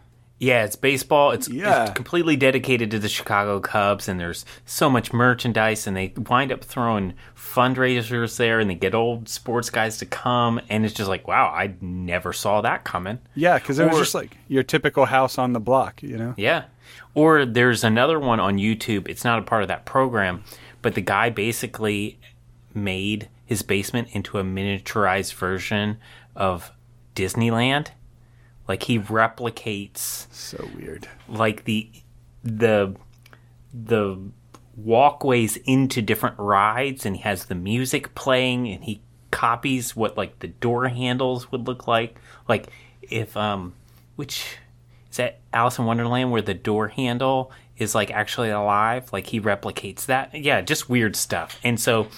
Yeah, 0.43 0.65
it's 0.65 0.75
baseball. 0.75 1.31
It's, 1.31 1.49
Yeah. 1.49 1.85
it's 1.85 1.93
completely 1.93 2.35
dedicated 2.35 2.91
to 2.91 2.99
the 2.99 3.09
Chicago 3.09 3.61
Cubs, 3.61 4.09
and 4.09 4.19
there's 4.19 4.45
so 4.67 4.91
much 4.91 5.13
merchandise, 5.13 5.87
and 5.87 5.97
they 5.97 6.13
wind 6.17 6.51
up 6.51 6.65
throwing 6.65 7.15
fundraisers 7.37 8.37
there, 8.39 8.59
and 8.59 8.69
they 8.69 8.75
get 8.75 8.93
old 8.93 9.29
sports 9.29 9.71
guys 9.71 9.99
to 9.99 10.07
come, 10.07 10.61
and 10.69 10.85
it's 10.85 10.95
just 10.95 11.09
like, 11.09 11.29
wow, 11.29 11.47
I 11.55 11.75
never 11.81 12.33
saw 12.33 12.61
that 12.63 12.83
coming. 12.83 13.21
Yeah, 13.37 13.59
because 13.59 13.79
it 13.79 13.89
was 13.89 13.99
just 13.99 14.17
like 14.17 14.37
your 14.49 14.65
typical 14.65 15.05
house 15.05 15.39
on 15.39 15.53
the 15.53 15.61
block. 15.61 16.03
You 16.03 16.17
know. 16.17 16.35
Yeah. 16.37 16.65
Or 17.15 17.47
there's 17.47 17.85
another 17.85 18.19
one 18.19 18.41
on 18.41 18.57
YouTube. 18.57 19.09
It's 19.09 19.23
not 19.23 19.39
a 19.39 19.43
part 19.43 19.63
of 19.63 19.69
that 19.69 19.85
program, 19.85 20.43
but 20.83 20.95
the 20.95 21.03
guy 21.03 21.31
basically 21.31 22.19
made 22.75 23.29
his 23.47 23.63
basement 23.63 24.09
into 24.11 24.39
a 24.39 24.43
miniaturized 24.43 25.35
version 25.35 25.99
of 26.35 26.73
Disneyland. 27.15 27.89
Like 28.73 28.85
he 28.85 28.99
replicates 28.99 30.29
So 30.33 30.67
weird. 30.75 31.07
like 31.29 31.65
the 31.65 31.91
the 32.43 32.97
the 33.75 34.19
walkways 34.75 35.59
into 35.59 36.01
different 36.01 36.39
rides 36.39 37.05
and 37.05 37.17
he 37.17 37.21
has 37.21 37.45
the 37.45 37.55
music 37.55 38.15
playing 38.15 38.67
and 38.69 38.83
he 38.85 39.03
copies 39.31 39.95
what 39.95 40.17
like 40.17 40.39
the 40.39 40.49
door 40.49 40.89
handles 40.89 41.53
would 41.53 41.67
look 41.67 41.87
like. 41.87 42.19
Like 42.49 42.69
if 43.03 43.37
um 43.37 43.75
which 44.17 44.57
is 45.11 45.19
that 45.19 45.41
Alice 45.53 45.79
in 45.79 45.85
Wonderland 45.85 46.33
where 46.33 46.41
the 46.41 46.55
door 46.55 46.89
handle 46.89 47.53
is 47.77 47.95
like 47.95 48.11
actually 48.11 48.49
alive? 48.49 49.13
Like 49.13 49.27
he 49.27 49.39
replicates 49.39 50.07
that? 50.07 50.35
Yeah 50.35 50.63
just 50.63 50.89
weird 50.89 51.15
stuff. 51.15 51.61
And 51.63 51.79
so 51.79 52.09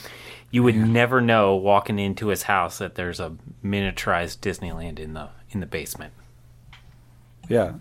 you 0.53 0.63
would 0.63 0.77
never 0.77 1.21
know 1.21 1.57
walking 1.57 1.99
into 1.99 2.29
his 2.29 2.45
house 2.45 2.79
that 2.79 2.95
there's 2.95 3.19
a 3.19 3.37
miniaturized 3.65 4.39
Disneyland 4.39 5.01
in 5.01 5.15
the 5.15 5.31
in 5.51 5.59
the 5.59 5.67
basement 5.67 6.13
Yeah. 7.49 7.75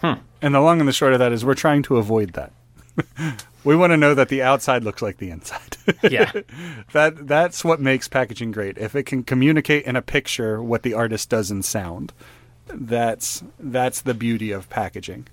Hmm. 0.00 0.20
And 0.42 0.54
the 0.54 0.60
long 0.60 0.80
and 0.80 0.88
the 0.88 0.92
short 0.92 1.12
of 1.12 1.18
that 1.18 1.32
is 1.32 1.44
we're 1.44 1.54
trying 1.54 1.82
to 1.84 1.96
avoid 1.96 2.34
that. 2.34 2.52
we 3.64 3.76
want 3.76 3.92
to 3.92 3.96
know 3.96 4.14
that 4.14 4.28
the 4.28 4.42
outside 4.42 4.84
looks 4.84 5.02
like 5.02 5.18
the 5.18 5.30
inside. 5.30 5.76
yeah 6.02 6.32
that 6.92 7.26
that's 7.26 7.64
what 7.64 7.80
makes 7.80 8.08
packaging 8.08 8.52
great. 8.52 8.78
If 8.78 8.94
it 8.94 9.04
can 9.04 9.22
communicate 9.22 9.84
in 9.84 9.96
a 9.96 10.02
picture 10.02 10.62
what 10.62 10.82
the 10.82 10.94
artist 10.94 11.28
does 11.28 11.50
in 11.50 11.62
sound, 11.62 12.12
that's 12.68 13.42
that's 13.58 14.00
the 14.00 14.14
beauty 14.14 14.50
of 14.50 14.68
packaging. 14.68 15.28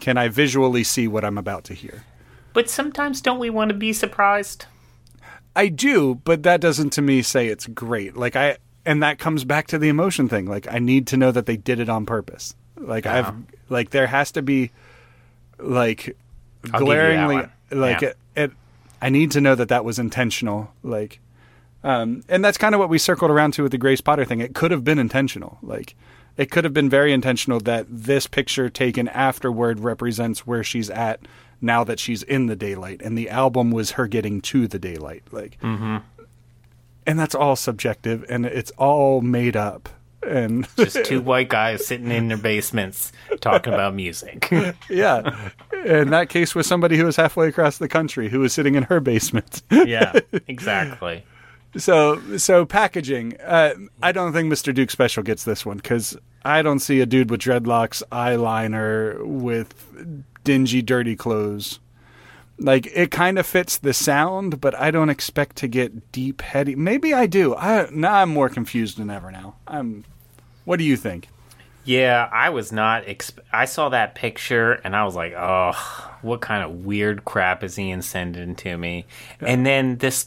Can 0.00 0.16
I 0.18 0.28
visually 0.28 0.84
see 0.84 1.08
what 1.08 1.24
I'm 1.24 1.38
about 1.38 1.64
to 1.64 1.74
hear? 1.74 2.04
but 2.52 2.70
sometimes 2.70 3.20
don't 3.20 3.38
we 3.38 3.50
want 3.50 3.68
to 3.68 3.76
be 3.76 3.92
surprised 3.92 4.64
I 5.54 5.68
do, 5.68 6.16
but 6.16 6.42
that 6.42 6.60
doesn't 6.60 6.90
to 6.90 7.02
me 7.02 7.22
say 7.22 7.48
it's 7.48 7.66
great. 7.66 8.14
Like 8.14 8.36
I 8.36 8.58
and 8.84 9.02
that 9.02 9.18
comes 9.18 9.42
back 9.44 9.66
to 9.68 9.78
the 9.78 9.88
emotion 9.88 10.28
thing. 10.28 10.46
Like 10.46 10.70
I 10.70 10.78
need 10.78 11.06
to 11.08 11.16
know 11.16 11.32
that 11.32 11.46
they 11.46 11.56
did 11.56 11.80
it 11.80 11.88
on 11.88 12.04
purpose. 12.06 12.54
Like 12.76 13.06
I've 13.06 13.34
like 13.68 13.90
there 13.90 14.06
has 14.06 14.32
to 14.32 14.42
be 14.42 14.70
like 15.58 16.16
I'll 16.72 16.80
give 16.80 16.88
you 16.88 16.94
that 16.94 17.26
glaringly 17.26 17.36
like 17.70 18.00
Yeah. 18.02 18.08
it, 18.08 18.16
it 18.36 18.50
I 19.02 19.08
need 19.10 19.30
to 19.32 19.40
know 19.40 19.54
that 19.54 19.68
that 19.68 19.84
was 19.84 19.98
intentional. 19.98 20.70
Like 20.82 21.20
um 21.84 22.22
and 22.28 22.44
that's 22.44 22.58
kind 22.58 22.74
of 22.74 22.78
what 22.78 22.88
we 22.88 22.98
circled 22.98 23.30
around 23.30 23.52
to 23.52 23.62
with 23.62 23.72
the 23.72 23.78
Grace 23.78 24.00
Potter 24.00 24.24
thing. 24.24 24.40
It 24.40 24.54
could 24.54 24.70
have 24.70 24.84
been 24.84 24.98
intentional. 24.98 25.58
Like 25.62 25.94
it 26.36 26.50
could 26.50 26.64
have 26.64 26.74
been 26.74 26.90
very 26.90 27.12
intentional 27.12 27.60
that 27.60 27.86
this 27.88 28.26
picture 28.26 28.68
taken 28.68 29.08
afterward 29.08 29.80
represents 29.80 30.46
where 30.46 30.62
she's 30.62 30.90
at 30.90 31.20
now 31.62 31.82
that 31.84 31.98
she's 31.98 32.22
in 32.22 32.44
the 32.46 32.56
daylight 32.56 33.00
and 33.02 33.16
the 33.16 33.30
album 33.30 33.70
was 33.70 33.92
her 33.92 34.06
getting 34.06 34.42
to 34.42 34.68
the 34.68 34.78
daylight 34.78 35.22
like 35.32 35.56
and 35.62 37.18
that's 37.18 37.34
all 37.34 37.56
subjective 37.56 38.24
and 38.28 38.44
it's 38.44 38.70
all 38.72 39.22
made 39.22 39.56
up 39.56 39.88
and 40.26 40.68
just 40.76 41.04
two 41.04 41.20
white 41.20 41.48
guys 41.48 41.86
sitting 41.86 42.10
in 42.10 42.28
their 42.28 42.36
basements 42.36 43.12
talking 43.40 43.72
about 43.72 43.94
music. 43.94 44.48
yeah. 44.90 45.50
In 45.84 46.10
that 46.10 46.28
case 46.28 46.54
was 46.54 46.66
somebody 46.66 46.96
who 46.96 47.04
was 47.04 47.16
halfway 47.16 47.48
across 47.48 47.78
the 47.78 47.88
country 47.88 48.28
who 48.28 48.40
was 48.40 48.52
sitting 48.52 48.74
in 48.74 48.84
her 48.84 49.00
basement. 49.00 49.62
Yeah, 49.86 50.18
exactly. 50.48 51.24
so 51.76 52.20
so 52.38 52.64
packaging 52.64 53.36
uh, 53.40 53.74
i 54.02 54.10
don't 54.10 54.32
think 54.32 54.50
mr 54.52 54.74
duke 54.74 54.90
special 54.90 55.22
gets 55.22 55.44
this 55.44 55.64
one 55.66 55.76
because 55.76 56.16
i 56.44 56.62
don't 56.62 56.78
see 56.80 57.00
a 57.00 57.06
dude 57.06 57.30
with 57.30 57.40
dreadlocks 57.40 58.02
eyeliner 58.10 59.22
with 59.24 59.74
dingy 60.44 60.80
dirty 60.82 61.14
clothes. 61.16 61.80
Like 62.58 62.86
it 62.94 63.10
kind 63.10 63.38
of 63.38 63.46
fits 63.46 63.76
the 63.78 63.92
sound 63.92 64.60
but 64.60 64.74
i 64.74 64.90
don't 64.90 65.10
expect 65.10 65.56
to 65.56 65.68
get 65.68 66.10
deep 66.12 66.40
heady. 66.40 66.74
Maybe 66.74 67.12
i 67.12 67.26
do. 67.26 67.54
I 67.54 67.88
now 67.92 68.14
i'm 68.14 68.30
more 68.30 68.48
confused 68.48 68.96
than 68.98 69.10
ever 69.10 69.30
now. 69.30 69.56
I'm 69.66 70.04
what 70.66 70.78
do 70.78 70.84
you 70.84 70.96
think 70.98 71.28
Yeah, 71.84 72.28
I 72.32 72.50
was 72.50 72.72
not. 72.72 73.04
Exp- 73.06 73.38
I 73.52 73.64
saw 73.64 73.88
that 73.90 74.14
picture 74.16 74.72
and 74.84 74.94
I 74.94 75.04
was 75.04 75.14
like, 75.14 75.32
oh, 75.36 75.72
what 76.20 76.40
kind 76.40 76.62
of 76.64 76.84
weird 76.84 77.24
crap 77.24 77.62
is 77.64 77.78
Ian 77.78 78.02
sending 78.02 78.54
to 78.56 78.76
me? 78.76 79.06
And 79.40 79.64
then 79.64 79.96
this 79.98 80.26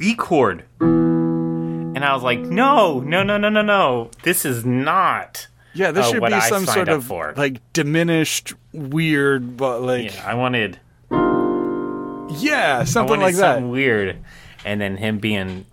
E 0.00 0.14
chord. 0.14 0.64
And 0.80 2.04
I 2.04 2.14
was 2.14 2.22
like, 2.22 2.38
no, 2.40 3.00
no, 3.00 3.22
no, 3.22 3.36
no, 3.36 3.48
no, 3.48 3.60
no. 3.62 4.10
This 4.22 4.44
is 4.44 4.64
not. 4.64 5.46
yeah 5.74 5.90
this 5.92 6.06
uh, 6.06 6.10
should 6.12 6.22
be 6.24 6.32
I 6.32 6.48
some 6.48 6.64
sort 6.64 6.88
of 6.88 7.04
for. 7.04 7.34
like 7.36 7.60
diminished 7.72 8.54
weird 8.72 9.56
but 9.58 9.82
like 9.82 10.14
Yeah, 10.14 10.24
I 10.26 10.34
wanted. 10.34 10.78
yeah 12.40 12.84
something 12.84 13.10
wanted 13.20 13.22
like 13.24 13.34
that 13.36 13.54
something 13.56 13.70
weird. 13.70 14.18
And 14.64 14.80
then 14.80 14.96
him 14.96 15.18
being 15.18 15.66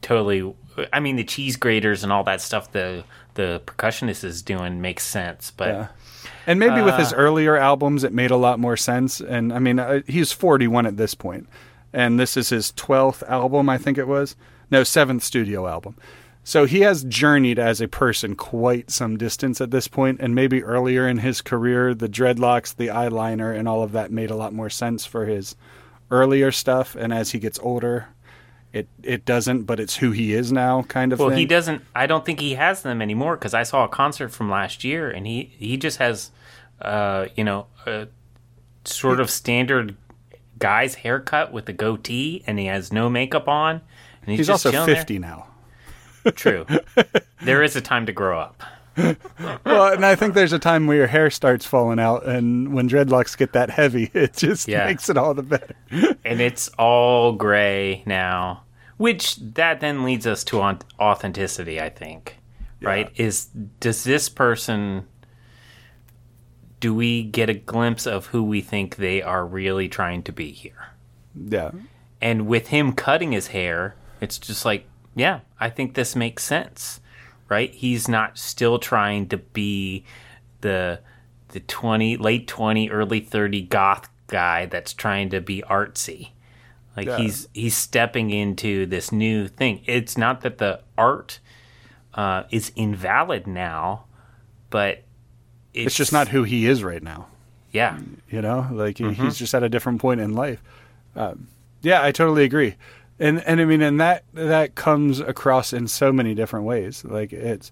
totally. 0.00 0.54
I 0.92 1.00
mean, 1.00 1.16
the 1.16 1.24
cheese 1.24 1.56
graters 1.56 2.02
and 2.02 2.10
all 2.12 2.24
that 2.24 2.40
stuff 2.40 2.72
the 2.72 3.04
the 3.34 3.62
percussionist 3.66 4.24
is 4.24 4.42
doing 4.42 4.80
makes 4.80 5.04
sense, 5.04 5.50
but. 5.50 5.68
Yeah. 5.68 5.86
And 6.46 6.58
maybe 6.58 6.82
with 6.82 6.94
Uh, 6.94 6.98
his 6.98 7.12
earlier 7.12 7.56
albums, 7.56 8.04
it 8.04 8.12
made 8.12 8.30
a 8.30 8.36
lot 8.36 8.58
more 8.58 8.76
sense. 8.76 9.20
And 9.20 9.52
I 9.52 9.58
mean, 9.58 9.78
uh, 9.78 10.00
he's 10.06 10.32
41 10.32 10.86
at 10.86 10.96
this 10.96 11.14
point, 11.14 11.48
and 11.92 12.18
this 12.18 12.36
is 12.36 12.48
his 12.50 12.72
12th 12.72 13.22
album, 13.28 13.68
I 13.68 13.78
think 13.78 13.96
it 13.98 14.08
was. 14.08 14.36
No, 14.70 14.82
seventh 14.84 15.22
studio 15.22 15.66
album. 15.66 15.96
So 16.44 16.64
he 16.64 16.80
has 16.80 17.04
journeyed 17.04 17.60
as 17.60 17.80
a 17.80 17.86
person 17.86 18.34
quite 18.34 18.90
some 18.90 19.16
distance 19.16 19.60
at 19.60 19.70
this 19.70 19.86
point, 19.86 20.18
and 20.20 20.34
maybe 20.34 20.64
earlier 20.64 21.06
in 21.06 21.18
his 21.18 21.40
career, 21.40 21.94
the 21.94 22.08
dreadlocks, 22.08 22.74
the 22.74 22.88
eyeliner, 22.88 23.56
and 23.56 23.68
all 23.68 23.82
of 23.84 23.92
that 23.92 24.10
made 24.10 24.30
a 24.30 24.34
lot 24.36 24.52
more 24.52 24.70
sense 24.70 25.06
for 25.06 25.26
his 25.26 25.54
earlier 26.10 26.50
stuff. 26.50 26.96
And 26.96 27.12
as 27.12 27.30
he 27.30 27.38
gets 27.38 27.60
older, 27.60 28.08
it 28.72 28.88
it 29.02 29.24
doesn't, 29.24 29.64
but 29.64 29.78
it's 29.78 29.96
who 29.96 30.12
he 30.12 30.32
is 30.32 30.50
now, 30.50 30.82
kind 30.84 31.12
of. 31.12 31.18
Well, 31.18 31.28
thing. 31.28 31.38
he 31.38 31.46
doesn't. 31.46 31.82
I 31.94 32.06
don't 32.06 32.24
think 32.24 32.40
he 32.40 32.54
has 32.54 32.82
them 32.82 33.02
anymore 33.02 33.36
because 33.36 33.54
I 33.54 33.64
saw 33.64 33.84
a 33.84 33.88
concert 33.88 34.30
from 34.30 34.50
last 34.50 34.82
year, 34.82 35.10
and 35.10 35.26
he 35.26 35.52
he 35.58 35.76
just 35.76 35.98
has, 35.98 36.30
uh, 36.80 37.26
you 37.36 37.44
know, 37.44 37.66
a 37.86 38.08
sort 38.84 39.20
of 39.20 39.30
standard 39.30 39.96
guy's 40.58 40.96
haircut 40.96 41.52
with 41.52 41.68
a 41.68 41.72
goatee, 41.72 42.42
and 42.46 42.58
he 42.58 42.66
has 42.66 42.92
no 42.92 43.10
makeup 43.10 43.46
on. 43.46 43.82
And 44.22 44.30
he's, 44.30 44.38
He's 44.38 44.46
just 44.46 44.66
also 44.66 44.70
chilling 44.70 44.86
there. 44.86 44.96
fifty 44.96 45.18
now. 45.18 45.48
True. 46.34 46.66
there 47.42 47.62
is 47.62 47.76
a 47.76 47.80
time 47.80 48.06
to 48.06 48.12
grow 48.12 48.40
up. 48.40 48.62
well, 49.64 49.92
and 49.92 50.04
I 50.04 50.14
think 50.14 50.34
there's 50.34 50.52
a 50.52 50.58
time 50.58 50.86
where 50.86 50.96
your 50.96 51.06
hair 51.06 51.30
starts 51.30 51.64
falling 51.64 51.98
out, 51.98 52.26
and 52.26 52.72
when 52.74 52.88
dreadlocks 52.88 53.36
get 53.36 53.52
that 53.54 53.70
heavy, 53.70 54.10
it 54.14 54.34
just 54.34 54.68
Yeah. 54.68 54.86
makes 54.86 55.08
it 55.08 55.16
all 55.16 55.34
the 55.34 55.42
better. 55.42 55.74
and 56.24 56.40
it's 56.40 56.68
all 56.78 57.32
gray 57.32 58.02
now 58.06 58.64
which 58.98 59.36
that 59.36 59.80
then 59.80 60.04
leads 60.04 60.26
us 60.28 60.44
to 60.44 60.60
authenticity 61.00 61.80
i 61.80 61.88
think 61.88 62.36
right? 62.82 63.10
Is 63.16 63.46
does 63.80 64.04
this 64.04 64.28
person 64.28 65.06
do 66.80 66.94
we 66.94 67.22
get 67.22 67.48
a 67.48 67.54
glimpse 67.54 68.06
of 68.06 68.26
who 68.26 68.42
we 68.42 68.60
think 68.60 68.96
they 68.96 69.22
are 69.22 69.46
really 69.46 69.88
trying 69.88 70.22
to 70.24 70.32
be 70.32 70.50
here? 70.50 70.88
Yeah, 71.34 71.70
and 72.20 72.46
with 72.46 72.68
him 72.68 72.92
cutting 72.92 73.32
his 73.32 73.48
hair 73.48 73.96
it's 74.20 74.38
just 74.38 74.64
like 74.64 74.86
yeah 75.16 75.40
i 75.58 75.68
think 75.70 75.94
this 75.94 76.14
makes 76.14 76.44
sense 76.44 77.00
right 77.52 77.72
he's 77.84 78.08
not 78.08 78.38
still 78.38 78.78
trying 78.78 79.28
to 79.28 79.36
be 79.36 80.04
the 80.62 80.98
the 81.48 81.60
20 81.60 82.16
late 82.16 82.46
20 82.48 82.88
early 82.90 83.20
30 83.20 83.62
goth 83.62 84.08
guy 84.26 84.66
that's 84.66 84.92
trying 84.94 85.28
to 85.30 85.40
be 85.40 85.62
artsy 85.68 86.30
like 86.96 87.06
Yeah. 87.06 87.18
he's 87.18 87.48
he's 87.52 87.76
stepping 87.76 88.30
into 88.30 88.86
this 88.86 89.12
new 89.12 89.48
thing 89.48 89.82
it's 89.86 90.16
not 90.16 90.40
that 90.42 90.56
the 90.58 90.80
art 90.96 91.38
uh, 92.14 92.42
is 92.50 92.72
invalid 92.76 93.46
now 93.46 94.04
but 94.70 95.02
it's, 95.74 95.86
it's 95.88 95.96
just 95.96 96.12
not 96.12 96.28
who 96.28 96.42
he 96.44 96.66
is 96.66 96.82
right 96.84 97.02
now. 97.02 97.26
yeah 97.70 97.98
You 98.30 98.40
know, 98.42 98.66
like 98.72 98.96
Mm-hmm. 98.96 99.22
he's 99.24 99.36
just 99.38 99.54
at 99.54 99.62
a 99.62 99.68
different 99.68 100.00
point 100.00 100.20
in 100.20 100.34
life. 100.34 100.62
Um, 101.16 101.48
yeah, 101.82 102.02
I 102.02 102.12
totally 102.12 102.44
agree, 102.44 102.74
and 103.22 103.42
and 103.46 103.60
I 103.60 103.64
mean, 103.64 103.82
and 103.82 104.00
that 104.00 104.24
that 104.34 104.74
comes 104.74 105.20
across 105.20 105.72
in 105.72 105.86
so 105.86 106.12
many 106.12 106.34
different 106.34 106.66
ways. 106.66 107.04
Like 107.04 107.32
it's 107.32 107.70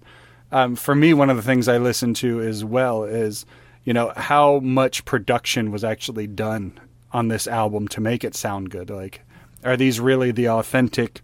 um, 0.51 0.75
for 0.75 0.95
me, 0.95 1.13
one 1.13 1.29
of 1.29 1.35
the 1.35 1.43
things 1.43 1.67
I 1.67 1.77
listen 1.77 2.13
to 2.15 2.41
as 2.41 2.63
well 2.63 3.03
is 3.03 3.45
you 3.83 3.93
know 3.93 4.13
how 4.15 4.59
much 4.59 5.03
production 5.03 5.69
was 5.71 5.83
actually 5.83 6.27
done 6.27 6.79
on 7.11 7.27
this 7.27 7.47
album 7.47 7.89
to 7.89 7.99
make 7.99 8.23
it 8.23 8.33
sound 8.33 8.69
good. 8.69 8.89
Like, 8.89 9.21
are 9.65 9.75
these 9.75 9.99
really 9.99 10.31
the 10.31 10.47
authentic 10.47 11.21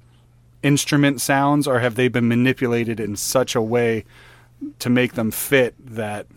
instrument 0.61 1.21
sounds, 1.21 1.65
or 1.65 1.79
have 1.79 1.95
they 1.95 2.09
been 2.09 2.27
manipulated 2.27 2.99
in 2.99 3.15
such 3.15 3.55
a 3.55 3.61
way 3.61 4.03
to 4.79 4.89
make 4.89 5.13
them 5.13 5.31
fit 5.31 5.73
that 5.79 6.27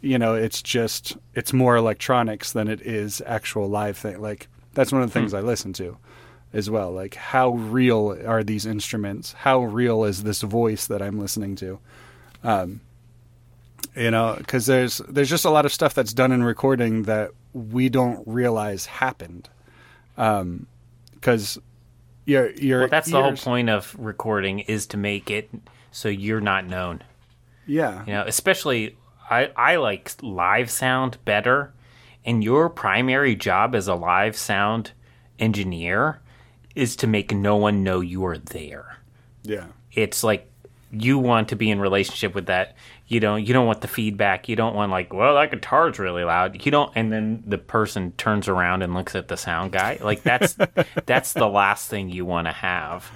you 0.00 0.18
know 0.18 0.34
it's 0.34 0.62
just 0.62 1.18
it's 1.34 1.52
more 1.52 1.76
electronics 1.76 2.52
than 2.52 2.68
it 2.68 2.80
is 2.80 3.20
actual 3.26 3.68
live 3.68 3.98
thing 3.98 4.20
like 4.20 4.48
that's 4.74 4.92
one 4.92 5.02
of 5.02 5.08
the 5.08 5.12
things 5.12 5.34
i 5.34 5.40
listen 5.40 5.72
to 5.72 5.96
as 6.52 6.68
well. 6.68 6.92
Like 6.92 7.14
how 7.14 7.50
real 7.50 8.18
are 8.26 8.42
these 8.42 8.66
instruments? 8.66 9.32
How 9.32 9.62
real 9.62 10.04
is 10.04 10.22
this 10.22 10.42
voice 10.42 10.86
that 10.86 11.02
i'm 11.02 11.18
listening 11.18 11.56
to? 11.56 11.78
Um 12.44 12.80
you 13.94 14.10
know 14.10 14.36
because 14.38 14.66
there's 14.66 14.98
there's 15.08 15.30
just 15.30 15.44
a 15.44 15.50
lot 15.50 15.66
of 15.66 15.72
stuff 15.72 15.94
that's 15.94 16.12
done 16.12 16.32
in 16.32 16.42
recording 16.42 17.04
that 17.04 17.30
we 17.52 17.88
don't 17.88 18.26
realize 18.26 18.86
happened. 18.86 19.48
Um 20.16 20.66
because 21.14 21.58
your 22.24 22.50
your 22.52 22.80
well 22.80 22.88
that's 22.88 23.10
the 23.10 23.22
whole 23.22 23.36
point 23.36 23.68
of 23.68 23.94
recording 23.98 24.60
is 24.60 24.86
to 24.88 24.96
make 24.96 25.30
it 25.30 25.50
so 25.90 26.08
you're 26.08 26.40
not 26.40 26.66
known. 26.66 27.02
Yeah. 27.66 28.04
You 28.06 28.12
know, 28.14 28.24
especially 28.26 28.96
I, 29.30 29.50
I 29.56 29.76
like 29.76 30.12
live 30.20 30.70
sound 30.70 31.18
better. 31.24 31.72
And 32.24 32.42
your 32.42 32.68
primary 32.68 33.34
job 33.34 33.74
as 33.74 33.88
a 33.88 33.94
live 33.94 34.36
sound 34.36 34.92
engineer 35.38 36.20
is 36.74 36.96
to 36.96 37.06
make 37.06 37.34
no 37.34 37.56
one 37.56 37.82
know 37.84 38.00
you 38.00 38.24
are 38.24 38.38
there. 38.38 38.98
yeah 39.42 39.66
It's 39.92 40.22
like 40.22 40.48
you 40.90 41.18
want 41.18 41.48
to 41.48 41.56
be 41.56 41.70
in 41.70 41.80
relationship 41.80 42.34
with 42.34 42.46
that. 42.46 42.76
You 43.08 43.18
don't 43.18 43.46
you 43.46 43.54
don't 43.54 43.66
want 43.66 43.80
the 43.80 43.88
feedback. 43.88 44.48
You 44.48 44.56
don't 44.56 44.74
want 44.74 44.90
like, 44.90 45.12
well, 45.12 45.34
that 45.34 45.50
guitar's 45.50 45.98
really 45.98 46.24
loud. 46.24 46.64
You 46.64 46.70
don't 46.70 46.92
and 46.94 47.12
then 47.12 47.42
the 47.46 47.58
person 47.58 48.12
turns 48.12 48.48
around 48.48 48.82
and 48.82 48.94
looks 48.94 49.14
at 49.14 49.28
the 49.28 49.36
sound 49.36 49.72
guy. 49.72 49.98
Like 50.02 50.22
that's 50.22 50.56
that's 51.06 51.32
the 51.32 51.48
last 51.48 51.88
thing 51.88 52.10
you 52.10 52.24
want 52.24 52.46
to 52.46 52.52
have. 52.52 53.10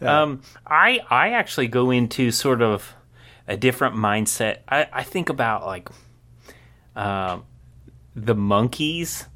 Um, 0.00 0.42
I 0.66 1.00
I 1.10 1.30
actually 1.30 1.68
go 1.68 1.90
into 1.90 2.30
sort 2.30 2.62
of 2.62 2.94
a 3.46 3.56
different 3.56 3.96
mindset. 3.96 4.58
I, 4.68 4.86
I 4.92 5.02
think 5.02 5.28
about 5.28 5.66
like 5.66 5.88
um, 6.94 7.44
the 8.14 8.34
Monkees 8.34 9.26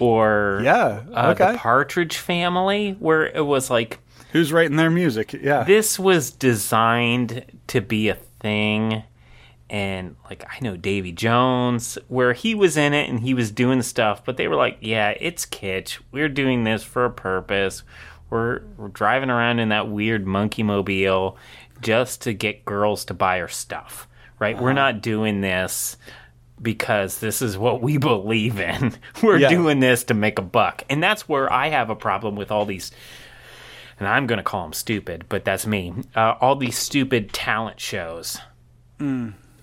or 0.00 0.60
Yeah, 0.62 1.02
uh, 1.12 1.34
okay. 1.34 1.52
the 1.52 1.58
Partridge 1.58 2.16
Family, 2.16 2.96
where 2.98 3.26
it 3.26 3.44
was 3.46 3.70
like 3.70 3.98
who's 4.32 4.52
writing 4.52 4.76
their 4.76 4.90
music? 4.90 5.32
Yeah. 5.32 5.64
this 5.64 5.98
was 5.98 6.30
designed 6.30 7.44
to 7.68 7.80
be 7.80 8.08
a 8.08 8.14
thing. 8.40 9.02
And 9.68 10.16
like 10.28 10.44
i 10.50 10.58
know 10.64 10.76
davy 10.76 11.12
jones 11.12 11.96
where 12.08 12.32
he 12.32 12.56
was 12.56 12.76
in 12.76 12.92
it 12.92 13.08
and 13.08 13.20
he 13.20 13.34
was 13.34 13.52
doing 13.52 13.82
stuff 13.82 14.24
but 14.24 14.36
they 14.36 14.48
were 14.48 14.56
like 14.56 14.78
yeah 14.80 15.10
it's 15.20 15.46
kitsch. 15.46 16.00
We're 16.10 16.28
doing 16.28 16.64
this 16.64 16.82
for 16.82 17.04
a 17.04 17.10
purpose. 17.10 17.84
We're, 18.30 18.62
we're 18.76 18.88
driving 18.88 19.30
around 19.30 19.60
in 19.60 19.68
that 19.68 19.88
weird 19.88 20.26
monkey 20.26 20.64
mobile 20.64 21.36
just 21.80 22.22
to 22.22 22.32
get 22.32 22.64
girls 22.64 23.04
to 23.06 23.14
buy 23.14 23.40
our 23.40 23.48
stuff 23.48 24.08
right? 24.40 24.58
We're 24.60 24.72
not 24.72 25.02
doing 25.02 25.40
this 25.42 25.96
because 26.62 27.18
this 27.18 27.40
is 27.42 27.56
what 27.56 27.80
we 27.80 27.96
believe 27.96 28.60
in 28.60 28.94
we're 29.22 29.38
Yeah. 29.38 29.48
doing 29.48 29.80
this 29.80 30.04
to 30.04 30.14
make 30.14 30.38
a 30.38 30.42
buck 30.42 30.84
and 30.90 31.02
that's 31.02 31.28
where 31.28 31.50
i 31.52 31.68
have 31.68 31.90
a 31.90 31.96
problem 31.96 32.36
with 32.36 32.50
all 32.50 32.66
these 32.66 32.90
and 33.98 34.08
I'm 34.08 34.26
going 34.26 34.38
to 34.38 34.42
call 34.42 34.62
them 34.62 34.72
stupid, 34.72 35.26
but 35.28 35.44
that's 35.44 35.66
me. 35.66 35.92
Uh, 36.16 36.34
all 36.40 36.56
these 36.56 36.78
stupid 36.78 37.34
talent 37.34 37.78
shows, 37.80 38.38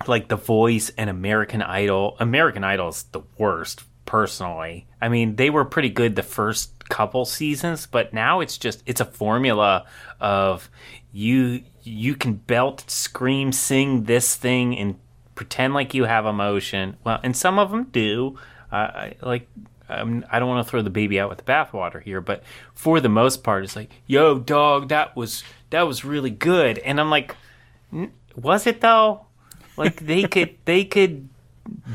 like 0.06 0.28
The 0.28 0.36
Voice 0.36 0.92
and 0.96 1.10
American 1.10 1.64
Idol. 1.64 2.16
American 2.20 2.64
Idol's 2.64 3.02
the 3.12 3.22
worst, 3.40 3.84
personally. 4.06 4.86
I 5.02 5.10
mean, 5.10 5.38
they 5.38 5.50
were 5.50 5.66
pretty 5.66 5.90
good 5.90 6.16
the 6.16 6.22
first 6.22 6.88
couple 6.88 7.26
seasons, 7.26 7.88
but 7.88 8.14
now 8.14 8.40
it's 8.42 8.60
just 8.60 8.84
it's 8.86 9.02
a 9.02 9.06
formula 9.06 9.86
of 10.20 10.70
you 11.12 11.64
you 11.82 12.14
can 12.16 12.34
belt, 12.36 12.84
scream, 12.88 13.52
sing 13.52 14.04
this 14.04 14.36
thing, 14.36 14.78
and 14.78 15.00
pretend 15.38 15.74
like 15.74 15.94
you 15.94 16.04
have 16.04 16.26
emotion. 16.26 16.98
Well, 17.06 17.22
and 17.24 17.38
some 17.38 17.58
of 17.60 17.72
them 17.72 17.86
do. 17.86 18.38
Uh, 18.70 18.76
I, 18.76 19.16
like 19.22 19.48
um, 19.88 20.26
I 20.30 20.40
don't 20.40 20.50
want 20.50 20.66
to 20.66 20.70
throw 20.70 20.82
the 20.82 20.90
baby 20.90 21.20
out 21.20 21.30
with 21.30 21.38
the 21.38 21.46
bathwater 21.46 22.04
here, 22.04 22.20
but 22.20 22.44
for 22.74 23.00
the 23.00 23.08
most 23.08 23.44
part, 23.44 23.64
it's 23.64 23.76
like, 23.76 23.92
"Yo, 24.06 24.40
dog, 24.40 24.90
that 24.90 25.16
was 25.16 25.44
that 25.70 25.84
was 25.84 26.04
really 26.04 26.32
good," 26.32 26.80
and 26.80 27.00
I'm 27.00 27.10
like, 27.10 27.36
"N- 27.94 28.12
"Was 28.36 28.68
it 28.68 28.82
though?" 28.82 29.28
Like 29.78 30.06
they 30.06 30.24
could 30.28 30.58
they 30.66 30.84
could 30.84 31.30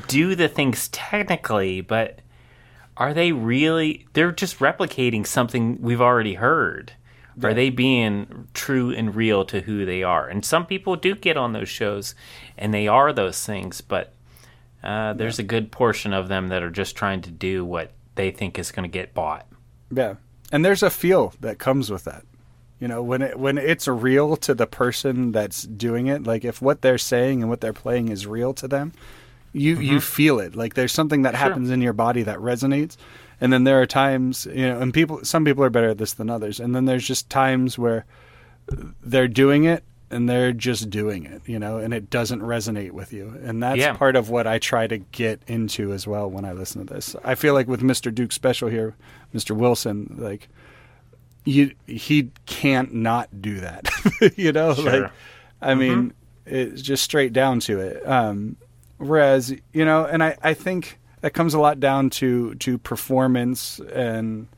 do 0.08 0.34
the 0.34 0.48
things 0.48 0.88
technically, 0.88 1.82
but 1.82 2.20
are 2.96 3.12
they 3.12 3.32
really? 3.32 4.06
They're 4.14 4.32
just 4.32 4.60
replicating 4.60 5.26
something 5.26 5.82
we've 5.82 6.00
already 6.00 6.34
heard. 6.34 6.92
Are 7.42 7.54
they 7.54 7.70
being 7.70 8.48
true 8.52 8.90
and 8.90 9.14
real 9.14 9.44
to 9.46 9.60
who 9.60 9.86
they 9.86 10.02
are? 10.02 10.28
And 10.28 10.44
some 10.44 10.66
people 10.66 10.96
do 10.96 11.14
get 11.14 11.36
on 11.36 11.52
those 11.52 11.68
shows, 11.68 12.14
and 12.58 12.74
they 12.74 12.88
are 12.88 13.12
those 13.12 13.44
things, 13.44 13.80
but 13.80 14.12
uh, 14.82 15.14
there's 15.14 15.38
a 15.38 15.44
good 15.44 15.70
portion 15.70 16.12
of 16.12 16.28
them 16.28 16.48
that 16.48 16.62
are 16.62 16.70
just 16.70 16.96
trying 16.96 17.22
to 17.22 17.30
do 17.30 17.64
what 17.64 17.92
they 18.16 18.30
think 18.30 18.58
is 18.58 18.72
going 18.72 18.88
to 18.88 18.92
get 18.92 19.14
bought. 19.14 19.46
Yeah, 19.90 20.16
and 20.50 20.64
there's 20.64 20.82
a 20.82 20.90
feel 20.90 21.32
that 21.40 21.58
comes 21.58 21.90
with 21.90 22.04
that. 22.04 22.24
You 22.80 22.88
know, 22.88 23.02
when 23.02 23.22
it 23.22 23.38
when 23.38 23.58
it's 23.58 23.86
real 23.86 24.36
to 24.38 24.54
the 24.54 24.66
person 24.66 25.30
that's 25.30 25.62
doing 25.62 26.08
it, 26.08 26.24
like 26.24 26.44
if 26.44 26.60
what 26.60 26.82
they're 26.82 26.98
saying 26.98 27.40
and 27.40 27.48
what 27.48 27.60
they're 27.60 27.72
playing 27.72 28.08
is 28.08 28.26
real 28.26 28.52
to 28.54 28.66
them, 28.66 28.92
you 29.52 29.78
you 29.78 30.00
feel 30.00 30.40
it. 30.40 30.56
Like 30.56 30.74
there's 30.74 30.92
something 30.92 31.22
that 31.22 31.34
happens 31.34 31.70
in 31.70 31.80
your 31.80 31.92
body 31.92 32.24
that 32.24 32.38
resonates. 32.38 32.96
And 33.42 33.52
then 33.52 33.64
there 33.64 33.82
are 33.82 33.86
times, 33.86 34.46
you 34.46 34.66
know, 34.68 34.78
and 34.80 34.94
people 34.94 35.24
some 35.24 35.44
people 35.44 35.64
are 35.64 35.70
better 35.70 35.90
at 35.90 35.98
this 35.98 36.12
than 36.14 36.30
others. 36.30 36.60
And 36.60 36.74
then 36.74 36.84
there's 36.86 37.06
just 37.06 37.28
times 37.28 37.76
where 37.76 38.06
they're 39.02 39.26
doing 39.28 39.64
it 39.64 39.82
and 40.10 40.28
they're 40.28 40.52
just 40.52 40.90
doing 40.90 41.24
it, 41.26 41.42
you 41.46 41.58
know, 41.58 41.78
and 41.78 41.92
it 41.92 42.08
doesn't 42.08 42.40
resonate 42.40 42.92
with 42.92 43.12
you. 43.12 43.36
And 43.42 43.60
that's 43.62 43.78
Yeah. 43.78 43.94
part 43.94 44.14
of 44.14 44.30
what 44.30 44.46
I 44.46 44.58
try 44.60 44.86
to 44.86 44.98
get 44.98 45.40
into 45.48 45.92
as 45.92 46.06
well 46.06 46.30
when 46.30 46.44
I 46.44 46.52
listen 46.52 46.86
to 46.86 46.94
this. 46.94 47.16
I 47.24 47.34
feel 47.34 47.52
like 47.54 47.66
with 47.66 47.80
Mr. 47.82 48.14
Duke 48.14 48.30
Special 48.30 48.68
here, 48.68 48.94
Mr. 49.34 49.56
Wilson, 49.56 50.14
like 50.18 50.48
you 51.44 51.72
he 51.86 52.30
can't 52.46 52.94
not 52.94 53.42
do 53.42 53.58
that. 53.60 53.88
you 54.36 54.52
know, 54.52 54.74
Sure. 54.74 55.00
like 55.02 55.10
I 55.60 55.74
mean, 55.74 56.12
it's 56.46 56.80
just 56.82 57.02
straight 57.02 57.32
down 57.32 57.58
to 57.60 57.80
it. 57.80 58.06
Um 58.08 58.56
whereas, 58.98 59.52
you 59.72 59.84
know, 59.84 60.04
and 60.04 60.22
I 60.22 60.36
I 60.42 60.54
think 60.54 61.00
that 61.22 61.32
comes 61.32 61.54
a 61.54 61.58
lot 61.58 61.80
down 61.80 62.10
to 62.10 62.54
to 62.56 62.76
performance 62.76 63.80
and 63.92 64.48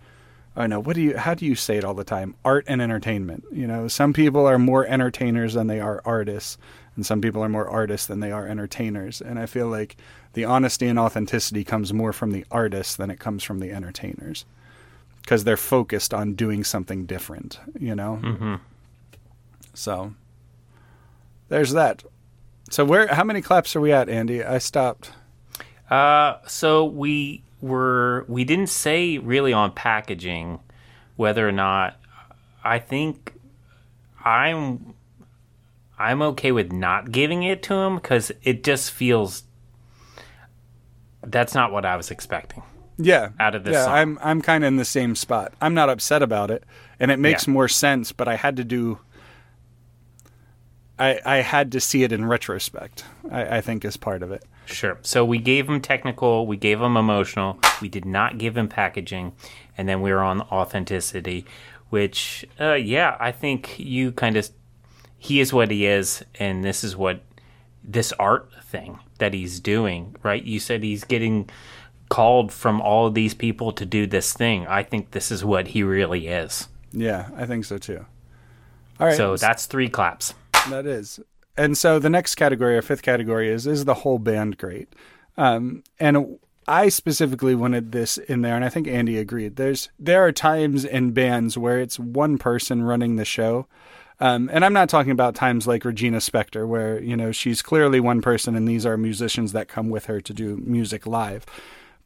I 0.56 0.66
know 0.66 0.80
what 0.80 0.94
do 0.94 1.02
you 1.02 1.16
how 1.16 1.34
do 1.34 1.46
you 1.46 1.54
say 1.54 1.76
it 1.76 1.84
all 1.84 1.94
the 1.94 2.04
time? 2.04 2.34
Art 2.44 2.64
and 2.68 2.80
entertainment. 2.80 3.44
You 3.52 3.66
know, 3.66 3.88
some 3.88 4.12
people 4.12 4.46
are 4.46 4.58
more 4.58 4.86
entertainers 4.86 5.54
than 5.54 5.66
they 5.66 5.80
are 5.80 6.00
artists, 6.04 6.58
and 6.96 7.04
some 7.04 7.20
people 7.20 7.42
are 7.42 7.48
more 7.48 7.68
artists 7.68 8.06
than 8.06 8.20
they 8.20 8.30
are 8.30 8.46
entertainers. 8.46 9.20
And 9.20 9.38
I 9.38 9.46
feel 9.46 9.68
like 9.68 9.96
the 10.34 10.44
honesty 10.44 10.86
and 10.86 10.98
authenticity 10.98 11.64
comes 11.64 11.92
more 11.92 12.12
from 12.12 12.30
the 12.30 12.44
artists 12.50 12.94
than 12.94 13.10
it 13.10 13.18
comes 13.18 13.42
from 13.42 13.58
the 13.58 13.72
entertainers 13.72 14.44
because 15.22 15.44
they're 15.44 15.56
focused 15.56 16.14
on 16.14 16.34
doing 16.34 16.62
something 16.62 17.04
different. 17.04 17.58
You 17.78 17.96
know. 17.96 18.20
Mm-hmm. 18.22 18.54
So 19.74 20.14
there's 21.48 21.72
that. 21.72 22.04
So 22.70 22.84
where? 22.84 23.08
How 23.08 23.24
many 23.24 23.42
claps 23.42 23.74
are 23.74 23.80
we 23.80 23.92
at, 23.92 24.08
Andy? 24.08 24.44
I 24.44 24.58
stopped. 24.58 25.10
Uh, 25.90 26.38
so 26.46 26.84
we 26.84 27.42
were 27.60 28.24
we 28.28 28.44
didn't 28.44 28.68
say 28.68 29.18
really 29.18 29.52
on 29.52 29.72
packaging 29.72 30.60
whether 31.16 31.48
or 31.48 31.52
not 31.52 31.96
I 32.64 32.78
think 32.78 33.34
I'm 34.24 34.94
I'm 35.98 36.22
okay 36.22 36.52
with 36.52 36.72
not 36.72 37.12
giving 37.12 37.42
it 37.42 37.62
to 37.64 37.74
him 37.74 37.96
because 37.96 38.32
it 38.42 38.64
just 38.64 38.90
feels 38.90 39.44
that's 41.22 41.54
not 41.54 41.72
what 41.72 41.84
I 41.86 41.96
was 41.96 42.10
expecting. 42.10 42.62
Yeah, 42.96 43.30
Out 43.40 43.54
of 43.54 43.64
this 43.64 43.72
Yeah, 43.74 43.84
song. 43.86 43.94
I'm 43.94 44.18
I'm 44.22 44.42
kind 44.42 44.62
of 44.64 44.68
in 44.68 44.76
the 44.76 44.84
same 44.84 45.14
spot. 45.16 45.52
I'm 45.60 45.74
not 45.74 45.88
upset 45.90 46.22
about 46.22 46.50
it, 46.50 46.64
and 47.00 47.10
it 47.10 47.18
makes 47.18 47.46
Yeah. 47.46 47.52
more 47.52 47.68
sense. 47.68 48.12
But 48.12 48.28
I 48.28 48.36
had 48.36 48.56
to 48.56 48.64
do. 48.64 48.98
I 50.98 51.18
I 51.24 51.36
had 51.38 51.72
to 51.72 51.80
see 51.80 52.02
it 52.04 52.12
in 52.12 52.24
retrospect. 52.24 53.04
I, 53.30 53.56
I 53.56 53.60
think 53.60 53.84
is 53.84 53.96
part 53.96 54.22
of 54.22 54.30
it. 54.30 54.44
Sure. 54.66 54.98
So 55.02 55.24
we 55.24 55.38
gave 55.38 55.68
him 55.68 55.80
technical, 55.80 56.46
we 56.46 56.56
gave 56.56 56.80
him 56.80 56.96
emotional, 56.96 57.58
we 57.80 57.88
did 57.88 58.04
not 58.04 58.38
give 58.38 58.56
him 58.56 58.68
packaging, 58.68 59.32
and 59.76 59.88
then 59.88 60.00
we 60.00 60.10
were 60.10 60.22
on 60.22 60.40
authenticity, 60.42 61.44
which, 61.90 62.46
uh, 62.60 62.74
yeah, 62.74 63.16
I 63.20 63.32
think 63.32 63.78
you 63.78 64.12
kind 64.12 64.36
of, 64.36 64.50
he 65.18 65.40
is 65.40 65.52
what 65.52 65.70
he 65.70 65.86
is, 65.86 66.24
and 66.38 66.64
this 66.64 66.82
is 66.84 66.96
what 66.96 67.20
this 67.82 68.12
art 68.12 68.50
thing 68.62 68.98
that 69.18 69.34
he's 69.34 69.60
doing, 69.60 70.16
right? 70.22 70.42
You 70.42 70.58
said 70.58 70.82
he's 70.82 71.04
getting 71.04 71.50
called 72.08 72.52
from 72.52 72.80
all 72.80 73.06
of 73.06 73.14
these 73.14 73.34
people 73.34 73.72
to 73.72 73.84
do 73.84 74.06
this 74.06 74.32
thing. 74.32 74.66
I 74.66 74.82
think 74.82 75.10
this 75.10 75.30
is 75.30 75.44
what 75.44 75.68
he 75.68 75.82
really 75.82 76.28
is. 76.28 76.68
Yeah, 76.92 77.28
I 77.36 77.46
think 77.46 77.64
so 77.64 77.78
too. 77.78 78.06
All 79.00 79.08
right, 79.08 79.16
So 79.16 79.36
that's 79.36 79.66
three 79.66 79.88
claps. 79.88 80.34
That 80.70 80.86
is. 80.86 81.20
And 81.56 81.78
so 81.78 81.98
the 81.98 82.10
next 82.10 82.34
category, 82.34 82.76
our 82.76 82.82
fifth 82.82 83.02
category, 83.02 83.48
is 83.48 83.66
is 83.66 83.84
the 83.84 83.94
whole 83.94 84.18
band 84.18 84.58
great? 84.58 84.88
Um, 85.36 85.82
and 86.00 86.38
I 86.66 86.88
specifically 86.88 87.54
wanted 87.54 87.92
this 87.92 88.16
in 88.18 88.42
there, 88.42 88.56
and 88.56 88.64
I 88.64 88.68
think 88.68 88.86
Andy 88.86 89.18
agreed. 89.18 89.56
There's 89.56 89.88
there 89.98 90.24
are 90.24 90.32
times 90.32 90.84
in 90.84 91.12
bands 91.12 91.58
where 91.58 91.78
it's 91.78 91.98
one 91.98 92.38
person 92.38 92.82
running 92.82 93.16
the 93.16 93.24
show. 93.24 93.66
Um, 94.20 94.48
and 94.52 94.64
I'm 94.64 94.72
not 94.72 94.88
talking 94.88 95.10
about 95.10 95.34
times 95.34 95.66
like 95.66 95.84
Regina 95.84 96.18
Spektor, 96.18 96.66
where 96.66 97.00
you 97.02 97.16
know 97.16 97.32
she's 97.32 97.62
clearly 97.62 98.00
one 98.00 98.20
person, 98.20 98.54
and 98.54 98.66
these 98.66 98.86
are 98.86 98.96
musicians 98.96 99.52
that 99.52 99.68
come 99.68 99.90
with 99.90 100.06
her 100.06 100.20
to 100.20 100.32
do 100.32 100.56
music 100.64 101.06
live. 101.06 101.44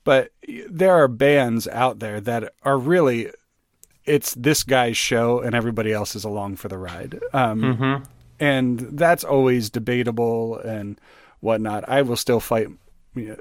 But 0.05 0.33
there 0.69 0.93
are 0.93 1.09
bands 1.09 1.69
out 1.69 1.99
there 1.99 2.19
that 2.23 2.55
are 2.62 2.79
really, 2.79 3.31
it's 4.07 4.33
this 4.35 4.62
guy's 4.62 4.97
show, 4.97 5.41
and 5.41 5.55
everybody 5.55 5.93
else 5.93 6.16
is 6.16 6.25
along 6.25 6.57
for 6.57 6.69
the 6.69 6.79
ride. 6.79 7.20
Um, 7.35 7.62
and 8.40 8.78
that's 8.78 9.24
always 9.24 9.70
debatable 9.70 10.59
and 10.59 11.01
whatnot. 11.40 11.89
I 11.89 12.02
will 12.02 12.16
still 12.16 12.40
fight 12.40 12.69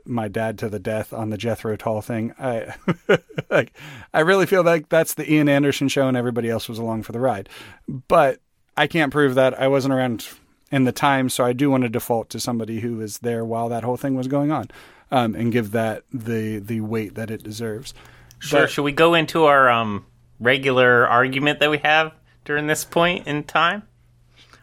my 0.05 0.27
dad 0.27 0.57
to 0.59 0.69
the 0.69 0.79
death 0.79 1.13
on 1.13 1.29
the 1.29 1.37
Jethro 1.37 1.75
Tull 1.75 2.01
thing. 2.01 2.33
I 2.39 2.73
like, 3.49 3.73
I 4.13 4.21
really 4.21 4.45
feel 4.45 4.63
like 4.63 4.89
that's 4.89 5.13
the 5.13 5.31
Ian 5.31 5.49
Anderson 5.49 5.87
show, 5.87 6.07
and 6.07 6.17
everybody 6.17 6.49
else 6.49 6.67
was 6.67 6.79
along 6.79 7.03
for 7.03 7.11
the 7.11 7.19
ride. 7.19 7.49
But 7.87 8.39
I 8.75 8.87
can't 8.87 9.11
prove 9.11 9.35
that. 9.35 9.59
I 9.59 9.67
wasn't 9.67 9.93
around 9.93 10.27
in 10.71 10.83
the 10.83 10.91
time, 10.91 11.29
so 11.29 11.45
I 11.45 11.53
do 11.53 11.69
want 11.69 11.83
to 11.83 11.89
default 11.89 12.29
to 12.31 12.39
somebody 12.39 12.79
who 12.79 12.97
was 12.97 13.19
there 13.19 13.45
while 13.45 13.69
that 13.69 13.83
whole 13.83 13.97
thing 13.97 14.15
was 14.15 14.27
going 14.27 14.51
on, 14.51 14.69
um, 15.11 15.35
and 15.35 15.51
give 15.51 15.71
that 15.71 16.03
the 16.11 16.59
the 16.59 16.81
weight 16.81 17.15
that 17.15 17.31
it 17.31 17.43
deserves. 17.43 17.93
Sure. 18.39 18.61
But- 18.61 18.69
Should 18.69 18.83
we 18.83 18.91
go 18.91 19.13
into 19.13 19.45
our 19.45 19.69
um, 19.69 20.05
regular 20.39 21.07
argument 21.07 21.59
that 21.59 21.69
we 21.69 21.79
have 21.79 22.13
during 22.45 22.67
this 22.67 22.85
point 22.85 23.27
in 23.27 23.43
time? 23.43 23.83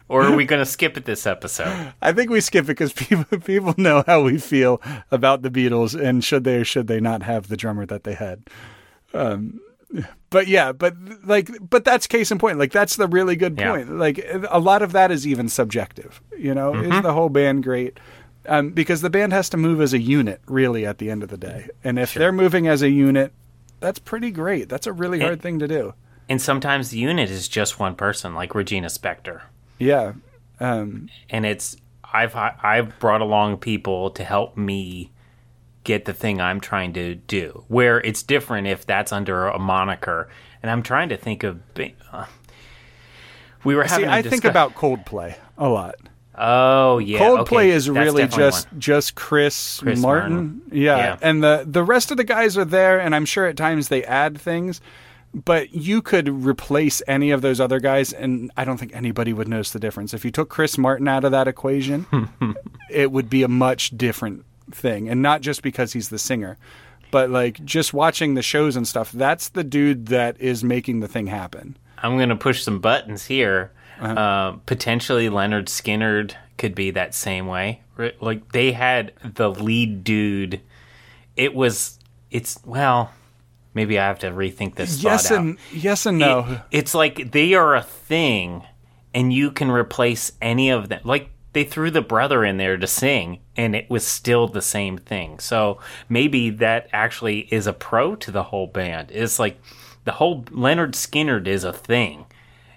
Or 0.07 0.21
are 0.23 0.35
we 0.35 0.45
going 0.45 0.59
to 0.61 0.65
skip 0.67 0.97
it 0.97 1.05
this 1.05 1.25
episode? 1.25 1.93
I 2.01 2.11
think 2.13 2.29
we 2.29 2.39
skip 2.41 2.65
it 2.65 2.67
because 2.67 2.93
people 2.93 3.39
people 3.45 3.73
know 3.77 4.03
how 4.05 4.21
we 4.23 4.37
feel 4.37 4.81
about 5.11 5.41
the 5.41 5.49
Beatles 5.49 5.99
and 5.99 6.23
should 6.23 6.43
they 6.43 6.57
or 6.57 6.65
should 6.65 6.87
they 6.87 6.99
not 6.99 7.23
have 7.23 7.47
the 7.47 7.57
drummer 7.57 7.85
that 7.87 8.03
they 8.03 8.13
had. 8.13 8.43
Um, 9.13 9.59
but 10.29 10.47
yeah, 10.47 10.71
but 10.73 10.95
like, 11.23 11.49
but 11.69 11.85
that's 11.85 12.05
case 12.05 12.29
in 12.31 12.37
point. 12.37 12.59
Like 12.59 12.71
that's 12.71 12.97
the 12.97 13.07
really 13.07 13.35
good 13.35 13.57
Yeah. 13.57 13.71
point. 13.71 13.97
Like 13.97 14.23
a 14.49 14.59
lot 14.59 14.81
of 14.81 14.91
that 14.91 15.09
is 15.11 15.25
even 15.25 15.49
subjective. 15.49 16.21
You 16.37 16.53
know, 16.53 16.75
is 16.75 17.01
the 17.01 17.13
whole 17.13 17.29
band 17.29 17.63
great? 17.63 17.99
Um, 18.47 18.71
because 18.71 19.01
the 19.01 19.09
band 19.09 19.33
has 19.33 19.49
to 19.49 19.57
move 19.57 19.81
as 19.81 19.93
a 19.93 19.99
unit, 19.99 20.39
really, 20.47 20.85
at 20.85 20.99
the 20.99 21.09
end 21.09 21.23
of 21.23 21.29
the 21.29 21.37
day. 21.37 21.67
And 21.83 21.97
if 21.97 22.13
they're 22.13 22.31
moving 22.31 22.67
as 22.67 22.83
a 22.83 22.89
unit, 22.91 23.33
that's 23.79 23.97
pretty 23.97 24.29
great. 24.29 24.69
That's 24.69 24.85
a 24.85 24.93
really 24.93 25.19
hard 25.19 25.41
thing 25.41 25.57
to 25.59 25.67
do. 25.67 25.95
And 26.29 26.39
sometimes 26.39 26.89
the 26.89 26.99
unit 26.99 27.31
is 27.31 27.47
just 27.47 27.79
one 27.79 27.95
person, 27.95 28.35
like 28.35 28.53
Regina 28.53 28.87
Spektor. 28.87 29.41
Yeah. 29.79 30.13
Um, 30.59 31.09
And 31.29 31.45
it's 31.45 31.75
I've 32.13 32.35
I've 32.35 32.97
brought 32.99 33.21
along 33.21 33.57
people 33.57 34.09
to 34.11 34.23
help 34.23 34.55
me 34.55 35.11
get 35.83 36.05
the 36.05 36.13
thing 36.13 36.39
I'm 36.41 36.59
trying 36.59 36.93
to 36.93 37.15
do. 37.15 37.63
Where 37.67 37.99
it's 38.01 38.23
different 38.23 38.67
if 38.67 38.85
that's 38.85 39.11
under 39.11 39.47
a 39.47 39.59
moniker. 39.59 40.29
And 40.61 40.71
I'm 40.71 40.81
trying 40.81 41.09
to 41.09 41.17
think 41.17 41.43
of. 41.43 41.59
Uh, 42.11 42.25
we 43.63 43.75
were 43.75 43.87
see, 43.87 44.03
having. 44.03 44.09
a 44.09 44.11
I 44.13 44.21
think 44.21 44.45
about 44.45 44.75
Coldplay 44.75 45.35
a 45.57 45.67
lot. 45.67 45.95
Oh 46.37 46.97
yeah, 46.97 47.19
Coldplay 47.19 47.39
okay, 47.39 47.69
is 47.69 47.85
that's 47.85 47.97
really 47.97 48.27
just 48.27 48.69
one. 48.71 48.79
just 48.79 49.15
Chris, 49.15 49.79
Chris 49.79 49.99
Martin. 49.99 50.33
Martin. 50.33 50.61
Yeah. 50.71 50.97
Yeah. 50.97 51.17
and 51.21 51.43
the 51.43 51.65
the 51.65 51.83
rest 51.83 52.11
of 52.11 52.17
the 52.17 52.23
guys 52.23 52.57
are 52.57 52.65
there, 52.65 52.99
and 52.99 53.15
I'm 53.15 53.25
sure 53.25 53.45
at 53.45 53.55
times 53.55 53.87
they 53.87 54.03
add 54.03 54.39
things. 54.39 54.81
But 55.43 55.73
you 55.73 56.01
could 56.01 56.29
replace 56.29 57.01
any 57.07 57.31
of 57.31 57.41
those 57.41 57.59
other 57.59 57.81
guys, 57.81 58.13
and 58.13 58.49
I 58.55 58.63
don't 58.63 58.77
think 58.77 58.95
anybody 58.95 59.33
would 59.33 59.49
notice 59.49 59.71
the 59.71 59.79
difference. 59.79 60.13
If 60.13 60.23
you 60.23 60.31
took 60.31 60.49
Chris 60.49 60.77
Martin 60.77 61.09
out 61.09 61.25
of 61.25 61.31
that 61.31 61.47
equation, 61.47 62.07
it 62.89 63.11
would 63.11 63.29
be 63.29 63.43
a 63.43 63.49
much 63.49 63.97
different 63.97 64.45
thing, 64.71 65.09
and 65.09 65.21
not 65.21 65.41
just 65.41 65.61
because 65.61 65.91
he's 65.91 66.07
the 66.07 66.17
singer, 66.17 66.57
but 67.11 67.29
like 67.29 67.63
just 67.65 67.93
watching 67.93 68.35
the 68.35 68.41
shows 68.41 68.77
and 68.77 68.87
stuff. 68.87 69.11
That's 69.11 69.49
the 69.49 69.63
dude 69.63 70.07
that 70.07 70.39
is 70.39 70.63
making 70.63 71.01
the 71.01 71.07
thing 71.07 71.27
happen. 71.27 71.77
I'm 71.97 72.17
going 72.17 72.29
to 72.29 72.35
push 72.35 72.63
some 72.63 72.79
buttons 72.79 73.25
here. 73.25 73.71
Uh-huh. 73.99 74.13
Uh, 74.13 74.51
potentially, 74.65 75.29
Lynyrd 75.29 75.65
Skynyrd 75.65 76.35
could 76.57 76.75
be 76.75 76.91
that 76.91 77.13
same 77.13 77.47
way. 77.47 77.81
Like 78.19 78.51
they 78.51 78.71
had 78.71 79.13
the 79.23 79.49
lead 79.49 80.03
dude. 80.03 80.61
It 81.35 81.53
was. 81.53 81.99
It's 82.31 82.59
well. 82.65 83.11
Maybe 83.75 83.99
I 83.99 84.07
have 84.07 84.19
to 84.19 84.31
rethink 84.31 84.75
this. 84.75 85.03
Yes 85.03 85.27
thought 85.27 85.33
out. 85.33 85.39
and 85.39 85.57
yes 85.71 86.07
and 86.07 86.17
no. 86.17 86.39
It- 86.39 86.61
it's 86.79 86.95
like 86.95 87.31
they 87.31 87.53
are 87.53 87.75
a 87.75 87.83
thing, 87.83 88.63
and 89.13 89.31
you 89.31 89.51
can 89.51 89.69
replace 89.69 90.31
any 90.41 90.71
of 90.71 90.89
them. 90.89 91.01
Like 91.03 91.29
they 91.53 91.63
threw 91.63 91.91
the 91.91 92.01
brother 92.01 92.43
in 92.43 92.57
there 92.57 92.77
to 92.77 92.87
sing, 92.87 93.39
and 93.55 93.75
it 93.75 93.89
was 93.89 94.05
still 94.05 94.47
the 94.47 94.61
same 94.61 94.97
thing. 94.97 95.39
So 95.39 95.79
maybe 96.09 96.49
that 96.49 96.87
actually 96.91 97.41
is 97.51 97.67
a 97.67 97.73
pro 97.73 98.15
to 98.15 98.31
the 98.31 98.43
whole 98.43 98.67
band. 98.67 99.11
It's 99.11 99.39
like 99.39 99.61
the 100.05 100.13
whole 100.13 100.43
Lynyrd 100.45 100.93
Skynyrd 100.93 101.45
is 101.47 101.63
a 101.63 101.73
thing, 101.73 102.25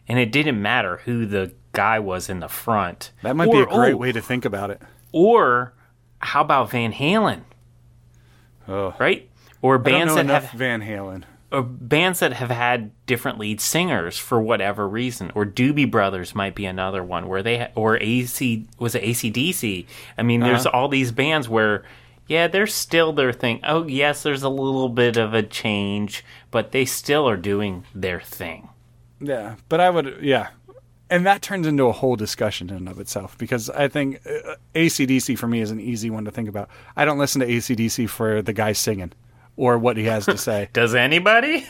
and 0.08 0.18
it 0.18 0.32
didn't 0.32 0.60
matter 0.60 0.98
who 1.04 1.26
the 1.26 1.52
guy 1.72 1.98
was 2.00 2.28
in 2.28 2.40
the 2.40 2.48
front. 2.48 3.12
that 3.22 3.36
might 3.36 3.52
be 3.52 3.60
a 3.60 3.66
great 3.66 3.94
oh, 3.94 3.96
way 3.96 4.10
to 4.10 4.20
think 4.20 4.44
about 4.44 4.70
it. 4.70 4.82
Or 5.12 5.74
how 6.20 6.40
about 6.40 6.70
Van 6.70 6.92
Halen? 6.92 7.42
Oh. 8.66 8.94
Right? 8.98 9.27
Or 9.62 9.78
bands 9.78 10.14
that 10.14 10.26
have 10.26 10.50
Van 10.52 10.82
Halen. 10.82 11.24
or 11.50 11.62
bands 11.62 12.20
that 12.20 12.34
have 12.34 12.50
had 12.50 12.90
different 13.06 13.38
lead 13.38 13.60
singers 13.60 14.18
for 14.18 14.40
whatever 14.40 14.88
reason, 14.88 15.32
or 15.34 15.44
Doobie 15.46 15.90
Brothers 15.90 16.34
might 16.34 16.54
be 16.54 16.64
another 16.66 17.02
one 17.02 17.26
where 17.26 17.42
they 17.42 17.58
ha- 17.58 17.68
or 17.74 17.96
AC 18.00 18.66
was 18.78 18.94
it 18.94 19.02
ACDC. 19.02 19.86
I 20.16 20.22
mean, 20.22 20.40
there's 20.40 20.66
Uh-huh. 20.66 20.76
all 20.78 20.88
these 20.88 21.10
bands 21.12 21.48
where 21.48 21.84
yeah, 22.26 22.46
they're 22.46 22.66
still 22.66 23.14
their 23.14 23.32
thing. 23.32 23.60
Oh 23.64 23.86
yes, 23.86 24.22
there's 24.22 24.42
a 24.42 24.50
little 24.50 24.90
bit 24.90 25.16
of 25.16 25.32
a 25.32 25.42
change, 25.42 26.22
but 26.50 26.72
they 26.72 26.84
still 26.84 27.26
are 27.28 27.38
doing 27.38 27.84
their 27.94 28.20
thing. 28.20 28.68
Yeah, 29.18 29.54
but 29.70 29.80
I 29.80 29.88
would, 29.90 30.18
yeah. 30.20 30.48
And 31.10 31.24
that 31.24 31.40
turns 31.40 31.66
into 31.66 31.84
a 31.84 31.92
whole 31.92 32.16
discussion 32.16 32.68
in 32.68 32.76
and 32.76 32.88
of 32.90 33.00
itself 33.00 33.38
because 33.38 33.70
I 33.70 33.88
think 33.88 34.20
uh, 34.26 34.56
ACDC 34.74 35.38
for 35.38 35.46
me 35.48 35.62
is 35.62 35.70
an 35.70 35.80
easy 35.80 36.10
one 36.10 36.26
to 36.26 36.30
think 36.30 36.50
about. 36.50 36.68
I 36.94 37.06
don't 37.06 37.18
listen 37.18 37.40
to 37.40 37.46
ACDC 37.46 38.10
for 38.10 38.42
the 38.42 38.52
guy 38.52 38.72
singing 38.72 39.12
or 39.58 39.76
what 39.76 39.96
he 39.98 40.04
has 40.04 40.24
to 40.24 40.38
say. 40.38 40.68
Does 40.72 40.94
anybody? 40.94 41.66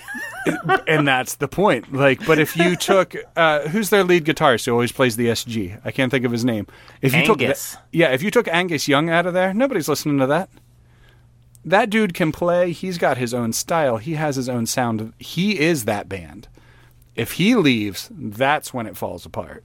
and 0.86 1.08
that's 1.08 1.36
the 1.36 1.48
point. 1.48 1.92
Like, 1.92 2.24
but 2.26 2.38
if 2.38 2.56
you 2.56 2.76
took, 2.76 3.16
uh, 3.34 3.66
who's 3.68 3.90
their 3.90 4.04
lead 4.04 4.24
guitarist 4.26 4.66
who 4.66 4.72
always 4.72 4.92
plays 4.92 5.16
the 5.16 5.26
SG? 5.26 5.80
I 5.84 5.90
can't 5.90 6.10
think 6.10 6.24
of 6.24 6.30
his 6.30 6.44
name. 6.44 6.66
If 7.02 7.14
you 7.14 7.24
took, 7.24 7.40
Angus. 7.42 7.72
the- 7.72 7.98
yeah, 7.98 8.12
if 8.12 8.22
you 8.22 8.30
took 8.30 8.46
Angus 8.46 8.86
Young 8.88 9.08
out 9.10 9.24
of 9.26 9.32
there, 9.34 9.52
nobody's 9.54 9.88
listening 9.88 10.18
to 10.18 10.26
that. 10.26 10.50
that 11.64 11.88
dude 11.90 12.12
can 12.14 12.30
play. 12.30 12.72
He's 12.72 12.98
got 12.98 13.16
his 13.16 13.32
own 13.34 13.52
style. 13.54 13.96
He 13.96 14.14
has 14.14 14.36
his 14.36 14.48
own 14.48 14.66
sound. 14.66 15.12
He 15.18 15.58
is 15.58 15.86
that 15.86 16.08
band. 16.08 16.46
If 17.16 17.32
he 17.32 17.56
leaves, 17.56 18.08
that's 18.12 18.72
when 18.72 18.86
it 18.86 18.96
falls 18.96 19.26
apart. 19.26 19.64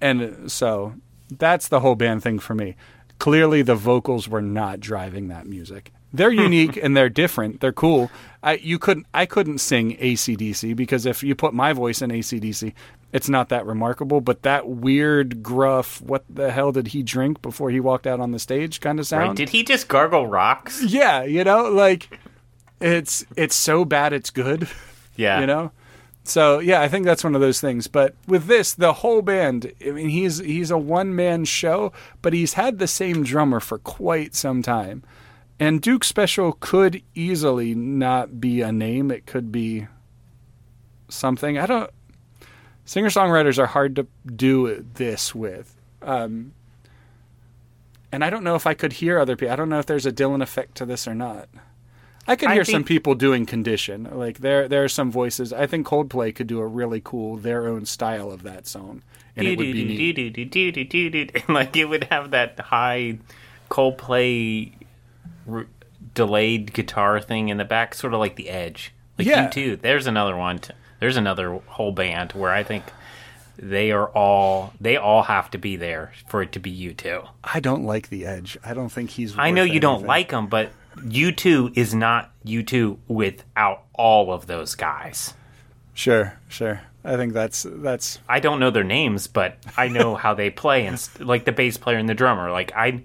And 0.00 0.50
so 0.52 0.94
that's 1.30 1.68
the 1.68 1.80
whole 1.80 1.94
band 1.96 2.22
thing 2.22 2.38
for 2.38 2.54
me. 2.54 2.76
Clearly, 3.18 3.62
the 3.62 3.74
vocals 3.74 4.28
were 4.28 4.42
not 4.42 4.78
driving 4.80 5.28
that 5.28 5.46
music. 5.46 5.92
They're 6.12 6.30
unique 6.48 6.76
and 6.76 6.96
they're 6.96 7.08
different. 7.08 7.60
They're 7.60 7.72
cool. 7.72 8.10
I 8.42 8.54
you 8.54 8.78
couldn't 8.78 9.06
I 9.12 9.26
couldn't 9.26 9.58
sing 9.58 9.96
ACDC 9.96 10.76
because 10.76 11.06
if 11.06 11.22
you 11.22 11.34
put 11.34 11.52
my 11.54 11.72
voice 11.72 12.00
in 12.02 12.10
ACDC, 12.10 12.72
it's 13.12 13.28
not 13.28 13.48
that 13.48 13.66
remarkable. 13.66 14.20
But 14.20 14.42
that 14.42 14.68
weird 14.68 15.42
gruff, 15.42 16.00
what 16.00 16.24
the 16.28 16.50
hell 16.50 16.72
did 16.72 16.88
he 16.88 17.02
drink 17.02 17.42
before 17.42 17.70
he 17.70 17.80
walked 17.80 18.06
out 18.06 18.20
on 18.20 18.32
the 18.32 18.38
stage 18.38 18.80
kind 18.80 18.98
of 19.00 19.06
sound? 19.06 19.28
Right? 19.28 19.36
Did 19.36 19.48
he 19.50 19.62
just 19.64 19.88
gargle 19.88 20.26
rocks? 20.26 20.82
yeah, 20.82 21.22
you 21.22 21.44
know, 21.44 21.70
like 21.70 22.18
it's 22.80 23.24
it's 23.36 23.56
so 23.56 23.84
bad 23.84 24.12
it's 24.12 24.30
good. 24.30 24.68
Yeah. 25.18 25.40
You 25.40 25.46
know? 25.46 25.72
So 26.24 26.58
yeah, 26.58 26.82
I 26.82 26.88
think 26.88 27.06
that's 27.06 27.24
one 27.24 27.34
of 27.34 27.40
those 27.40 27.58
things. 27.58 27.86
But 27.86 28.14
with 28.26 28.48
this, 28.48 28.74
the 28.74 28.92
whole 28.92 29.22
band, 29.22 29.72
I 29.82 29.92
mean 29.92 30.10
he's 30.10 30.36
he's 30.38 30.70
a 30.70 30.76
one 30.76 31.16
man 31.16 31.46
show, 31.46 31.90
but 32.20 32.34
he's 32.34 32.52
had 32.52 32.78
the 32.78 32.86
same 32.86 33.24
drummer 33.24 33.58
for 33.58 33.78
quite 33.78 34.34
some 34.34 34.62
time. 34.62 35.04
And 35.58 35.80
Duke 35.80 36.04
Special 36.04 36.52
could 36.52 37.02
easily 37.14 37.74
not 37.74 38.40
be 38.40 38.60
a 38.60 38.70
name. 38.70 39.10
It 39.10 39.26
could 39.26 39.50
be 39.50 39.86
something. 41.08 41.56
I 41.56 41.66
don't 41.66 41.90
singer 42.86 43.08
songwriters 43.08 43.58
are 43.58 43.66
hard 43.66 43.96
to 43.96 44.06
do 44.34 44.86
this 44.94 45.34
with. 45.34 45.74
Um, 46.00 46.52
and 48.10 48.24
I 48.24 48.30
don't 48.30 48.44
know 48.44 48.54
if 48.54 48.66
I 48.66 48.72
could 48.72 48.94
hear 48.94 49.18
other 49.18 49.36
people. 49.36 49.52
I 49.52 49.56
don't 49.56 49.68
know 49.68 49.78
if 49.78 49.86
there's 49.86 50.06
a 50.06 50.12
Dylan 50.12 50.42
effect 50.42 50.76
to 50.76 50.86
this 50.86 51.06
or 51.06 51.14
not. 51.14 51.48
I 52.28 52.34
could 52.34 52.48
I 52.48 52.54
hear 52.54 52.64
some 52.64 52.82
people 52.82 53.14
doing 53.14 53.46
condition. 53.46 54.08
Like 54.10 54.38
there, 54.38 54.66
there 54.68 54.82
are 54.82 54.88
some 54.88 55.12
voices. 55.12 55.52
I 55.52 55.66
think 55.66 55.86
Coldplay 55.86 56.34
could 56.34 56.46
do 56.46 56.58
a 56.60 56.66
really 56.66 57.00
cool 57.04 57.36
their 57.36 57.68
own 57.68 57.84
style 57.86 58.32
of 58.32 58.42
that 58.42 58.66
song, 58.66 59.02
and 59.36 59.46
it 59.46 59.56
would 59.56 59.72
be 59.72 59.84
neat. 59.84 60.18
And 61.34 61.54
like 61.54 61.76
it 61.76 61.84
would 61.84 62.04
have 62.04 62.32
that 62.32 62.58
high 62.58 63.18
Coldplay 63.70 64.72
r- 65.50 65.66
delayed 66.14 66.72
guitar 66.72 67.20
thing 67.20 67.48
in 67.48 67.56
the 67.58 67.64
back, 67.64 67.94
sort 67.94 68.14
of 68.14 68.20
like 68.20 68.36
the 68.36 68.48
Edge. 68.48 68.92
Like 69.18 69.26
Yeah. 69.26 69.48
U2. 69.48 69.80
There's 69.80 70.06
another 70.06 70.36
one. 70.36 70.58
T- 70.58 70.72
there's 71.00 71.16
another 71.16 71.60
whole 71.66 71.92
band 71.92 72.32
where 72.32 72.52
I 72.52 72.62
think 72.62 72.84
they 73.58 73.90
are 73.90 74.08
all 74.08 74.72
they 74.80 74.96
all 74.96 75.22
have 75.22 75.50
to 75.52 75.58
be 75.58 75.76
there 75.76 76.12
for 76.28 76.42
it 76.42 76.52
to 76.52 76.58
be 76.60 76.70
U2. 76.70 77.26
I 77.44 77.60
don't 77.60 77.84
like 77.84 78.08
the 78.08 78.26
Edge. 78.26 78.58
I 78.64 78.74
don't 78.74 78.90
think 78.90 79.10
he's. 79.10 79.36
I 79.38 79.50
know 79.50 79.62
you 79.62 79.80
don't 79.80 80.04
like 80.06 80.30
him, 80.30 80.46
but 80.46 80.70
U2 80.98 81.76
is 81.76 81.94
not 81.94 82.30
U2 82.44 82.98
without 83.08 83.84
all 83.94 84.32
of 84.32 84.46
those 84.46 84.74
guys. 84.74 85.34
Sure, 85.94 86.38
sure. 86.48 86.80
I 87.04 87.16
think 87.16 87.32
that's 87.32 87.64
that's 87.68 88.18
I 88.28 88.40
don't 88.40 88.58
know 88.60 88.70
their 88.70 88.84
names, 88.84 89.26
but 89.28 89.56
I 89.76 89.88
know 89.88 90.14
how 90.16 90.34
they 90.34 90.50
play 90.50 90.86
and 90.86 90.98
st- 90.98 91.26
like 91.26 91.44
the 91.44 91.52
bass 91.52 91.76
player 91.76 91.96
and 91.98 92.08
the 92.08 92.14
drummer. 92.14 92.50
Like 92.50 92.72
I 92.76 93.04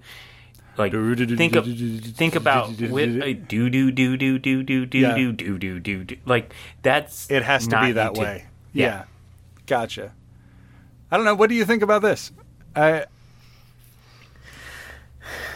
like 0.78 0.92
think 0.92 1.54
of 1.56 1.66
think 1.66 2.34
about 2.34 2.68
with 2.80 3.48
do 3.48 3.68
do 3.68 3.90
do 3.90 4.16
do 4.16 4.38
do 4.38 4.62
do 4.62 4.86
do 4.86 4.98
Yeah. 4.98 5.14
do 5.14 5.32
do 5.32 5.58
do 5.58 5.80
do 5.80 6.04
do 6.04 6.16
like 6.24 6.54
that's 6.82 7.30
it 7.30 7.42
has 7.42 7.66
to 7.68 7.80
be 7.80 7.92
that 7.92 8.12
U2. 8.14 8.18
way. 8.18 8.46
Yeah. 8.72 8.86
yeah, 8.86 9.04
gotcha. 9.66 10.12
I 11.10 11.16
don't 11.16 11.26
know. 11.26 11.34
What 11.34 11.48
do 11.50 11.54
you 11.54 11.64
think 11.66 11.82
about 11.82 12.00
this? 12.02 12.32
I 12.74 13.04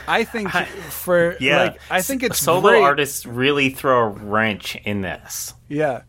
I 0.06 0.24
think 0.24 0.50
for 0.50 1.36
Yeah, 1.40 1.56
like 1.64 1.80
I 1.90 2.02
think 2.02 2.22
it's 2.22 2.38
solo 2.38 2.60
great. 2.70 2.82
artists 2.82 3.26
really 3.26 3.70
throw 3.70 4.04
a 4.04 4.08
wrench 4.08 4.76
in 4.84 5.00
this. 5.00 5.54
Yeah, 5.68 6.02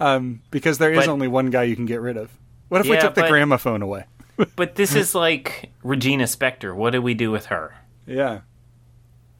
um, 0.00 0.40
because 0.50 0.78
there 0.78 0.92
is 0.92 1.00
But- 1.06 1.08
only 1.08 1.28
one 1.28 1.50
guy 1.50 1.64
you 1.64 1.76
can 1.76 1.86
get 1.86 2.00
rid 2.00 2.16
of. 2.16 2.30
What 2.68 2.80
if 2.80 2.88
we 2.88 2.98
took 2.98 3.14
the 3.14 3.22
but- 3.22 3.30
gramophone 3.30 3.82
away? 3.82 4.04
But 4.56 4.74
this 4.74 4.96
is 4.96 5.14
like 5.14 5.70
Regina 5.84 6.24
Spektor. 6.24 6.74
What 6.74 6.90
do 6.90 7.00
we 7.00 7.14
do 7.14 7.30
with 7.30 7.46
her? 7.46 7.72
Yeah, 8.06 8.40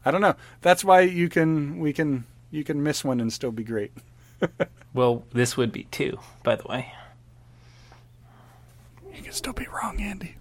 I 0.03 0.11
don't 0.11 0.21
know. 0.21 0.35
That's 0.61 0.83
why 0.83 1.01
you 1.01 1.29
can 1.29 1.79
we 1.79 1.93
can 1.93 2.25
you 2.51 2.63
can 2.63 2.81
miss 2.83 3.03
one 3.03 3.19
and 3.19 3.31
still 3.31 3.51
be 3.51 3.63
great. 3.63 3.91
Well, 4.93 5.25
this 5.33 5.57
would 5.57 5.73
be 5.73 5.83
two, 5.91 6.19
by 6.41 6.55
the 6.55 6.63
way. 6.69 6.93
You 9.13 9.21
can 9.21 9.33
still 9.33 9.51
be 9.51 9.67
wrong, 9.67 9.99
Andy. 9.99 10.37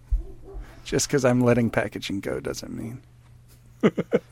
Just 0.84 1.08
because 1.08 1.24
I'm 1.24 1.40
letting 1.40 1.70
packaging 1.70 2.20
go 2.20 2.38
doesn't 2.38 2.72
mean. 2.72 3.02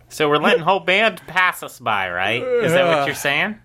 So 0.08 0.28
we're 0.28 0.36
letting 0.36 0.62
whole 0.62 0.80
band 0.80 1.22
pass 1.26 1.62
us 1.62 1.80
by, 1.80 2.10
right? 2.10 2.42
Is 2.42 2.72
that 2.72 2.86
what 2.86 3.06
you're 3.06 3.14
saying? 3.14 3.58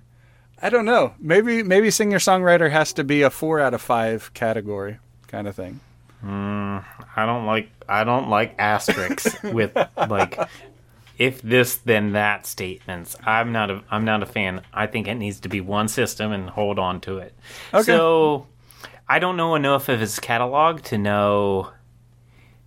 I 0.62 0.70
don't 0.70 0.86
know. 0.86 1.14
Maybe 1.20 1.62
maybe 1.62 1.92
singer 1.92 2.20
songwriter 2.20 2.72
has 2.72 2.94
to 2.94 3.04
be 3.04 3.22
a 3.22 3.30
four 3.30 3.60
out 3.60 3.74
of 3.74 3.82
five 3.82 4.34
category 4.34 4.98
kind 5.28 5.46
of 5.46 5.58
thing. 5.58 5.82
Mm, 6.28 6.84
I 7.16 7.26
don't 7.26 7.46
like 7.46 7.70
I 7.88 8.04
don't 8.04 8.30
like 8.30 8.56
asterisks 8.60 9.42
with 9.44 9.76
like 9.96 10.38
if 11.18 11.42
this 11.42 11.78
then 11.78 12.12
that 12.14 12.46
statements. 12.46 13.16
I'm 13.26 13.52
not 13.52 13.72
a 13.72 13.84
I'm 13.90 14.04
not 14.04 14.22
a 14.22 14.26
fan. 14.26 14.62
I 14.74 14.88
think 14.88 15.08
it 15.08 15.16
needs 15.16 15.40
to 15.42 15.50
be 15.50 15.62
one 15.62 15.88
system 15.88 16.32
and 16.34 16.50
hold 16.50 16.80
on 16.80 17.00
to 17.02 17.20
it. 17.20 17.34
Okay. 17.74 17.84
So 17.84 18.48
I 19.08 19.20
don't 19.20 19.38
know 19.38 19.56
enough 19.56 19.88
of 19.88 20.02
his 20.02 20.20
catalog 20.20 20.82
to 20.84 20.98
know 20.98 21.72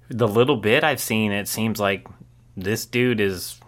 the 0.09 0.27
little 0.27 0.57
bit 0.57 0.83
I've 0.83 1.01
seen. 1.01 1.31
It 1.31 1.47
seems 1.47 1.79
like 1.79 2.09
this 2.57 2.87
dude 2.87 3.21
is 3.21 3.61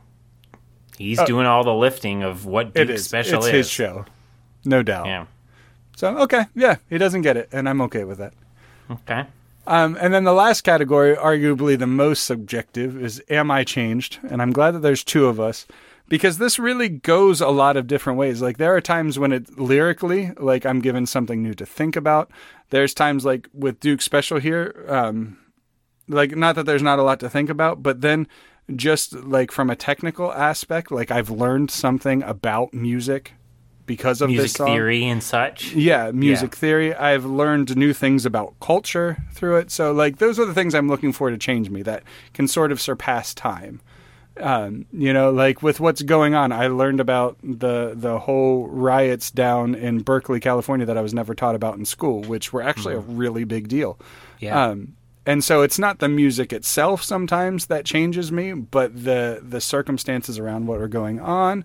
he's 0.97 1.19
uh, 1.19 1.27
doing 1.27 1.47
all 1.47 1.65
the 1.65 1.75
lifting 1.75 2.23
of 2.23 2.47
what 2.47 2.69
It 2.69 2.87
Duke 2.87 2.91
is. 2.91 3.05
Special 3.05 3.39
it's 3.41 3.47
is. 3.49 3.53
his 3.53 3.71
show, 3.71 4.07
no 4.65 4.83
doubt. 4.83 5.07
Yeah. 5.07 5.27
So 5.97 6.17
okay, 6.21 6.47
yeah, 6.55 6.77
he 6.89 6.97
doesn't 6.97 7.23
get 7.23 7.37
it, 7.37 7.51
and 7.53 7.69
I'm 7.69 7.83
okay 7.83 8.05
with 8.05 8.19
that. 8.19 8.33
Okay. 8.91 9.27
Um, 9.67 9.97
and 10.01 10.13
then 10.13 10.25
the 10.25 10.33
last 10.33 10.63
category, 10.63 11.15
arguably 11.15 11.79
the 11.79 11.87
most 11.87 12.25
subjective, 12.25 13.01
is 13.01 13.23
Am 13.31 13.51
I 13.51 13.65
Changed? 13.65 14.19
And 14.29 14.43
I'm 14.43 14.53
glad 14.53 14.73
that 14.73 14.83
there's 14.83 15.05
two 15.05 15.27
of 15.27 15.39
us 15.39 15.67
because 16.09 16.39
this 16.39 16.59
really 16.59 16.89
goes 16.89 17.41
a 17.41 17.49
lot 17.49 17.77
of 17.77 17.87
different 17.87 18.19
ways. 18.19 18.43
Like, 18.43 18.59
there 18.59 18.75
are 18.75 18.81
times 18.81 19.19
when 19.19 19.33
it 19.33 19.59
lyrically, 19.59 20.33
like, 20.37 20.67
I'm 20.67 20.81
given 20.81 21.07
something 21.07 21.43
new 21.43 21.55
to 21.55 21.65
think 21.65 21.97
about. 21.97 22.31
There's 22.71 22.93
times, 22.93 23.25
like, 23.25 23.49
with 23.55 23.81
Duke 23.81 24.03
Special 24.03 24.39
here, 24.39 24.85
um, 24.89 25.39
like, 26.09 26.37
not 26.37 26.57
that 26.57 26.67
there's 26.67 26.83
not 26.83 26.99
a 26.99 27.03
lot 27.03 27.21
to 27.21 27.31
think 27.31 27.49
about, 27.49 27.83
but 27.83 28.01
then 28.01 28.27
just 28.75 29.13
like 29.13 29.51
from 29.51 29.71
a 29.71 29.77
technical 29.77 30.33
aspect, 30.33 30.91
like, 30.91 31.11
I've 31.11 31.31
learned 31.31 31.71
something 31.71 32.23
about 32.23 32.75
music 32.75 33.35
because 33.87 34.21
of 34.21 34.31
this 34.31 34.53
song. 34.53 34.69
theory 34.69 35.05
and 35.05 35.23
such. 35.23 35.73
Yeah, 35.73 36.11
music 36.13 36.53
Yeah. 36.55 36.59
theory. 36.59 36.95
I've 36.95 37.25
learned 37.25 37.77
new 37.77 37.93
things 37.93 38.25
about 38.27 38.55
culture 38.61 39.19
through 39.33 39.57
it. 39.57 39.71
So, 39.71 39.93
like, 39.93 40.19
those 40.19 40.39
are 40.39 40.45
the 40.47 40.55
things 40.55 40.75
I'm 40.75 40.89
looking 40.89 41.13
for 41.13 41.31
to 41.31 41.39
change 41.39 41.69
me 41.71 41.83
that 41.83 42.03
can 42.35 42.47
sort 42.49 42.73
of 42.73 42.81
surpass 42.81 43.35
time. 43.35 43.81
Um, 44.41 44.87
you 44.95 45.13
know, 45.13 45.31
like 45.31 45.63
with 45.63 45.79
what's 45.79 46.01
going 46.01 46.35
on, 46.35 46.53
I 46.53 46.69
learned 46.69 47.01
about 47.01 47.37
the 47.43 47.93
the 47.95 48.19
whole 48.21 48.67
riots 48.67 49.31
down 49.31 49.75
in 49.75 50.01
Berkeley, 50.01 50.41
California, 50.41 50.87
that 50.87 50.97
I 50.97 51.03
was 51.03 51.13
never 51.13 51.35
taught 51.35 51.55
about 51.55 51.77
in 51.77 51.85
school, 51.85 52.23
which 52.23 52.51
were 52.51 52.63
actually 52.63 52.95
a 52.95 53.01
really 53.01 53.45
big 53.45 53.69
deal. 53.69 53.99
Yeah. 54.41 54.69
Um, 54.69 54.95
and 55.27 55.45
so 55.45 55.61
it's 55.61 55.79
not 55.79 55.99
the 55.99 56.09
music 56.09 56.51
itself 56.53 57.03
sometimes 57.03 57.67
that 57.67 57.85
changes 57.85 58.33
me, 58.33 58.55
but 58.55 59.05
the 59.05 59.41
the 59.47 59.61
circumstances 59.61 60.39
around 60.39 60.67
what 60.67 60.81
are 60.81 60.89
going 60.89 61.21
on. 61.21 61.65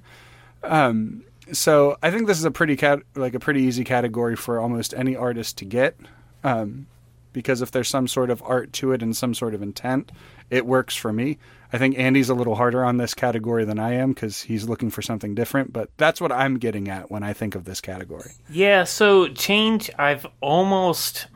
Um, 0.62 1.24
so 1.52 1.98
I 2.02 2.12
think 2.12 2.28
this 2.28 2.38
is 2.38 2.46
a 2.46 2.52
pretty 2.52 2.76
cat 2.76 3.00
like 3.16 3.34
a 3.34 3.40
pretty 3.40 3.62
easy 3.62 3.84
category 3.84 4.36
for 4.36 4.60
almost 4.60 4.94
any 4.94 5.16
artist 5.16 5.58
to 5.60 5.66
get, 5.66 5.98
um, 6.44 6.88
because 7.34 7.62
if 7.62 7.72
there's 7.72 7.88
some 7.88 8.08
sort 8.08 8.30
of 8.30 8.42
art 8.46 8.74
to 8.74 8.92
it 8.92 9.02
and 9.02 9.16
some 9.16 9.34
sort 9.34 9.54
of 9.54 9.62
intent, 9.62 10.12
it 10.50 10.66
works 10.66 10.96
for 10.96 11.12
me. 11.12 11.38
I 11.72 11.78
think 11.78 11.98
Andy's 11.98 12.30
a 12.30 12.34
little 12.34 12.56
harder 12.56 12.84
on 12.84 12.98
this 12.98 13.14
category 13.14 13.66
than 13.66 13.78
I 13.78 13.94
am 13.94 14.14
because 14.14 14.42
he's 14.42 14.70
looking 14.70 14.90
for 14.90 15.02
something 15.02 15.36
different. 15.36 15.74
But 15.74 15.90
that's 15.98 16.22
what 16.22 16.32
I'm 16.32 16.58
getting 16.58 16.88
at 16.88 17.12
when 17.12 17.24
I 17.24 17.34
think 17.34 17.56
of 17.56 17.66
this 17.66 17.82
category. 17.82 18.32
Yeah, 18.50 18.86
so 18.86 19.28
change 19.28 19.90
I've 20.00 20.26
almost 20.42 21.28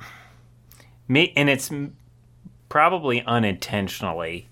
and 1.09 1.49
it's 1.49 1.69
probably 2.69 3.21
unintentionally. 3.23 4.47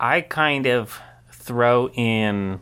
I 0.00 0.22
kind 0.22 0.66
of 0.66 1.00
throw 1.30 1.88
in 1.90 2.60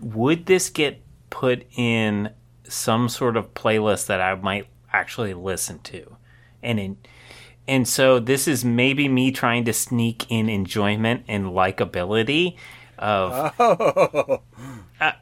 would 0.00 0.46
this 0.46 0.70
get 0.70 1.00
put 1.30 1.64
in 1.76 2.30
some 2.68 3.08
sort 3.08 3.36
of 3.36 3.54
playlist 3.54 4.06
that 4.06 4.20
I 4.20 4.34
might 4.34 4.66
actually 4.92 5.34
listen 5.34 5.78
to? 5.80 6.16
And 6.62 6.80
in 6.80 6.96
and 7.66 7.88
so 7.88 8.18
this 8.18 8.46
is 8.46 8.64
maybe 8.64 9.08
me 9.08 9.30
trying 9.30 9.64
to 9.64 9.72
sneak 9.72 10.30
in 10.30 10.48
enjoyment 10.48 11.24
and 11.28 11.46
likability 11.46 12.56
of 12.98 14.40
Uh, 15.00 15.12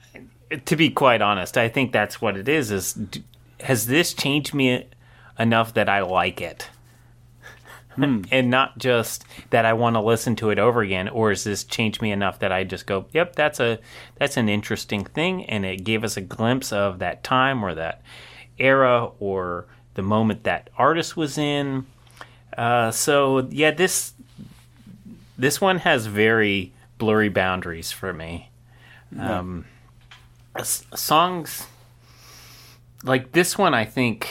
to 0.67 0.77
be 0.77 0.91
quite 0.91 1.23
honest, 1.23 1.57
I 1.57 1.69
think 1.69 1.93
that's 1.93 2.21
what 2.21 2.37
it 2.37 2.49
is. 2.49 2.71
Is 2.71 2.99
has 3.61 3.87
this 3.87 4.13
changed 4.13 4.53
me 4.55 4.87
enough 5.39 5.75
that 5.75 5.89
I 5.89 6.01
like 6.03 6.41
it? 6.41 6.69
and 8.31 8.51
not 8.51 8.79
just 8.79 9.25
that 9.51 9.65
I 9.65 9.73
want 9.73 9.97
to 9.97 10.01
listen 10.01 10.37
to 10.37 10.51
it 10.51 10.59
over 10.59 10.81
again, 10.83 11.09
or 11.09 11.31
has 11.31 11.45
this 11.45 11.65
changed 11.65 12.01
me 12.03 12.11
enough 12.13 12.39
that 12.41 12.53
I 12.53 12.65
just 12.65 12.87
go, 12.87 13.07
"Yep, 13.13 13.37
that's 13.37 13.61
a 13.61 13.79
that's 14.17 14.37
an 14.37 14.49
interesting 14.49 15.05
thing," 15.05 15.45
and 15.45 15.65
it 15.65 15.85
gave 15.85 16.05
us 16.05 16.17
a 16.17 16.21
glimpse 16.21 16.73
of 16.73 16.99
that 17.01 17.23
time 17.23 17.65
or 17.65 17.75
that 17.75 18.03
era 18.59 19.11
or 19.19 19.67
the 19.95 20.03
moment 20.03 20.45
that 20.45 20.71
artist 20.79 21.17
was 21.17 21.37
in. 21.39 21.87
Uh, 22.57 22.91
so 22.91 23.47
yeah, 23.51 23.71
this 23.71 24.15
this 25.39 25.61
one 25.61 25.79
has 25.79 26.07
very 26.07 26.73
blurry 26.99 27.29
boundaries 27.29 27.91
for 27.91 28.13
me. 28.13 28.51
Um, 29.19 29.65
s- 30.57 30.85
songs 30.95 31.67
like 33.05 33.33
this 33.33 33.59
one, 33.59 33.75
I 33.75 33.85
think, 33.85 34.29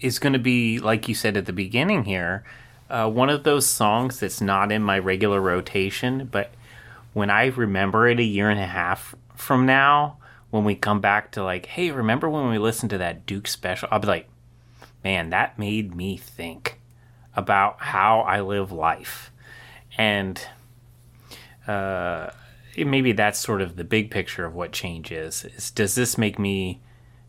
is 0.00 0.18
going 0.18 0.32
to 0.32 0.38
be 0.38 0.78
like 0.78 1.08
you 1.08 1.14
said 1.14 1.36
at 1.36 1.46
the 1.46 1.52
beginning 1.52 2.04
here, 2.04 2.44
uh, 2.90 3.08
one 3.08 3.30
of 3.30 3.44
those 3.44 3.66
songs 3.66 4.20
that's 4.20 4.40
not 4.40 4.72
in 4.72 4.82
my 4.82 4.98
regular 4.98 5.40
rotation, 5.40 6.28
but 6.30 6.52
when 7.12 7.30
I 7.30 7.46
remember 7.46 8.06
it 8.06 8.20
a 8.20 8.24
year 8.24 8.48
and 8.50 8.60
a 8.60 8.66
half 8.66 9.14
from 9.34 9.66
now, 9.66 10.18
when 10.50 10.64
we 10.64 10.74
come 10.74 11.00
back 11.00 11.32
to 11.32 11.42
like, 11.42 11.66
hey, 11.66 11.90
remember 11.90 12.28
when 12.28 12.48
we 12.48 12.58
listened 12.58 12.90
to 12.90 12.98
that 12.98 13.26
Duke 13.26 13.46
special? 13.46 13.88
I'll 13.90 13.98
be 13.98 14.06
like, 14.06 14.28
man, 15.04 15.30
that 15.30 15.58
made 15.58 15.94
me 15.94 16.16
think 16.16 16.80
about 17.36 17.80
how 17.80 18.20
I 18.20 18.40
live 18.40 18.72
life. 18.72 19.30
And 19.96 20.40
uh, 21.66 22.30
maybe 22.76 23.12
that's 23.12 23.38
sort 23.38 23.60
of 23.60 23.76
the 23.76 23.84
big 23.84 24.10
picture 24.10 24.44
of 24.44 24.54
what 24.54 24.72
change 24.72 25.12
is. 25.12 25.44
is 25.44 25.70
does 25.70 25.94
this 25.94 26.16
make 26.16 26.38
me 26.38 26.80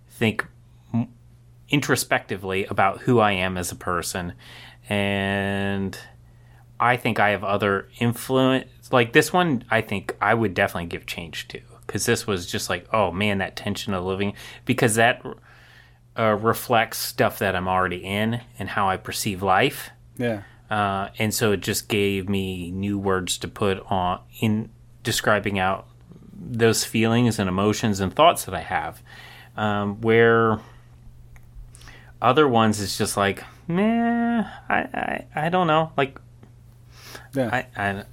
think 0.08 0.46
introspectively 1.70 2.66
about 2.66 3.02
who 3.02 3.20
I 3.20 3.34
am 3.34 3.58
as 3.58 3.72
a 3.72 3.76
person? 3.76 4.34
And 4.88 5.98
I 6.80 6.98
think 6.98 7.20
I 7.20 7.30
have 7.30 7.44
other 7.44 7.90
influence. 8.00 8.68
Like 8.92 9.14
this 9.14 9.34
one, 9.34 9.64
I 9.70 9.82
think 9.82 10.16
I 10.22 10.34
would 10.34 10.54
definitely 10.54 10.88
give 10.88 11.06
change 11.06 11.48
to 11.50 11.62
because 11.86 12.06
this 12.06 12.26
was 12.26 12.46
just 12.46 12.70
like, 12.70 12.88
oh 12.94 13.12
man, 13.12 13.40
that 13.40 13.56
tension 13.56 13.94
of 13.94 14.06
living 14.06 14.34
because 14.66 14.96
that 14.96 15.24
uh, 16.18 16.38
reflects 16.40 16.98
stuff 16.98 17.40
that 17.40 17.56
I'm 17.56 17.68
already 17.68 17.98
in 17.98 18.42
and 18.58 18.70
how 18.70 18.88
I 18.90 18.98
perceive 18.98 19.42
life. 19.42 19.90
Yeah. 20.18 20.44
Uh, 20.70 21.10
and 21.18 21.34
so 21.34 21.52
it 21.52 21.62
just 21.62 21.88
gave 21.88 22.30
me 22.30 22.72
new 22.72 22.98
words 23.00 23.38
to 23.40 23.48
put 23.48 23.80
on 23.92 24.22
in 24.40 24.70
describing 25.04 25.58
out 25.58 25.88
those 26.32 26.86
feelings 26.86 27.40
and 27.40 27.50
emotions 27.50 28.00
and 28.00 28.14
thoughts 28.14 28.46
that 28.46 28.54
I 28.54 28.62
have. 28.62 29.02
Um, 29.58 30.00
where 30.02 30.60
other 32.22 32.48
ones 32.48 32.80
is 32.80 32.98
just 32.98 33.18
like, 33.18 33.44
meh, 33.68 34.44
I, 34.70 34.76
I, 34.78 35.26
I 35.36 35.50
don't 35.50 35.68
know. 35.68 35.92
Like, 35.98 36.20
Yeah. 37.34 37.50
I, 37.52 37.82
I, 37.82 38.04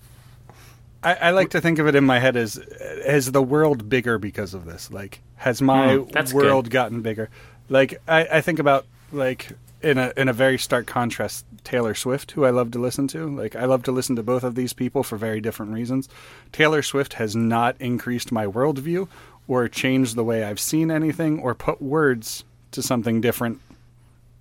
I, 1.02 1.14
I 1.14 1.30
like 1.30 1.50
to 1.50 1.60
think 1.60 1.78
of 1.78 1.86
it 1.86 1.94
in 1.94 2.04
my 2.04 2.18
head 2.18 2.36
as 2.36 2.56
as 2.56 3.30
the 3.32 3.42
world 3.42 3.88
bigger 3.88 4.18
because 4.18 4.54
of 4.54 4.64
this. 4.64 4.90
Like, 4.90 5.20
has 5.36 5.62
my 5.62 5.96
hmm, 5.96 6.10
that's 6.10 6.32
world 6.32 6.66
good. 6.66 6.72
gotten 6.72 7.02
bigger? 7.02 7.30
Like, 7.68 8.00
I, 8.08 8.26
I 8.26 8.40
think 8.40 8.58
about 8.58 8.86
like 9.12 9.52
in 9.82 9.98
a 9.98 10.12
in 10.16 10.28
a 10.28 10.32
very 10.32 10.58
stark 10.58 10.86
contrast, 10.86 11.44
Taylor 11.64 11.94
Swift, 11.94 12.32
who 12.32 12.44
I 12.44 12.50
love 12.50 12.72
to 12.72 12.78
listen 12.78 13.06
to. 13.08 13.28
Like, 13.28 13.54
I 13.54 13.66
love 13.66 13.82
to 13.84 13.92
listen 13.92 14.16
to 14.16 14.22
both 14.22 14.42
of 14.42 14.54
these 14.54 14.72
people 14.72 15.02
for 15.02 15.16
very 15.16 15.40
different 15.40 15.72
reasons. 15.72 16.08
Taylor 16.50 16.82
Swift 16.82 17.14
has 17.14 17.36
not 17.36 17.76
increased 17.80 18.32
my 18.32 18.46
worldview 18.46 19.08
or 19.46 19.68
changed 19.68 20.16
the 20.16 20.24
way 20.24 20.42
I've 20.42 20.58
seen 20.60 20.90
anything 20.90 21.38
or 21.38 21.54
put 21.54 21.80
words 21.80 22.44
to 22.72 22.82
something 22.82 23.20
different 23.20 23.60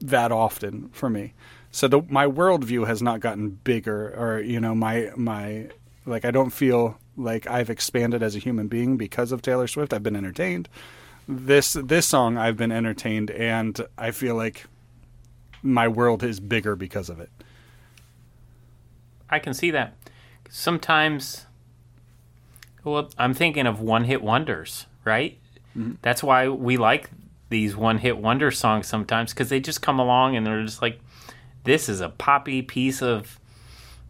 that 0.02 0.32
often 0.32 0.90
for 0.90 1.10
me. 1.10 1.34
So 1.72 1.88
the, 1.88 2.02
my 2.04 2.26
worldview 2.26 2.88
has 2.88 3.02
not 3.02 3.20
gotten 3.20 3.50
bigger, 3.50 4.14
or 4.18 4.40
you 4.40 4.60
know, 4.60 4.74
my 4.74 5.12
my 5.16 5.68
like 6.06 6.26
I 6.26 6.32
don't 6.32 6.52
feel 6.52 6.98
like 7.18 7.48
I've 7.48 7.70
expanded 7.70 8.24
as 8.24 8.36
a 8.36 8.40
human 8.40 8.68
being 8.68 8.98
because 8.98 9.32
of 9.32 9.42
Taylor 9.42 9.68
Swift. 9.68 9.94
I've 9.94 10.04
been 10.04 10.16
entertained. 10.16 10.70
This 11.28 11.74
this 11.74 12.08
song 12.08 12.38
I've 12.38 12.58
been 12.58 12.72
entertained, 12.72 13.32
and 13.32 13.80
I 13.98 14.12
feel 14.12 14.36
like 14.36 14.68
my 15.64 15.88
world 15.88 16.24
is 16.24 16.40
bigger 16.40 16.76
because 16.76 17.10
of 17.10 17.20
it. 17.20 17.30
I 19.30 19.40
can 19.40 19.54
see 19.54 19.72
that. 19.72 19.96
Sometimes, 20.50 21.46
well, 22.84 23.10
I'm 23.18 23.34
thinking 23.34 23.66
of 23.66 23.82
one 23.82 24.04
hit 24.04 24.22
wonders, 24.22 24.86
right? 25.04 25.40
Mm-hmm. 25.76 25.94
That's 26.04 26.24
why 26.24 26.48
we 26.48 26.78
like 26.78 27.10
these 27.50 27.76
one 27.76 27.98
hit 28.00 28.18
wonder 28.18 28.52
songs 28.52 28.88
sometimes 28.88 29.34
because 29.34 29.50
they 29.50 29.60
just 29.60 29.82
come 29.82 30.00
along 30.00 30.36
and 30.36 30.46
they're 30.46 30.64
just 30.64 30.82
like, 30.82 31.00
this 31.64 31.90
is 31.90 32.02
a 32.02 32.10
poppy 32.10 32.62
piece 32.62 33.02
of 33.02 33.40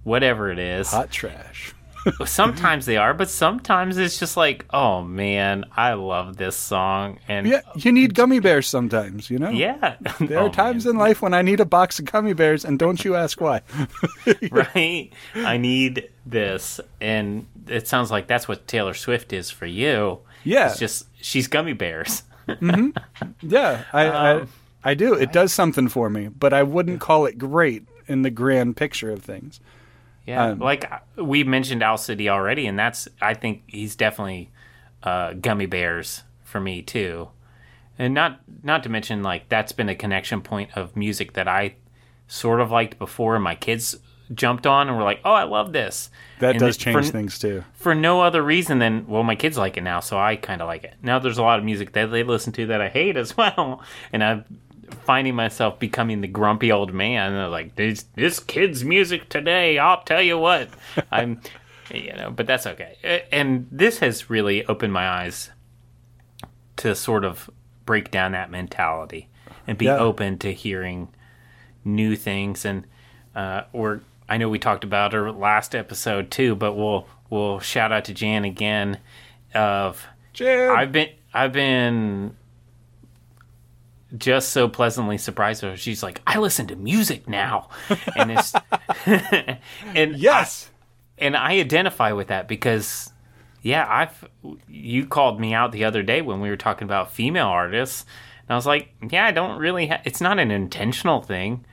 whatever 0.03 0.49
it 0.51 0.59
is. 0.59 0.91
Hot 0.91 1.11
trash. 1.11 1.73
sometimes 2.25 2.85
they 2.85 2.97
are, 2.97 3.15
but 3.15 3.29
sometimes 3.29 3.97
it's 3.97 4.19
just 4.19 4.37
like, 4.37 4.63
oh 4.71 5.01
man, 5.01 5.65
I 5.75 5.93
love 5.93 6.37
this 6.37 6.55
song. 6.55 7.17
And 7.27 7.47
Yeah, 7.47 7.61
you 7.75 7.91
need 7.91 8.13
gummy 8.13 8.39
bears 8.39 8.67
sometimes. 8.67 9.29
You 9.31 9.39
know. 9.39 9.49
yeah. 9.49 9.95
There 10.19 10.39
Oh, 10.39 10.45
are 10.45 10.49
times 10.49 10.85
man. 10.85 10.93
in 10.95 10.99
life 10.99 11.21
when 11.23 11.33
I 11.33 11.41
need 11.41 11.59
a 11.59 11.65
box 11.65 11.97
of 11.97 12.05
gummy 12.05 12.33
bears, 12.33 12.63
and 12.63 12.77
don't 12.77 13.03
you 13.03 13.15
ask 13.15 13.41
why. 13.41 13.61
right? 14.51 15.11
I 15.33 15.57
need 15.57 16.09
this, 16.27 16.79
and 17.01 17.47
it 17.67 17.87
sounds 17.87 18.11
like 18.11 18.27
that's 18.27 18.47
what 18.47 18.67
Taylor 18.67 18.93
Swift 18.93 19.33
is 19.33 19.49
for 19.49 19.65
you. 19.65 20.19
Yeah. 20.43 20.69
it's 20.69 20.77
just 20.79 21.07
she's 21.19 21.47
gummy 21.47 21.73
bears. 21.73 22.21
Yeah, 23.41 23.85
I, 23.93 24.07
Um, 24.07 24.47
I 24.83 24.91
I 24.91 24.93
do. 24.93 25.13
It 25.13 25.31
does 25.31 25.51
something 25.53 25.87
for 25.87 26.09
me, 26.09 26.27
but 26.27 26.53
I 26.53 26.63
wouldn't 26.63 27.01
call 27.01 27.25
it 27.25 27.37
great 27.37 27.87
in 28.07 28.21
the 28.21 28.29
grand 28.29 28.77
picture 28.77 29.11
of 29.11 29.23
things. 29.23 29.59
Yeah, 30.25 30.51
Um, 30.51 30.59
like 30.59 30.91
uh, 30.91 31.23
we 31.23 31.43
mentioned 31.43 31.83
Owl 31.83 31.97
City 31.97 32.29
already, 32.29 32.65
and 32.67 32.77
that's 32.77 33.07
I 33.21 33.33
think 33.35 33.63
he's 33.67 33.95
definitely 33.95 34.51
uh, 35.03 35.33
gummy 35.33 35.65
bears 35.67 36.23
for 36.43 36.59
me 36.59 36.81
too, 36.81 37.29
and 37.99 38.13
not 38.13 38.41
not 38.63 38.83
to 38.83 38.89
mention 38.89 39.23
like 39.23 39.49
that's 39.49 39.71
been 39.73 39.89
a 39.89 39.95
connection 39.95 40.41
point 40.41 40.71
of 40.75 40.95
music 40.95 41.33
that 41.33 41.47
I 41.47 41.75
sort 42.27 42.61
of 42.61 42.71
liked 42.71 42.99
before, 42.99 43.35
and 43.35 43.43
my 43.43 43.55
kids 43.55 43.97
jumped 44.33 44.65
on 44.67 44.87
and 44.87 44.97
were 44.97 45.03
like, 45.03 45.19
"Oh, 45.23 45.31
I 45.33 45.43
love 45.43 45.71
this." 45.73 46.09
That 46.39 46.51
And 46.51 46.59
does 46.59 46.77
change 46.77 47.05
for, 47.05 47.11
things 47.11 47.37
too. 47.39 47.63
for 47.73 47.93
no 47.95 48.21
other 48.21 48.41
reason 48.41 48.79
than 48.79 49.07
well, 49.07 49.23
my 49.23 49.35
kids 49.35 49.57
like 49.57 49.77
it 49.77 49.81
now, 49.81 49.99
so 49.99 50.17
I 50.17 50.35
kind 50.35 50.61
of 50.61 50.67
like 50.67 50.83
it. 50.83 50.95
Now 51.01 51.19
there's 51.19 51.37
a 51.37 51.43
lot 51.43 51.59
of 51.59 51.65
music 51.65 51.93
that 51.93 52.07
they 52.07 52.23
listen 52.23 52.51
to 52.53 52.65
that 52.67 52.81
I 52.81 52.89
hate 52.89 53.17
as 53.17 53.37
well, 53.37 53.81
and 54.11 54.23
I'm 54.23 54.45
finding 55.03 55.35
myself 55.35 55.79
becoming 55.79 56.21
the 56.21 56.27
grumpy 56.27 56.71
old 56.71 56.93
man. 56.93 57.27
And 57.31 57.37
they're 57.37 57.47
like, 57.47 57.75
"This 57.75 58.03
this 58.15 58.39
kid's 58.39 58.83
music 58.83 59.29
today, 59.29 59.77
I'll 59.79 60.01
tell 60.03 60.21
you 60.21 60.37
what." 60.37 60.69
I'm, 61.11 61.41
you 61.93 62.13
know, 62.13 62.31
but 62.31 62.47
that's 62.47 62.65
okay. 62.67 63.23
And 63.31 63.67
this 63.71 63.99
has 63.99 64.29
really 64.29 64.65
opened 64.65 64.91
my 64.93 65.07
eyes 65.07 65.51
to 66.77 66.95
sort 66.95 67.23
of 67.23 67.49
break 67.85 68.11
down 68.11 68.31
that 68.33 68.49
mentality 68.51 69.29
and 69.67 69.77
be 69.77 69.85
Yeah. 69.85 69.97
open 69.97 70.37
to 70.39 70.51
hearing 70.53 71.09
new 71.83 72.15
things 72.15 72.65
and 72.65 72.85
uh, 73.35 73.63
or 73.73 74.01
I 74.27 74.37
know 74.37 74.49
we 74.49 74.59
talked 74.59 74.83
about 74.83 75.13
her 75.13 75.31
last 75.31 75.75
episode 75.75 76.31
too, 76.31 76.55
but 76.55 76.73
we'll 76.73 77.07
we'll 77.29 77.59
shout 77.59 77.91
out 77.91 78.05
to 78.05 78.13
Jan 78.13 78.45
again. 78.45 78.99
Of 79.53 80.05
Jan! 80.33 80.71
I've 80.71 80.91
been 80.91 81.09
I've 81.33 81.53
been 81.53 82.35
just 84.17 84.49
so 84.49 84.67
pleasantly 84.67 85.17
surprised 85.17 85.61
her. 85.61 85.75
She's 85.77 86.03
like, 86.03 86.21
I 86.25 86.39
listen 86.39 86.67
to 86.67 86.75
music 86.75 87.27
now, 87.27 87.69
and 88.15 88.31
it's 88.31 88.53
and 89.95 90.15
yes, 90.15 90.71
and 91.17 91.35
I 91.35 91.59
identify 91.59 92.11
with 92.11 92.27
that 92.27 92.47
because, 92.47 93.11
yeah, 93.61 93.85
I've 93.87 94.27
you 94.67 95.05
called 95.05 95.39
me 95.39 95.53
out 95.53 95.71
the 95.71 95.85
other 95.85 96.03
day 96.03 96.21
when 96.21 96.41
we 96.41 96.49
were 96.49 96.57
talking 96.57 96.85
about 96.85 97.11
female 97.11 97.47
artists, 97.47 98.05
and 98.47 98.53
I 98.53 98.55
was 98.55 98.65
like, 98.65 98.93
yeah, 99.09 99.25
I 99.25 99.31
don't 99.31 99.59
really. 99.59 99.87
Ha- 99.87 100.01
it's 100.05 100.21
not 100.21 100.39
an 100.39 100.51
intentional 100.51 101.21
thing, 101.21 101.65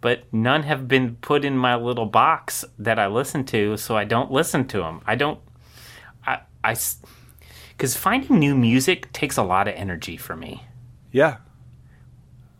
but 0.00 0.32
none 0.32 0.62
have 0.62 0.88
been 0.88 1.16
put 1.16 1.44
in 1.44 1.56
my 1.56 1.76
little 1.76 2.06
box 2.06 2.64
that 2.78 2.98
I 2.98 3.06
listen 3.06 3.44
to, 3.46 3.76
so 3.76 3.96
I 3.96 4.04
don't 4.04 4.30
listen 4.30 4.66
to 4.68 4.78
them. 4.78 5.02
I 5.06 5.14
don't. 5.14 5.38
I 6.26 6.40
I 6.64 6.76
because 7.70 7.96
finding 7.96 8.38
new 8.38 8.54
music 8.54 9.12
takes 9.12 9.36
a 9.36 9.42
lot 9.42 9.68
of 9.68 9.74
energy 9.74 10.16
for 10.16 10.36
me. 10.36 10.64
yeah, 11.12 11.38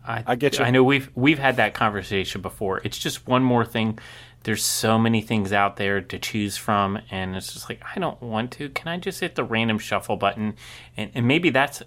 I, 0.06 0.24
I 0.26 0.34
get 0.36 0.58
you. 0.58 0.64
I 0.64 0.70
know 0.70 0.82
we've 0.82 1.10
we've 1.14 1.38
had 1.38 1.56
that 1.56 1.74
conversation 1.74 2.40
before. 2.40 2.80
It's 2.84 2.98
just 2.98 3.26
one 3.26 3.42
more 3.42 3.64
thing. 3.64 3.98
There's 4.42 4.64
so 4.64 4.98
many 4.98 5.20
things 5.20 5.52
out 5.52 5.76
there 5.76 6.00
to 6.00 6.18
choose 6.18 6.56
from, 6.56 6.98
and 7.10 7.36
it's 7.36 7.52
just 7.52 7.68
like 7.68 7.82
I 7.94 7.98
don't 7.98 8.20
want 8.22 8.50
to. 8.52 8.70
Can 8.70 8.88
I 8.88 8.96
just 8.96 9.20
hit 9.20 9.34
the 9.34 9.44
random 9.44 9.78
shuffle 9.78 10.16
button? 10.16 10.54
And, 10.96 11.10
and 11.14 11.28
maybe 11.28 11.50
that's. 11.50 11.82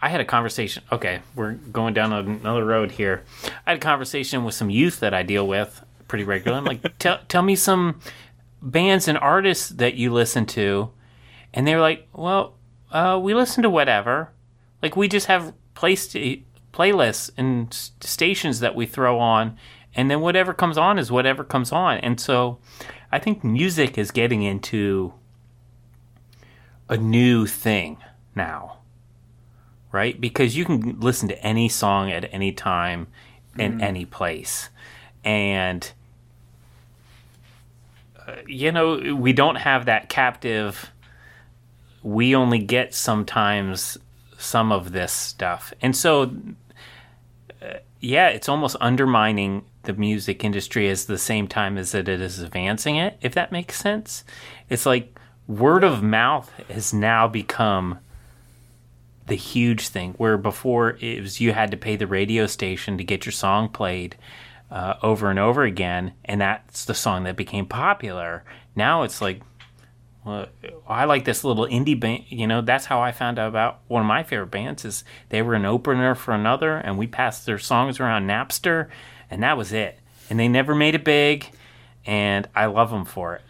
I 0.00 0.08
had 0.08 0.20
a 0.20 0.24
conversation. 0.24 0.84
Okay, 0.92 1.20
we're 1.34 1.52
going 1.54 1.94
down 1.94 2.12
another 2.12 2.64
road 2.64 2.92
here. 2.92 3.24
I 3.66 3.70
had 3.70 3.78
a 3.78 3.80
conversation 3.80 4.44
with 4.44 4.54
some 4.54 4.70
youth 4.70 5.00
that 5.00 5.12
I 5.12 5.22
deal 5.22 5.46
with 5.46 5.84
pretty 6.06 6.24
regularly. 6.24 6.58
I'm 6.58 6.64
like, 6.64 6.98
tell 6.98 7.18
tell 7.28 7.42
me 7.42 7.56
some 7.56 8.00
bands 8.62 9.08
and 9.08 9.18
artists 9.18 9.68
that 9.70 9.94
you 9.94 10.12
listen 10.12 10.46
to, 10.46 10.90
and 11.52 11.66
they 11.66 11.74
were 11.74 11.80
like, 11.80 12.08
well, 12.12 12.54
uh, 12.92 13.18
we 13.22 13.34
listen 13.34 13.62
to 13.62 13.70
whatever. 13.70 14.30
Like 14.82 14.96
we 14.96 15.08
just 15.08 15.26
have 15.26 15.52
place 15.74 16.08
playlists 16.72 17.30
and 17.36 17.72
stations 18.00 18.60
that 18.60 18.74
we 18.74 18.86
throw 18.86 19.18
on, 19.18 19.56
and 19.94 20.10
then 20.10 20.20
whatever 20.20 20.54
comes 20.54 20.78
on 20.78 20.98
is 20.98 21.10
whatever 21.10 21.42
comes 21.44 21.72
on. 21.72 21.98
And 21.98 22.20
so 22.20 22.58
I 23.10 23.18
think 23.18 23.42
music 23.42 23.98
is 23.98 24.10
getting 24.10 24.42
into 24.42 25.12
a 26.88 26.96
new 26.96 27.46
thing 27.46 27.98
now, 28.34 28.77
right? 29.92 30.20
Because 30.20 30.56
you 30.56 30.64
can 30.64 31.00
listen 31.00 31.28
to 31.28 31.42
any 31.42 31.68
song 31.68 32.10
at 32.10 32.32
any 32.32 32.52
time 32.52 33.06
in 33.58 33.80
any 33.80 34.04
place. 34.04 34.68
And, 35.24 35.90
uh, 38.26 38.36
you 38.46 38.70
know, 38.70 39.16
we 39.16 39.32
don't 39.32 39.56
have 39.56 39.86
that 39.86 40.08
captive, 40.08 40.90
we 42.02 42.34
only 42.34 42.60
get 42.60 42.94
sometimes 42.94 43.98
some 44.38 44.70
of 44.70 44.92
this 44.92 45.12
stuff. 45.12 45.72
And 45.82 45.96
so, 45.96 46.30
uh, 47.60 47.78
yeah, 48.00 48.28
it's 48.28 48.48
almost 48.48 48.76
undermining 48.80 49.64
the 49.82 49.92
music 49.94 50.44
industry 50.44 50.88
as 50.88 51.06
the 51.06 51.18
same 51.18 51.48
time 51.48 51.76
as 51.76 51.92
that 51.92 52.08
it 52.08 52.20
is 52.20 52.38
advancing 52.38 52.96
it, 52.96 53.18
if 53.20 53.34
that 53.34 53.50
makes 53.50 53.76
sense. 53.76 54.22
It's 54.68 54.86
like 54.86 55.18
word 55.48 55.82
of 55.82 56.02
mouth 56.02 56.50
has 56.68 56.94
now 56.94 57.26
become 57.26 57.98
the 59.28 59.36
huge 59.36 59.88
thing 59.88 60.14
where 60.14 60.36
before 60.36 60.96
it 61.00 61.20
was 61.20 61.40
you 61.40 61.52
had 61.52 61.70
to 61.70 61.76
pay 61.76 61.96
the 61.96 62.06
radio 62.06 62.46
station 62.46 62.98
to 62.98 63.04
get 63.04 63.24
your 63.24 63.32
song 63.32 63.68
played 63.68 64.16
uh, 64.70 64.94
over 65.02 65.30
and 65.30 65.38
over 65.38 65.62
again 65.62 66.12
and 66.24 66.40
that's 66.40 66.84
the 66.84 66.94
song 66.94 67.24
that 67.24 67.36
became 67.36 67.66
popular 67.66 68.44
now 68.74 69.02
it's 69.02 69.20
like 69.20 69.40
well, 70.28 70.46
I 70.86 71.06
like 71.06 71.24
this 71.24 71.42
little 71.42 71.66
indie 71.66 71.98
band. 71.98 72.24
You 72.28 72.46
know, 72.46 72.60
that's 72.60 72.84
how 72.84 73.00
I 73.00 73.12
found 73.12 73.38
out 73.38 73.48
about 73.48 73.80
one 73.88 74.02
of 74.02 74.06
my 74.06 74.22
favorite 74.22 74.50
bands. 74.50 74.84
Is 74.84 75.02
they 75.30 75.40
were 75.40 75.54
an 75.54 75.64
opener 75.64 76.14
for 76.14 76.34
another, 76.34 76.76
and 76.76 76.98
we 76.98 77.06
passed 77.06 77.46
their 77.46 77.58
songs 77.58 77.98
around 77.98 78.28
Napster, 78.28 78.88
and 79.30 79.42
that 79.42 79.56
was 79.56 79.72
it. 79.72 79.98
And 80.28 80.38
they 80.38 80.46
never 80.46 80.74
made 80.74 80.94
it 80.94 81.04
big, 81.04 81.50
and 82.04 82.46
I 82.54 82.66
love 82.66 82.90
them 82.90 83.06
for 83.06 83.36
it. 83.36 83.42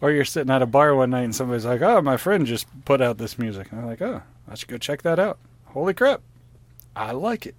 Or 0.00 0.10
you're 0.10 0.24
sitting 0.24 0.50
at 0.50 0.62
a 0.62 0.66
bar 0.66 0.94
one 0.94 1.10
night 1.10 1.24
and 1.24 1.34
somebody's 1.34 1.66
like, 1.66 1.82
"Oh, 1.82 2.00
my 2.00 2.16
friend 2.16 2.46
just 2.46 2.66
put 2.86 3.02
out 3.02 3.18
this 3.18 3.38
music," 3.38 3.70
and 3.70 3.80
I'm 3.80 3.86
like, 3.86 4.00
"Oh, 4.00 4.22
I 4.48 4.54
should 4.54 4.68
go 4.68 4.78
check 4.78 5.02
that 5.02 5.18
out." 5.18 5.38
Holy 5.66 5.94
crap, 5.94 6.20
I 6.94 7.12
like 7.12 7.46
it. 7.46 7.54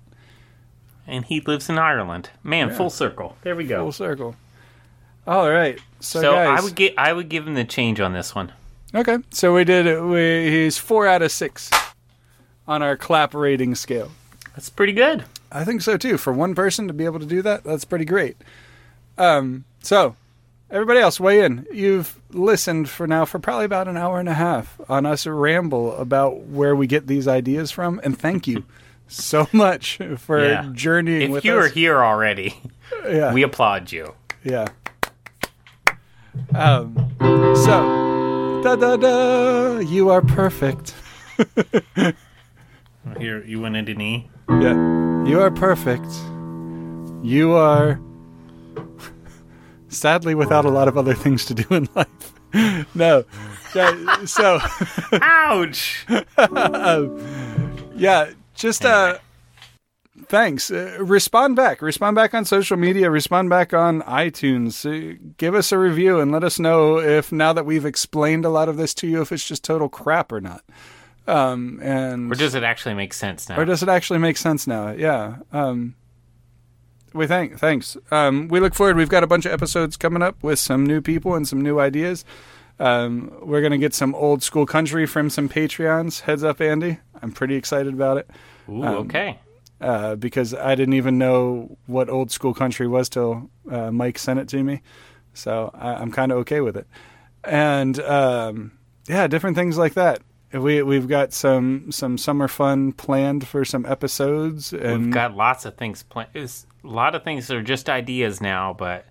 And 1.08 1.26
he 1.26 1.42
lives 1.42 1.70
in 1.70 1.78
Ireland. 1.78 2.30
Man, 2.44 2.70
Yeah. 2.70 2.76
full 2.76 2.90
circle. 2.90 3.36
There 3.42 3.56
we 3.56 3.66
go. 3.66 3.80
Full 3.84 3.92
circle. 3.92 4.36
All 5.28 5.50
right, 5.50 5.80
so, 6.00 6.22
so 6.22 6.32
guys, 6.34 6.60
I 6.60 6.64
would 6.64 6.76
get 6.76 6.94
I 6.98 7.14
would 7.14 7.30
give 7.30 7.48
him 7.48 7.54
the 7.54 7.64
change 7.66 8.00
on 8.00 8.14
this 8.14 8.36
one. 8.36 8.52
okay. 8.94 9.18
So 9.32 9.54
we 9.54 9.64
did. 9.64 10.02
We 10.04 10.50
he's 10.52 10.78
four 10.78 11.08
out 11.08 11.22
of 11.22 11.32
six 11.32 11.70
on 12.68 12.82
our 12.84 12.96
clap 12.98 13.34
rating 13.34 13.76
scale. 13.76 14.12
That's 14.56 14.70
pretty 14.70 14.94
good. 14.94 15.24
I 15.52 15.64
think 15.66 15.82
so 15.82 15.98
too. 15.98 16.18
For 16.18 16.32
one 16.34 16.56
person 16.56 16.88
to 16.88 16.94
be 16.94 17.06
able 17.06 17.20
to 17.20 17.26
do 17.26 17.42
that, 17.42 17.64
that's 17.64 17.86
pretty 17.86 18.06
great. 18.06 18.38
Um, 19.18 19.64
so 19.82 20.16
everybody 20.74 21.00
else, 21.00 21.20
weigh 21.20 21.46
in. 21.46 21.66
You've 21.72 22.20
listened 22.32 22.90
for 22.90 23.08
now 23.08 23.24
for 23.24 23.40
probably 23.40 23.64
about 23.66 23.88
an 23.88 23.96
hour 23.96 24.20
and 24.20 24.28
a 24.28 24.34
half 24.34 24.80
on 24.90 25.06
us 25.06 25.26
ramble 25.26 25.96
about 25.96 26.40
where 26.48 26.76
we 26.76 26.88
get 26.88 27.08
these 27.08 27.28
ideas 27.28 27.72
from, 27.72 28.02
and 28.04 28.18
thank 28.20 28.46
you 28.48 28.66
so 29.08 29.48
much 29.54 30.00
for 30.18 30.44
Yeah. 30.46 30.68
journeying 30.74 31.22
If 31.22 31.30
with 31.32 31.46
you 31.46 31.58
are 31.58 31.68
here 31.70 32.04
already, 32.04 32.56
yeah, 33.08 33.32
we 33.34 33.44
applaud 33.44 33.92
you. 33.92 34.14
yeah. 34.44 34.68
Um, 36.56 36.96
so 37.56 38.62
da 38.64 38.76
da 38.76 38.96
da, 38.98 39.78
you 39.80 40.10
are 40.10 40.22
perfect. 40.22 40.96
Here, 43.20 43.44
you 43.44 43.60
went 43.62 43.76
into 43.76 43.94
knee. 43.94 44.30
Yeah. 44.50 44.74
You 45.28 45.42
are 45.42 45.52
perfect. 45.52 46.06
You 47.22 47.52
are 47.54 48.00
sadly 49.94 50.36
without 50.36 50.66
a 50.66 50.70
lot 50.70 50.88
of 50.88 50.98
other 50.98 51.14
things 51.14 51.46
to 51.46 51.54
do 51.54 51.66
in 51.76 51.88
life. 51.96 52.34
no. 52.96 53.24
Yeah, 53.76 54.26
so 54.26 54.60
Ouch! 55.14 56.06
yeah, 57.96 58.32
just 58.54 58.86
uh 58.86 59.18
thanks. 60.26 60.70
Uh, 60.70 60.98
respond 61.00 61.56
back. 61.56 61.82
Respond 61.82 62.16
back 62.16 62.34
on 62.34 62.46
social 62.46 62.78
media, 62.78 63.10
respond 63.10 63.50
back 63.50 63.74
on 63.74 64.02
iTunes. 64.04 64.86
Uh, 64.86 65.18
give 65.38 65.56
us 65.56 65.72
a 65.72 65.78
review 65.80 66.20
and 66.20 66.32
let 66.32 66.44
us 66.44 66.60
know 66.60 67.00
if 67.00 67.32
now 67.32 67.54
that 67.54 67.66
we've 67.66 67.86
explained 67.86 68.46
a 68.46 68.50
lot 68.50 68.70
of 68.70 68.78
this 68.78 68.94
to 68.96 69.08
you 69.08 69.22
if 69.22 69.32
it's 69.32 69.48
just 69.48 69.64
total 69.64 69.90
crap 69.90 70.32
or 70.32 70.42
not. 70.42 70.64
Um 71.26 71.80
and 71.82 72.32
or 72.32 72.36
does 72.36 72.54
it 72.54 72.64
actually 72.64 72.96
make 72.96 73.14
sense 73.14 73.48
now? 73.48 73.58
or 73.58 73.66
does 73.66 73.82
it 73.82 73.90
actually 73.90 74.20
make 74.20 74.38
sense 74.38 74.68
now? 74.68 74.92
Yeah. 74.92 75.38
Um, 75.52 75.96
we 77.14 77.28
thank 77.28 77.60
thanks. 77.60 77.98
Um, 78.12 78.48
we 78.48 78.60
look 78.60 78.74
forward. 78.74 78.98
We've 78.98 79.10
got 79.10 79.24
a 79.24 79.28
bunch 79.28 79.46
of 79.46 79.52
episodes 79.52 79.98
coming 79.98 80.22
up 80.22 80.42
with 80.44 80.60
some 80.60 80.86
new 80.86 81.02
people 81.02 81.36
and 81.36 81.48
some 81.48 81.62
new 81.62 81.80
ideas. 81.80 82.26
Um, 82.80 83.32
we're 83.42 83.62
gonna 83.62 83.78
get 83.78 83.94
some 83.94 84.16
old 84.16 84.44
school 84.44 84.66
country 84.66 85.06
from 85.06 85.30
some 85.30 85.48
Patreons. 85.48 86.22
Heads 86.22 86.44
up, 86.44 86.60
Andy. 86.62 87.00
I'm 87.22 87.32
pretty 87.32 87.56
excited 87.56 87.94
about 87.94 88.18
it 88.18 88.30
Ooh, 88.68 88.84
um, 88.84 88.96
okay. 89.06 89.40
uh, 89.80 90.16
because 90.16 90.54
I 90.54 90.76
didn't 90.76 90.96
even 90.96 91.18
know 91.18 91.78
what 91.86 92.10
old 92.10 92.32
school 92.32 92.54
country 92.54 92.88
was 92.88 93.10
till 93.10 93.50
uh, 93.70 93.92
Mike 93.92 94.18
sent 94.18 94.40
it 94.40 94.50
to 94.50 94.64
me. 94.64 94.82
So 95.34 95.72
I, 95.74 95.94
I'm 95.96 96.12
kind 96.12 96.32
of 96.32 96.40
okay 96.40 96.62
with 96.62 96.76
it. 96.76 96.88
And 97.44 98.00
um, 98.00 98.72
yeah, 99.08 99.28
different 99.28 99.56
things 99.56 99.78
like 99.78 99.94
that. 99.94 100.22
We 100.52 100.84
we've 100.84 101.08
got 101.08 101.34
some 101.34 101.92
some 101.92 102.18
summer 102.18 102.48
fun 102.48 102.92
planned 102.94 103.48
for 103.48 103.66
some 103.66 103.86
episodes, 103.88 104.72
and 104.72 105.06
We've 105.06 105.14
got 105.14 105.36
lots 105.36 105.66
of 105.66 105.78
things 105.78 106.04
planned. 106.04 106.30
A 106.84 106.88
lot 106.88 107.16
of 107.16 107.24
things 107.24 107.50
are 107.50 107.62
just 107.62 107.90
ideas 107.90 108.42
now, 108.42 108.74
but 108.74 109.06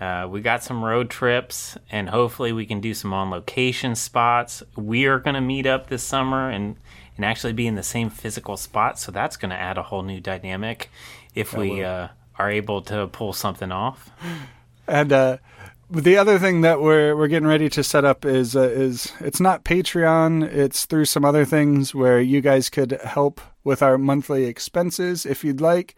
uh, 0.00 0.26
we 0.28 0.40
got 0.40 0.64
some 0.64 0.84
road 0.84 1.10
trips, 1.10 1.78
and 1.90 2.08
hopefully 2.08 2.52
we 2.52 2.66
can 2.66 2.80
do 2.80 2.92
some 2.92 3.12
on 3.12 3.30
location 3.30 3.94
spots. 3.94 4.62
We 4.76 5.06
are 5.06 5.20
going 5.20 5.34
to 5.34 5.40
meet 5.40 5.66
up 5.66 5.88
this 5.88 6.02
summer 6.02 6.50
and 6.50 6.76
and 7.16 7.26
actually 7.26 7.52
be 7.52 7.66
in 7.66 7.74
the 7.74 7.82
same 7.82 8.08
physical 8.08 8.56
spot, 8.56 8.98
so 8.98 9.12
that's 9.12 9.36
going 9.36 9.50
to 9.50 9.56
add 9.56 9.76
a 9.76 9.82
whole 9.82 10.02
new 10.02 10.18
dynamic 10.18 10.90
if 11.34 11.54
we 11.54 11.84
uh, 11.84 12.08
are 12.38 12.50
able 12.50 12.80
to 12.82 13.06
pull 13.08 13.32
something 13.32 13.70
off. 13.70 14.10
And 14.88 15.12
uh, 15.12 15.36
the 15.90 16.16
other 16.16 16.38
thing 16.38 16.62
that 16.62 16.80
we're 16.80 17.14
we're 17.14 17.28
getting 17.28 17.46
ready 17.46 17.68
to 17.68 17.84
set 17.84 18.04
up 18.04 18.24
is 18.24 18.56
uh, 18.56 18.62
is 18.62 19.12
it's 19.20 19.40
not 19.40 19.64
Patreon. 19.64 20.42
It's 20.42 20.86
through 20.86 21.04
some 21.04 21.24
other 21.24 21.44
things 21.44 21.94
where 21.94 22.20
you 22.20 22.40
guys 22.40 22.70
could 22.70 22.92
help 23.04 23.40
with 23.62 23.82
our 23.82 23.98
monthly 23.98 24.44
expenses 24.44 25.26
if 25.26 25.44
you'd 25.44 25.60
like, 25.60 25.94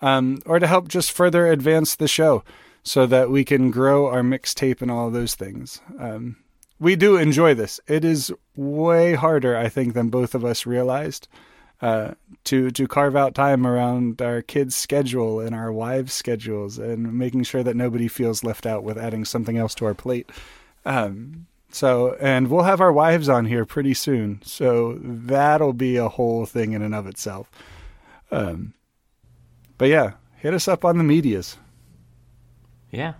um, 0.00 0.40
or 0.46 0.58
to 0.58 0.66
help 0.66 0.88
just 0.88 1.12
further 1.12 1.46
advance 1.46 1.94
the 1.94 2.08
show 2.08 2.44
so 2.82 3.06
that 3.06 3.30
we 3.30 3.44
can 3.44 3.70
grow 3.70 4.06
our 4.08 4.22
mixtape 4.22 4.82
and 4.82 4.90
all 4.90 5.10
those 5.10 5.34
things. 5.34 5.80
Um, 5.98 6.36
we 6.78 6.96
do 6.96 7.16
enjoy 7.16 7.54
this. 7.54 7.80
It 7.86 8.04
is 8.04 8.32
way 8.56 9.14
harder, 9.14 9.56
I 9.56 9.68
think, 9.68 9.94
than 9.94 10.10
both 10.10 10.34
of 10.34 10.44
us 10.44 10.66
realized. 10.66 11.28
Uh, 11.80 12.14
to 12.44 12.70
to 12.70 12.86
carve 12.86 13.16
out 13.16 13.34
time 13.34 13.66
around 13.66 14.22
our 14.22 14.40
kids' 14.40 14.76
schedule 14.76 15.40
and 15.40 15.54
our 15.54 15.72
wives' 15.72 16.14
schedules, 16.14 16.78
and 16.78 17.18
making 17.18 17.42
sure 17.42 17.62
that 17.62 17.76
nobody 17.76 18.08
feels 18.08 18.44
left 18.44 18.64
out 18.64 18.84
with 18.84 18.96
adding 18.96 19.24
something 19.24 19.58
else 19.58 19.74
to 19.74 19.84
our 19.84 19.92
plate. 19.92 20.30
Um, 20.86 21.46
so, 21.70 22.16
and 22.20 22.48
we'll 22.48 22.62
have 22.62 22.80
our 22.80 22.92
wives 22.92 23.28
on 23.28 23.46
here 23.46 23.66
pretty 23.66 23.92
soon, 23.92 24.40
so 24.44 24.98
that'll 25.02 25.72
be 25.72 25.96
a 25.96 26.08
whole 26.08 26.46
thing 26.46 26.72
in 26.72 26.80
and 26.80 26.94
of 26.94 27.06
itself. 27.06 27.50
Um, 28.30 28.74
but 29.78 29.88
yeah, 29.88 30.12
hit 30.36 30.54
us 30.54 30.68
up 30.68 30.84
on 30.84 30.98
the 30.98 31.04
medias. 31.04 31.56
Yeah, 32.90 33.14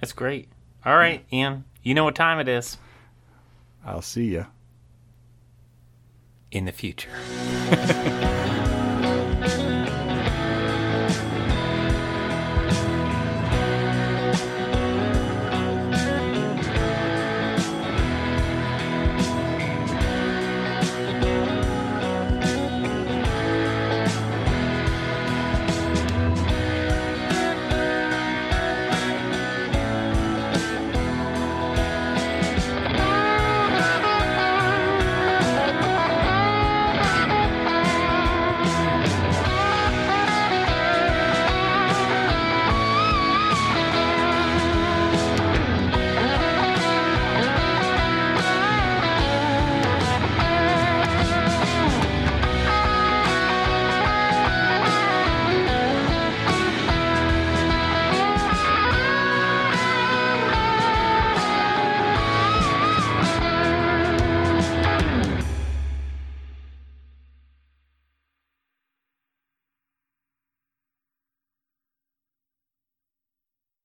that's 0.00 0.12
great. 0.12 0.48
All 0.84 0.96
right, 0.96 1.24
Ian, 1.32 1.64
you 1.82 1.94
know 1.94 2.04
what 2.04 2.14
time 2.14 2.38
it 2.38 2.48
is 2.48 2.78
I'll 3.84 4.02
see 4.02 4.26
you 4.26 4.46
in 6.50 6.66
the 6.66 6.72
future. 6.72 7.10